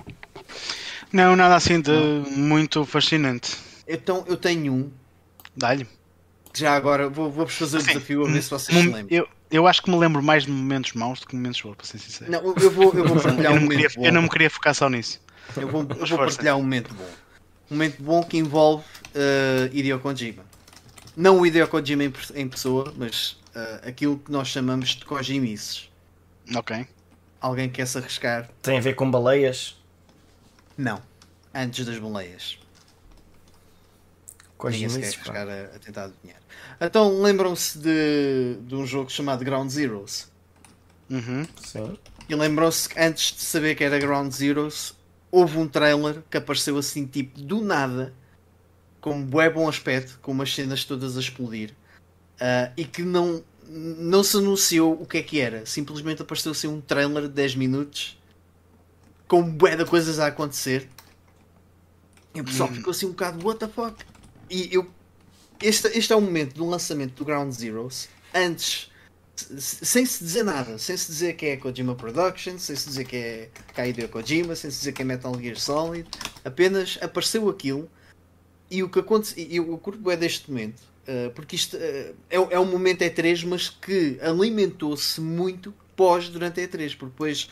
Não, 1.12 1.36
nada 1.36 1.54
assim 1.54 1.78
de 1.78 1.90
não. 1.90 2.30
muito 2.30 2.86
fascinante. 2.86 3.56
Então 3.86 4.24
eu 4.26 4.36
tenho 4.36 4.72
um. 4.72 4.90
Dá-lhe. 5.54 5.86
Já 6.54 6.74
agora 6.74 7.08
vou, 7.08 7.30
vou 7.30 7.46
fazer 7.46 7.76
o 7.76 7.78
assim, 7.80 7.88
desafio 7.88 8.26
a 8.26 8.30
ver 8.30 8.42
se 8.42 8.50
vocês 8.50 8.78
se 8.78 8.86
lembram. 8.86 9.06
Eu, 9.10 9.28
eu 9.50 9.66
acho 9.66 9.82
que 9.82 9.90
me 9.90 9.96
lembro 9.98 10.22
mais 10.22 10.44
de 10.44 10.50
momentos 10.50 10.94
maus 10.94 11.20
do 11.20 11.26
que 11.26 11.36
momentos 11.36 11.60
bons, 11.60 11.74
para 11.74 11.86
ser 11.86 11.98
sincero. 11.98 12.30
Não, 12.30 12.40
eu 12.40 12.70
vou, 12.70 12.94
eu 12.94 13.06
vou 13.06 13.16
partilhar 13.20 13.52
eu 13.52 13.58
um 13.58 13.60
momento 13.60 13.90
queria, 13.90 14.06
Eu 14.08 14.12
não 14.12 14.22
me 14.22 14.28
queria 14.28 14.50
focar 14.50 14.74
só 14.74 14.88
nisso. 14.88 15.20
Eu 15.56 15.68
vou, 15.68 15.82
eu 15.82 16.06
vou 16.06 16.18
partilhar 16.18 16.56
um 16.56 16.62
momento 16.62 16.94
bom. 16.94 17.08
Um 17.70 17.74
momento 17.74 18.02
bom 18.02 18.22
que 18.22 18.38
envolve 18.38 18.84
uh, 19.14 19.70
Hideo 19.70 19.98
Kojima. 19.98 20.44
Não 21.14 21.40
o 21.40 21.46
Hideo 21.46 21.68
Kojima 21.68 22.04
em, 22.04 22.12
em 22.34 22.48
pessoa, 22.48 22.92
mas 22.96 23.32
uh, 23.54 23.86
aquilo 23.88 24.18
que 24.18 24.32
nós 24.32 24.48
chamamos 24.48 24.90
de 24.90 25.04
Kojimices. 25.04 25.87
Ok. 26.54 26.86
Alguém 27.40 27.68
quer 27.68 27.86
se 27.86 27.98
arriscar? 27.98 28.48
Tem 28.62 28.78
a 28.78 28.80
ver 28.80 28.94
com 28.94 29.10
baleias? 29.10 29.80
Não. 30.76 31.00
Antes 31.54 31.84
das 31.86 31.98
baleias. 31.98 32.58
Ninguém 34.64 34.88
se 34.88 34.98
quer 34.98 35.06
arriscar 35.06 35.48
a, 35.48 35.76
a, 35.76 35.78
tentar 35.78 36.04
adivinhar. 36.04 36.40
Então 36.80 37.20
lembram-se 37.20 37.78
de, 37.78 38.56
de 38.62 38.74
um 38.74 38.84
jogo 38.84 39.10
chamado 39.10 39.44
Ground 39.44 39.70
Zeroes? 39.70 40.30
Uhum. 41.08 41.46
Sim. 41.64 41.96
E 42.28 42.34
lembram-se 42.34 42.88
que 42.88 43.00
antes 43.00 43.32
de 43.32 43.40
saber 43.40 43.74
que 43.74 43.84
era 43.84 43.98
Ground 43.98 44.32
Zeroes, 44.32 44.94
houve 45.30 45.58
um 45.58 45.68
trailer 45.68 46.22
que 46.30 46.36
apareceu 46.36 46.76
assim, 46.76 47.06
tipo, 47.06 47.40
do 47.40 47.60
nada, 47.60 48.12
com 49.00 49.12
um 49.14 49.24
bué 49.24 49.48
bom 49.48 49.68
aspecto, 49.68 50.18
com 50.20 50.32
umas 50.32 50.54
cenas 50.54 50.84
todas 50.84 51.16
a 51.16 51.20
explodir, 51.20 51.70
uh, 52.34 52.72
e 52.76 52.84
que 52.84 53.02
não, 53.02 53.42
não 53.68 54.22
se 54.22 54.36
anunciou 54.36 55.00
o 55.00 55.06
que 55.06 55.18
é 55.18 55.22
que 55.22 55.40
era. 55.40 55.66
Simplesmente 55.66 56.22
apareceu 56.22 56.52
assim 56.52 56.66
um 56.66 56.80
trailer 56.80 57.24
de 57.24 57.28
10 57.28 57.54
minutos, 57.56 58.18
com 59.26 59.42
bué 59.42 59.76
de 59.76 59.84
coisas 59.84 60.18
a 60.18 60.26
acontecer. 60.26 60.88
E 62.34 62.40
o 62.40 62.44
pessoal 62.44 62.68
hum. 62.70 62.74
ficou 62.74 62.90
assim 62.90 63.06
um 63.06 63.10
bocado, 63.10 63.44
what 63.46 63.60
the 63.60 63.68
fuck? 63.68 64.04
E 64.50 64.68
eu. 64.72 64.88
Este, 65.60 65.88
este 65.88 66.12
é 66.12 66.16
o 66.16 66.20
momento 66.20 66.54
do 66.54 66.64
lançamento 66.64 67.14
do 67.14 67.24
Ground 67.24 67.52
Zeroes, 67.52 68.08
antes 68.32 68.90
sem 69.58 70.04
se 70.04 70.24
dizer 70.24 70.42
nada, 70.42 70.78
sem 70.78 70.96
se 70.96 71.06
dizer 71.10 71.34
que 71.34 71.46
é 71.46 71.56
Kojima 71.56 71.94
Productions, 71.94 72.62
sem 72.62 72.74
se 72.74 72.88
dizer 72.88 73.04
que 73.04 73.16
é 73.16 73.50
Kaido 73.74 74.08
Kojima, 74.08 74.54
sem 74.56 74.70
se 74.70 74.78
dizer 74.78 74.92
que 74.92 75.02
é 75.02 75.04
Metal 75.04 75.32
Gear 75.40 75.56
Solid, 75.56 76.08
apenas 76.44 76.98
apareceu 77.00 77.48
aquilo 77.48 77.88
e 78.70 78.82
o 78.82 78.88
que 78.88 78.98
aconteceu, 78.98 79.44
e 79.48 79.56
eu 79.56 79.78
curto 79.78 80.10
é 80.10 80.16
deste 80.16 80.50
momento, 80.50 80.82
porque 81.34 81.56
isto 81.56 81.76
uh, 81.76 82.14
é, 82.30 82.36
é 82.36 82.60
um 82.60 82.66
momento 82.66 83.02
E3, 83.02 83.46
mas 83.46 83.68
que 83.68 84.18
alimentou-se 84.20 85.20
muito 85.20 85.72
pós 85.96 86.28
durante 86.28 86.60
a 86.60 86.68
E3, 86.68 86.96
porque 86.96 87.12
depois 87.12 87.48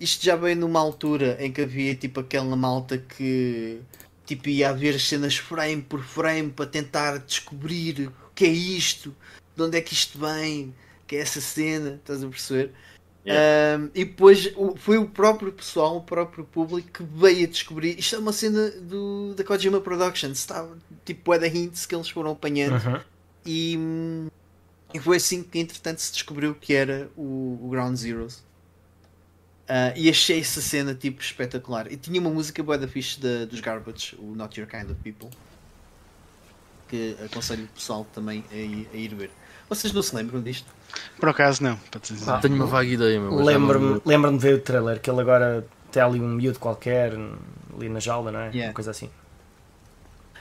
isto 0.00 0.24
já 0.24 0.36
veio 0.36 0.56
numa 0.56 0.80
altura 0.80 1.36
em 1.40 1.52
que 1.52 1.62
havia 1.62 1.94
tipo 1.94 2.20
aquela 2.20 2.56
malta 2.56 2.98
que 2.98 3.80
tipo 4.24 4.48
ia 4.48 4.72
ver 4.72 4.94
as 4.94 5.06
cenas 5.08 5.36
frame 5.36 5.82
por 5.82 6.02
frame 6.02 6.50
para 6.50 6.66
tentar 6.66 7.18
descobrir 7.18 8.08
o 8.08 8.34
que 8.34 8.44
é 8.44 8.48
isto, 8.48 9.14
de 9.56 9.62
onde 9.62 9.76
é 9.76 9.80
que 9.80 9.92
isto 9.92 10.18
vem 10.18 10.74
que 11.06 11.16
é 11.16 11.20
essa 11.20 11.42
cena, 11.42 11.96
estás 11.96 12.24
a 12.24 12.28
perceber? 12.28 12.72
Yeah. 13.24 13.78
Um, 13.78 13.90
e 13.94 14.04
depois 14.04 14.52
foi 14.76 14.98
o 14.98 15.06
próprio 15.06 15.52
pessoal, 15.52 15.96
o 15.98 16.02
próprio 16.02 16.44
público 16.44 16.88
que 16.90 17.04
veio 17.04 17.46
a 17.46 17.48
descobrir. 17.48 17.98
Isto 17.98 18.16
é 18.16 18.18
uma 18.18 18.32
cena 18.32 18.70
do, 18.70 19.32
da 19.34 19.44
Kojima 19.44 19.80
Productions, 19.80 20.38
estava 20.38 20.76
tipo 21.04 21.32
é 21.32 21.38
da 21.38 21.46
hints 21.46 21.86
que 21.86 21.94
eles 21.94 22.08
foram 22.08 22.32
apanhando 22.32 22.74
uh 22.74 22.94
-huh. 22.94 23.02
e, 23.46 23.78
e, 24.92 24.98
foi 24.98 25.18
assim 25.18 25.42
que 25.42 25.58
entretanto 25.58 26.00
se 26.00 26.12
descobriu 26.12 26.54
que 26.54 26.74
era 26.74 27.08
o, 27.16 27.58
o 27.62 27.68
Ground 27.70 27.96
Zeroes. 27.96 28.42
Uh, 29.62 29.94
e 29.94 30.10
achei 30.10 30.40
essa 30.40 30.60
cena 30.60 30.92
tipo 30.92 31.22
espetacular. 31.22 31.90
E 31.90 31.96
tinha 31.96 32.20
uma 32.20 32.28
música 32.28 32.60
boa 32.62 32.76
da 32.76 32.88
fixe 32.88 33.20
dos 33.48 33.60
Garbage, 33.60 34.16
o 34.18 34.34
Not 34.34 34.58
Your 34.58 34.68
Kind 34.68 34.90
of 34.90 34.96
People, 34.96 35.30
que 36.88 37.16
aconselho 37.24 37.64
o 37.64 37.68
pessoal 37.68 38.04
também 38.12 38.44
a, 38.50 38.54
a 38.54 38.96
ir 38.96 39.14
ver. 39.14 39.30
Vocês 39.68 39.92
não 39.92 40.02
se 40.02 40.14
lembram 40.14 40.42
disto? 40.42 40.66
Por 41.18 41.28
acaso 41.28 41.62
não, 41.62 41.76
para 41.76 42.00
te 42.00 42.12
dizer. 42.14 42.30
Ah, 42.30 42.38
Tenho 42.38 42.54
uma 42.54 42.66
vaga 42.66 42.88
ideia, 42.88 43.20
meu. 43.20 43.34
Lembro-me 43.36 44.00
lembro 44.04 44.30
de 44.32 44.38
ver 44.38 44.54
o 44.54 44.60
trailer, 44.60 45.00
que 45.00 45.10
ele 45.10 45.20
agora 45.20 45.66
tem 45.90 46.02
ali 46.02 46.20
um 46.20 46.28
miúdo 46.28 46.58
qualquer 46.58 47.12
ali 47.74 47.88
na 47.88 48.00
jaula, 48.00 48.32
não 48.32 48.40
é? 48.40 48.48
Yeah. 48.48 48.68
Uma 48.68 48.74
coisa 48.74 48.90
assim. 48.90 49.10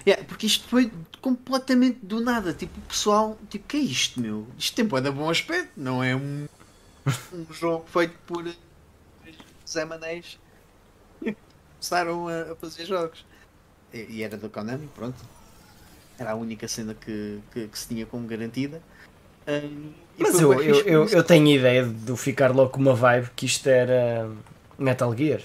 Yeah, 0.06 0.24
porque 0.26 0.48
isto 0.48 0.68
foi 0.68 0.92
completamente 1.22 2.00
do 2.02 2.22
nada. 2.22 2.54
Tipo, 2.54 2.80
o 2.80 2.82
pessoal, 2.82 3.38
tipo, 3.50 3.68
que 3.68 3.78
é 3.78 3.82
isto, 3.82 4.20
meu? 4.20 4.48
Isto 4.58 4.76
tem 4.76 4.86
de 5.02 5.12
bom 5.12 5.30
aspecto, 5.30 5.72
não 5.78 6.04
é 6.04 6.16
um, 6.16 6.48
um 7.34 7.54
jogo 7.54 7.86
feito 7.88 8.16
por 8.26 8.44
Zé 9.68 9.86
Manés 9.86 10.40
começaram 11.82 12.28
a, 12.28 12.52
a, 12.52 12.56
fazer 12.56 12.86
jogos. 12.86 13.26
E, 13.92 14.06
e, 14.10 14.24
era 14.24 14.38
da 14.38 14.48
Konami, 14.48 14.88
pronto. 14.96 15.18
Era 16.18 16.32
a 16.32 16.36
única 16.36 16.68
cena 16.68 16.94
que, 16.94 17.40
que, 17.52 17.68
que 17.68 17.80
se 17.80 17.88
tinha 17.88 18.06
como 18.06 18.28
garantida. 18.28 18.82
Um, 19.48 19.92
Mas 20.18 20.40
eu, 20.40 20.54
eu, 20.54 20.76
eu, 20.82 21.06
eu, 21.08 21.24
tenho 21.24 21.48
ideia 21.48 21.84
de 21.84 22.16
ficar 22.16 22.52
logo 22.52 22.70
com 22.70 22.80
uma 22.80 22.94
vibe 22.94 23.30
que 23.36 23.46
isto 23.46 23.68
era 23.68 24.30
Metal 24.78 25.16
Gear. 25.16 25.42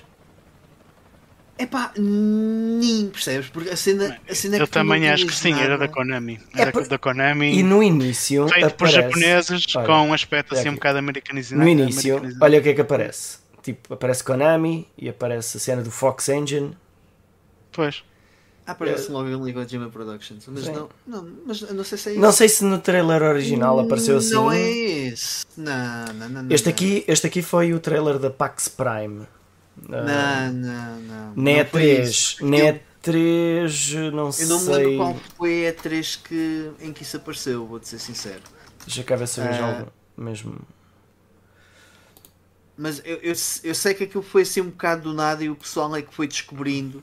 É 1.59 1.65
pá, 1.65 1.91
nem 1.97 3.09
percebes? 3.09 3.49
Porque 3.49 3.71
a 3.71 3.77
cena, 3.77 4.19
a 4.29 4.35
cena 4.35 4.57
é 4.57 4.61
Eu 4.61 4.69
também 4.69 5.09
acho 5.09 5.27
que 5.27 5.35
sim, 5.35 5.53
nada. 5.53 5.65
era 5.65 5.79
da 5.79 5.89
Konami. 5.89 6.39
É 6.55 6.61
era 6.61 6.71
é 6.79 6.85
da 6.87 6.99
Konami. 6.99 7.59
E 7.59 7.63
no 7.63 7.83
início. 7.83 8.47
Feito 8.49 8.67
aparece, 8.67 8.77
por 8.77 8.89
japoneses 8.89 9.77
olha, 9.77 9.87
com 9.87 9.93
um 10.09 10.13
aspecto 10.13 10.53
assim 10.53 10.61
aqui. 10.63 10.69
um 10.71 10.75
bocado 10.75 10.99
americanizado. 10.99 11.61
No 11.61 11.67
início, 11.67 12.21
olha 12.43 12.59
o 12.59 12.63
que 12.63 12.69
é 12.69 12.75
que 12.75 12.81
aparece. 12.83 13.39
Tipo, 13.63 13.95
aparece 13.95 14.23
Konami 14.23 14.87
e 14.99 15.09
aparece 15.09 15.57
a 15.57 15.61
cena 15.61 15.83
do 15.83 15.91
Fox 15.91 16.29
Engine. 16.29 16.77
Pois. 17.73 18.05
Aparece 18.67 19.13
logo 19.13 19.29
em 19.29 19.53
Kojima 19.53 19.89
Productions, 19.89 20.45
mas 20.49 20.67
não, 20.67 20.89
não, 21.07 21.29
mas 21.47 21.61
não 21.61 21.85
sei 21.85 21.97
se 21.97 22.09
é 22.09 22.13
isso. 22.13 22.21
Não 22.21 22.33
sei 22.33 22.49
se 22.49 22.65
no 22.65 22.79
trailer 22.81 23.23
original 23.23 23.79
apareceu 23.79 24.17
assim. 24.17 24.35
Não 24.35 24.51
é 24.51 24.69
esse. 24.69 25.47
Não, 25.57 26.13
não, 26.15 26.29
não, 26.29 26.47
este, 26.51 26.69
Aqui, 26.69 27.05
este 27.07 27.29
aqui 27.29 27.43
foi 27.43 27.73
o 27.73 27.79
trailer 27.79 28.19
da 28.19 28.29
Pax 28.29 28.67
Prime. 28.67 29.25
Não, 29.89 29.99
uh, 29.99 30.53
não, 30.53 31.01
não. 31.01 31.33
Na 31.37 31.51
E3. 31.65 32.41
Na 32.41 32.57
E3, 32.57 34.11
não 34.11 34.33
sei. 34.33 34.45
Eu 34.45 34.49
não 34.49 34.61
me 34.61 34.69
lembro 34.75 34.97
qual 34.97 35.17
foi 35.37 35.69
a 35.69 35.73
E3 35.73 36.19
que, 36.25 36.71
em 36.81 36.93
que 36.93 37.05
isso 37.05 37.19
apareceu, 37.19 37.65
vou-te 37.67 37.87
ser 37.87 38.01
sincero. 38.01 38.43
Deixa 38.85 39.05
cá 39.05 39.15
ver 39.15 39.29
se 39.29 39.41
eu 39.41 39.45
uh, 39.45 39.65
algo 39.65 39.93
mesmo. 40.17 40.59
Mas 42.77 43.01
eu, 43.05 43.17
eu, 43.19 43.35
eu 43.63 43.75
sei 43.75 43.95
que 43.95 44.05
aquilo 44.05 44.25
foi 44.25 44.43
assim 44.43 44.61
um 44.61 44.71
bocado 44.71 45.03
do 45.03 45.15
nada 45.15 45.45
e 45.45 45.49
o 45.49 45.55
pessoal 45.55 45.95
é 45.95 46.03
que 46.03 46.13
foi 46.13 46.27
descobrindo 46.27 47.01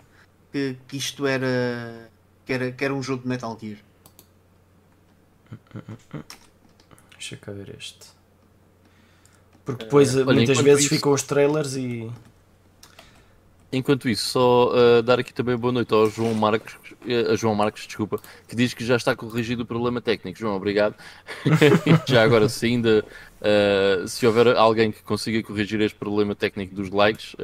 que, 0.53 0.77
que 0.87 0.97
isto 0.97 1.25
era 1.25 2.09
que, 2.45 2.53
era 2.53 2.71
que 2.71 2.85
era 2.85 2.93
um 2.93 3.01
jogo 3.01 3.23
de 3.23 3.27
Metal 3.27 3.57
Gear. 3.59 3.79
Deixa 7.13 7.35
cá 7.37 7.51
ver 7.51 7.75
este. 7.75 8.07
Porque 9.65 9.85
depois 9.85 10.15
uh, 10.15 10.25
muitas 10.25 10.59
vezes 10.59 10.85
isso... 10.85 10.95
ficam 10.95 11.11
os 11.11 11.23
trailers 11.23 11.75
e. 11.75 12.11
Enquanto 13.71 14.07
isso, 14.07 14.29
só 14.29 14.71
uh, 14.71 15.01
dar 15.01 15.19
aqui 15.19 15.33
também 15.33 15.57
boa 15.57 15.73
noite 15.73 15.91
ao 15.91 16.07
João 16.07 16.35
Marcos, 16.35 16.75
uh, 16.75 17.31
a 17.31 17.35
João 17.35 17.55
Marcos, 17.55 17.87
desculpa, 17.87 18.19
que 18.47 18.55
diz 18.55 18.75
que 18.75 18.85
já 18.85 18.95
está 18.95 19.15
corrigido 19.15 19.63
o 19.63 19.65
problema 19.65 19.99
técnico. 19.99 20.37
João, 20.37 20.55
obrigado. 20.55 20.93
já 22.05 22.21
agora, 22.21 22.47
se 22.47 22.67
ainda 22.67 23.03
uh, 23.41 24.07
se 24.07 24.27
houver 24.27 24.55
alguém 24.55 24.91
que 24.91 25.01
consiga 25.01 25.41
corrigir 25.41 25.81
este 25.81 25.97
problema 25.97 26.35
técnico 26.35 26.75
dos 26.75 26.91
likes, 26.91 27.35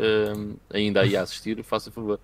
ainda 0.71 1.01
aí 1.01 1.17
a 1.17 1.23
assistir, 1.23 1.63
faça 1.63 1.89
favor. 1.89 2.19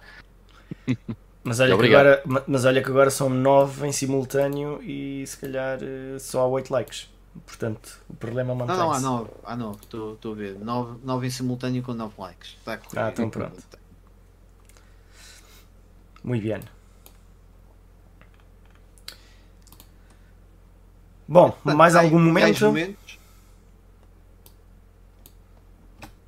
Mas 1.43 1.59
olha, 1.59 1.77
que 1.77 1.85
agora, 1.85 2.23
mas 2.47 2.65
olha 2.65 2.81
que 2.81 2.89
agora 2.89 3.11
são 3.11 3.29
9 3.29 3.87
em 3.87 3.91
simultâneo 3.91 4.81
e 4.81 5.23
se 5.27 5.37
calhar 5.37 5.77
eh, 5.79 6.17
só 6.17 6.41
há 6.41 6.47
8 6.47 6.73
likes. 6.73 7.07
Portanto, 7.45 8.01
o 8.09 8.15
problema 8.15 8.55
mantém-se. 8.55 8.81
Não, 8.81 8.87
não, 8.87 8.93
há 8.93 8.99
9. 8.99 9.29
Há 9.43 9.55
9, 9.55 9.79
estou 9.83 10.31
a 10.31 10.35
ver. 10.35 10.57
9, 10.57 10.99
9 11.03 11.27
em 11.27 11.29
simultâneo 11.29 11.83
com 11.83 11.93
9 11.93 12.13
likes. 12.17 12.55
Está 12.57 12.79
ah, 12.95 13.09
então 13.09 13.29
pronto. 13.29 13.63
Muito 16.23 16.47
bem. 16.47 16.59
Bom, 21.27 21.55
mais 21.63 21.95
algum 21.95 22.19
momento? 22.19 22.73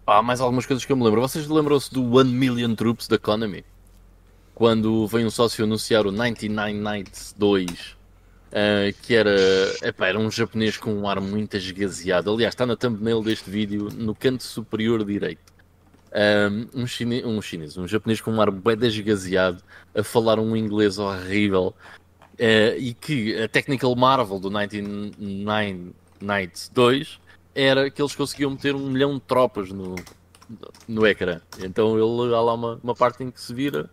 Há 0.05 0.22
mais 0.22 0.39
algumas 0.39 0.65
coisas 0.65 0.85
que 0.85 0.91
eu 0.91 0.95
me 0.95 1.03
lembro. 1.03 1.22
Vocês 1.22 1.47
lembram-se 1.47 1.91
do 1.91 2.03
1 2.03 2.26
Million 2.26 2.76
Troops 2.76 3.07
da 3.07 3.18
Konami? 3.18 3.65
Quando 4.57 5.05
vem 5.05 5.23
um 5.23 5.29
sócio 5.29 5.63
anunciar 5.63 6.07
o 6.07 6.11
99 6.11 6.73
Nights 6.73 7.35
2, 7.38 7.69
uh, 7.69 9.01
que 9.03 9.13
era, 9.13 9.35
epá, 9.84 10.07
era 10.07 10.17
um 10.17 10.31
japonês 10.31 10.77
com 10.77 10.91
um 10.95 11.07
ar 11.07 11.21
muito 11.21 11.55
esgaseado. 11.55 12.34
Aliás, 12.34 12.55
está 12.55 12.65
na 12.65 12.75
thumbnail 12.75 13.21
deste 13.21 13.51
vídeo, 13.51 13.89
no 13.95 14.15
canto 14.15 14.41
superior 14.41 15.05
direito. 15.05 15.53
Um, 16.11 16.81
um, 16.81 16.88
chine 16.88 17.23
um 17.23 17.39
chinês, 17.39 17.77
um 17.77 17.88
japonês 17.88 18.19
com 18.19 18.31
um 18.31 18.41
ar 18.41 18.49
bem 18.49 18.75
desgaseado, 18.75 19.61
a 19.93 20.01
falar 20.01 20.39
um 20.39 20.57
inglês 20.57 20.97
horrível, 20.97 21.75
uh, 22.34 22.79
e 22.79 22.95
que 22.95 23.39
a 23.39 23.47
Technical 23.47 23.95
Marvel 23.95 24.39
do 24.39 24.49
99 24.49 25.93
Nights 26.19 26.71
2 26.73 27.19
era 27.53 27.91
que 27.91 28.01
eles 28.01 28.15
conseguiam 28.15 28.49
meter 28.49 28.73
um 28.73 28.89
milhão 28.89 29.13
de 29.13 29.21
tropas 29.21 29.71
no, 29.71 29.93
no 30.88 31.05
ecrã. 31.05 31.41
Então 31.59 31.93
ele 31.93 32.34
há 32.34 32.41
lá 32.41 32.55
uma, 32.55 32.79
uma 32.84 32.95
parte 32.95 33.23
em 33.23 33.29
que 33.29 33.39
se 33.39 33.53
vira 33.53 33.88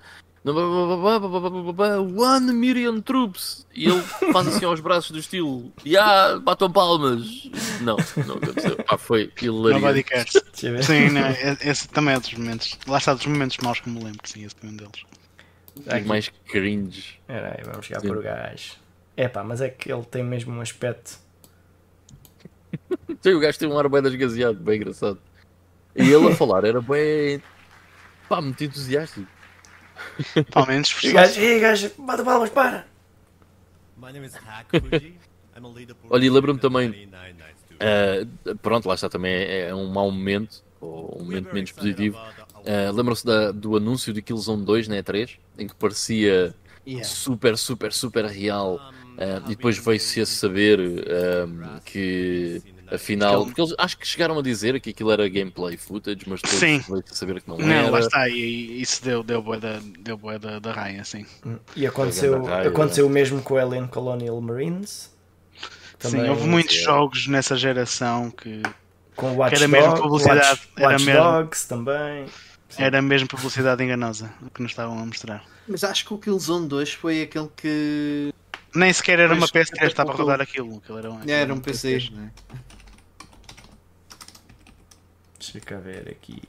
One 0.44 2.42
million 2.52 3.00
troops. 3.00 3.66
E 3.74 3.88
ele 3.88 4.02
faz 4.30 4.46
assim 4.46 4.66
aos 4.66 4.78
braços 4.78 5.10
do 5.10 5.18
estilo 5.18 5.72
yeah, 5.86 6.38
batam 6.38 6.70
palmas. 6.70 7.48
Não, 7.80 7.96
não 8.26 8.36
aconteceu. 8.36 8.76
Ah, 8.86 8.98
foi 8.98 9.32
hilariante 9.40 10.38
sim, 10.52 11.08
não, 11.08 11.30
esse 11.62 11.88
também 11.88 12.14
é 12.14 12.20
dos 12.20 12.34
momentos 12.34 12.78
lá 12.86 12.98
está 12.98 13.14
dos 13.14 13.24
momentos 13.24 13.56
maus 13.58 13.80
que 13.80 13.88
me 13.88 14.04
lembro 14.04 14.20
sim, 14.24 14.44
esse 14.44 14.54
foi 14.54 14.68
um 14.68 14.76
deles. 14.76 15.06
Aqui. 15.88 16.06
mais 16.06 16.30
cringe. 16.46 17.18
Era 17.26 17.56
aí, 17.56 17.64
vamos 17.64 17.86
chegar 17.86 18.00
sim. 18.00 18.08
por 18.08 18.18
o 18.18 18.22
gajo. 18.22 18.74
É 19.16 19.28
pá, 19.28 19.42
mas 19.42 19.62
é 19.62 19.70
que 19.70 19.90
ele 19.90 20.04
tem 20.04 20.22
mesmo 20.22 20.52
um 20.52 20.60
aspecto. 20.60 21.18
Sim, 23.22 23.32
o 23.32 23.40
gajo 23.40 23.58
tem 23.58 23.68
um 23.68 23.78
ar 23.78 23.88
bem 23.88 24.02
desgaseado 24.02 24.58
bem 24.58 24.76
engraçado. 24.76 25.18
E 25.96 26.02
ele 26.02 26.28
a 26.28 26.36
falar 26.36 26.64
era 26.64 26.82
bem 26.82 27.42
pá, 28.28 28.42
muito 28.42 28.62
entusiástico 28.62 29.26
Pelo 30.52 30.66
menos 30.66 30.94
E 31.02 31.12
gajo, 31.12 31.40
e 31.40 31.60
gajo, 31.60 31.90
bate 31.98 32.22
palmas, 32.22 32.50
para! 32.50 32.86
Olha, 36.10 36.24
e 36.24 36.30
lembro-me 36.30 36.60
também. 36.60 37.08
Uh, 37.74 38.56
pronto, 38.56 38.86
lá 38.88 38.94
está 38.94 39.08
também 39.08 39.32
é, 39.32 39.68
é 39.68 39.74
um 39.74 39.86
mau 39.86 40.10
momento, 40.10 40.62
ou 40.80 41.18
um 41.20 41.24
momento 41.24 41.52
menos 41.52 41.72
positivo. 41.72 42.18
Uh, 42.18 42.92
Lembram-se 42.92 43.24
do 43.52 43.76
anúncio 43.76 44.12
de 44.12 44.22
Killzone 44.22 44.64
2 44.64 44.88
na 44.88 44.96
E3, 44.96 45.38
em 45.58 45.66
que 45.66 45.74
parecia 45.74 46.54
yeah. 46.86 47.04
super, 47.04 47.56
super, 47.56 47.92
super 47.92 48.24
real. 48.26 48.80
Uh, 49.14 49.44
e 49.46 49.54
depois 49.54 49.78
veio-se 49.78 50.20
a 50.20 50.26
saber 50.26 50.80
que 51.84 52.60
Afinal, 52.90 53.44
porque 53.44 53.60
eles 53.60 53.74
acho 53.78 53.98
que 53.98 54.06
chegaram 54.06 54.38
a 54.38 54.42
dizer 54.42 54.80
que 54.80 54.90
aquilo 54.90 55.10
era 55.10 55.28
gameplay 55.28 55.76
footage, 55.76 56.20
mas 56.26 56.40
depois 56.40 56.60
Sim. 56.60 56.84
veio 56.88 57.04
saber 57.06 57.40
que 57.40 57.48
não, 57.48 57.56
não 57.56 57.70
era. 57.70 57.90
Lá 57.90 58.00
está, 58.00 58.28
e 58.28 58.80
isso 58.80 59.02
deu, 59.02 59.22
deu 59.22 59.42
boa 59.42 59.58
da, 59.58 59.80
deu 60.00 60.16
boa 60.16 60.38
da, 60.38 60.58
da 60.58 60.72
raia, 60.72 61.00
assim. 61.00 61.26
E 61.74 61.86
aconteceu, 61.86 62.44
raia, 62.44 62.68
aconteceu 62.68 63.06
o 63.06 63.10
mesmo 63.10 63.40
com 63.42 63.54
o 63.54 63.58
Alien 63.58 63.86
Colonial 63.86 64.40
Marines. 64.40 65.12
Também, 65.98 66.22
Sim, 66.22 66.28
houve 66.28 66.46
muitos 66.46 66.76
é. 66.76 66.80
jogos 66.80 67.26
nessa 67.26 67.56
geração 67.56 68.30
que, 68.30 68.62
com 69.16 69.32
o 69.32 69.36
Watch 69.36 69.56
que 69.56 69.62
era 69.62 69.68
mesmo 69.68 69.96
publicidade. 69.96 70.48
Watch, 70.48 70.68
era 70.76 70.88
Watch 70.88 71.04
mesmo, 71.04 71.22
Dogs 71.22 71.68
também. 71.68 72.26
Sim. 72.68 72.82
Era 72.82 73.00
mesmo 73.00 73.28
publicidade 73.28 73.82
enganosa 73.82 74.30
que 74.52 74.60
nos 74.60 74.72
estavam 74.72 74.98
a 74.98 75.06
mostrar. 75.06 75.44
Mas 75.66 75.84
acho 75.84 76.04
que 76.04 76.12
o 76.12 76.18
Killzone 76.18 76.68
2 76.68 76.92
foi 76.92 77.22
aquele 77.22 77.48
que. 77.56 78.34
Nem 78.74 78.92
sequer 78.92 79.20
era 79.20 79.34
uma 79.34 79.46
PS3 79.46 79.78
que 79.78 79.86
estava 79.86 80.12
a 80.12 80.14
rodar 80.14 80.40
aquilo. 80.40 80.78
aquilo 80.78 80.98
era, 80.98 81.10
um, 81.10 81.20
era 81.26 81.54
um 81.54 81.60
PC, 81.60 82.10
né? 82.12 82.32
Deixa 85.52 85.60
cá 85.60 85.78
ver 85.78 86.08
aqui. 86.08 86.42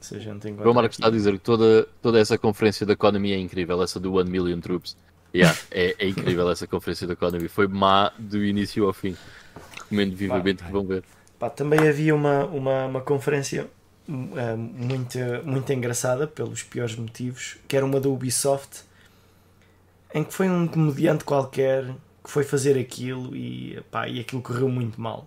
Se 0.00 0.16
a 0.16 0.18
gente 0.18 0.48
encontra. 0.48 0.70
O 0.70 0.74
Marcos 0.74 0.96
está 0.96 1.08
a 1.08 1.10
dizer 1.10 1.32
que 1.32 1.38
toda, 1.38 1.88
toda 2.02 2.18
essa 2.18 2.36
conferência 2.36 2.84
da 2.84 2.92
Economy 2.92 3.32
é 3.32 3.38
incrível, 3.38 3.82
essa 3.82 3.98
do 3.98 4.20
1 4.20 4.24
Million 4.24 4.60
Troops. 4.60 4.96
Yeah, 5.34 5.58
é, 5.70 5.96
é 5.98 6.08
incrível 6.08 6.48
essa 6.50 6.66
conferência 6.66 7.06
da 7.06 7.14
Economy. 7.14 7.48
Foi 7.48 7.66
má 7.66 8.12
do 8.18 8.44
início 8.44 8.86
ao 8.86 8.92
fim. 8.92 9.16
Recomendo 9.74 10.14
vivamente 10.14 10.58
pá, 10.58 10.66
que 10.66 10.72
vão 10.72 10.86
ver. 10.86 11.04
Pá, 11.38 11.50
também 11.50 11.88
havia 11.88 12.14
uma, 12.14 12.44
uma, 12.44 12.86
uma 12.86 13.00
conferência 13.00 13.68
uh, 14.08 14.56
muito, 14.56 15.18
muito 15.44 15.72
engraçada, 15.72 16.26
pelos 16.26 16.62
piores 16.62 16.94
motivos, 16.96 17.56
que 17.66 17.76
era 17.76 17.84
uma 17.84 17.98
da 17.98 18.08
Ubisoft, 18.08 18.82
em 20.14 20.22
que 20.22 20.32
foi 20.32 20.48
um 20.48 20.68
comediante 20.68 21.24
qualquer 21.24 21.84
que 22.22 22.30
foi 22.30 22.44
fazer 22.44 22.78
aquilo 22.78 23.34
e, 23.34 23.82
pá, 23.90 24.08
e 24.08 24.20
aquilo 24.20 24.40
correu 24.40 24.68
muito 24.68 25.00
mal. 25.00 25.26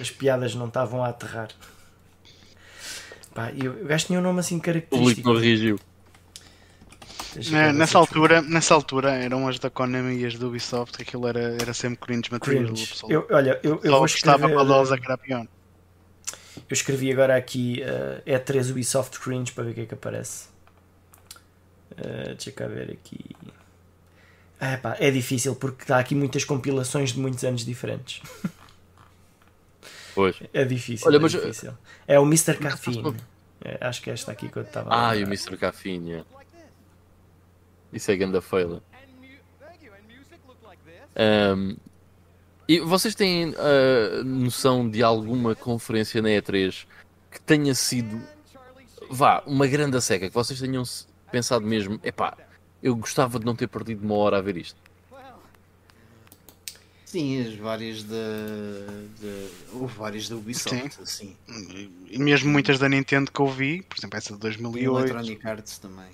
As 0.00 0.10
piadas 0.10 0.54
não 0.54 0.66
estavam 0.66 1.04
a 1.04 1.08
aterrar. 1.08 1.48
Pá, 3.34 3.52
eu, 3.52 3.72
o 3.72 3.84
gajo 3.84 4.06
tinha 4.06 4.18
um 4.18 4.22
nome 4.22 4.40
assim 4.40 4.58
característico. 4.58 4.96
O 4.96 5.22
público 5.22 5.32
não 5.32 5.40
reagiu. 5.40 5.78
É, 7.52 7.72
nessa, 7.72 7.96
altura, 7.96 8.42
nessa 8.42 8.74
altura 8.74 9.12
eram 9.12 9.46
as 9.46 9.58
da 9.58 9.70
Konami 9.70 10.18
e 10.18 10.26
as 10.26 10.34
do 10.34 10.48
Ubisoft, 10.48 11.00
aquilo 11.00 11.28
era, 11.28 11.56
era 11.60 11.72
sempre 11.72 12.00
cringe 12.00 12.30
material. 12.30 12.64
Cringe. 12.64 12.94
Eu, 13.08 13.26
olha, 13.30 13.60
eu, 13.62 13.80
eu 13.84 13.92
vou 13.92 14.04
escrever... 14.04 14.52
com 14.52 14.58
a 14.58 14.98
que 14.98 15.16
pior. 15.18 15.46
Eu 16.56 16.74
escrevi 16.74 17.12
agora 17.12 17.36
aqui 17.36 17.82
uh, 17.82 18.28
E3 18.28 18.72
Ubisoft 18.72 19.20
Cringe 19.20 19.52
para 19.52 19.64
ver 19.64 19.70
o 19.70 19.74
que 19.74 19.80
é 19.82 19.86
que 19.86 19.94
aparece. 19.94 20.48
Uh, 21.92 22.26
deixa 22.28 22.50
cá 22.50 22.66
ver 22.66 22.90
aqui. 22.90 23.20
É, 24.58 24.76
pá, 24.76 24.96
é 24.98 25.10
difícil 25.10 25.54
porque 25.54 25.90
há 25.92 25.98
aqui 25.98 26.14
muitas 26.14 26.44
compilações 26.44 27.12
de 27.12 27.20
muitos 27.20 27.44
anos 27.44 27.64
diferentes. 27.64 28.22
Pois. 30.20 30.36
É 30.52 30.66
difícil. 30.66 31.08
Olha, 31.08 31.16
é, 31.16 31.18
mas... 31.18 31.32
difícil. 31.32 31.72
é 32.06 32.20
o 32.20 32.24
Mr. 32.24 32.58
Caffeine. 32.58 33.16
É, 33.64 33.78
acho 33.80 34.02
que 34.02 34.10
é 34.10 34.12
esta 34.12 34.30
aqui 34.30 34.50
que 34.50 34.58
eu 34.58 34.62
estava 34.62 34.90
Ah, 34.92 35.16
e 35.16 35.24
o 35.24 35.26
Mr. 35.26 35.56
Caffeine. 35.56 36.26
Isso 37.90 38.10
é 38.10 38.16
ganda 38.16 38.42
feila. 38.42 38.82
Um, 41.56 41.74
e 42.68 42.80
vocês 42.80 43.14
têm 43.14 43.48
uh, 43.50 44.22
noção 44.22 44.88
de 44.88 45.02
alguma 45.02 45.54
conferência 45.54 46.20
na 46.20 46.28
E3 46.28 46.86
que 47.30 47.40
tenha 47.40 47.74
sido 47.74 48.20
vá, 49.10 49.42
uma 49.46 49.66
grande 49.66 49.98
seca, 50.02 50.28
que 50.28 50.34
vocês 50.34 50.60
tenham 50.60 50.82
pensado 51.32 51.66
mesmo, 51.66 51.98
epá, 52.04 52.36
eu 52.82 52.94
gostava 52.94 53.38
de 53.38 53.46
não 53.46 53.56
ter 53.56 53.68
perdido 53.68 54.04
uma 54.04 54.16
hora 54.16 54.36
a 54.36 54.42
ver 54.42 54.58
isto. 54.58 54.78
Sim, 57.10 57.40
as 57.40 57.54
várias 57.54 58.04
da. 58.04 58.16
Houve 59.72 59.92
várias 59.96 60.28
da 60.28 60.36
Ubisoft, 60.36 60.94
Sim. 60.94 61.02
assim. 61.02 61.36
E 62.08 62.16
mesmo 62.16 62.52
muitas 62.52 62.78
da 62.78 62.88
Nintendo 62.88 63.32
que 63.32 63.40
eu 63.40 63.48
vi, 63.48 63.82
por 63.82 63.98
exemplo, 63.98 64.16
essa 64.16 64.32
de 64.32 64.38
2008. 64.38 64.86
Electronic 64.86 65.48
Arts 65.48 65.78
também. 65.78 66.12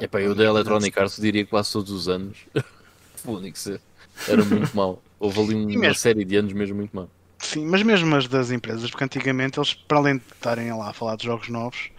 É 0.00 0.08
pá, 0.08 0.20
eu 0.20 0.34
da 0.34 0.42
Electronic 0.42 0.98
Arts 0.98 1.20
diria 1.20 1.46
quase 1.46 1.70
todos 1.70 1.92
os 1.92 2.08
anos. 2.08 2.38
Fónix 3.14 3.68
era 4.26 4.44
muito 4.44 4.76
mau. 4.76 5.00
Houve 5.20 5.42
ali 5.42 5.54
uma 5.54 5.78
mesmo... 5.78 5.94
série 5.94 6.24
de 6.24 6.34
anos 6.34 6.52
mesmo 6.52 6.74
muito 6.74 6.96
mau. 6.96 7.08
Sim, 7.56 7.64
mas 7.64 7.82
mesmo 7.82 8.14
as 8.14 8.28
das 8.28 8.50
empresas, 8.50 8.90
porque 8.90 9.04
antigamente 9.04 9.58
eles, 9.58 9.72
para 9.72 9.96
além 9.96 10.18
de 10.18 10.24
estarem 10.30 10.70
lá 10.76 10.90
a 10.90 10.92
falar 10.92 11.16
de 11.16 11.24
jogos 11.24 11.48
novos, 11.48 11.90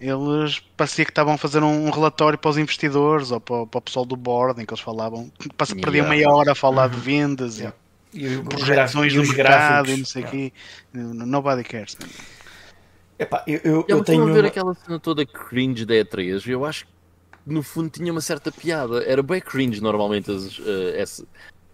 eles 0.00 0.58
parecia 0.76 1.04
que 1.04 1.12
estavam 1.12 1.34
a 1.34 1.38
fazer 1.38 1.62
um 1.62 1.88
relatório 1.90 2.36
para 2.36 2.50
os 2.50 2.58
investidores 2.58 3.30
ou 3.30 3.40
para, 3.40 3.66
para 3.66 3.78
o 3.78 3.82
pessoal 3.82 4.04
do 4.04 4.16
board, 4.16 4.60
em 4.60 4.66
que 4.66 4.74
eles 4.74 4.82
falavam, 4.82 5.30
yeah. 5.40 5.80
perdiam 5.80 6.08
meia 6.08 6.28
hora 6.28 6.50
a 6.50 6.54
falar 6.56 6.88
de 6.88 6.96
vendas 6.96 7.58
yeah. 7.58 7.76
e, 8.12 8.26
e 8.26 8.42
projeções 8.42 9.14
do 9.14 9.22
mercado 9.24 9.92
e 9.92 9.96
não 9.96 10.04
sei 10.04 10.24
o 10.24 10.26
yeah. 10.26 10.50
quê. 10.50 10.52
Nobody 10.92 11.62
cares. 11.62 11.96
Epá, 13.16 13.44
eu, 13.46 13.60
eu, 13.62 13.74
eu, 13.88 13.98
eu 13.98 14.04
tenho. 14.04 14.26
ver 14.34 14.44
aquela 14.44 14.74
cena 14.74 14.98
toda 14.98 15.24
cringe 15.24 15.86
da 15.86 15.94
E3, 15.94 16.48
eu 16.48 16.64
acho 16.64 16.84
que 16.84 16.90
no 17.46 17.62
fundo 17.62 17.90
tinha 17.90 18.10
uma 18.10 18.20
certa 18.20 18.50
piada. 18.50 19.04
Era 19.04 19.22
bem 19.22 19.40
cringe 19.40 19.80
normalmente 19.80 20.32
as, 20.32 20.58
uh, 20.58 20.92
essa, 20.96 21.24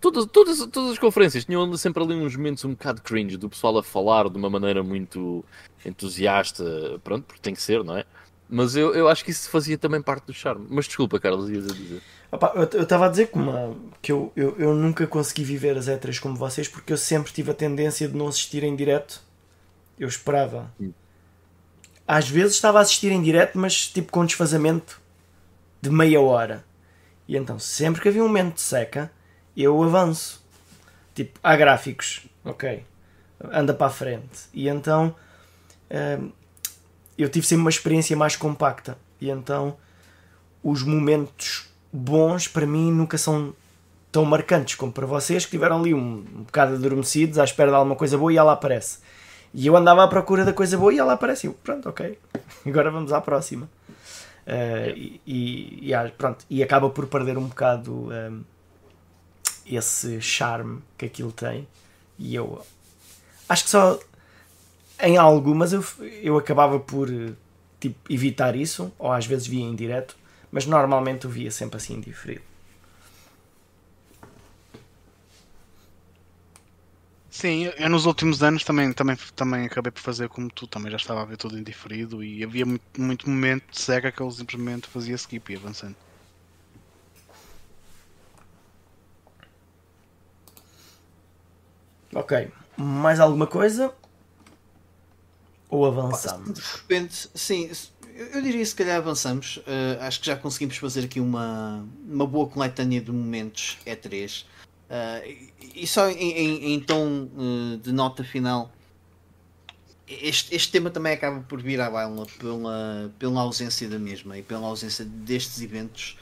Todas, 0.03 0.27
todas, 0.27 0.67
todas 0.67 0.91
as 0.91 0.99
conferências 0.99 1.45
tinham 1.45 1.77
sempre 1.77 2.03
ali 2.03 2.13
uns 2.13 2.35
momentos 2.35 2.65
um 2.65 2.71
bocado 2.71 3.01
cringe, 3.01 3.37
do 3.37 3.49
pessoal 3.49 3.79
a 3.79 3.85
falar 3.85 4.29
de 4.29 4.37
uma 4.37 4.51
maneira 4.51 4.83
muito 4.83 5.45
entusiasta, 5.87 7.01
pronto, 7.05 7.25
porque 7.25 7.41
tem 7.41 7.55
que 7.55 7.63
ser, 7.63 7.85
não 7.85 7.97
é? 7.97 8.05
Mas 8.49 8.75
eu, 8.75 8.93
eu 8.95 9.09
acho 9.09 9.25
que 9.25 9.31
isso 9.31 9.49
fazia 9.49 9.79
também 9.79 10.03
parte 10.03 10.27
do 10.27 10.35
charme. 10.35 10.67
Mas 10.69 10.87
desculpa, 10.87 11.21
Carlos, 11.21 11.49
ias 11.49 11.67
a 11.67 11.73
dizer. 11.73 12.03
Opa, 12.33 12.53
eu 12.57 12.83
estava 12.83 13.07
a 13.07 13.09
dizer 13.09 13.29
que, 13.29 13.39
uma, 13.39 13.77
que 14.03 14.11
eu, 14.11 14.33
eu, 14.35 14.57
eu 14.59 14.75
nunca 14.75 15.07
consegui 15.07 15.45
viver 15.45 15.79
as 15.79 15.87
E3 15.87 16.19
como 16.19 16.35
vocês 16.35 16.67
porque 16.67 16.93
eu 16.93 16.97
sempre 16.97 17.33
tive 17.33 17.53
a 17.53 17.55
tendência 17.55 18.09
de 18.09 18.17
não 18.17 18.27
assistir 18.27 18.65
em 18.65 18.75
direto. 18.75 19.23
Eu 19.97 20.09
esperava. 20.09 20.75
Hum. 20.81 20.93
Às 22.05 22.29
vezes 22.29 22.57
estava 22.57 22.81
a 22.81 22.83
assistir 22.83 23.13
em 23.13 23.23
direto, 23.23 23.57
mas 23.57 23.87
tipo 23.87 24.11
com 24.11 24.27
desfazamento 24.27 25.01
de 25.81 25.91
meia 25.91 26.21
hora. 26.21 26.65
E 27.29 27.37
então, 27.37 27.57
sempre 27.57 28.03
que 28.03 28.09
havia 28.09 28.23
um 28.23 28.27
momento 28.27 28.57
de 28.57 28.63
seca, 28.63 29.13
eu 29.57 29.83
avanço. 29.83 30.43
Tipo, 31.15 31.39
há 31.43 31.55
gráficos, 31.57 32.27
ok, 32.45 32.85
anda 33.53 33.75
para 33.75 33.89
a 33.89 33.91
frente. 33.91 34.49
E 34.55 34.69
então 34.69 35.15
hum, 35.91 36.31
eu 37.19 37.29
tive 37.29 37.47
sempre 37.47 37.63
uma 37.63 37.71
experiência 37.71 38.17
mais 38.17 38.37
compacta. 38.37 38.97
E 39.21 39.31
então 39.31 39.77
os 40.63 40.83
momentos 40.83 41.69
bons 41.93 42.49
para 42.49 42.67
mim 42.67 42.91
nunca 42.91 43.19
são 43.19 43.55
tão 44.11 44.25
marcantes 44.25 44.75
como 44.75 44.93
para 44.93 45.07
vocês 45.07 45.45
que 45.45 45.51
tiveram 45.51 45.81
ali 45.81 45.95
um, 45.95 46.25
um 46.35 46.43
bocado 46.45 46.75
adormecidos 46.75 47.39
à 47.39 47.45
espera 47.45 47.71
de 47.71 47.77
alguma 47.77 47.97
coisa 47.97 48.17
boa 48.17 48.33
e 48.33 48.37
ela 48.37 48.53
aparece. 48.53 48.99
E 49.55 49.67
eu 49.67 49.77
andava 49.77 50.05
à 50.05 50.09
procura 50.09 50.45
da 50.45 50.53
coisa 50.53 50.79
boa 50.79 50.93
e 50.93 50.99
ela 50.99 51.13
aparece. 51.13 51.47
Eu, 51.47 51.55
pronto, 51.55 51.89
ok, 51.89 52.19
agora 52.67 52.91
vamos 52.91 53.13
à 53.13 53.21
próxima. 53.21 53.69
Uh, 54.47 54.91
e, 54.97 55.21
e, 55.27 55.93
e, 55.93 56.11
pronto, 56.19 56.45
e 56.51 56.63
acaba 56.63 56.91
por 56.91 57.07
perder 57.07 57.39
um 57.39 57.45
bocado 57.45 57.93
um, 57.93 58.43
esse 59.67 60.21
charme 60.21 60.83
que 60.97 61.07
aquilo 61.07 61.33
tem. 61.33 61.67
E 62.19 62.35
eu 62.35 62.65
acho 63.49 63.65
que 63.65 63.71
só 63.71 63.99
em 65.01 65.17
algumas 65.17 65.73
eu, 65.73 65.85
eu 66.23 66.37
acabava 66.39 66.79
por 66.79 67.09
tipo, 67.81 68.13
evitar 68.13 68.55
isso, 68.57 68.93
ou 68.99 69.13
às 69.13 69.27
vezes 69.27 69.47
via 69.47 69.65
em 69.65 69.75
direto, 69.75 70.17
mas 70.51 70.67
normalmente 70.67 71.25
eu 71.25 71.31
via 71.31 71.51
sempre 71.51 71.77
assim 71.77 72.01
diferido. 72.01 72.43
Sim, 77.31 77.65
eu 77.79 77.89
nos 77.91 78.05
últimos 78.07 78.43
anos 78.43 78.63
também, 78.63 78.93
também, 78.93 79.17
também 79.35 79.65
acabei 79.67 79.91
por 79.91 80.01
fazer 80.01 80.29
como 80.29 80.51
tu, 80.51 80.67
também 80.67 80.91
já 80.91 80.99
estava 80.99 81.23
a 81.23 81.25
ver 81.25 81.37
tudo 81.39 81.59
indiferido 81.59 82.23
e 82.23 82.45
havia 82.45 82.65
muito, 82.67 82.85
muito 83.01 83.29
momento 83.29 83.65
de 83.71 83.81
cega 83.81 84.13
que 84.13 84.21
eu 84.21 84.31
simplesmente 84.31 84.87
fazia 84.87 85.15
skip 85.17 85.53
e 85.53 85.57
avançando. 85.57 85.97
Ok. 92.15 92.51
Mais 92.77 93.21
alguma 93.21 93.47
coisa? 93.47 93.93
Ou 95.69 95.87
avançamos? 95.87 96.53
De 96.53 96.61
repente, 96.61 97.31
sim, 97.35 97.71
eu 98.15 98.43
diria 98.43 98.65
se 98.65 98.75
calhar 98.75 98.97
avançamos. 98.97 99.57
Uh, 99.59 100.01
acho 100.01 100.21
que 100.21 100.27
já 100.27 100.37
conseguimos 100.37 100.77
fazer 100.77 101.05
aqui 101.05 101.21
uma, 101.21 101.87
uma 102.07 102.27
boa 102.27 102.47
coletânea 102.47 103.01
de 103.01 103.11
momentos 103.11 103.79
E3. 103.87 104.43
Uh, 104.43 104.45
eh, 104.91 105.37
e 105.75 105.87
só 105.87 106.09
em, 106.11 106.33
em, 106.33 106.75
em 106.75 106.81
tom 106.81 107.29
uh, 107.35 107.79
de 107.79 107.91
nota 107.93 108.23
final, 108.23 108.71
este, 110.07 110.55
este 110.55 110.71
tema 110.71 110.91
também 110.91 111.15
acaba 111.15 111.41
por 111.41 111.63
vir 111.63 111.81
à 111.81 111.91
baila 111.91 112.27
pela, 112.39 113.11
pela 113.19 113.41
ausência 113.41 113.89
da 113.89 113.99
mesma 113.99 114.37
e 114.37 114.43
pela 114.43 114.67
ausência 114.67 115.05
destes 115.05 115.63
eventos 115.63 116.19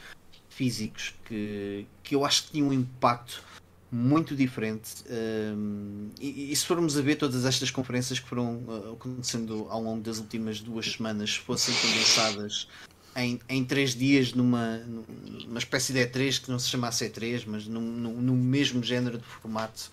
físicos 0.49 1.13
que, 1.25 1.85
que 2.03 2.15
eu 2.15 2.23
acho 2.23 2.45
que 2.45 2.51
tinham 2.51 2.69
um 2.69 2.73
impacto 2.73 3.43
muito 3.91 4.35
diferente. 4.35 5.03
Um, 5.09 6.09
e, 6.19 6.51
e, 6.51 6.55
se 6.55 6.65
formos 6.65 6.97
a 6.97 7.01
ver 7.01 7.15
todas 7.17 7.43
estas 7.43 7.69
conferências 7.69 8.19
que 8.19 8.27
foram 8.27 8.63
uh, 8.67 8.93
acontecendo 8.93 9.67
ao 9.69 9.81
longo 9.81 10.01
das 10.01 10.17
últimas 10.17 10.61
duas 10.61 10.93
semanas, 10.93 11.35
fossem 11.35 11.75
condensadas 11.75 12.69
em, 13.15 13.39
em 13.49 13.65
três 13.65 13.93
dias 13.93 14.33
numa, 14.33 14.77
numa 14.77 15.59
espécie 15.59 15.91
de 15.91 15.99
E3 15.99 16.41
que 16.41 16.49
não 16.49 16.57
se 16.57 16.69
chamasse 16.69 17.09
E3, 17.09 17.43
mas 17.45 17.67
no, 17.67 17.81
mesmo 17.81 18.81
género 18.81 19.17
de 19.17 19.25
formato, 19.25 19.91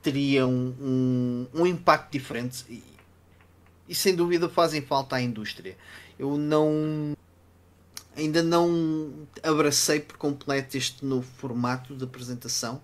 teria 0.00 0.46
um, 0.46 0.74
um, 0.80 1.46
um 1.52 1.66
impacto 1.66 2.12
diferente 2.12 2.64
e, 2.68 2.82
e, 3.88 3.94
sem 3.94 4.14
dúvida 4.14 4.48
fazem 4.48 4.80
falta 4.80 5.16
à 5.16 5.20
indústria. 5.20 5.76
Eu 6.16 6.38
não 6.38 7.16
ainda 8.16 8.42
não 8.42 9.26
abracei 9.42 9.98
por 9.98 10.16
completo 10.16 10.76
este 10.76 11.04
novo 11.04 11.26
formato 11.38 11.96
de 11.96 12.04
apresentação 12.04 12.80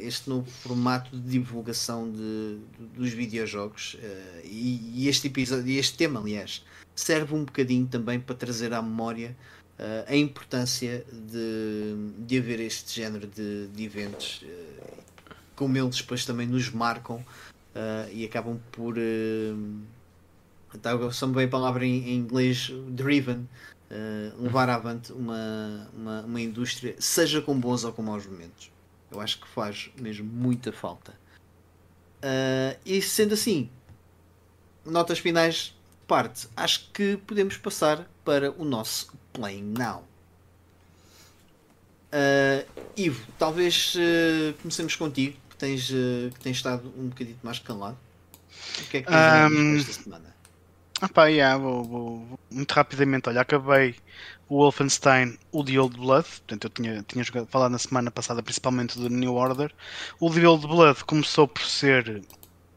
este 0.00 0.28
novo 0.28 0.50
formato 0.50 1.16
de 1.16 1.30
divulgação 1.30 2.10
de, 2.10 2.58
dos 2.96 3.10
videojogos 3.10 3.94
uh, 3.94 4.40
e, 4.44 5.08
este 5.08 5.28
episódio, 5.28 5.78
este 5.78 5.96
tema, 5.96 6.20
aliás, 6.20 6.64
serve 6.94 7.34
um 7.34 7.44
bocadinho 7.44 7.86
também 7.86 8.18
para 8.20 8.34
trazer 8.34 8.72
à 8.72 8.80
memória 8.80 9.36
uh, 9.78 10.10
a 10.10 10.16
importância 10.16 11.04
de, 11.12 11.94
de 12.18 12.38
haver 12.38 12.60
este 12.60 12.94
género 12.94 13.26
de, 13.26 13.68
de 13.68 13.84
eventos, 13.84 14.44
como 15.54 15.76
eles 15.76 15.96
depois 15.96 16.24
também 16.24 16.46
nos 16.46 16.70
marcam 16.70 17.24
e 18.12 18.24
acabam 18.24 18.60
por. 18.72 18.96
Uh, 18.96 19.82
só 21.12 21.26
bem 21.28 21.44
a 21.44 21.48
palavra 21.48 21.86
em, 21.86 22.08
em 22.08 22.16
inglês, 22.16 22.72
driven, 22.88 23.48
levar 24.40 24.68
avante 24.68 25.12
uma, 25.12 25.88
uma, 25.94 26.22
uma 26.22 26.40
indústria, 26.40 26.96
seja 26.98 27.40
com 27.40 27.56
bons 27.56 27.84
ou 27.84 27.92
com 27.92 28.02
maus 28.02 28.26
momentos. 28.26 28.73
Eu 29.14 29.20
acho 29.20 29.40
que 29.40 29.48
faz 29.48 29.90
mesmo 29.98 30.26
muita 30.26 30.72
falta. 30.72 31.12
Uh, 32.22 32.78
e 32.84 33.00
sendo 33.02 33.34
assim, 33.34 33.70
notas 34.84 35.18
finais 35.18 35.74
parte, 36.06 36.48
acho 36.56 36.90
que 36.92 37.16
podemos 37.18 37.56
passar 37.56 38.08
para 38.24 38.50
o 38.52 38.64
nosso 38.64 39.12
Playing 39.32 39.74
Now. 39.78 40.04
Uh, 42.12 42.66
Ivo, 42.96 43.26
talvez 43.38 43.94
uh, 43.94 44.54
comecemos 44.62 44.96
contigo, 44.96 45.36
que 45.50 45.56
tens, 45.56 45.86
que 45.88 46.40
tens 46.40 46.56
estado 46.56 46.92
um 46.96 47.08
bocadinho 47.08 47.38
mais 47.42 47.58
calado. 47.58 47.98
O 48.78 48.88
que 48.88 48.98
é 48.98 49.02
que 49.02 49.08
tens 49.08 49.52
um, 49.52 49.76
esta 49.76 50.02
semana? 50.02 50.34
Ah 51.00 51.08
pá, 51.08 51.26
yeah, 51.26 51.58
vou, 51.58 51.84
vou, 51.84 52.24
vou, 52.24 52.40
muito 52.50 52.72
rapidamente. 52.72 53.28
Olha, 53.28 53.40
acabei 53.40 53.96
o 54.48 54.58
Wolfenstein, 54.58 55.38
o 55.52 55.64
The 55.64 55.78
Old 55.78 55.96
Blood, 55.96 56.24
portanto 56.24 56.64
eu 56.64 56.70
tinha, 56.70 57.02
tinha 57.02 57.24
jogado, 57.24 57.46
falado 57.46 57.72
na 57.72 57.78
semana 57.78 58.10
passada 58.10 58.42
principalmente 58.42 58.98
do 58.98 59.08
New 59.08 59.34
Order. 59.34 59.72
O 60.20 60.30
The 60.30 60.46
Old 60.46 60.66
Blood 60.66 61.04
começou 61.04 61.48
por 61.48 61.62
ser 61.62 62.22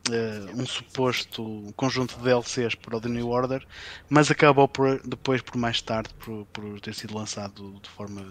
uh, 0.10 0.62
um 0.62 0.66
suposto 0.66 1.74
conjunto 1.76 2.18
de 2.18 2.24
DLCs 2.24 2.76
para 2.76 2.98
o 2.98 3.02
The 3.02 3.10
New 3.10 3.30
Order, 3.30 3.66
mas 4.10 4.32
acabou 4.32 4.68
por, 4.68 5.02
depois, 5.06 5.42
por 5.42 5.58
mais 5.58 5.82
tarde, 5.82 6.10
por, 6.20 6.46
por 6.48 6.80
ter 6.80 6.94
sido 6.94 7.16
lançado 7.16 7.80
de 7.82 7.90
forma 7.90 8.26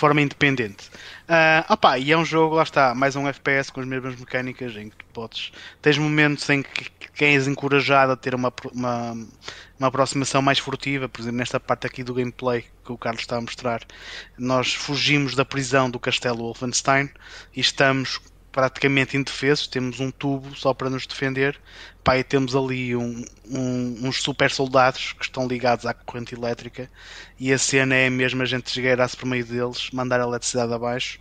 forma 0.00 0.22
independente. 0.22 0.88
Uh, 1.28 1.62
opa, 1.68 1.98
e 1.98 2.10
é 2.10 2.16
um 2.16 2.24
jogo, 2.24 2.54
lá 2.54 2.62
está, 2.62 2.94
mais 2.94 3.14
um 3.16 3.28
FPS 3.28 3.70
com 3.70 3.80
as 3.80 3.86
mesmas 3.86 4.16
mecânicas 4.18 4.74
em 4.74 4.88
que 4.88 5.04
podes. 5.12 5.52
Tens 5.82 5.98
momentos 5.98 6.48
em 6.48 6.62
que, 6.62 6.90
que 7.14 7.24
és 7.24 7.46
encorajado 7.46 8.12
a 8.12 8.16
ter 8.16 8.34
uma, 8.34 8.50
uma, 8.72 9.12
uma 9.78 9.88
aproximação 9.88 10.40
mais 10.40 10.58
furtiva, 10.58 11.06
por 11.06 11.20
exemplo, 11.20 11.36
nesta 11.36 11.60
parte 11.60 11.86
aqui 11.86 12.02
do 12.02 12.14
gameplay 12.14 12.64
que 12.82 12.92
o 12.92 12.96
Carlos 12.96 13.20
está 13.20 13.36
a 13.36 13.40
mostrar, 13.42 13.82
nós 14.38 14.72
fugimos 14.72 15.34
da 15.34 15.44
prisão 15.44 15.90
do 15.90 16.00
castelo 16.00 16.38
Wolfenstein 16.38 17.10
e 17.54 17.60
estamos 17.60 18.18
praticamente 18.52 19.16
indefesos, 19.16 19.66
temos 19.66 20.00
um 20.00 20.10
tubo 20.10 20.54
só 20.54 20.74
para 20.74 20.90
nos 20.90 21.06
defender. 21.06 21.58
Pá, 22.02 22.18
e 22.18 22.24
temos 22.24 22.56
ali 22.56 22.96
um, 22.96 23.24
um, 23.46 23.98
uns 24.02 24.22
super 24.22 24.50
soldados 24.50 25.12
que 25.12 25.24
estão 25.24 25.46
ligados 25.46 25.84
à 25.86 25.92
corrente 25.92 26.34
elétrica 26.34 26.90
e 27.38 27.52
a 27.52 27.58
cena 27.58 27.94
é 27.94 28.08
mesmo 28.08 28.42
a 28.42 28.46
gente 28.46 28.66
esgueirar-se 28.66 29.16
por 29.16 29.26
meio 29.26 29.44
deles, 29.44 29.90
mandar 29.92 30.20
a 30.20 30.24
eletricidade 30.24 30.72
abaixo 30.72 31.20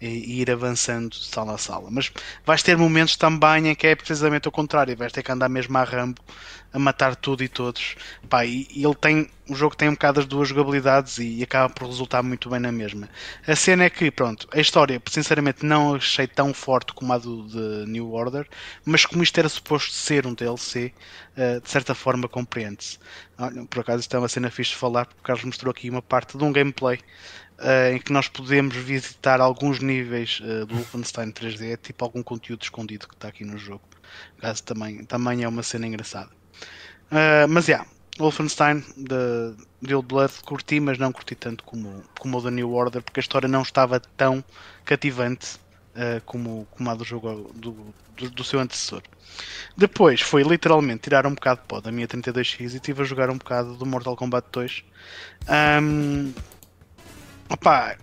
e, 0.00 0.40
ir 0.40 0.50
avançando 0.50 1.14
sala 1.14 1.54
a 1.54 1.58
sala. 1.58 1.88
Mas 1.90 2.12
vais 2.44 2.62
ter 2.62 2.76
momentos 2.76 3.16
também 3.16 3.68
em 3.68 3.74
que 3.74 3.86
é 3.86 3.94
precisamente 3.94 4.48
o 4.48 4.52
contrário, 4.52 4.96
vais 4.96 5.12
ter 5.12 5.22
que 5.22 5.32
andar 5.32 5.48
mesmo 5.48 5.76
a 5.76 5.84
rambo 5.84 6.20
a 6.72 6.78
matar 6.78 7.16
tudo 7.16 7.42
e 7.42 7.48
todos. 7.48 7.96
Pá, 8.28 8.44
e, 8.44 8.68
ele 8.74 8.94
tem. 8.94 9.30
O 9.48 9.54
jogo 9.54 9.74
tem 9.74 9.88
um 9.88 9.92
bocado 9.92 10.20
as 10.20 10.26
duas 10.26 10.48
jogabilidades 10.48 11.16
e, 11.18 11.38
e, 11.38 11.42
acaba 11.42 11.72
por 11.72 11.86
resultar 11.86 12.22
muito 12.22 12.50
bem 12.50 12.60
na 12.60 12.70
mesma. 12.70 13.08
A 13.46 13.56
cena 13.56 13.84
é 13.84 13.90
que, 13.90 14.10
pronto, 14.10 14.46
a 14.52 14.60
história, 14.60 15.00
sinceramente, 15.08 15.64
não 15.64 15.94
achei 15.94 16.26
tão 16.26 16.52
forte 16.52 16.92
como 16.92 17.12
a 17.14 17.18
do 17.18 17.48
de 17.48 17.90
New 17.90 18.12
Order, 18.12 18.46
mas 18.84 19.06
como 19.06 19.22
isto 19.22 19.38
era 19.38 19.48
suposto 19.48 19.92
ser 19.92 20.26
um 20.26 20.34
DLC, 20.34 20.92
uh, 21.36 21.40
eh, 21.40 21.60
de 21.60 21.70
certa 21.70 21.94
forma 21.94 22.28
compreende-se. 22.28 22.98
Por 23.70 23.80
acaso, 23.80 24.00
isto 24.00 24.14
é 24.16 24.18
uma 24.18 24.28
cena 24.28 24.50
fixe 24.50 24.72
de 24.72 24.76
falar, 24.76 25.06
porque 25.06 25.20
o 25.20 25.24
Carlos 25.24 25.44
mostrou 25.44 25.70
aqui 25.70 25.88
uma 25.88 26.02
parte 26.02 26.36
de 26.36 26.44
um 26.44 26.52
gameplay 26.52 26.98
uh, 27.58 27.94
em 27.94 27.98
que 27.98 28.12
nós 28.12 28.28
podemos 28.28 28.74
visitar 28.76 29.40
alguns 29.40 29.80
níveis 29.80 30.40
uh, 30.40 30.66
do 30.66 30.74
Wolfenstein 30.74 31.30
3D, 31.30 31.78
tipo 31.78 32.04
algum 32.04 32.22
conteúdo 32.22 32.62
escondido 32.62 33.08
que 33.08 33.14
está 33.14 33.28
aqui 33.28 33.44
no 33.44 33.58
jogo. 33.58 33.82
Caso 34.38 34.62
também, 34.62 35.04
também 35.04 35.42
é 35.42 35.48
uma 35.48 35.62
cena 35.62 35.86
engraçada. 35.86 36.30
Uh, 37.10 37.48
mas, 37.48 37.66
já, 37.66 37.74
yeah, 37.74 37.90
Wolfenstein 38.18 38.84
de, 38.96 39.54
de 39.80 39.94
Old 39.94 40.08
Blood 40.08 40.32
curti, 40.44 40.80
mas 40.80 40.98
não 40.98 41.12
curti 41.12 41.34
tanto 41.34 41.64
como, 41.64 42.02
como 42.18 42.38
o 42.38 42.40
da 42.40 42.50
New 42.50 42.72
Order, 42.72 43.02
porque 43.02 43.20
a 43.20 43.22
história 43.22 43.48
não 43.48 43.62
estava 43.62 44.00
tão 44.00 44.44
cativante 44.84 45.56
uh, 45.94 46.20
como, 46.24 46.66
como 46.70 46.90
a 46.90 46.94
do 46.94 47.04
jogo 47.04 47.50
do, 47.54 47.94
do, 48.16 48.30
do, 48.30 48.44
seu 48.44 48.60
antecessor. 48.60 49.02
Depois 49.76 50.20
foi 50.20 50.42
literalmente 50.42 51.02
tirar 51.02 51.26
um 51.26 51.34
bocado 51.34 51.60
de 51.60 51.66
pó 51.66 51.80
da 51.80 51.92
minha 51.92 52.08
32X 52.08 52.60
e 52.60 52.76
estive 52.76 53.02
a 53.02 53.04
jogar 53.04 53.30
um 53.30 53.38
bocado 53.38 53.76
do 53.76 53.86
Mortal 53.86 54.16
Kombat 54.16 54.48
2. 54.50 54.84
Um, 55.48 56.32
Opa, 57.50 57.96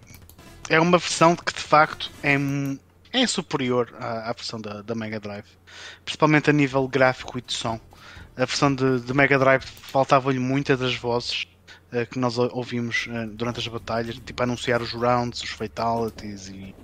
é 0.70 0.80
uma 0.80 0.98
versão 0.98 1.36
que 1.36 1.54
de 1.54 1.60
facto 1.60 2.12
é, 2.24 2.36
é 3.14 3.28
superior 3.28 3.94
à, 4.00 4.30
à 4.30 4.34
versão 4.34 4.60
da, 4.60 4.82
da, 4.82 4.96
Mega 4.96 5.20
Drive, 5.20 5.46
principalmente 6.04 6.50
a 6.50 6.54
nível 6.54 6.88
gráfico 6.88 7.38
e 7.38 7.42
de 7.42 7.54
som. 7.54 7.80
A 8.36 8.46
versão 8.46 8.74
de, 8.74 9.00
de 9.02 9.14
Mega 9.14 9.38
Drive 9.38 9.64
faltava-lhe 9.64 10.40
muitas 10.40 10.80
das 10.80 10.96
vozes 10.96 11.48
uh, 11.94 12.06
que 12.10 12.18
nós 12.18 12.38
ouvimos 12.38 13.08
uh, 13.08 13.28
durante 13.28 13.60
as 13.60 13.68
batalhas, 13.68 14.16
tipo 14.16 14.42
anunciar 14.42 14.82
os 14.82 14.92
rounds, 14.92 15.44
os 15.44 15.50
fatalities 15.52 16.48
e 16.48 16.76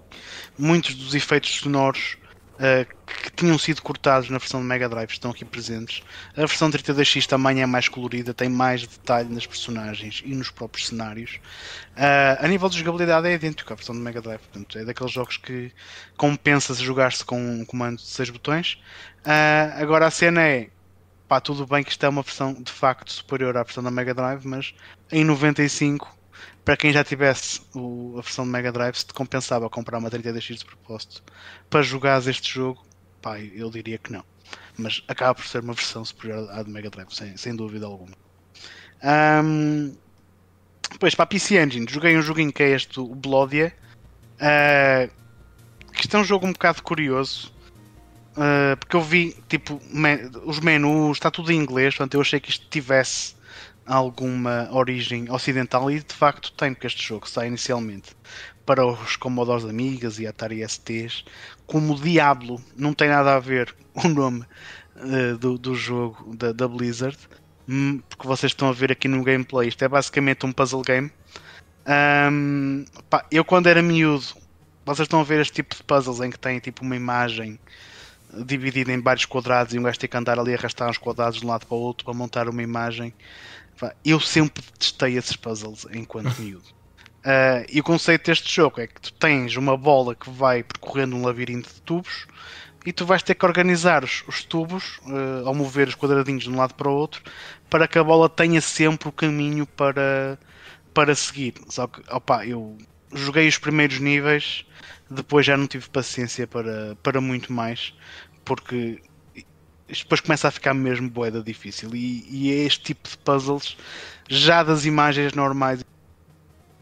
muitos 0.57 0.93
dos 0.95 1.15
efeitos 1.15 1.49
sonoros 1.49 2.17
uh, 2.61 2.85
que 3.07 3.31
tinham 3.31 3.57
sido 3.57 3.81
cortados 3.81 4.29
na 4.29 4.37
versão 4.37 4.61
de 4.61 4.67
Mega 4.67 4.87
Drive 4.87 5.09
estão 5.09 5.31
aqui 5.31 5.43
presentes. 5.43 6.03
A 6.37 6.41
versão 6.41 6.69
32X 6.69 7.25
também 7.25 7.61
é 7.61 7.65
mais 7.65 7.89
colorida, 7.89 8.33
tem 8.33 8.47
mais 8.47 8.85
detalhe 8.85 9.33
nas 9.33 9.45
personagens 9.45 10.21
e 10.23 10.35
nos 10.35 10.51
próprios 10.51 10.87
cenários. 10.87 11.39
Uh, 11.97 12.37
a 12.39 12.47
nível 12.47 12.69
de 12.69 12.77
jogabilidade 12.77 13.27
é 13.27 13.33
idêntico 13.33 13.73
à 13.73 13.75
versão 13.75 13.95
de 13.95 14.01
Mega 14.01 14.21
Drive, 14.21 14.39
portanto, 14.39 14.77
é 14.77 14.85
daqueles 14.85 15.11
jogos 15.11 15.37
que 15.37 15.71
compensa-se 16.15 16.83
jogar-se 16.83 17.25
com 17.25 17.41
um 17.41 17.65
comando 17.65 17.97
de 17.97 18.07
6 18.07 18.29
botões. 18.29 18.79
Uh, 19.25 19.81
agora 19.81 20.05
a 20.05 20.11
cena 20.11 20.41
é 20.41 20.69
pá, 21.27 21.39
tudo 21.39 21.65
bem 21.65 21.81
que 21.83 21.91
isto 21.91 22.05
é 22.05 22.09
uma 22.09 22.21
versão 22.21 22.53
de 22.53 22.71
facto 22.71 23.11
superior 23.11 23.55
à 23.55 23.63
versão 23.63 23.81
da 23.81 23.89
Mega 23.89 24.13
Drive, 24.13 24.45
mas 24.45 24.73
em 25.11 25.23
95 25.23 26.20
para 26.63 26.77
quem 26.77 26.93
já 26.93 27.03
tivesse 27.03 27.61
o, 27.73 28.15
a 28.17 28.21
versão 28.21 28.45
de 28.45 28.51
Mega 28.51 28.71
Drive, 28.71 28.95
se 28.95 29.05
te 29.05 29.13
compensava 29.13 29.69
comprar 29.69 29.97
uma 29.97 30.09
32X 30.09 30.59
de 30.59 30.65
propósito 30.65 31.23
para 31.69 31.81
jogares 31.81 32.27
este 32.27 32.53
jogo, 32.53 32.85
pá, 33.21 33.39
eu 33.39 33.69
diria 33.71 33.97
que 33.97 34.11
não. 34.11 34.23
Mas 34.77 35.03
acaba 35.07 35.35
por 35.35 35.45
ser 35.45 35.61
uma 35.61 35.73
versão 35.73 36.03
superior 36.05 36.49
à 36.51 36.63
de 36.63 36.69
Mega 36.69 36.89
Drive, 36.89 37.11
sem, 37.11 37.35
sem 37.37 37.55
dúvida 37.55 37.85
alguma. 37.85 38.15
Um, 39.03 39.95
depois, 40.91 41.15
para 41.15 41.23
a 41.23 41.27
PC 41.27 41.61
Engine, 41.61 41.85
joguei 41.89 42.17
um 42.17 42.21
joguinho 42.21 42.51
que 42.51 42.61
é 42.61 42.69
este, 42.69 42.99
o 42.99 43.15
Bloodia. 43.15 43.73
Uh, 44.35 45.11
que 45.93 46.01
isto 46.01 46.17
é 46.17 46.19
um 46.19 46.23
jogo 46.23 46.47
um 46.47 46.53
bocado 46.53 46.83
curioso. 46.83 47.53
Uh, 48.31 48.77
porque 48.79 48.95
eu 48.95 49.01
vi, 49.01 49.35
tipo, 49.49 49.81
os 50.45 50.59
menus, 50.59 51.17
está 51.17 51.29
tudo 51.29 51.51
em 51.51 51.57
inglês, 51.57 51.95
portanto 51.95 52.13
eu 52.13 52.21
achei 52.21 52.39
que 52.39 52.49
isto 52.49 52.65
tivesse 52.69 53.35
alguma 53.91 54.69
origem 54.71 55.29
ocidental 55.29 55.91
e 55.91 55.99
de 55.99 56.13
facto 56.13 56.53
tem, 56.53 56.73
porque 56.73 56.87
este 56.87 57.05
jogo 57.05 57.27
sai 57.27 57.47
inicialmente 57.47 58.15
para 58.65 58.85
os 58.85 59.17
Commodores 59.17 59.65
Amigas 59.65 60.17
e 60.17 60.25
Atari 60.25 60.65
STs 60.67 61.25
como 61.67 61.99
Diablo, 61.99 62.61
não 62.77 62.93
tem 62.93 63.09
nada 63.09 63.35
a 63.35 63.39
ver 63.39 63.75
o 63.93 64.07
nome 64.07 64.45
uh, 64.95 65.37
do, 65.37 65.57
do 65.57 65.75
jogo 65.75 66.33
da, 66.37 66.53
da 66.53 66.67
Blizzard, 66.69 67.17
hum, 67.67 68.01
porque 68.07 68.25
vocês 68.25 68.51
estão 68.51 68.69
a 68.69 68.73
ver 68.73 68.93
aqui 68.93 69.09
no 69.09 69.23
gameplay, 69.23 69.67
isto 69.67 69.83
é 69.83 69.89
basicamente 69.89 70.45
um 70.45 70.53
puzzle 70.53 70.81
game. 70.83 71.11
Um, 72.31 72.85
pá, 73.09 73.25
eu 73.29 73.43
quando 73.43 73.67
era 73.67 73.81
miúdo, 73.81 74.25
vocês 74.85 75.05
estão 75.05 75.19
a 75.19 75.23
ver 75.23 75.41
este 75.41 75.55
tipo 75.55 75.75
de 75.75 75.83
puzzles 75.83 76.21
em 76.21 76.29
que 76.29 76.39
tem 76.39 76.59
tipo 76.59 76.81
uma 76.83 76.95
imagem 76.95 77.59
dividida 78.45 78.91
em 78.93 79.01
vários 79.01 79.25
quadrados 79.25 79.73
e 79.73 79.79
um 79.79 79.83
gajo 79.83 79.99
tem 79.99 80.09
que 80.09 80.15
andar 80.15 80.39
ali 80.39 80.53
a 80.53 80.57
arrastar 80.57 80.89
uns 80.89 80.97
quadrados 80.97 81.39
de 81.39 81.45
um 81.45 81.49
lado 81.49 81.65
para 81.65 81.75
o 81.75 81.79
outro 81.79 82.05
para 82.05 82.13
montar 82.13 82.47
uma 82.47 82.63
imagem 82.63 83.13
eu 84.03 84.19
sempre 84.19 84.63
testei 84.77 85.17
esses 85.17 85.35
puzzles 85.35 85.85
enquanto 85.91 86.35
miúdo. 86.41 86.81
Uh, 87.21 87.65
e 87.71 87.79
o 87.79 87.83
conceito 87.83 88.25
deste 88.25 88.53
jogo 88.53 88.81
é 88.81 88.87
que 88.87 88.99
tu 88.99 89.13
tens 89.13 89.55
uma 89.55 89.77
bola 89.77 90.15
que 90.15 90.29
vai 90.29 90.63
percorrendo 90.63 91.15
um 91.15 91.23
labirinto 91.23 91.71
de 91.71 91.81
tubos 91.81 92.25
e 92.83 92.91
tu 92.91 93.05
vais 93.05 93.21
ter 93.21 93.35
que 93.35 93.45
organizar 93.45 94.03
os, 94.03 94.23
os 94.27 94.43
tubos 94.43 94.97
uh, 95.05 95.45
ao 95.47 95.53
mover 95.53 95.87
os 95.87 95.93
quadradinhos 95.93 96.43
de 96.43 96.49
um 96.49 96.57
lado 96.57 96.73
para 96.73 96.89
o 96.89 96.93
outro 96.93 97.21
para 97.69 97.87
que 97.87 97.99
a 97.99 98.03
bola 98.03 98.27
tenha 98.27 98.59
sempre 98.59 99.07
o 99.07 99.11
caminho 99.11 99.67
para, 99.67 100.37
para 100.93 101.13
seguir. 101.13 101.53
Só 101.69 101.85
que, 101.85 102.01
opa, 102.09 102.45
eu 102.45 102.77
joguei 103.13 103.47
os 103.47 103.57
primeiros 103.57 103.99
níveis, 103.99 104.65
depois 105.09 105.45
já 105.45 105.55
não 105.55 105.67
tive 105.67 105.89
paciência 105.89 106.47
para, 106.47 106.97
para 107.03 107.21
muito 107.21 107.53
mais, 107.53 107.93
porque 108.43 108.99
isto 109.91 110.03
depois 110.03 110.21
começa 110.21 110.47
a 110.47 110.51
ficar 110.51 110.73
mesmo 110.73 111.09
boeda 111.09 111.43
difícil. 111.43 111.93
E, 111.93 112.25
e 112.29 112.51
é 112.51 112.65
este 112.65 112.81
tipo 112.85 113.09
de 113.09 113.17
puzzles, 113.17 113.77
já 114.29 114.63
das 114.63 114.85
imagens 114.85 115.33
normais, 115.33 115.83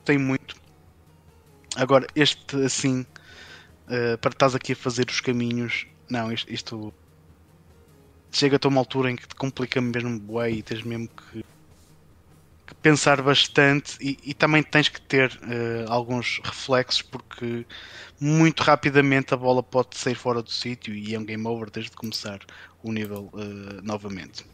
tem 0.05 0.17
muito. 0.17 0.55
Agora, 1.75 2.05
este 2.15 2.55
assim, 2.63 3.01
uh, 3.01 4.17
para 4.19 4.31
estás 4.31 4.55
aqui 4.55 4.73
a 4.73 4.75
fazer 4.75 5.09
os 5.09 5.19
caminhos, 5.19 5.87
não, 6.09 6.31
isto, 6.31 6.51
isto 6.51 6.93
chega 8.31 8.59
a 8.61 8.67
uma 8.67 8.79
altura 8.79 9.11
em 9.11 9.15
que 9.15 9.27
te 9.27 9.35
complica 9.35 9.81
mesmo 9.81 10.19
bué 10.19 10.51
e 10.51 10.63
tens 10.63 10.83
mesmo 10.83 11.07
que, 11.07 11.43
que 12.69 12.75
pensar 12.75 13.19
bastante 13.23 13.97
e, 13.99 14.17
e, 14.23 14.33
também 14.35 14.61
tens 14.61 14.89
que 14.89 15.01
ter 15.01 15.31
uh, 15.31 15.91
alguns 15.91 16.39
reflexos 16.43 17.01
porque 17.01 17.65
muito 18.19 18.61
rapidamente 18.61 19.33
a 19.33 19.37
bola 19.37 19.63
pode 19.63 19.97
sair 19.97 20.13
fora 20.13 20.43
do 20.43 20.51
sítio 20.51 20.93
e 20.93 21.15
é 21.15 21.19
um 21.19 21.25
game 21.25 21.47
over 21.47 21.71
desde 21.71 21.91
começar 21.91 22.39
o 22.83 22.91
nível 22.91 23.31
uh, 23.33 23.81
novamente. 23.81 24.45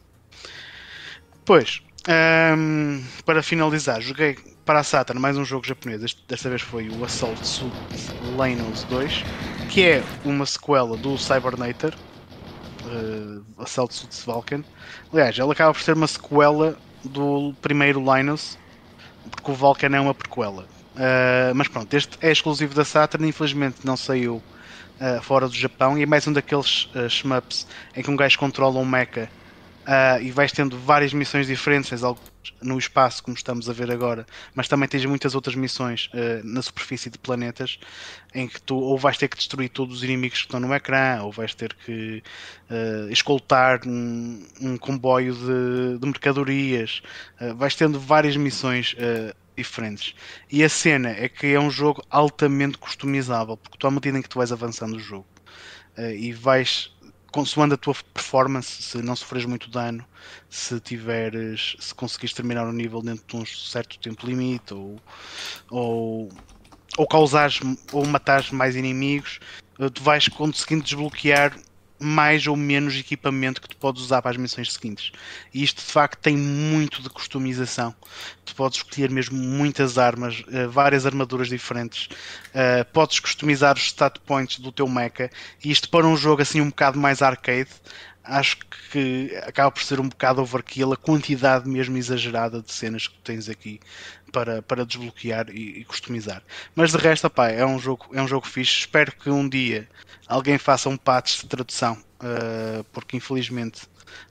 Pois, 1.44 1.82
um, 2.08 2.12
ehm, 2.12 3.04
para 3.26 3.44
finalizar, 3.44 4.02
joguei 4.02 4.38
para 4.64 4.80
a 4.80 4.84
Saturn 4.84 5.22
mais 5.22 5.38
um 5.38 5.44
jogo 5.44 5.68
japonês. 5.68 6.14
Desta 6.28 6.50
vez 6.50 6.62
foi 6.62 6.90
o 6.90 7.04
Assault 7.04 7.42
Lanos 8.38 8.86
2, 8.86 9.24
que 9.68 9.84
é 9.84 10.04
uma 10.24 10.46
sequela 10.46 10.96
do 10.96 11.18
Cybernator, 11.18 11.94
uh, 12.86 13.62
Assault 13.62 13.94
Suit 13.94 14.26
Vulcan. 14.26 14.64
Aliás, 15.12 15.38
ela 15.38 15.52
acaba 15.52 15.74
por 15.74 15.82
ser 15.82 15.96
uma 15.96 16.08
sequela 16.08 16.78
do 17.10 17.54
primeiro 17.62 18.00
Linus, 18.00 18.58
porque 19.32 19.52
o 19.52 19.54
Vulcan 19.54 19.96
é 19.96 20.00
uma 20.00 20.14
prequela. 20.14 20.68
Uh, 20.96 21.54
mas 21.54 21.68
pronto, 21.68 21.94
este 21.94 22.18
é 22.22 22.32
exclusivo 22.32 22.74
da 22.74 22.86
Saturn, 22.86 23.28
infelizmente 23.28 23.80
não 23.84 23.98
saiu 23.98 24.42
uh, 25.00 25.22
fora 25.22 25.48
do 25.48 25.54
Japão 25.54 25.98
e 25.98 26.04
é 26.04 26.06
mais 26.06 26.26
um 26.28 26.34
daqueles 26.34 26.86
uh, 26.96 27.10
shmups 27.10 27.68
em 27.96 28.02
que 28.02 28.10
um 28.10 28.16
gajo 28.16 28.40
controla 28.40 28.80
um 28.80 28.86
mecha 28.86 29.30
uh, 29.86 30.22
e 30.22 30.32
vais 30.32 30.52
tendo 30.52 30.78
várias 30.78 31.14
missões 31.14 31.48
diferentes, 31.48 31.90
tens 31.90 32.04
algo 32.04 32.20
no 32.62 32.78
espaço, 32.78 33.24
como 33.24 33.36
estamos 33.36 33.70
a 33.70 33.74
ver 33.74 33.92
agora, 33.92 34.26
mas 34.54 34.68
também 34.68 34.88
tens 34.88 35.06
muitas 35.06 35.36
outras 35.36 35.56
missões 35.56 36.10
uh, 36.14 36.46
na 36.46 36.62
superfície 36.62 37.10
de 37.10 37.18
planetas 37.18 37.80
em 38.34 38.48
que 38.48 38.62
tu 38.62 38.76
ou 38.76 38.98
vais 38.98 39.18
ter 39.18 39.28
que 39.28 39.38
destruir 39.38 39.70
todos 39.70 39.98
os 39.98 40.04
inimigos 40.04 40.40
que 40.40 40.46
estão 40.46 40.60
no 40.60 40.74
ecrã, 40.74 41.22
ou 41.22 41.32
vais 41.32 41.54
ter 41.54 41.74
que 41.74 42.22
uh, 42.70 43.10
escoltar 43.12 43.82
um, 43.86 44.46
um 44.60 44.78
comboio 44.78 45.34
de, 45.34 46.00
de 46.00 46.06
mercadorias, 46.06 47.02
vais 47.56 47.76
tendo 47.76 48.00
várias 48.00 48.36
missões 48.36 48.96
diferentes. 49.56 50.14
E 50.52 50.64
a 50.64 50.70
cena 50.70 51.10
é 51.10 51.30
que 51.30 51.48
é 51.48 51.60
um 51.60 51.70
jogo 51.72 52.04
altamente 52.10 52.78
customizável, 52.78 53.56
porque 53.56 53.78
tu, 53.78 53.88
à 53.88 53.92
medida 53.92 54.18
em 54.18 54.22
que 54.22 54.30
tu 54.30 54.38
vais 54.38 54.52
avançando 54.52 54.96
o 54.96 55.00
jogo 55.00 55.26
e 55.98 56.34
vais 56.34 56.95
consoando 57.36 57.74
a 57.74 57.78
tua 57.78 57.94
performance, 58.14 58.82
se 58.82 59.02
não 59.02 59.14
sofres 59.14 59.44
muito 59.44 59.70
dano, 59.70 60.06
se 60.50 60.80
tiveres, 60.80 61.76
se 61.82 61.94
conseguires 61.94 62.34
terminar 62.34 62.66
o 62.66 62.72
nível 62.72 63.02
dentro 63.02 63.26
de 63.28 63.36
um 63.36 63.46
certo 63.46 64.00
tempo 64.00 64.26
limite, 64.26 64.74
ou, 64.74 64.98
ou, 65.70 66.30
ou 66.98 67.06
causares 67.06 67.60
ou 67.92 68.06
matares 68.06 68.52
mais 68.52 68.78
inimigos, 68.78 69.42
uh, 69.78 69.90
tu 69.90 70.02
vais 70.02 70.30
conseguindo 70.30 70.86
desbloquear 70.86 71.54
mais 72.06 72.46
ou 72.46 72.56
menos 72.56 72.96
equipamento 72.96 73.60
que 73.60 73.68
tu 73.68 73.76
podes 73.78 74.04
usar 74.04 74.22
para 74.22 74.32
as 74.32 74.38
missões 74.38 74.72
seguintes. 74.72 75.12
E 75.54 75.64
isto 75.64 75.78
de 75.78 75.92
facto 75.92 76.20
tem 76.20 76.38
muito 76.38 77.02
de 77.02 77.10
customização. 77.10 77.96
Tu 78.46 78.54
podes 78.56 78.78
escolher 78.78 79.10
mesmo 79.10 79.38
muitas 79.38 79.98
armas, 79.98 80.42
uh, 80.42 80.70
várias 80.70 81.06
armaduras 81.06 81.48
diferentes, 81.48 82.08
uh, 82.54 82.86
podes 82.94 83.20
customizar 83.20 83.76
os 83.76 83.88
stat 83.88 84.20
points 84.20 84.60
do 84.60 84.72
teu 84.72 84.88
mecha. 84.88 85.32
E 85.64 85.72
isto 85.72 85.90
para 85.90 86.06
um 86.06 86.16
jogo 86.16 86.44
assim 86.44 86.62
um 86.62 86.70
bocado 86.70 87.00
mais 87.00 87.24
arcade, 87.24 87.70
acho 88.24 88.58
que 88.92 89.36
acaba 89.44 89.72
por 89.72 89.84
ser 89.84 90.00
um 90.00 90.08
bocado 90.08 90.42
overkill 90.42 90.94
a 90.94 90.98
quantidade 90.98 91.68
mesmo 91.68 91.98
exagerada 91.98 92.62
de 92.62 92.72
cenas 92.72 93.08
que 93.08 93.18
tens 93.24 93.50
aqui 93.50 93.80
para, 94.36 94.62
para 94.62 94.86
desbloquear 94.86 95.50
e, 95.50 95.80
e 95.80 95.86
customizar. 95.86 96.44
Mas 96.76 96.92
de 96.92 96.98
resto, 96.98 97.32
é 97.50 97.66
um 97.66 97.80
jogo 97.80 98.08
é 98.14 98.22
um 98.22 98.28
jogo 98.28 98.46
fixe. 98.46 98.80
Espero 98.80 99.14
que 99.14 99.30
um 99.30 99.48
dia 99.48 99.88
alguém 100.28 100.58
faça 100.58 100.90
um 100.90 100.98
patch 100.98 101.40
de 101.40 101.48
tradução, 101.48 101.94
uh, 101.94 102.84
porque 102.92 103.16
infelizmente 103.16 103.84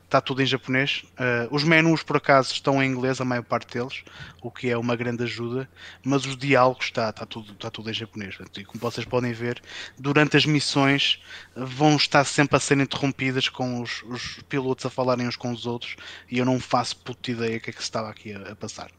está 0.05 0.21
tudo 0.21 0.43
em 0.43 0.47
japonês. 0.47 1.05
Uh, 1.13 1.49
os 1.51 1.65
menus, 1.65 2.03
por 2.03 2.19
acaso, 2.19 2.53
estão 2.53 2.83
em 2.83 2.91
inglês, 2.91 3.19
a 3.19 3.25
maior 3.25 3.45
parte 3.45 3.79
deles, 3.79 4.05
o 4.43 4.51
que 4.51 4.69
é 4.69 4.77
uma 4.77 4.95
grande 4.95 5.23
ajuda, 5.23 5.67
mas 6.05 6.27
os 6.27 6.37
diálogos 6.37 6.85
está, 6.85 7.09
está, 7.09 7.25
tudo, 7.25 7.55
está 7.55 7.71
tudo 7.71 7.89
em 7.89 7.95
japonês. 7.95 8.37
E 8.59 8.65
como 8.65 8.79
vocês 8.79 9.07
podem 9.07 9.33
ver, 9.33 9.63
durante 9.99 10.37
as 10.37 10.45
missões 10.45 11.19
vão 11.57 11.97
estar 11.97 12.25
sempre 12.25 12.59
a 12.59 12.61
ser 12.61 12.79
interrompidas 12.79 13.49
com 13.49 13.81
os, 13.81 14.03
os 14.03 14.43
pilotos 14.51 14.85
a 14.85 14.91
falarem 14.91 15.27
uns 15.27 15.37
com 15.37 15.51
os 15.51 15.65
outros 15.65 15.97
e 16.31 16.37
eu 16.37 16.45
não 16.45 16.61
faço 16.61 16.95
puta 16.99 17.31
ideia 17.31 17.57
o 17.57 17.61
que 17.61 17.71
é 17.71 17.73
que 17.73 17.79
se 17.79 17.85
estava 17.85 18.11
aqui 18.11 18.35
a, 18.35 18.53
a 18.53 18.55
passar. 18.55 18.91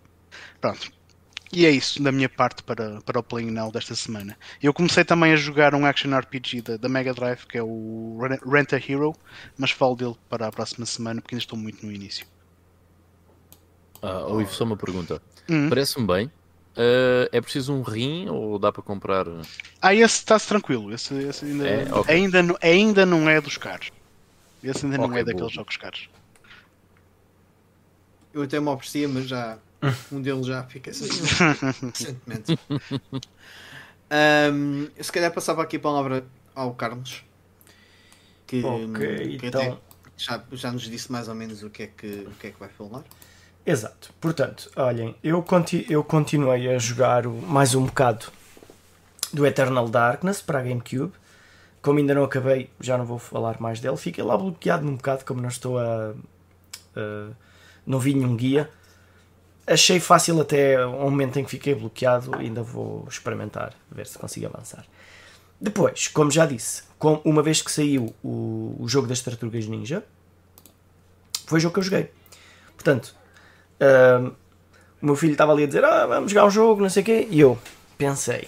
Pronto, 0.59 0.91
e 1.51 1.65
é 1.65 1.71
isso 1.71 2.01
da 2.01 2.11
minha 2.11 2.27
parte 2.27 2.63
para, 2.63 3.01
para 3.01 3.19
o 3.19 3.23
Playing 3.23 3.51
Now 3.51 3.71
desta 3.71 3.95
semana. 3.95 4.37
Eu 4.61 4.73
comecei 4.73 5.05
também 5.05 5.31
a 5.31 5.35
jogar 5.35 5.73
um 5.73 5.85
action 5.85 6.17
RPG 6.17 6.61
da, 6.61 6.77
da 6.77 6.89
Mega 6.89 7.13
Drive, 7.13 7.45
que 7.45 7.57
é 7.57 7.63
o 7.63 8.17
Rent 8.45 8.73
a 8.73 8.77
Hero, 8.77 9.15
mas 9.57 9.71
falo 9.71 9.95
dele 9.95 10.15
para 10.29 10.47
a 10.47 10.51
próxima 10.51 10.85
semana 10.85 11.21
porque 11.21 11.35
ainda 11.35 11.43
estou 11.43 11.57
muito 11.57 11.85
no 11.85 11.91
início. 11.91 12.25
Ah, 14.01 14.25
oh, 14.27 14.41
Ivo, 14.41 14.53
só 14.53 14.63
uma 14.63 14.75
pergunta. 14.75 15.21
Hum. 15.49 15.69
Parece-me 15.69 16.05
bem. 16.05 16.25
Uh, 16.75 17.29
é 17.31 17.39
preciso 17.39 17.73
um 17.73 17.81
rim 17.81 18.27
ou 18.27 18.59
dá 18.59 18.69
para 18.69 18.83
comprar? 18.83 19.25
Ah, 19.81 19.95
esse 19.95 20.03
está-se 20.03 20.47
tranquilo. 20.47 20.93
Esse, 20.93 21.13
esse 21.13 21.45
ainda, 21.45 21.67
é, 21.67 21.93
okay. 21.93 22.15
ainda, 22.15 22.57
ainda 22.61 23.05
não 23.05 23.29
é 23.29 23.39
dos 23.39 23.57
caros. 23.57 23.91
Esse 24.61 24.85
ainda 24.85 24.97
okay, 24.97 25.07
não 25.07 25.17
é 25.17 25.23
daqueles 25.23 25.53
jogos 25.53 25.77
caros. 25.77 26.09
Eu 28.33 28.41
até 28.41 28.59
me 28.59 28.67
oferecia, 28.67 29.07
mas 29.07 29.25
já 29.25 29.57
um 30.11 30.21
deles 30.21 30.45
já 30.45 30.63
fica 30.63 30.91
assim 30.91 31.07
recentemente. 31.07 32.59
Um, 34.11 34.87
se 35.01 35.11
calhar 35.11 35.31
passava 35.31 35.63
aqui 35.63 35.77
a 35.77 35.79
palavra 35.79 36.25
ao 36.53 36.73
Carlos, 36.73 37.23
que, 38.45 38.63
okay, 38.63 39.37
que 39.37 39.47
então... 39.47 39.79
já, 40.15 40.43
já 40.51 40.71
nos 40.71 40.83
disse 40.83 41.11
mais 41.11 41.27
ou 41.27 41.35
menos 41.35 41.63
o 41.63 41.69
que 41.69 41.83
é 41.83 41.87
que, 41.87 42.27
o 42.27 42.31
que, 42.39 42.47
é 42.47 42.51
que 42.51 42.59
vai 42.59 42.69
falar. 42.69 43.03
Exato, 43.65 44.13
portanto, 44.21 44.69
olhem, 44.75 45.15
eu, 45.23 45.41
conti 45.41 45.85
eu 45.89 46.03
continuei 46.03 46.69
a 46.69 46.77
jogar 46.77 47.25
o, 47.25 47.33
mais 47.33 47.73
um 47.73 47.85
bocado 47.85 48.27
do 49.33 49.45
Eternal 49.45 49.89
Darkness 49.89 50.41
para 50.41 50.59
a 50.59 50.63
GameCube. 50.63 51.13
Como 51.81 51.99
ainda 51.99 52.15
não 52.15 52.23
acabei, 52.23 52.69
já 52.79 52.97
não 52.97 53.05
vou 53.05 53.19
falar 53.19 53.59
mais 53.59 53.79
dele. 53.79 53.97
Fiquei 53.97 54.23
lá 54.23 54.35
bloqueado 54.37 54.85
num 54.85 54.95
bocado, 54.95 55.23
como 55.25 55.41
não 55.41 55.49
estou 55.49 55.77
a. 55.77 56.13
a 56.95 57.29
não 57.85 57.99
vi 57.99 58.15
nenhum 58.15 58.35
guia 58.35 58.69
achei 59.67 59.99
fácil 59.99 60.39
até 60.41 60.85
o 60.85 61.09
momento 61.09 61.39
em 61.39 61.43
que 61.43 61.49
fiquei 61.49 61.75
bloqueado. 61.75 62.35
Ainda 62.35 62.61
vou 62.61 63.05
experimentar, 63.09 63.73
ver 63.91 64.07
se 64.07 64.17
consigo 64.17 64.47
avançar. 64.47 64.85
Depois, 65.59 66.07
como 66.07 66.29
já 66.29 66.45
disse, 66.45 66.83
com, 66.99 67.21
uma 67.23 67.41
vez 67.41 67.61
que 67.61 67.71
saiu 67.71 68.13
o, 68.23 68.75
o 68.79 68.87
jogo 68.87 69.07
das 69.07 69.21
Tartarugas 69.21 69.65
Ninja, 69.67 70.03
foi 71.45 71.59
o 71.59 71.61
jogo 71.61 71.73
que 71.73 71.79
eu 71.79 71.83
joguei. 71.83 72.11
Portanto, 72.73 73.15
o 75.01 75.05
meu 75.05 75.15
filho 75.15 75.33
estava 75.33 75.51
ali 75.51 75.63
a 75.63 75.67
dizer: 75.67 75.83
ah, 75.83 76.05
vamos 76.05 76.31
jogar 76.31 76.45
um 76.45 76.51
jogo, 76.51 76.81
não 76.81 76.89
sei 76.89 77.03
o 77.03 77.05
quê. 77.05 77.27
E 77.29 77.39
eu 77.39 77.57
pensei: 77.97 78.47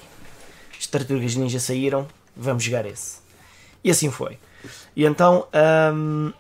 as 0.78 0.88
Tartarugas 0.88 1.36
Ninja 1.36 1.60
saíram, 1.60 2.08
vamos 2.36 2.64
jogar 2.64 2.86
esse. 2.86 3.20
E 3.84 3.92
assim 3.92 4.12
foi. 4.12 4.38
E 4.96 5.06
então 5.06 5.48
um, 5.94 6.34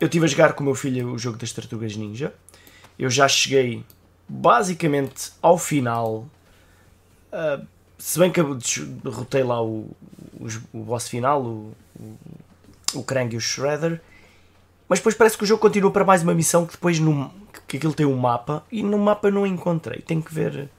eu 0.00 0.06
estive 0.06 0.24
a 0.24 0.28
jogar 0.28 0.52
com 0.54 0.62
o 0.62 0.66
meu 0.66 0.74
filho 0.74 1.12
o 1.12 1.18
jogo 1.18 1.38
das 1.38 1.52
Tartarugas 1.52 1.96
Ninja. 1.96 2.34
Eu 2.98 3.08
já 3.08 3.26
cheguei 3.28 3.84
basicamente 4.32 5.32
ao 5.42 5.58
final, 5.58 6.26
uh, 7.32 7.66
se 7.98 8.18
bem 8.18 8.32
que 8.32 8.40
eu 8.40 8.58
derrotei 9.04 9.42
lá 9.42 9.62
o, 9.62 9.90
o, 10.40 10.46
o 10.72 10.78
boss 10.84 11.08
final, 11.08 11.42
o, 11.42 11.72
o, 12.00 12.18
o 12.94 13.04
Krang 13.04 13.34
e 13.34 13.36
o 13.36 13.40
Shredder, 13.40 14.00
mas 14.88 14.98
depois 14.98 15.14
parece 15.14 15.36
que 15.36 15.44
o 15.44 15.46
jogo 15.46 15.60
continua 15.60 15.90
para 15.90 16.04
mais 16.04 16.22
uma 16.22 16.34
missão 16.34 16.66
que 16.66 16.72
depois 16.72 16.98
no, 16.98 17.30
que 17.68 17.76
aquilo 17.76 17.92
tem 17.92 18.06
um 18.06 18.16
mapa 18.16 18.64
e 18.72 18.82
no 18.82 18.98
mapa 18.98 19.30
não 19.30 19.46
encontrei. 19.46 20.00
Tenho 20.00 20.22
que 20.22 20.34
ver 20.34 20.70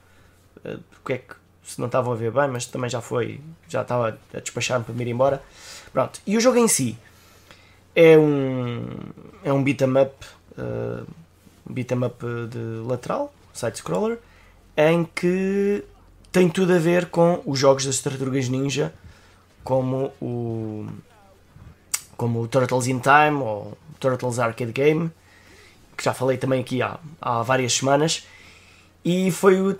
uh, 0.64 0.80
o 1.00 1.06
que 1.06 1.12
é 1.12 1.18
que 1.18 1.34
se 1.62 1.78
não 1.78 1.86
estavam 1.86 2.12
a 2.12 2.16
ver 2.16 2.30
bem, 2.30 2.48
mas 2.48 2.66
também 2.66 2.90
já 2.90 3.00
foi, 3.00 3.40
já 3.68 3.82
estava 3.82 4.18
a 4.34 4.40
despachar-me 4.40 4.84
para 4.84 4.94
me 4.94 5.04
ir 5.04 5.08
embora. 5.08 5.42
Pronto. 5.92 6.20
E 6.26 6.36
o 6.36 6.40
jogo 6.40 6.58
em 6.58 6.68
si 6.68 6.98
é 7.94 8.18
um 8.18 8.86
é 9.42 9.52
um 9.52 9.62
beat 9.62 9.80
'em 9.80 10.02
up, 10.02 10.12
uh, 10.58 11.06
beat 11.68 11.92
'em 11.92 12.04
up 12.04 12.24
de 12.50 12.86
lateral, 12.86 13.32
side-scroller, 13.52 14.18
em 14.76 15.04
que 15.04 15.84
tem 16.32 16.48
tudo 16.48 16.74
a 16.74 16.78
ver 16.78 17.06
com 17.06 17.40
os 17.46 17.58
jogos 17.58 17.86
das 17.86 18.00
Tartarugas 18.00 18.48
Ninja, 18.48 18.92
como 19.62 20.12
o, 20.20 20.86
como 22.16 22.42
o 22.42 22.48
Turtles 22.48 22.86
in 22.86 22.98
Time 22.98 23.40
ou 23.40 23.78
Turtles 24.00 24.38
Arcade 24.38 24.72
Game, 24.72 25.10
que 25.96 26.04
já 26.04 26.12
falei 26.12 26.36
também 26.36 26.60
aqui 26.60 26.82
há, 26.82 26.98
há 27.20 27.42
várias 27.42 27.72
semanas, 27.72 28.26
e 29.04 29.30
foi 29.30 29.78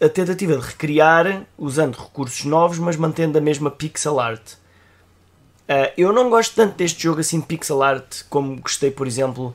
a 0.00 0.08
tentativa 0.08 0.56
de 0.56 0.60
recriar 0.60 1.44
usando 1.58 1.96
recursos 1.96 2.44
novos, 2.44 2.78
mas 2.78 2.96
mantendo 2.96 3.36
a 3.36 3.40
mesma 3.40 3.70
pixel 3.70 4.20
art. 4.20 4.52
Uh, 5.68 5.92
eu 5.96 6.12
não 6.12 6.30
gosto 6.30 6.54
tanto 6.54 6.76
deste 6.76 7.02
jogo 7.02 7.20
assim 7.20 7.40
de 7.40 7.46
pixel 7.46 7.82
art 7.82 8.22
como 8.28 8.60
gostei, 8.60 8.90
por 8.90 9.06
exemplo, 9.06 9.54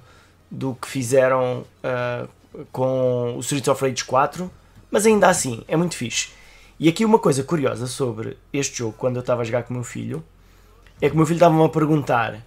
do 0.56 0.74
que 0.74 0.88
fizeram 0.88 1.66
uh, 1.84 2.30
com 2.72 3.36
o 3.36 3.40
Streets 3.42 3.68
of 3.68 3.84
Rage 3.84 4.06
4, 4.06 4.50
mas 4.90 5.06
ainda 5.06 5.28
assim 5.28 5.64
é 5.68 5.76
muito 5.76 5.96
fixe. 5.96 6.30
E 6.80 6.88
aqui 6.88 7.04
uma 7.04 7.20
coisa 7.20 7.44
curiosa 7.44 7.88
sobre 7.88 8.38
este 8.54 8.78
jogo, 8.78 8.96
quando 8.98 9.18
eu 9.18 9.20
estava 9.20 9.42
a 9.42 9.44
jogar 9.46 9.64
com 9.64 9.74
o 9.74 9.78
meu 9.78 9.84
filho, 9.84 10.24
é 11.02 11.10
que 11.10 11.14
o 11.14 11.18
meu 11.18 11.26
filho 11.26 11.38
estava-me 11.38 11.64
a 11.64 11.70
perguntar: 11.70 12.42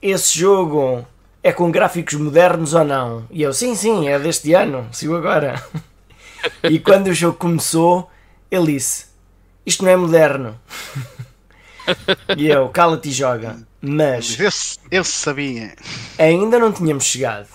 esse 0.00 0.38
jogo 0.38 1.06
é 1.42 1.52
com 1.52 1.70
gráficos 1.70 2.14
modernos 2.14 2.74
ou 2.74 2.84
não? 2.84 3.26
E 3.30 3.42
eu, 3.42 3.52
sim, 3.52 3.74
sim, 3.74 4.08
é 4.08 4.18
deste 4.18 4.52
ano, 4.52 4.86
sigo 4.92 5.16
agora. 5.16 5.62
e 6.64 6.78
quando 6.78 7.08
o 7.08 7.14
jogo 7.14 7.38
começou, 7.38 8.10
ele 8.50 8.74
disse: 8.74 9.06
Isto 9.64 9.84
não 9.84 9.90
é 9.90 9.96
moderno. 9.96 10.58
e 12.36 12.46
eu, 12.46 12.68
cala-te 12.68 13.08
e 13.08 13.12
joga. 13.12 13.67
Mas. 13.80 14.38
Eu, 14.38 14.50
eu 14.90 15.04
sabia. 15.04 15.74
Ainda 16.18 16.58
não 16.58 16.72
tínhamos 16.72 17.04
chegado. 17.04 17.48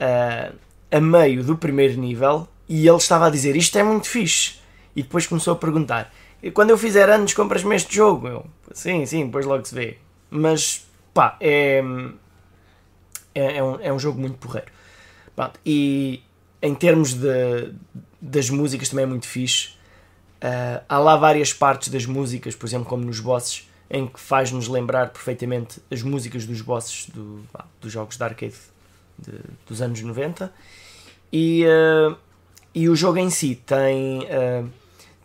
Uh, 0.00 0.54
a 0.90 1.00
meio 1.00 1.42
do 1.42 1.56
primeiro 1.56 1.98
nível 1.98 2.46
e 2.68 2.86
ele 2.86 2.96
estava 2.96 3.26
a 3.26 3.30
dizer 3.30 3.56
isto 3.56 3.76
é 3.78 3.82
muito 3.82 4.08
fixe. 4.08 4.54
E 4.94 5.02
depois 5.02 5.26
começou 5.26 5.52
a 5.52 5.56
perguntar: 5.56 6.12
e 6.42 6.50
quando 6.50 6.70
eu 6.70 6.78
fizer 6.78 7.08
anos, 7.08 7.34
compras-me 7.34 7.74
este 7.76 7.94
jogo? 7.94 8.28
Eu, 8.28 8.46
sim, 8.72 9.04
sim, 9.06 9.26
depois 9.26 9.46
logo 9.46 9.64
se 9.64 9.74
vê. 9.74 9.98
Mas 10.30 10.86
pá, 11.14 11.36
é, 11.40 11.82
é, 13.34 13.56
é, 13.58 13.62
um, 13.62 13.80
é 13.80 13.92
um 13.92 13.98
jogo 13.98 14.20
muito 14.20 14.38
porreiro. 14.38 14.70
Pronto, 15.34 15.60
e 15.64 16.22
em 16.62 16.74
termos 16.74 17.14
de, 17.14 17.72
das 18.20 18.50
músicas 18.50 18.88
também 18.88 19.04
é 19.04 19.06
muito 19.06 19.26
fixe. 19.26 19.76
Uh, 20.36 20.84
há 20.88 20.98
lá 20.98 21.16
várias 21.16 21.52
partes 21.52 21.88
das 21.88 22.06
músicas, 22.06 22.54
por 22.54 22.66
exemplo, 22.66 22.86
como 22.86 23.04
nos 23.04 23.20
bosses, 23.20 23.68
em 23.90 24.06
que 24.06 24.18
faz-nos 24.18 24.68
lembrar 24.68 25.10
perfeitamente 25.10 25.80
as 25.90 26.02
músicas 26.02 26.44
dos 26.44 26.60
bosses 26.60 27.08
do, 27.08 27.42
dos 27.80 27.92
jogos 27.92 28.16
de 28.16 28.24
arcade 28.24 28.54
de, 29.18 29.32
dos 29.66 29.80
anos 29.80 30.00
90 30.00 30.52
e, 31.32 31.64
uh, 31.64 32.16
e 32.74 32.88
o 32.88 32.96
jogo 32.96 33.18
em 33.18 33.30
si 33.30 33.54
tem, 33.54 34.20
uh, 34.20 34.68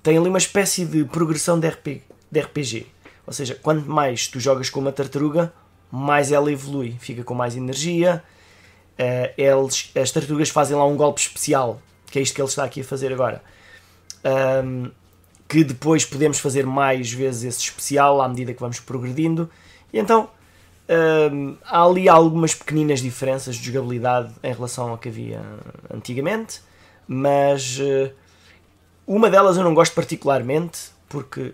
tem 0.02 0.18
ali 0.18 0.30
uma 0.30 0.38
espécie 0.38 0.86
de 0.86 1.04
progressão 1.06 1.60
de, 1.60 1.68
RP, 1.68 2.02
de 2.30 2.40
RPG. 2.40 2.88
Ou 3.26 3.34
seja, 3.34 3.56
quanto 3.56 3.90
mais 3.90 4.28
tu 4.28 4.40
jogas 4.40 4.70
com 4.70 4.80
uma 4.80 4.92
tartaruga, 4.92 5.54
mais 5.92 6.32
ela 6.32 6.52
evolui, 6.52 6.96
fica 7.00 7.24
com 7.24 7.34
mais 7.34 7.56
energia. 7.56 8.24
Uh, 8.94 9.34
eles, 9.38 9.92
as 9.96 10.12
tartarugas 10.12 10.50
fazem 10.50 10.76
lá 10.76 10.86
um 10.86 10.96
golpe 10.96 11.22
especial, 11.22 11.82
que 12.08 12.20
é 12.20 12.22
isto 12.22 12.36
que 12.36 12.42
ele 12.42 12.50
está 12.50 12.64
aqui 12.64 12.82
a 12.82 12.84
fazer 12.84 13.12
agora. 13.12 13.44
Um, 14.64 14.92
que 15.52 15.66
depois 15.66 16.06
podemos 16.06 16.40
fazer 16.40 16.66
mais 16.66 17.12
vezes 17.12 17.44
esse 17.44 17.60
especial 17.60 18.22
à 18.22 18.30
medida 18.30 18.54
que 18.54 18.62
vamos 18.62 18.80
progredindo. 18.80 19.50
E 19.92 20.00
então 20.00 20.30
Uh, 20.92 21.56
há 21.64 21.86
ali 21.86 22.10
algumas 22.10 22.54
pequeninas 22.54 23.00
diferenças 23.00 23.56
de 23.56 23.66
jogabilidade 23.66 24.34
em 24.44 24.52
relação 24.52 24.90
ao 24.90 24.98
que 24.98 25.08
havia 25.08 25.42
antigamente, 25.94 26.60
mas 27.08 27.80
uh, 27.80 28.12
uma 29.08 29.30
delas 29.30 29.56
eu 29.56 29.64
não 29.64 29.74
gosto 29.74 29.94
particularmente 29.94 30.90
porque 31.08 31.54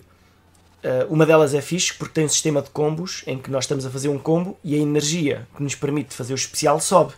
Uh, 0.78 1.12
uma 1.12 1.26
delas 1.26 1.56
é 1.56 1.60
fixe 1.60 1.92
porque 1.92 2.14
tem 2.14 2.26
um 2.26 2.30
sistema 2.30 2.62
de 2.62 2.70
combos 2.70 3.24
em 3.26 3.38
que 3.40 3.50
nós 3.50 3.64
estamos 3.64 3.84
a 3.86 3.90
fazer 3.90 4.10
um 4.10 4.20
combo 4.20 4.58
e 4.64 4.76
a 4.76 4.78
energia 4.78 5.48
que 5.58 5.64
nos 5.64 5.74
permite 5.74 6.14
fazer 6.14 6.34
o 6.34 6.36
especial 6.36 6.80
sobe. 6.80 7.14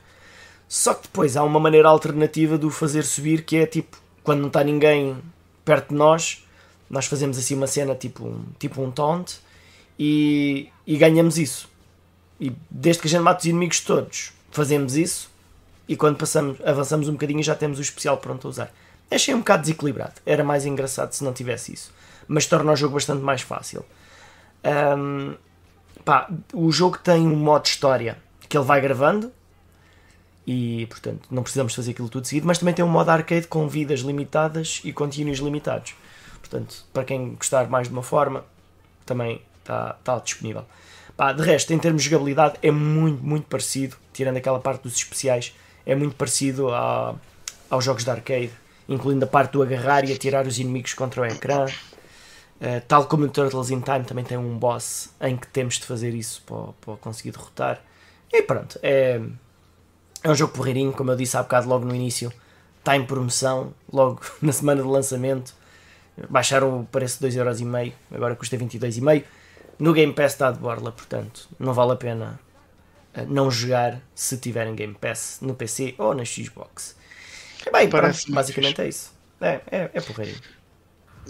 Só 0.67 0.93
que 0.93 1.03
depois 1.03 1.35
há 1.35 1.43
uma 1.43 1.59
maneira 1.59 1.89
alternativa 1.89 2.57
de 2.57 2.65
o 2.65 2.69
fazer 2.71 3.03
subir 3.03 3.43
que 3.43 3.57
é 3.57 3.67
tipo, 3.67 3.97
quando 4.23 4.39
não 4.39 4.47
está 4.47 4.63
ninguém 4.63 5.17
perto 5.65 5.89
de 5.89 5.95
nós, 5.95 6.47
nós 6.89 7.05
fazemos 7.05 7.37
assim 7.37 7.55
uma 7.55 7.67
cena 7.67 7.95
tipo 7.95 8.25
um, 8.25 8.43
tipo 8.57 8.81
um 8.81 8.91
taunt 8.91 9.37
e, 9.97 10.69
e 10.85 10.97
ganhamos 10.97 11.37
isso. 11.37 11.69
E 12.39 12.53
desde 12.69 13.01
que 13.01 13.07
a 13.07 13.11
gente 13.11 13.21
mata 13.21 13.39
os 13.39 13.45
inimigos 13.45 13.81
todos, 13.81 14.31
fazemos 14.51 14.95
isso 14.95 15.29
e 15.87 15.95
quando 15.95 16.17
passamos, 16.17 16.57
avançamos 16.65 17.07
um 17.09 17.13
bocadinho 17.13 17.43
já 17.43 17.55
temos 17.55 17.79
o 17.79 17.81
especial 17.81 18.17
pronto 18.17 18.47
a 18.47 18.49
usar. 18.49 18.73
Achei 19.11 19.33
um 19.33 19.39
bocado 19.39 19.61
desequilibrado. 19.61 20.13
Era 20.25 20.43
mais 20.43 20.65
engraçado 20.65 21.13
se 21.13 21.23
não 21.23 21.33
tivesse 21.33 21.73
isso 21.73 21.91
mas 22.29 22.45
torna 22.45 22.71
o 22.71 22.75
jogo 22.75 22.93
bastante 22.93 23.23
mais 23.23 23.41
fácil. 23.41 23.83
Um, 24.63 25.33
pá, 26.05 26.29
o 26.53 26.71
jogo 26.71 26.99
tem 26.99 27.27
um 27.27 27.35
modo 27.35 27.65
história 27.65 28.17
que 28.47 28.55
ele 28.55 28.65
vai 28.65 28.79
gravando 28.79 29.33
e 30.45 30.85
portanto 30.85 31.27
não 31.31 31.41
precisamos 31.41 31.73
fazer 31.73 31.91
aquilo 31.91 32.07
tudo 32.07 32.27
seguido, 32.27 32.45
mas 32.45 32.59
também 32.59 32.73
tem 32.73 32.85
um 32.85 32.89
modo 32.89 33.09
arcade 33.09 33.47
com 33.47 33.67
vidas 33.67 34.01
limitadas 34.01 34.79
e 34.83 34.93
continuos 34.93 35.39
limitados. 35.39 35.95
Portanto, 36.49 36.83
para 36.91 37.03
quem 37.03 37.35
gostar 37.35 37.69
mais 37.69 37.87
de 37.87 37.93
uma 37.93 38.01
forma, 38.01 38.43
também 39.05 39.41
está, 39.59 39.95
está 39.99 40.17
disponível. 40.19 40.65
Pá, 41.15 41.31
de 41.33 41.43
resto, 41.43 41.73
em 41.73 41.77
termos 41.77 42.01
de 42.01 42.09
jogabilidade, 42.09 42.55
é 42.61 42.71
muito, 42.71 43.23
muito 43.23 43.47
parecido, 43.47 43.97
tirando 44.13 44.37
aquela 44.37 44.59
parte 44.59 44.83
dos 44.83 44.95
especiais, 44.95 45.55
é 45.85 45.93
muito 45.93 46.15
parecido 46.15 46.69
a, 46.73 47.13
aos 47.69 47.83
jogos 47.83 48.03
de 48.03 48.09
arcade, 48.09 48.51
incluindo 48.87 49.25
a 49.25 49.27
parte 49.27 49.51
do 49.51 49.61
agarrar 49.61 50.05
e 50.05 50.13
atirar 50.13 50.47
os 50.47 50.57
inimigos 50.57 50.93
contra 50.93 51.21
o 51.21 51.25
ecrã. 51.25 51.65
Uh, 51.65 52.81
tal 52.87 53.05
como 53.05 53.25
o 53.25 53.29
Turtles 53.29 53.69
in 53.69 53.79
Time 53.79 54.03
também 54.03 54.23
tem 54.23 54.37
um 54.37 54.57
boss 54.57 55.09
em 55.21 55.37
que 55.37 55.47
temos 55.47 55.75
de 55.75 55.85
fazer 55.85 56.13
isso 56.13 56.41
para, 56.45 56.73
para 56.81 56.95
conseguir 56.97 57.31
derrotar. 57.31 57.81
E 58.31 58.41
pronto, 58.41 58.79
é, 58.81 59.21
é 60.23 60.29
um 60.29 60.35
jogo 60.35 60.53
porreirinho, 60.53 60.91
como 60.91 61.11
eu 61.11 61.15
disse 61.15 61.37
há 61.37 61.43
bocado 61.43 61.67
logo 61.67 61.85
no 61.85 61.95
início. 61.95 62.31
Está 62.79 62.95
em 62.95 63.05
promoção, 63.05 63.73
logo 63.91 64.21
na 64.41 64.51
semana 64.51 64.81
de 64.81 64.87
lançamento. 64.87 65.53
Baixaram 66.27 66.81
o 66.81 66.85
preço 66.85 67.19
de 67.19 67.37
2,5€, 67.37 67.93
agora 68.11 68.35
custa 68.35 68.57
22,5€. 68.57 69.23
No 69.77 69.93
Game 69.93 70.13
Pass 70.13 70.33
está 70.33 70.51
de 70.51 70.59
borla, 70.59 70.91
portanto, 70.91 71.47
não 71.57 71.73
vale 71.73 71.93
a 71.93 71.95
pena 71.95 72.39
eh, 73.13 73.25
não 73.25 73.49
jogar 73.49 74.01
se 74.13 74.37
tiverem 74.37 74.75
Game 74.75 74.93
Pass 74.93 75.39
no 75.41 75.55
PC 75.55 75.95
ou 75.97 76.13
na 76.13 76.25
Xbox. 76.25 76.97
Bem, 77.71 77.89
pronto, 77.89 78.17
basicamente 78.29 78.81
é 78.81 78.87
isso. 78.89 79.13
É, 79.39 79.61
é, 79.71 79.89
é 79.93 80.01
porreirinho. 80.01 80.39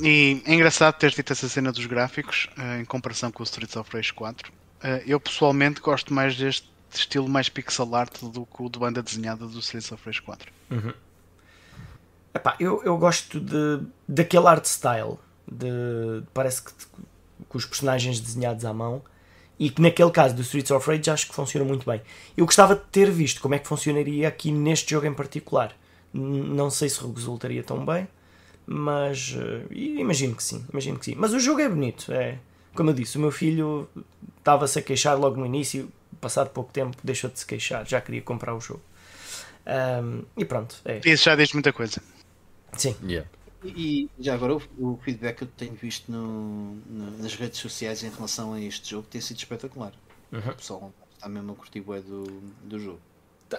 E 0.01 0.41
é 0.45 0.53
engraçado 0.53 0.95
ter 0.95 1.11
dito 1.11 1.31
essa 1.31 1.49
cena 1.49 1.71
dos 1.71 1.85
gráficos 1.85 2.47
uh, 2.57 2.81
em 2.81 2.85
comparação 2.85 3.31
com 3.31 3.43
o 3.43 3.45
Streets 3.45 3.75
of 3.75 3.89
Rage 3.93 4.13
4. 4.13 4.51
Uh, 4.51 4.55
eh, 4.81 5.03
eu 5.05 5.19
pessoalmente 5.19 5.81
gosto 5.81 6.13
mais 6.13 6.35
deste 6.35 6.69
estilo 6.93 7.27
mais 7.27 7.49
pixel 7.49 7.93
art 7.95 8.19
do 8.21 8.45
que 8.45 8.63
o 8.63 8.69
de 8.69 8.79
banda 8.79 9.03
desenhada 9.03 9.45
do 9.45 9.59
Streets 9.59 9.91
of 9.91 10.03
Rage 10.05 10.21
4. 10.21 10.51
Uhum. 10.71 10.93
Epá, 12.33 12.55
eu, 12.59 12.81
eu 12.83 12.97
gosto 12.97 13.39
de, 13.39 13.81
daquele 14.07 14.47
art 14.47 14.65
style. 14.65 15.17
De, 15.51 16.23
parece 16.33 16.63
que 16.63 16.71
com 17.47 17.57
os 17.57 17.65
personagens 17.65 18.19
desenhados 18.19 18.63
à 18.65 18.73
mão 18.73 19.01
e 19.57 19.69
que 19.69 19.81
naquele 19.81 20.11
caso 20.11 20.35
do 20.35 20.41
Streets 20.41 20.71
of 20.71 20.87
Rage 20.89 21.09
acho 21.09 21.27
que 21.27 21.33
funciona 21.33 21.65
muito 21.65 21.89
bem. 21.89 22.01
Eu 22.37 22.45
gostava 22.45 22.75
de 22.75 22.81
ter 22.91 23.09
visto 23.09 23.41
como 23.41 23.55
é 23.55 23.59
que 23.59 23.67
funcionaria 23.67 24.27
aqui 24.27 24.51
neste 24.51 24.91
jogo 24.91 25.07
em 25.07 25.13
particular. 25.13 25.75
Não 26.13 26.69
sei 26.69 26.87
se 26.87 27.03
resultaria 27.03 27.63
tão 27.63 27.85
bem, 27.85 28.07
mas 28.65 29.35
uh, 29.35 29.73
imagino 29.73 30.35
que 30.35 30.43
sim, 30.43 30.65
imagino 30.71 30.97
que 30.97 31.05
sim. 31.05 31.15
Mas 31.17 31.33
o 31.33 31.39
jogo 31.39 31.61
é 31.61 31.67
bonito, 31.67 32.11
é 32.11 32.39
como 32.73 32.91
eu 32.91 32.93
disse, 32.93 33.17
o 33.17 33.19
meu 33.19 33.31
filho 33.31 33.89
estava-se 34.37 34.79
a 34.79 34.81
queixar 34.81 35.17
logo 35.17 35.35
no 35.35 35.45
início, 35.45 35.91
passado 36.21 36.49
pouco 36.49 36.71
tempo 36.71 36.95
deixou 37.03 37.29
de 37.29 37.39
se 37.39 37.45
queixar, 37.45 37.85
já 37.85 37.99
queria 37.99 38.21
comprar 38.21 38.55
o 38.55 38.61
jogo. 38.61 38.81
Um, 39.67 40.23
e 40.37 40.45
pronto. 40.45 40.75
É. 40.85 41.01
Isso 41.05 41.25
já 41.25 41.35
diz 41.35 41.51
muita 41.53 41.73
coisa. 41.73 42.01
Sim. 42.77 42.95
Yeah. 43.03 43.29
E, 43.63 44.09
e 44.17 44.23
já 44.23 44.33
agora 44.33 44.55
o, 44.55 44.61
o, 44.77 44.99
feedback 45.03 45.37
que 45.37 45.43
eu 45.43 45.47
tenho 45.57 45.73
visto 45.73 46.11
no, 46.11 46.75
no, 46.85 47.17
nas 47.17 47.35
redes 47.35 47.59
sociais 47.59 48.03
em 48.03 48.09
relação 48.09 48.53
a 48.53 48.61
este 48.61 48.91
jogo 48.91 49.07
tem 49.09 49.19
sido 49.19 49.37
espetacular. 49.37 49.91
Uhum. 50.31 50.39
O 50.39 50.55
pessoal 50.55 50.93
está 51.15 51.27
mesmo 51.27 51.51
a 51.51 51.55
curtir 51.55 51.83
o 51.85 52.01
do, 52.01 52.23
do 52.63 52.79
jogo. 52.79 52.99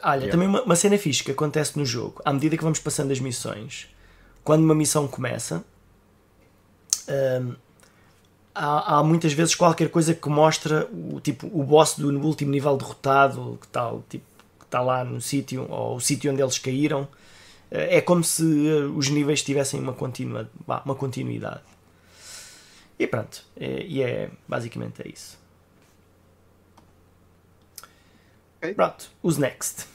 Olha, 0.02 0.20
yeah. 0.20 0.30
também 0.30 0.48
uma, 0.48 0.62
uma 0.62 0.76
cena 0.76 0.96
fixe 0.96 1.22
que 1.22 1.32
acontece 1.32 1.78
no 1.78 1.84
jogo, 1.84 2.22
à 2.24 2.32
medida 2.32 2.56
que 2.56 2.62
vamos 2.62 2.78
passando 2.78 3.10
as 3.10 3.20
missões, 3.20 3.88
quando 4.44 4.62
uma 4.62 4.74
missão 4.74 5.06
começa, 5.08 5.64
um, 7.08 7.54
há, 8.54 8.98
há, 8.98 9.02
muitas 9.02 9.32
vezes 9.32 9.54
qualquer 9.54 9.90
coisa 9.90 10.14
que 10.14 10.28
mostra 10.28 10.88
o, 10.92 11.20
tipo, 11.20 11.46
o 11.52 11.64
boss 11.64 11.96
do 11.96 12.08
último 12.20 12.50
nível 12.50 12.76
derrotado, 12.76 13.58
que 13.60 13.66
está 13.66 13.92
tipo, 14.08 14.24
que 14.60 14.66
tá 14.66 14.80
lá 14.80 15.04
no 15.04 15.20
sítio, 15.20 15.66
ou 15.68 15.96
o 15.96 16.00
sítio 16.00 16.32
onde 16.32 16.40
eles 16.40 16.58
caíram. 16.58 17.08
É 17.70 18.00
como 18.00 18.24
se 18.24 18.42
eh, 18.68 18.84
os 18.84 19.08
níveis 19.08 19.42
tivessem 19.42 19.78
uma, 19.78 19.92
continua, 19.92 20.50
uma 20.84 20.94
continuidade. 20.94 21.62
E 22.98 23.06
pronto, 23.06 23.44
é, 23.56 23.84
e 23.86 24.02
é 24.02 24.30
basicamente 24.46 25.00
é 25.02 25.08
isso. 25.08 25.38
Okay. 28.58 28.74
Pronto, 28.74 29.10
os 29.22 29.38
next. 29.38 29.86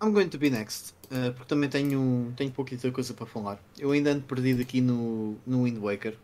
I'm 0.00 0.12
going 0.12 0.28
to 0.28 0.38
be 0.38 0.50
next. 0.50 0.94
Uh, 1.10 1.32
porque 1.32 1.46
também 1.48 1.68
tenho, 1.70 2.32
tenho 2.36 2.52
pouquita 2.52 2.90
coisa 2.92 3.14
para 3.14 3.26
falar. 3.26 3.58
Eu 3.78 3.90
ainda 3.90 4.12
ando 4.12 4.22
perdido 4.22 4.60
aqui 4.60 4.80
no, 4.80 5.36
no 5.46 5.64
Wind 5.64 5.78
Waker. 5.78 6.14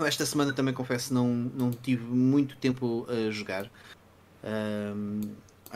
Esta 0.00 0.26
semana 0.26 0.52
também 0.52 0.74
confesso 0.74 1.14
não, 1.14 1.28
não 1.28 1.70
tive 1.70 2.04
muito 2.04 2.56
tempo 2.56 3.06
a 3.08 3.30
jogar. 3.30 3.70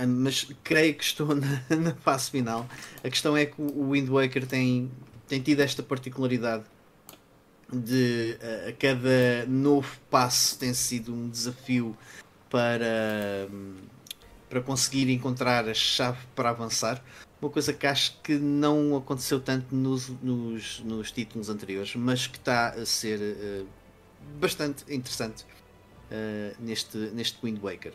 Mas 0.06 0.48
creio 0.62 0.94
que 0.94 1.04
estou 1.04 1.34
na, 1.34 1.62
na, 1.76 1.94
fase 1.94 2.30
final. 2.30 2.66
A 3.02 3.08
questão 3.08 3.36
é 3.36 3.46
que 3.46 3.60
o 3.60 3.90
Wind 3.90 4.08
Waker 4.08 4.46
tem, 4.46 4.90
tem 5.28 5.40
tido 5.40 5.60
esta 5.60 5.82
particularidade 5.82 6.64
de 7.72 8.36
uh, 8.40 8.68
a 8.68 8.72
cada 8.72 9.46
novo 9.48 9.98
passo 10.10 10.58
tem 10.58 10.72
sido 10.74 11.12
um 11.12 11.28
desafio 11.28 11.96
para, 12.50 13.48
para 14.48 14.60
conseguir 14.60 15.10
encontrar 15.10 15.68
a 15.68 15.74
chave 15.74 16.18
para 16.36 16.50
avançar 16.50 17.02
uma 17.44 17.50
coisa 17.50 17.74
que 17.74 17.86
acho 17.86 18.18
que 18.22 18.38
não 18.38 18.96
aconteceu 18.96 19.38
tanto 19.38 19.74
nos, 19.74 20.08
nos, 20.22 20.80
nos 20.80 21.12
títulos 21.12 21.50
anteriores, 21.50 21.94
mas 21.94 22.26
que 22.26 22.38
está 22.38 22.70
a 22.70 22.86
ser 22.86 23.20
uh, 23.20 23.66
bastante 24.40 24.82
interessante 24.92 25.44
uh, 25.44 26.56
neste, 26.58 26.96
neste 26.96 27.38
Wind 27.44 27.60
Waker. 27.62 27.92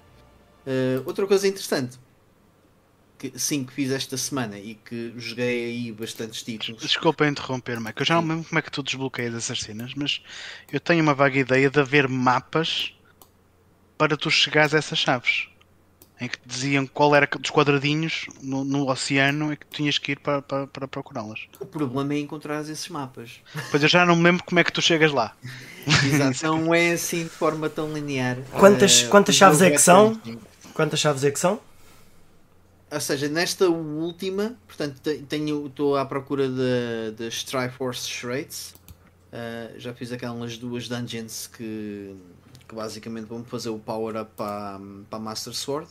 Uh, 0.70 1.02
outra 1.06 1.26
coisa 1.26 1.48
interessante 1.48 1.98
que 3.18 3.38
sim 3.38 3.66
que 3.66 3.74
fiz 3.74 3.92
esta 3.92 4.16
semana 4.16 4.58
e 4.58 4.76
que 4.76 5.14
joguei 5.18 5.66
aí 5.66 5.92
bastantes 5.92 6.44
títulos. 6.44 6.82
Desculpa 6.82 7.28
interromper, 7.28 7.80
Mike. 7.80 8.00
Eu 8.00 8.06
já 8.06 8.22
não 8.22 8.28
lembro 8.28 8.48
como 8.48 8.60
é 8.60 8.62
que 8.62 8.72
tu 8.72 8.82
desbloqueias 8.82 9.34
essas 9.34 9.60
cenas, 9.60 9.94
mas 9.94 10.22
eu 10.72 10.80
tenho 10.80 11.04
uma 11.04 11.14
vaga 11.14 11.38
ideia 11.38 11.70
de 11.70 11.80
haver 11.80 12.08
mapas 12.08 12.94
para 13.98 14.16
tu 14.16 14.32
chegares 14.32 14.74
a 14.74 14.78
essas 14.78 15.00
chaves 15.00 15.50
em 16.22 16.28
que 16.28 16.38
diziam 16.46 16.86
qual 16.86 17.16
era 17.16 17.26
dos 17.26 17.50
quadradinhos 17.50 18.26
no, 18.42 18.66
no 18.66 18.90
oceano 18.90 19.54
e 19.54 19.58
que 19.58 19.66
tinhas 19.68 19.98
que 19.98 20.12
ir 20.12 20.20
para, 20.20 20.42
para, 20.42 20.68
para 20.68 20.88
procurá-las. 20.88 21.48
O 21.60 21.66
problema 21.66 22.14
é 22.14 22.20
encontrar 22.20 22.62
esses 22.62 22.90
mapas. 22.90 23.40
Pois 23.72 23.82
eu 23.82 23.88
já 23.88 24.06
não 24.06 24.18
me 24.18 24.24
lembro 24.24 24.44
como 24.44 24.60
é 24.60 24.64
que 24.64 24.72
tu 24.72 24.82
chegas 24.82 25.14
lá. 25.14 25.34
Exato, 25.88 26.44
não 26.44 26.74
é 26.74 26.92
assim 26.92 27.24
de 27.24 27.30
forma 27.30 27.70
tão 27.70 27.94
linear. 27.94 28.38
Quantas, 28.52 29.04
uh, 29.04 29.10
quantas 29.10 29.36
chaves 29.36 29.62
é 29.62 29.72
que 29.72 29.78
são? 29.78 30.20
Quantas 30.80 31.02
chaves 31.02 31.26
é 31.26 31.32
que 31.32 31.38
são? 31.38 31.60
Ou 32.90 33.02
seja, 33.02 33.28
nesta 33.28 33.68
última, 33.68 34.56
portanto, 34.66 35.02
tenho, 35.28 35.68
estou 35.68 35.98
à 35.98 36.06
procura 36.06 36.48
das 37.12 37.44
Triforce 37.44 38.08
Shreds. 38.08 38.76
Uh, 39.28 39.78
já 39.78 39.94
fiz 39.94 40.14
aquelas 40.14 40.58
duas 40.58 40.88
dungeons 40.88 41.48
que, 41.48 42.16
que 42.66 42.74
basicamente 42.74 43.26
vão 43.26 43.44
fazer 43.44 43.68
o 43.68 43.78
power 43.78 44.22
up 44.22 44.32
para, 44.38 44.80
para 45.10 45.20
a 45.20 45.22
Master 45.22 45.54
Sword. 45.54 45.90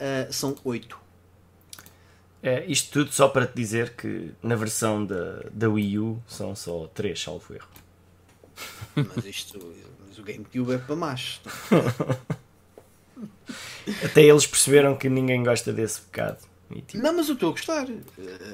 Uh, 0.00 0.32
são 0.32 0.56
8. 0.64 0.98
É, 2.42 2.66
isto 2.66 2.90
tudo 2.90 3.12
só 3.12 3.28
para 3.28 3.46
te 3.46 3.54
dizer 3.54 3.94
que 3.94 4.32
na 4.42 4.56
versão 4.56 5.06
da, 5.06 5.44
da 5.52 5.68
Wii 5.68 5.96
U 6.00 6.20
são 6.26 6.56
só 6.56 6.88
3, 6.88 7.22
salvo 7.22 7.54
erro. 7.54 7.68
Mas 8.96 9.24
isto. 9.24 9.60
Mas 10.08 10.18
o 10.18 10.24
GameCube 10.24 10.72
é 10.72 10.78
para 10.78 10.96
mais. 10.96 11.40
Até 14.04 14.22
eles 14.22 14.46
perceberam 14.46 14.96
que 14.96 15.08
ninguém 15.08 15.42
gosta 15.42 15.72
desse 15.72 16.00
bocado. 16.02 16.38
Tipo... 16.86 17.02
Não, 17.02 17.14
mas 17.14 17.28
eu 17.28 17.34
estou 17.34 17.48
a 17.48 17.52
gostar. 17.52 17.86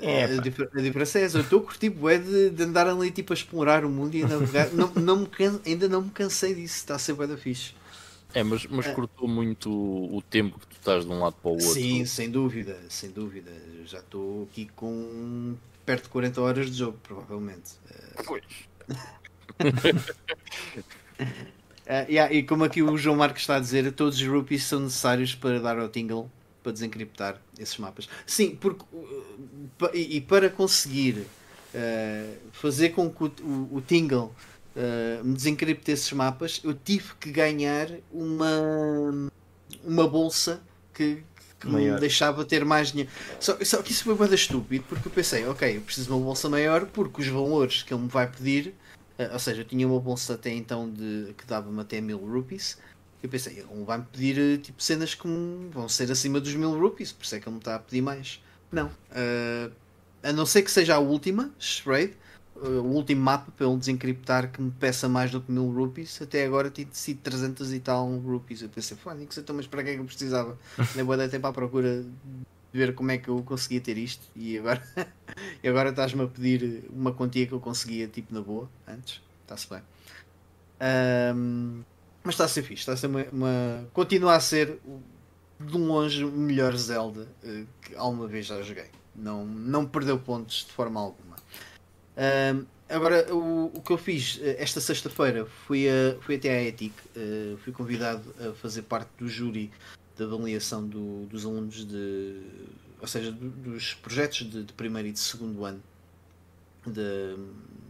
É, 0.00 0.24
a, 0.24 0.36
dif 0.36 0.62
a, 0.62 0.80
diferença 0.80 1.18
é 1.18 1.22
essa. 1.22 1.38
Eu 1.38 1.42
estou 1.42 1.60
a 1.60 1.62
curtir 1.64 1.92
é 2.08 2.18
de, 2.18 2.50
de, 2.50 2.62
andar 2.62 2.86
ali 2.86 3.10
tipo 3.10 3.32
a 3.32 3.34
explorar 3.34 3.84
o 3.84 3.90
mundo 3.90 4.14
e 4.14 4.22
a 4.22 4.28
navegar. 4.28 4.70
não, 4.72 4.92
não 4.94 5.16
me 5.20 5.26
can... 5.26 5.60
Ainda 5.66 5.88
não 5.88 6.02
me 6.02 6.10
cansei 6.10 6.54
disso. 6.54 6.76
Está 6.76 6.94
a 6.94 6.98
ser 6.98 7.14
bem 7.14 7.26
da 7.26 7.36
fixe. 7.36 7.74
É, 8.32 8.42
mas, 8.42 8.66
mas 8.66 8.86
é. 8.86 8.94
cortou 8.94 9.28
muito 9.28 9.70
o 9.70 10.22
tempo 10.22 10.58
que 10.58 10.66
tu 10.66 10.76
estás 10.76 11.04
de 11.04 11.10
um 11.10 11.20
lado 11.20 11.34
para 11.40 11.50
o 11.50 11.54
outro. 11.54 11.66
Sim, 11.66 12.04
sem 12.04 12.30
dúvida, 12.30 12.78
sem 12.88 13.10
dúvida. 13.10 13.50
Já 13.84 13.98
estou 13.98 14.48
aqui 14.50 14.68
com 14.74 15.54
perto 15.84 16.04
de 16.04 16.08
40 16.10 16.40
horas 16.40 16.70
de 16.70 16.78
jogo, 16.78 16.98
provavelmente. 17.02 17.72
Pois. 18.24 18.44
Uh, 21.84 22.10
yeah, 22.10 22.32
e 22.32 22.42
como 22.42 22.64
aqui 22.64 22.82
o 22.82 22.96
João 22.96 23.16
Marcos 23.16 23.42
está 23.42 23.56
a 23.56 23.60
dizer, 23.60 23.92
todos 23.92 24.18
os 24.18 24.26
rupees 24.26 24.64
são 24.64 24.80
necessários 24.80 25.34
para 25.34 25.60
dar 25.60 25.78
ao 25.78 25.88
Tingle 25.88 26.30
para 26.62 26.72
desencriptar 26.72 27.38
esses 27.58 27.76
mapas. 27.76 28.08
Sim, 28.26 28.56
porque 28.56 28.84
uh, 28.90 29.90
e, 29.92 30.18
para 30.22 30.48
conseguir 30.48 31.26
uh, 31.74 32.36
fazer 32.52 32.90
com 32.90 33.10
que 33.10 33.24
o, 33.24 33.32
o, 33.42 33.76
o 33.76 33.80
Tingle 33.82 34.32
me 35.22 35.34
desencripte 35.34 35.92
esses 35.92 36.10
mapas, 36.12 36.60
eu 36.64 36.74
tive 36.74 37.14
que 37.20 37.30
ganhar 37.30 37.88
uma, 38.10 39.30
uma 39.84 40.08
bolsa 40.08 40.60
que, 40.92 41.22
que 41.60 41.68
me 41.68 41.96
deixava 42.00 42.44
ter 42.44 42.64
mais 42.64 42.90
dinheiro. 42.90 43.08
Só, 43.38 43.56
só 43.64 43.80
que 43.82 43.92
isso 43.92 44.02
foi 44.02 44.16
bastante 44.16 44.40
estúpido, 44.40 44.84
porque 44.88 45.06
eu 45.06 45.12
pensei, 45.12 45.46
ok, 45.46 45.76
eu 45.76 45.80
preciso 45.80 46.08
de 46.08 46.12
uma 46.12 46.24
bolsa 46.24 46.48
maior 46.48 46.86
porque 46.86 47.22
os 47.22 47.28
valores 47.28 47.84
que 47.84 47.94
ele 47.94 48.02
me 48.02 48.08
vai 48.08 48.26
pedir 48.26 48.74
Uh, 49.18 49.32
ou 49.32 49.38
seja, 49.38 49.62
eu 49.62 49.64
tinha 49.64 49.86
uma 49.86 50.00
bolsa 50.00 50.34
até 50.34 50.50
então 50.50 50.90
de, 50.90 51.34
que 51.38 51.46
dava-me 51.46 51.80
até 51.80 52.00
mil 52.00 52.18
rupees. 52.18 52.78
Eu 53.22 53.28
pensei, 53.28 53.58
ele 53.58 53.84
vai-me 53.84 54.04
pedir 54.04 54.38
eh, 54.38 54.58
tipo, 54.58 54.82
cenas 54.82 55.14
que 55.14 55.26
vão 55.70 55.88
ser 55.88 56.10
acima 56.12 56.38
dos 56.38 56.54
mil 56.54 56.78
rupees, 56.78 57.10
por 57.10 57.24
isso 57.24 57.34
é 57.34 57.40
que 57.40 57.48
ele 57.48 57.54
me 57.54 57.58
está 57.60 57.76
a 57.76 57.78
pedir 57.78 58.02
mais. 58.02 58.42
Não. 58.70 58.88
Uh, 58.88 59.72
a 60.22 60.32
não 60.32 60.44
ser 60.44 60.62
que 60.62 60.70
seja 60.70 60.96
a 60.96 60.98
última, 60.98 61.50
Shred, 61.58 62.14
uh, 62.56 62.80
o 62.80 62.92
último 62.92 63.22
mapa 63.22 63.50
para 63.52 63.66
ele 63.66 63.78
desencriptar 63.78 64.50
que 64.50 64.60
me 64.60 64.70
peça 64.72 65.08
mais 65.08 65.30
do 65.30 65.40
que 65.40 65.50
mil 65.50 65.70
rupees. 65.70 66.20
Até 66.20 66.44
agora 66.44 66.68
tinha 66.70 66.88
sido 66.92 67.20
300 67.20 67.72
e 67.72 67.80
tal 67.80 68.06
rupees. 68.18 68.62
Eu 68.62 68.68
pensei, 68.68 68.96
que 68.96 69.40
então, 69.40 69.56
mas 69.56 69.66
para 69.66 69.82
que 69.82 69.90
é 69.90 69.94
que 69.94 70.00
eu 70.00 70.04
precisava? 70.04 70.58
Nem 70.94 71.04
vou 71.04 71.16
dar 71.16 71.28
tempo 71.28 71.46
à 71.46 71.52
procura 71.52 72.04
ver 72.74 72.92
como 72.92 73.12
é 73.12 73.18
que 73.18 73.28
eu 73.28 73.40
conseguia 73.44 73.80
ter 73.80 73.96
isto 73.96 74.26
e 74.34 74.58
agora, 74.58 74.82
e 75.62 75.68
agora 75.68 75.90
estás-me 75.90 76.24
a 76.24 76.26
pedir 76.26 76.84
uma 76.90 77.12
quantia 77.12 77.46
que 77.46 77.52
eu 77.52 77.60
conseguia 77.60 78.08
tipo 78.08 78.34
na 78.34 78.40
boa 78.40 78.68
antes. 78.86 79.22
Está-se 79.42 79.68
bem. 79.70 79.82
Um, 81.34 81.82
mas 82.24 82.34
está 82.34 82.46
a 82.46 82.48
ser 82.48 82.62
fixe, 82.62 82.80
está 82.80 82.94
a 82.94 82.96
ser 82.96 83.06
uma, 83.06 83.22
uma, 83.30 83.88
Continua 83.92 84.34
a 84.34 84.40
ser 84.40 84.80
de 85.60 85.78
longe 85.78 86.24
o 86.24 86.32
melhor 86.32 86.74
Zelda 86.76 87.28
uh, 87.44 87.66
que 87.80 87.94
alguma 87.94 88.26
vez 88.26 88.46
já 88.46 88.60
joguei. 88.60 88.90
Não, 89.14 89.46
não 89.46 89.86
perdeu 89.86 90.18
pontos 90.18 90.64
de 90.66 90.72
forma 90.72 90.98
alguma. 90.98 91.36
Um, 92.16 92.64
agora, 92.88 93.32
o, 93.32 93.66
o 93.66 93.80
que 93.80 93.92
eu 93.92 93.98
fiz 93.98 94.36
uh, 94.38 94.56
esta 94.58 94.80
sexta-feira 94.80 95.46
fui, 95.46 95.86
a, 95.88 96.20
fui 96.20 96.34
até 96.34 96.50
à 96.50 96.62
ETIC, 96.64 96.92
uh, 96.92 97.56
fui 97.58 97.72
convidado 97.72 98.34
a 98.40 98.52
fazer 98.54 98.82
parte 98.82 99.10
do 99.18 99.28
júri 99.28 99.70
de 100.16 100.22
avaliação 100.22 100.86
do, 100.86 101.26
dos 101.26 101.44
alunos 101.44 101.84
de. 101.84 102.42
ou 103.00 103.06
seja, 103.06 103.32
do, 103.32 103.50
dos 103.50 103.94
projetos 103.94 104.50
de, 104.50 104.64
de, 104.64 104.72
primeiro 104.72 105.08
e 105.08 105.12
de 105.12 105.18
segundo 105.18 105.64
ano 105.64 105.82
de, 106.86 107.36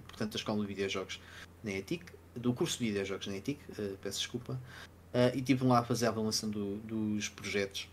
portanto, 0.09 0.33
da 0.33 0.37
Escola 0.37 0.61
de 0.61 0.67
Videojogos 0.67 1.21
na 1.63 1.73
ETIC, 1.73 2.05
do 2.35 2.53
curso 2.53 2.79
de 2.79 2.87
Videojogos 2.87 3.27
na 3.27 3.37
ETIC, 3.37 3.61
uh, 3.71 3.97
peço 4.03 4.19
desculpa, 4.19 4.53
uh, 4.53 5.35
e 5.35 5.39
estive 5.39 5.65
lá 5.65 5.81
a 5.81 5.85
fazer 5.85 6.07
a 6.07 6.09
avaliação 6.11 6.51
do, 6.51 6.77
dos 6.79 7.29
projetos. 7.29 7.89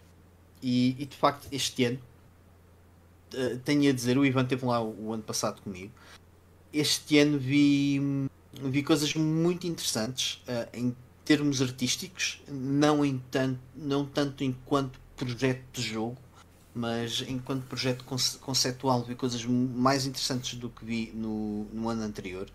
E, 0.62 0.96
e, 1.00 1.06
de 1.06 1.18
facto, 1.18 1.48
este 1.52 1.86
ano, 1.86 2.00
uh, 3.34 3.58
tenho 3.60 3.90
a 3.90 3.94
dizer, 3.94 4.18
o 4.18 4.26
Ivan 4.26 4.44
esteve 4.44 4.66
lá 4.66 4.82
o, 4.82 5.08
o 5.08 5.14
ano 5.14 5.24
passado 5.24 5.62
comigo, 5.62 5.92
este 6.74 7.18
ano 7.20 7.38
vi, 7.38 8.00
vi 8.54 8.82
coisas 8.82 9.14
muito 9.14 9.68
interessantes 9.68 10.42
em 10.72 10.96
termos 11.26 11.62
artísticos, 11.62 12.42
não, 12.48 13.06
em 13.06 13.22
tanto, 13.32 13.60
não 13.76 14.06
tanto 14.06 14.44
enquanto 14.44 15.00
projeto 15.16 15.64
de 15.72 15.82
jogo, 15.82 16.18
mas 16.74 17.24
enquanto 17.28 17.66
projeto 17.66 18.04
conceptual 18.40 19.04
vi 19.04 19.16
coisas 19.16 19.44
mais 19.46 20.06
interessantes 20.06 20.58
do 20.58 20.70
que 20.70 20.86
vi 20.86 21.12
no, 21.14 21.66
no 21.66 21.90
ano 21.90 22.04
anterior. 22.04 22.50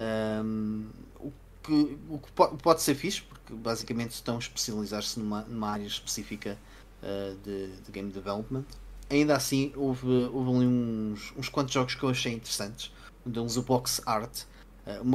Um, 0.00 0.86
o, 1.20 1.32
que, 1.62 1.98
o 2.08 2.18
que 2.18 2.32
pode 2.32 2.82
ser 2.82 2.94
fixe, 2.94 3.22
porque 3.22 3.54
basicamente 3.54 4.12
estão 4.12 4.36
a 4.36 4.38
especializar-se 4.38 5.18
numa, 5.20 5.42
numa 5.42 5.70
área 5.70 5.86
específica 5.86 6.58
uh, 7.02 7.36
de, 7.44 7.68
de, 7.68 7.92
game 7.92 8.10
development. 8.10 8.64
Ainda 9.08 9.36
assim, 9.36 9.72
houve, 9.76 10.06
houve 10.32 10.56
ali 10.56 10.66
uns, 10.66 11.32
uns 11.36 11.48
quantos 11.48 11.72
jogos 11.72 11.94
que 11.94 12.02
eu 12.02 12.08
achei 12.08 12.32
interessantes. 12.32 12.92
Um 13.24 13.30
deles, 13.30 13.56
o 13.56 13.62
Box 13.62 14.02
Art, 14.04 14.42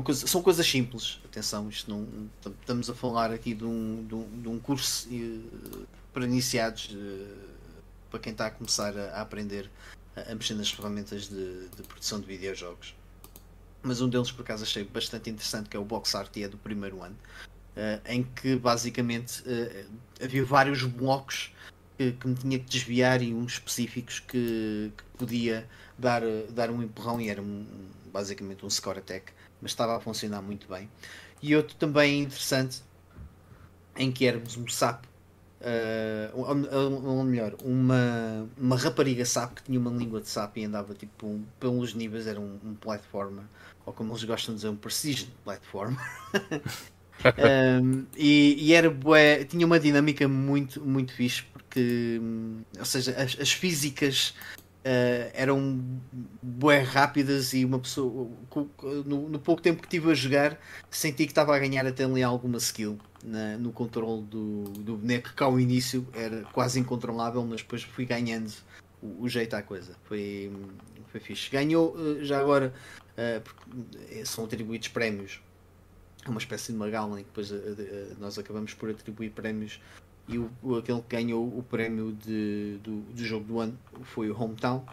coisa, 0.04 0.28
são 0.28 0.42
coisas 0.42 0.66
simples, 0.66 1.20
atenção, 1.26 1.68
isto 1.70 1.90
não, 1.90 2.08
estamos 2.62 2.90
a 2.90 2.94
falar 2.94 3.32
aqui 3.32 3.54
de 3.54 3.66
um, 3.66 4.06
de 4.06 4.16
um, 4.16 4.42
de 4.42 4.48
um 4.48 4.60
curso 4.60 5.10
uh, 5.10 5.88
para 6.14 6.26
iniciados, 6.26 6.90
uh, 6.94 7.28
para 8.10 8.20
quem 8.20 8.32
está 8.32 8.48
a 8.48 8.52
começar 8.52 8.98
a, 8.98 9.18
a 9.18 9.22
aprender 9.22 9.70
a, 10.16 10.34
mexer 10.34 10.54
nas 10.54 10.72
ferramentas 10.72 11.28
de, 11.28 11.68
de, 11.70 11.84
produção 11.84 12.20
de 12.20 12.26
videojogos. 12.26 12.96
Mas 13.84 14.00
um 14.02 14.08
deles, 14.08 14.32
por 14.32 14.42
acaso, 14.42 14.64
achei 14.64 14.84
bastante 14.84 15.30
interessante, 15.30 15.70
que 15.70 15.76
é 15.76 15.80
o 15.80 15.86
Box 15.86 16.16
Art, 16.16 16.36
e 16.38 16.44
é 16.44 16.48
do 16.48 16.58
primeiro 16.58 17.04
ano, 17.04 17.16
em 18.06 18.24
que 18.24 18.56
basicamente 18.56 19.44
havia 20.22 20.44
vários 20.44 20.84
blocos 20.84 21.54
que, 21.98 22.12
que, 22.12 22.28
me 22.28 22.36
tinha 22.36 22.60
que 22.60 22.66
desviar 22.66 23.22
e 23.22 23.34
uns 23.34 23.54
específicos 23.54 24.20
que, 24.20 24.92
que 24.98 25.04
podia 25.18 25.70
dar, 25.98 26.22
dar 26.50 26.72
um 26.72 26.82
empurrão 26.82 27.22
e 27.22 27.30
era 27.30 27.42
um, 27.42 27.66
basicamente 28.12 28.66
um 28.66 28.70
score 28.70 28.98
attack 28.98 29.32
mas 29.62 29.72
estava 29.72 29.98
a 29.98 30.00
funcionar 30.00 30.42
muito 30.42 30.68
bem. 30.68 30.90
E 31.42 31.56
outro 31.56 31.76
também 31.76 32.22
interessante, 32.22 32.82
em 33.96 34.12
que 34.12 34.26
éramos 34.26 34.58
um 34.58 34.68
sapo, 34.68 35.08
uh, 35.62 36.40
ou, 36.40 37.18
ou, 37.18 37.24
melhor, 37.24 37.56
uma, 37.64 38.48
uma 38.58 38.78
rapariga 38.78 39.26
sapo 39.26 39.56
que 39.56 39.64
tinha 39.64 39.80
uma 39.80 39.92
língua 39.92 40.22
de 40.22 40.30
sapo 40.30 40.60
e 40.60 40.66
andava 40.66 40.94
tipo 40.94 41.28
um, 41.28 41.44
pelos 41.60 41.94
níveis, 41.94 42.28
era 42.28 42.40
um, 42.40 42.60
um 42.64 42.76
platformer, 42.76 43.46
ou 43.86 43.94
como 43.94 44.12
eles 44.12 44.24
gostam 44.24 44.54
de 44.54 44.62
dizer, 44.62 44.70
um 44.70 44.76
precision 44.76 45.30
platformer. 45.44 46.00
um, 47.84 48.06
e, 48.18 48.56
e, 48.60 48.74
era 48.74 48.90
bué, 48.90 49.44
tinha 49.44 49.66
uma 49.66 49.80
dinâmica 49.80 50.28
muito, 50.28 50.82
muito 50.82 51.14
fixe 51.14 51.44
porque, 51.44 52.20
ou 52.78 52.86
seja, 52.86 53.12
as, 53.12 53.38
as 53.40 53.52
físicas 53.52 54.34
uh, 54.88 55.32
eram 55.34 55.84
bué 56.42 56.80
rápidas 56.80 57.54
e 57.54 57.66
uma 57.66 57.80
pessoa 57.80 58.30
no, 59.06 59.28
no, 59.30 59.40
pouco 59.40 59.62
tempo 59.62 59.82
que 59.82 59.88
estive 59.88 60.12
a 60.12 60.14
jogar 60.16 60.60
senti 60.90 61.26
que 61.26 61.32
estava 61.32 61.56
a 61.56 61.60
ganhar 61.60 61.86
até 61.86 62.06
ali 62.06 62.24
alguma 62.24 62.58
skill 62.58 62.98
na, 63.24 63.58
no 63.58 63.72
controle 63.72 64.24
do, 64.24 64.64
do 64.64 64.98
boneco 64.98 65.34
que 65.36 65.44
ao 65.44 65.60
início 65.60 66.08
era 66.14 66.44
quase 66.54 66.80
incontrolável 66.80 67.44
mas 67.44 67.62
depois 67.62 67.84
fui 67.84 68.06
ganhando 68.06 68.52
o, 69.02 69.24
o 69.24 69.30
jeito 69.30 69.56
à 69.56 69.62
coisa. 69.62 69.96
Foi, 70.06 70.52
foi 71.08 71.20
fixe. 71.20 71.50
Ganhou 71.50 71.96
uh, 71.96 72.24
já 72.24 72.40
agora 72.40 72.74
uh, 73.14 74.26
são 74.26 74.46
atribuídos 74.46 74.88
prémios. 74.88 75.42
É 76.26 76.30
uma 76.30 76.40
espécie 76.40 76.72
de 76.72 76.78
Magalhães 76.78 77.24
que 77.24 77.42
depois 77.42 77.52
nós 78.20 78.38
acabamos 78.38 78.74
por 78.74 78.90
atribuir 78.90 79.30
prémios 79.30 79.80
e 80.28 80.38
o, 80.38 80.76
aquele 80.78 81.02
que 81.02 81.16
ganhou 81.16 81.46
o 81.46 81.64
prémio 81.64 82.12
de, 82.12 82.80
do, 82.84 83.02
do 83.02 83.26
jogo 83.26 83.46
do 83.46 83.60
ano 83.60 83.78
foi 84.04 84.30
o 84.30 84.38
Hometown, 84.38 84.86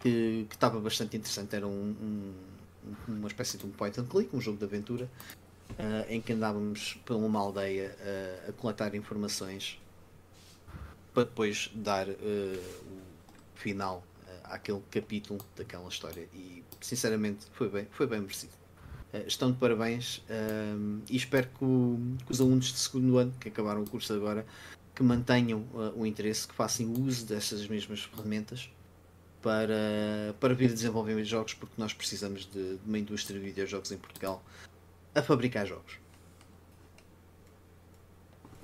que 0.00 0.46
estava 0.50 0.78
bastante 0.78 1.16
interessante. 1.16 1.56
Era 1.56 1.66
um, 1.66 1.70
um, 1.70 2.34
uma 3.08 3.28
espécie 3.28 3.56
de 3.56 3.64
um 3.64 3.70
point 3.70 3.98
and 3.98 4.04
click, 4.04 4.36
um 4.36 4.40
jogo 4.40 4.58
de 4.58 4.64
aventura, 4.64 5.08
uh, 5.70 6.10
em 6.10 6.20
que 6.20 6.34
andávamos 6.34 6.94
por 7.04 7.16
uma 7.16 7.40
aldeia 7.40 7.96
uh, 7.98 8.50
a 8.50 8.52
coletar 8.52 8.94
informações 8.94 9.80
para 11.14 11.24
depois 11.24 11.70
dar 11.74 12.08
uh, 12.08 12.12
o 12.12 13.58
final 13.58 14.04
àquele 14.44 14.82
capítulo 14.90 15.40
daquela 15.56 15.88
história. 15.88 16.28
E 16.34 16.62
sinceramente 16.80 17.46
foi 17.52 17.70
bem, 17.70 17.88
foi 17.90 18.06
bem 18.06 18.20
merecido. 18.20 18.63
Eh, 19.14 19.24
estão 19.28 19.52
de 19.52 19.58
parabéns 19.58 20.18
uh, 20.18 21.00
e 21.08 21.16
espero 21.16 21.46
que, 21.46 21.64
o, 21.64 22.16
que, 22.26 22.32
os 22.32 22.40
alunos 22.40 22.72
de 22.72 22.78
segundo 22.78 23.16
ano 23.16 23.32
que 23.38 23.48
acabaram 23.48 23.80
o 23.80 23.88
curso 23.88 24.12
agora 24.12 24.44
que 24.92 25.04
mantenham 25.04 25.60
uh, 25.72 25.92
o 25.94 26.04
interesse, 26.04 26.48
que 26.48 26.54
façam 26.54 26.92
uso 26.92 27.24
dessas 27.24 27.64
mesmas 27.68 28.00
ferramentas 28.00 28.68
para, 29.40 30.34
para 30.40 30.52
vir 30.52 30.70
a 30.70 30.72
desenvolver 30.72 31.22
jogos, 31.24 31.54
porque 31.54 31.74
nós 31.78 31.92
precisamos 31.92 32.44
de, 32.46 32.76
de 32.76 32.80
uma 32.84 32.98
indústria 32.98 33.38
de 33.38 33.46
videojogos 33.46 33.92
em 33.92 33.98
Portugal 33.98 34.42
a 35.14 35.22
fabricar 35.22 35.64
jogos. 35.64 36.00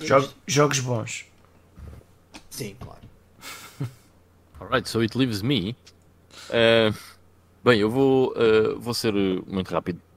Jog, 0.00 0.34
jogos 0.48 0.80
bons. 0.80 1.26
Sim, 2.48 2.74
claro. 2.80 3.08
Alright, 4.58 4.88
so 4.88 5.00
it 5.00 5.16
leaves 5.16 5.42
me. 5.42 5.76
Uh, 6.48 6.92
bem, 7.62 7.78
eu 7.78 7.88
vou, 7.88 8.32
uh, 8.32 8.80
vou 8.80 8.94
ser 8.94 9.12
muito 9.46 9.70
rápido. 9.72 10.09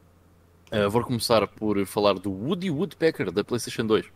Uh, 0.74 0.90
vou 0.90 1.04
começar 1.04 1.46
por 1.48 1.86
falar 1.86 2.14
do 2.16 2.32
Woody 2.32 2.72
Woodpecker 2.72 3.32
da 3.32 3.44
PlayStation 3.44 3.86
2. 3.86 4.08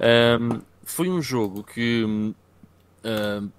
Um, 0.00 0.62
foi 0.82 1.10
um 1.10 1.20
jogo 1.20 1.62
que. 1.62 2.02
Uh, 3.04 3.50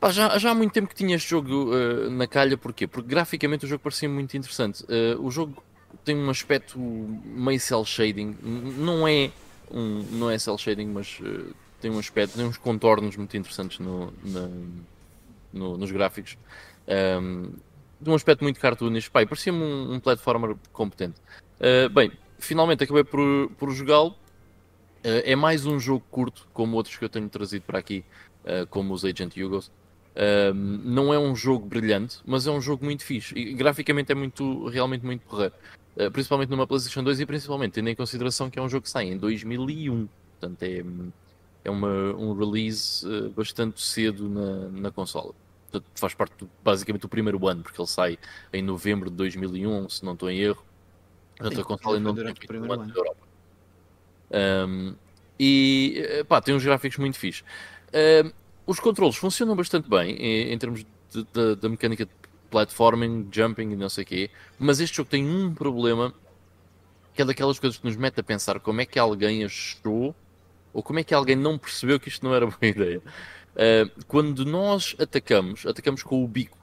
pá, 0.00 0.10
já, 0.10 0.38
já 0.38 0.52
há 0.52 0.54
muito 0.54 0.72
tempo 0.72 0.88
que 0.88 0.94
tinha 0.94 1.14
este 1.14 1.28
jogo 1.28 1.74
uh, 1.74 2.08
na 2.08 2.26
calha, 2.26 2.56
porquê? 2.56 2.86
Porque 2.86 3.06
graficamente 3.06 3.66
o 3.66 3.68
jogo 3.68 3.82
parecia 3.82 4.08
muito 4.08 4.34
interessante. 4.34 4.82
o 5.20 5.30
jogo 5.30 5.62
tem 6.02 6.16
um 6.16 6.30
aspecto 6.30 6.78
meio 6.78 7.60
cel 7.60 7.84
shading, 7.84 8.34
não 8.42 9.06
é, 9.06 9.30
um, 9.70 10.02
não 10.12 10.30
é 10.30 10.38
cel 10.38 10.56
shading, 10.56 10.86
mas 10.86 11.20
tem 11.82 11.90
um 11.90 11.98
aspecto, 11.98 12.34
tem 12.34 12.46
uns 12.46 12.56
contornos 12.56 13.14
muito 13.16 13.36
interessantes 13.36 13.78
no, 13.78 14.10
na, 14.24 14.48
no, 15.52 15.76
nos 15.76 15.90
gráficos. 15.90 16.38
Um, 16.88 17.50
de 18.06 18.10
um 18.10 18.14
aspecto 18.14 18.42
muito 18.42 18.58
cartoonish, 18.58 19.08
pá, 19.08 19.26
parecia-me 19.26 19.58
um, 19.58 19.94
um 19.94 20.00
platformer 20.00 20.56
competente. 20.72 21.20
Uh, 21.60 21.88
bem, 21.90 22.12
finalmente 22.38 22.84
acabei 22.84 23.04
por, 23.04 23.50
por 23.58 23.70
jogá-lo. 23.72 24.10
Uh, 25.04 25.22
é 25.24 25.36
mais 25.36 25.66
um 25.66 25.78
jogo 25.78 26.04
curto, 26.10 26.48
como 26.52 26.76
outros 26.76 26.96
que 26.96 27.04
eu 27.04 27.08
tenho 27.08 27.28
trazido 27.28 27.64
para 27.64 27.78
aqui, 27.78 28.04
uh, 28.44 28.66
como 28.68 28.94
os 28.94 29.04
Agent 29.04 29.36
Yugos. 29.36 29.70
Não 30.54 31.12
é 31.12 31.18
um 31.18 31.36
jogo 31.36 31.66
brilhante, 31.66 32.20
mas 32.24 32.46
é 32.46 32.50
um 32.50 32.58
jogo 32.58 32.82
muito 32.82 33.04
fixe. 33.04 33.36
E 33.36 33.52
graficamente 33.52 34.12
é 34.12 34.14
muito, 34.14 34.66
realmente 34.68 35.04
muito 35.04 35.20
porreiro. 35.26 35.52
principalmente 36.10 36.48
numa 36.48 36.66
PlayStation 36.66 37.04
2 37.04 37.20
e 37.20 37.26
principalmente 37.26 37.72
tendo 37.72 37.90
em 37.90 37.94
consideração 37.94 38.48
que 38.48 38.58
é 38.58 38.62
um 38.62 38.68
jogo 38.68 38.84
que 38.84 38.88
sai 38.88 39.08
em 39.08 39.18
2001. 39.18 40.08
Portanto, 40.40 40.62
é, 40.62 40.82
é 41.64 41.70
uma, 41.70 42.14
um 42.14 42.32
release 42.32 43.06
bastante 43.36 43.82
cedo 43.82 44.26
na, 44.26 44.68
na 44.80 44.90
consola. 44.90 45.34
Faz 45.94 46.14
parte 46.14 46.34
basicamente 46.62 47.02
do 47.02 47.08
primeiro 47.08 47.46
ano, 47.46 47.62
porque 47.62 47.80
ele 47.80 47.88
sai 47.88 48.18
em 48.52 48.62
novembro 48.62 49.10
de 49.10 49.16
2001, 49.16 49.88
se 49.88 50.04
não 50.04 50.12
estou 50.14 50.30
em 50.30 50.38
erro. 50.38 50.64
Portanto, 51.36 51.60
a 51.60 51.64
consola 51.64 51.96
ainda 51.96 52.12
não 52.12 52.14
tem 52.14 52.32
o 52.32 52.46
primeiro 52.46 52.72
ano 52.72 52.86
da 52.86 52.98
Europa. 52.98 53.26
Um, 54.68 54.94
e 55.38 56.24
pá, 56.28 56.40
tem 56.40 56.54
uns 56.54 56.64
gráficos 56.64 56.98
muito 56.98 57.18
fixos. 57.18 57.44
Um, 58.24 58.32
os 58.66 58.80
controles 58.80 59.16
funcionam 59.16 59.54
bastante 59.54 59.88
bem 59.88 60.16
em, 60.16 60.52
em 60.52 60.58
termos 60.58 60.84
da 61.60 61.68
mecânica 61.68 62.04
de 62.04 62.12
platforming, 62.50 63.28
jumping 63.30 63.70
e 63.70 63.76
não 63.76 63.88
sei 63.88 64.04
o 64.04 64.06
quê, 64.06 64.30
mas 64.58 64.80
este 64.80 64.96
jogo 64.96 65.10
tem 65.10 65.24
um 65.24 65.54
problema 65.54 66.12
que 67.14 67.22
é 67.22 67.24
daquelas 67.24 67.58
coisas 67.58 67.78
que 67.78 67.86
nos 67.86 67.96
mete 67.96 68.20
a 68.20 68.22
pensar 68.22 68.60
como 68.60 68.80
é 68.80 68.86
que 68.86 68.98
alguém 68.98 69.44
achou 69.44 70.14
ou 70.72 70.82
como 70.82 70.98
é 70.98 71.04
que 71.04 71.14
alguém 71.14 71.36
não 71.36 71.56
percebeu 71.56 71.98
que 71.98 72.08
isto 72.08 72.24
não 72.24 72.34
era 72.34 72.44
boa 72.46 72.58
ideia. 72.62 73.00
Uh, 73.56 74.04
quando 74.06 74.44
nós 74.44 74.94
atacamos, 74.98 75.64
atacamos 75.64 76.02
com 76.02 76.22
o 76.22 76.28
bico. 76.28 76.58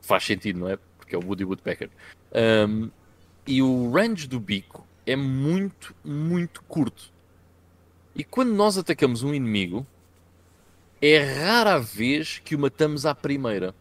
Faz 0.00 0.24
sentido, 0.24 0.60
não 0.60 0.68
é? 0.68 0.78
Porque 0.96 1.14
é 1.14 1.18
o 1.18 1.24
Woody 1.24 1.44
Woodpecker. 1.44 1.90
Um, 2.68 2.90
e 3.46 3.62
o 3.62 3.90
range 3.90 4.26
do 4.26 4.40
bico 4.40 4.86
é 5.06 5.14
muito, 5.14 5.94
muito 6.02 6.62
curto. 6.62 7.12
E 8.14 8.24
quando 8.24 8.52
nós 8.52 8.78
atacamos 8.78 9.22
um 9.22 9.34
inimigo, 9.34 9.86
é 11.02 11.18
rara 11.18 11.74
a 11.74 11.78
vez 11.78 12.38
que 12.38 12.54
o 12.54 12.58
matamos 12.58 13.04
à 13.04 13.14
primeira. 13.14 13.74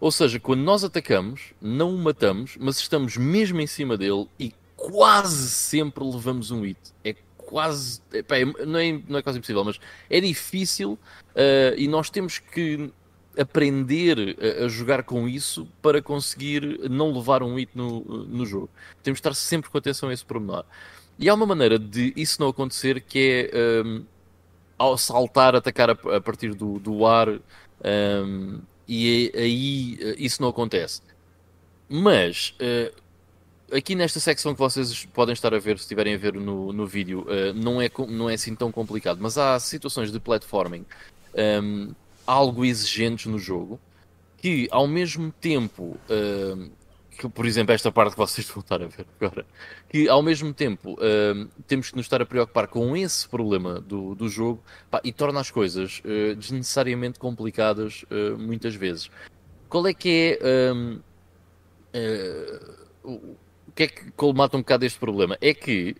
Ou 0.00 0.10
seja, 0.10 0.40
quando 0.40 0.60
nós 0.60 0.84
atacamos, 0.84 1.54
não 1.60 1.94
o 1.94 1.98
matamos, 1.98 2.56
mas 2.58 2.78
estamos 2.78 3.16
mesmo 3.16 3.60
em 3.60 3.66
cima 3.66 3.96
dele 3.96 4.28
e 4.38 4.52
quase 4.76 5.48
sempre 5.50 6.04
levamos 6.04 6.50
um 6.50 6.62
hit. 6.62 6.78
É 7.02 7.14
quase. 7.46 8.00
É, 8.12 8.44
não, 8.64 8.78
é, 8.78 9.00
não 9.08 9.18
é 9.18 9.22
quase 9.22 9.38
impossível, 9.38 9.64
mas 9.64 9.78
é 10.10 10.20
difícil 10.20 10.92
uh, 10.92 11.74
e 11.76 11.86
nós 11.88 12.10
temos 12.10 12.38
que 12.38 12.90
aprender 13.38 14.36
a, 14.40 14.64
a, 14.64 14.68
jogar 14.68 15.02
com 15.02 15.28
isso 15.28 15.66
para 15.82 16.00
conseguir 16.00 16.88
não 16.88 17.12
levar 17.12 17.42
um 17.42 17.56
hit 17.56 17.70
no, 17.74 18.00
no 18.02 18.46
jogo. 18.46 18.70
Temos 19.02 19.18
de 19.18 19.20
estar 19.20 19.34
sempre 19.34 19.70
com 19.70 19.78
atenção 19.78 20.08
a 20.08 20.12
esse 20.12 20.24
pormenor. 20.24 20.64
E 21.18 21.28
há 21.28 21.34
uma 21.34 21.46
maneira 21.46 21.78
de 21.78 22.12
isso 22.16 22.40
não 22.40 22.48
acontecer 22.48 23.00
que 23.00 23.50
é 23.52 23.82
um, 23.84 24.04
ao 24.78 24.98
saltar, 24.98 25.54
atacar 25.54 25.90
a, 25.90 26.16
a 26.16 26.20
partir 26.20 26.54
do, 26.54 26.78
do 26.78 27.06
ar, 27.06 27.28
um, 27.28 28.60
e 28.86 29.30
é, 29.34 29.40
aí 29.40 29.98
eh, 30.00 30.14
isso 30.18 30.42
não 30.42 30.48
acontece. 30.48 31.00
Mas 31.88 32.56
uh, 32.60 32.94
aqui 33.74 33.94
nesta 33.94 34.20
secção 34.20 34.54
que 34.54 34.60
vocês 34.60 35.04
podem 35.06 35.32
estar 35.32 35.52
a 35.52 35.58
ver, 35.58 35.78
se 35.78 35.84
estiverem 35.84 36.14
a 36.14 36.18
ver 36.18 36.34
no, 36.34 36.72
no 36.72 36.86
vídeo, 36.86 37.26
uh, 37.28 37.52
não, 37.54 37.80
é, 37.80 37.90
não 38.08 38.30
é 38.30 38.34
assim 38.34 38.54
tão 38.54 38.70
complicado, 38.70 39.18
mas 39.20 39.36
há 39.36 39.58
situações 39.58 40.12
de 40.12 40.20
platforming 40.20 40.84
um, 41.62 41.92
algo 42.26 42.64
exigentes 42.64 43.26
no 43.26 43.38
jogo 43.38 43.80
que, 44.38 44.68
ao 44.70 44.86
mesmo 44.86 45.32
tempo, 45.32 45.98
uh, 46.08 46.70
que, 47.10 47.28
por 47.28 47.46
exemplo, 47.46 47.72
esta 47.72 47.90
parte 47.90 48.12
que 48.12 48.18
vocês 48.18 48.46
vão 48.46 48.60
estar 48.60 48.82
a 48.82 48.86
ver 48.86 49.06
agora, 49.20 49.46
que 49.88 50.08
ao 50.08 50.22
mesmo 50.22 50.52
tempo 50.52 50.94
uh, 50.94 51.48
temos 51.66 51.90
que 51.90 51.96
nos 51.96 52.06
estar 52.06 52.20
a 52.20 52.26
preocupar 52.26 52.68
com 52.68 52.96
esse 52.96 53.28
problema 53.28 53.80
do, 53.80 54.14
do 54.14 54.28
jogo 54.28 54.62
pá, 54.90 55.00
e 55.02 55.12
torna 55.12 55.40
as 55.40 55.50
coisas 55.50 56.00
uh, 56.04 56.36
desnecessariamente 56.36 57.18
complicadas 57.18 58.04
muitas 58.38 58.74
vezes. 58.74 59.10
Qual 59.68 59.86
é 59.86 59.94
que 59.94 60.38
é. 61.92 62.14
O 63.02 63.36
que 63.74 63.82
é 63.82 63.86
que 63.88 64.10
colmata 64.12 64.56
um 64.56 64.60
bocado 64.60 64.84
este 64.84 64.98
problema? 64.98 65.36
É 65.40 65.52
que 65.52 65.96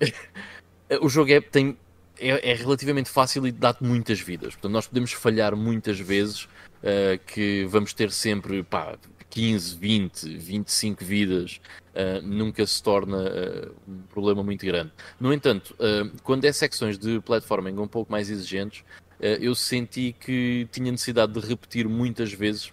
o 1.00 1.08
jogo 1.08 1.32
é, 1.32 1.40
tem 1.40 1.76
é, 2.18 2.52
é, 2.52 2.54
relativamente 2.54 3.10
fácil 3.10 3.46
e 3.46 3.52
dá-te 3.52 3.82
muitas 3.82 4.20
vidas. 4.20 4.54
Portanto, 4.54 4.72
nós 4.72 4.86
podemos 4.86 5.12
falhar 5.12 5.56
muitas 5.56 5.98
vezes, 5.98 6.44
uh, 6.44 7.18
que 7.26 7.64
vamos 7.64 7.92
ter 7.92 8.10
sempre 8.12 8.62
pá, 8.62 8.96
15, 9.30 9.76
20, 9.76 10.38
25 10.38 11.04
vidas, 11.04 11.60
uh, 11.90 12.24
nunca 12.24 12.64
se 12.66 12.80
torna 12.80 13.16
uh, 13.16 13.74
um 13.88 14.02
problema 14.02 14.42
muito 14.44 14.64
grande. 14.64 14.92
No 15.18 15.32
entanto, 15.32 15.76
quando 16.22 16.44
é 16.44 16.52
secções 16.52 16.96
de 16.96 17.20
platforming 17.20 17.78
um 17.78 17.88
pouco 17.88 18.12
mais 18.12 18.30
exigentes, 18.30 18.84
eu 19.20 19.54
senti 19.54 20.14
que 20.20 20.68
tinha 20.70 20.90
necessidade 20.90 21.32
de 21.32 21.40
repetir 21.40 21.88
muitas 21.88 22.32
vezes. 22.32 22.72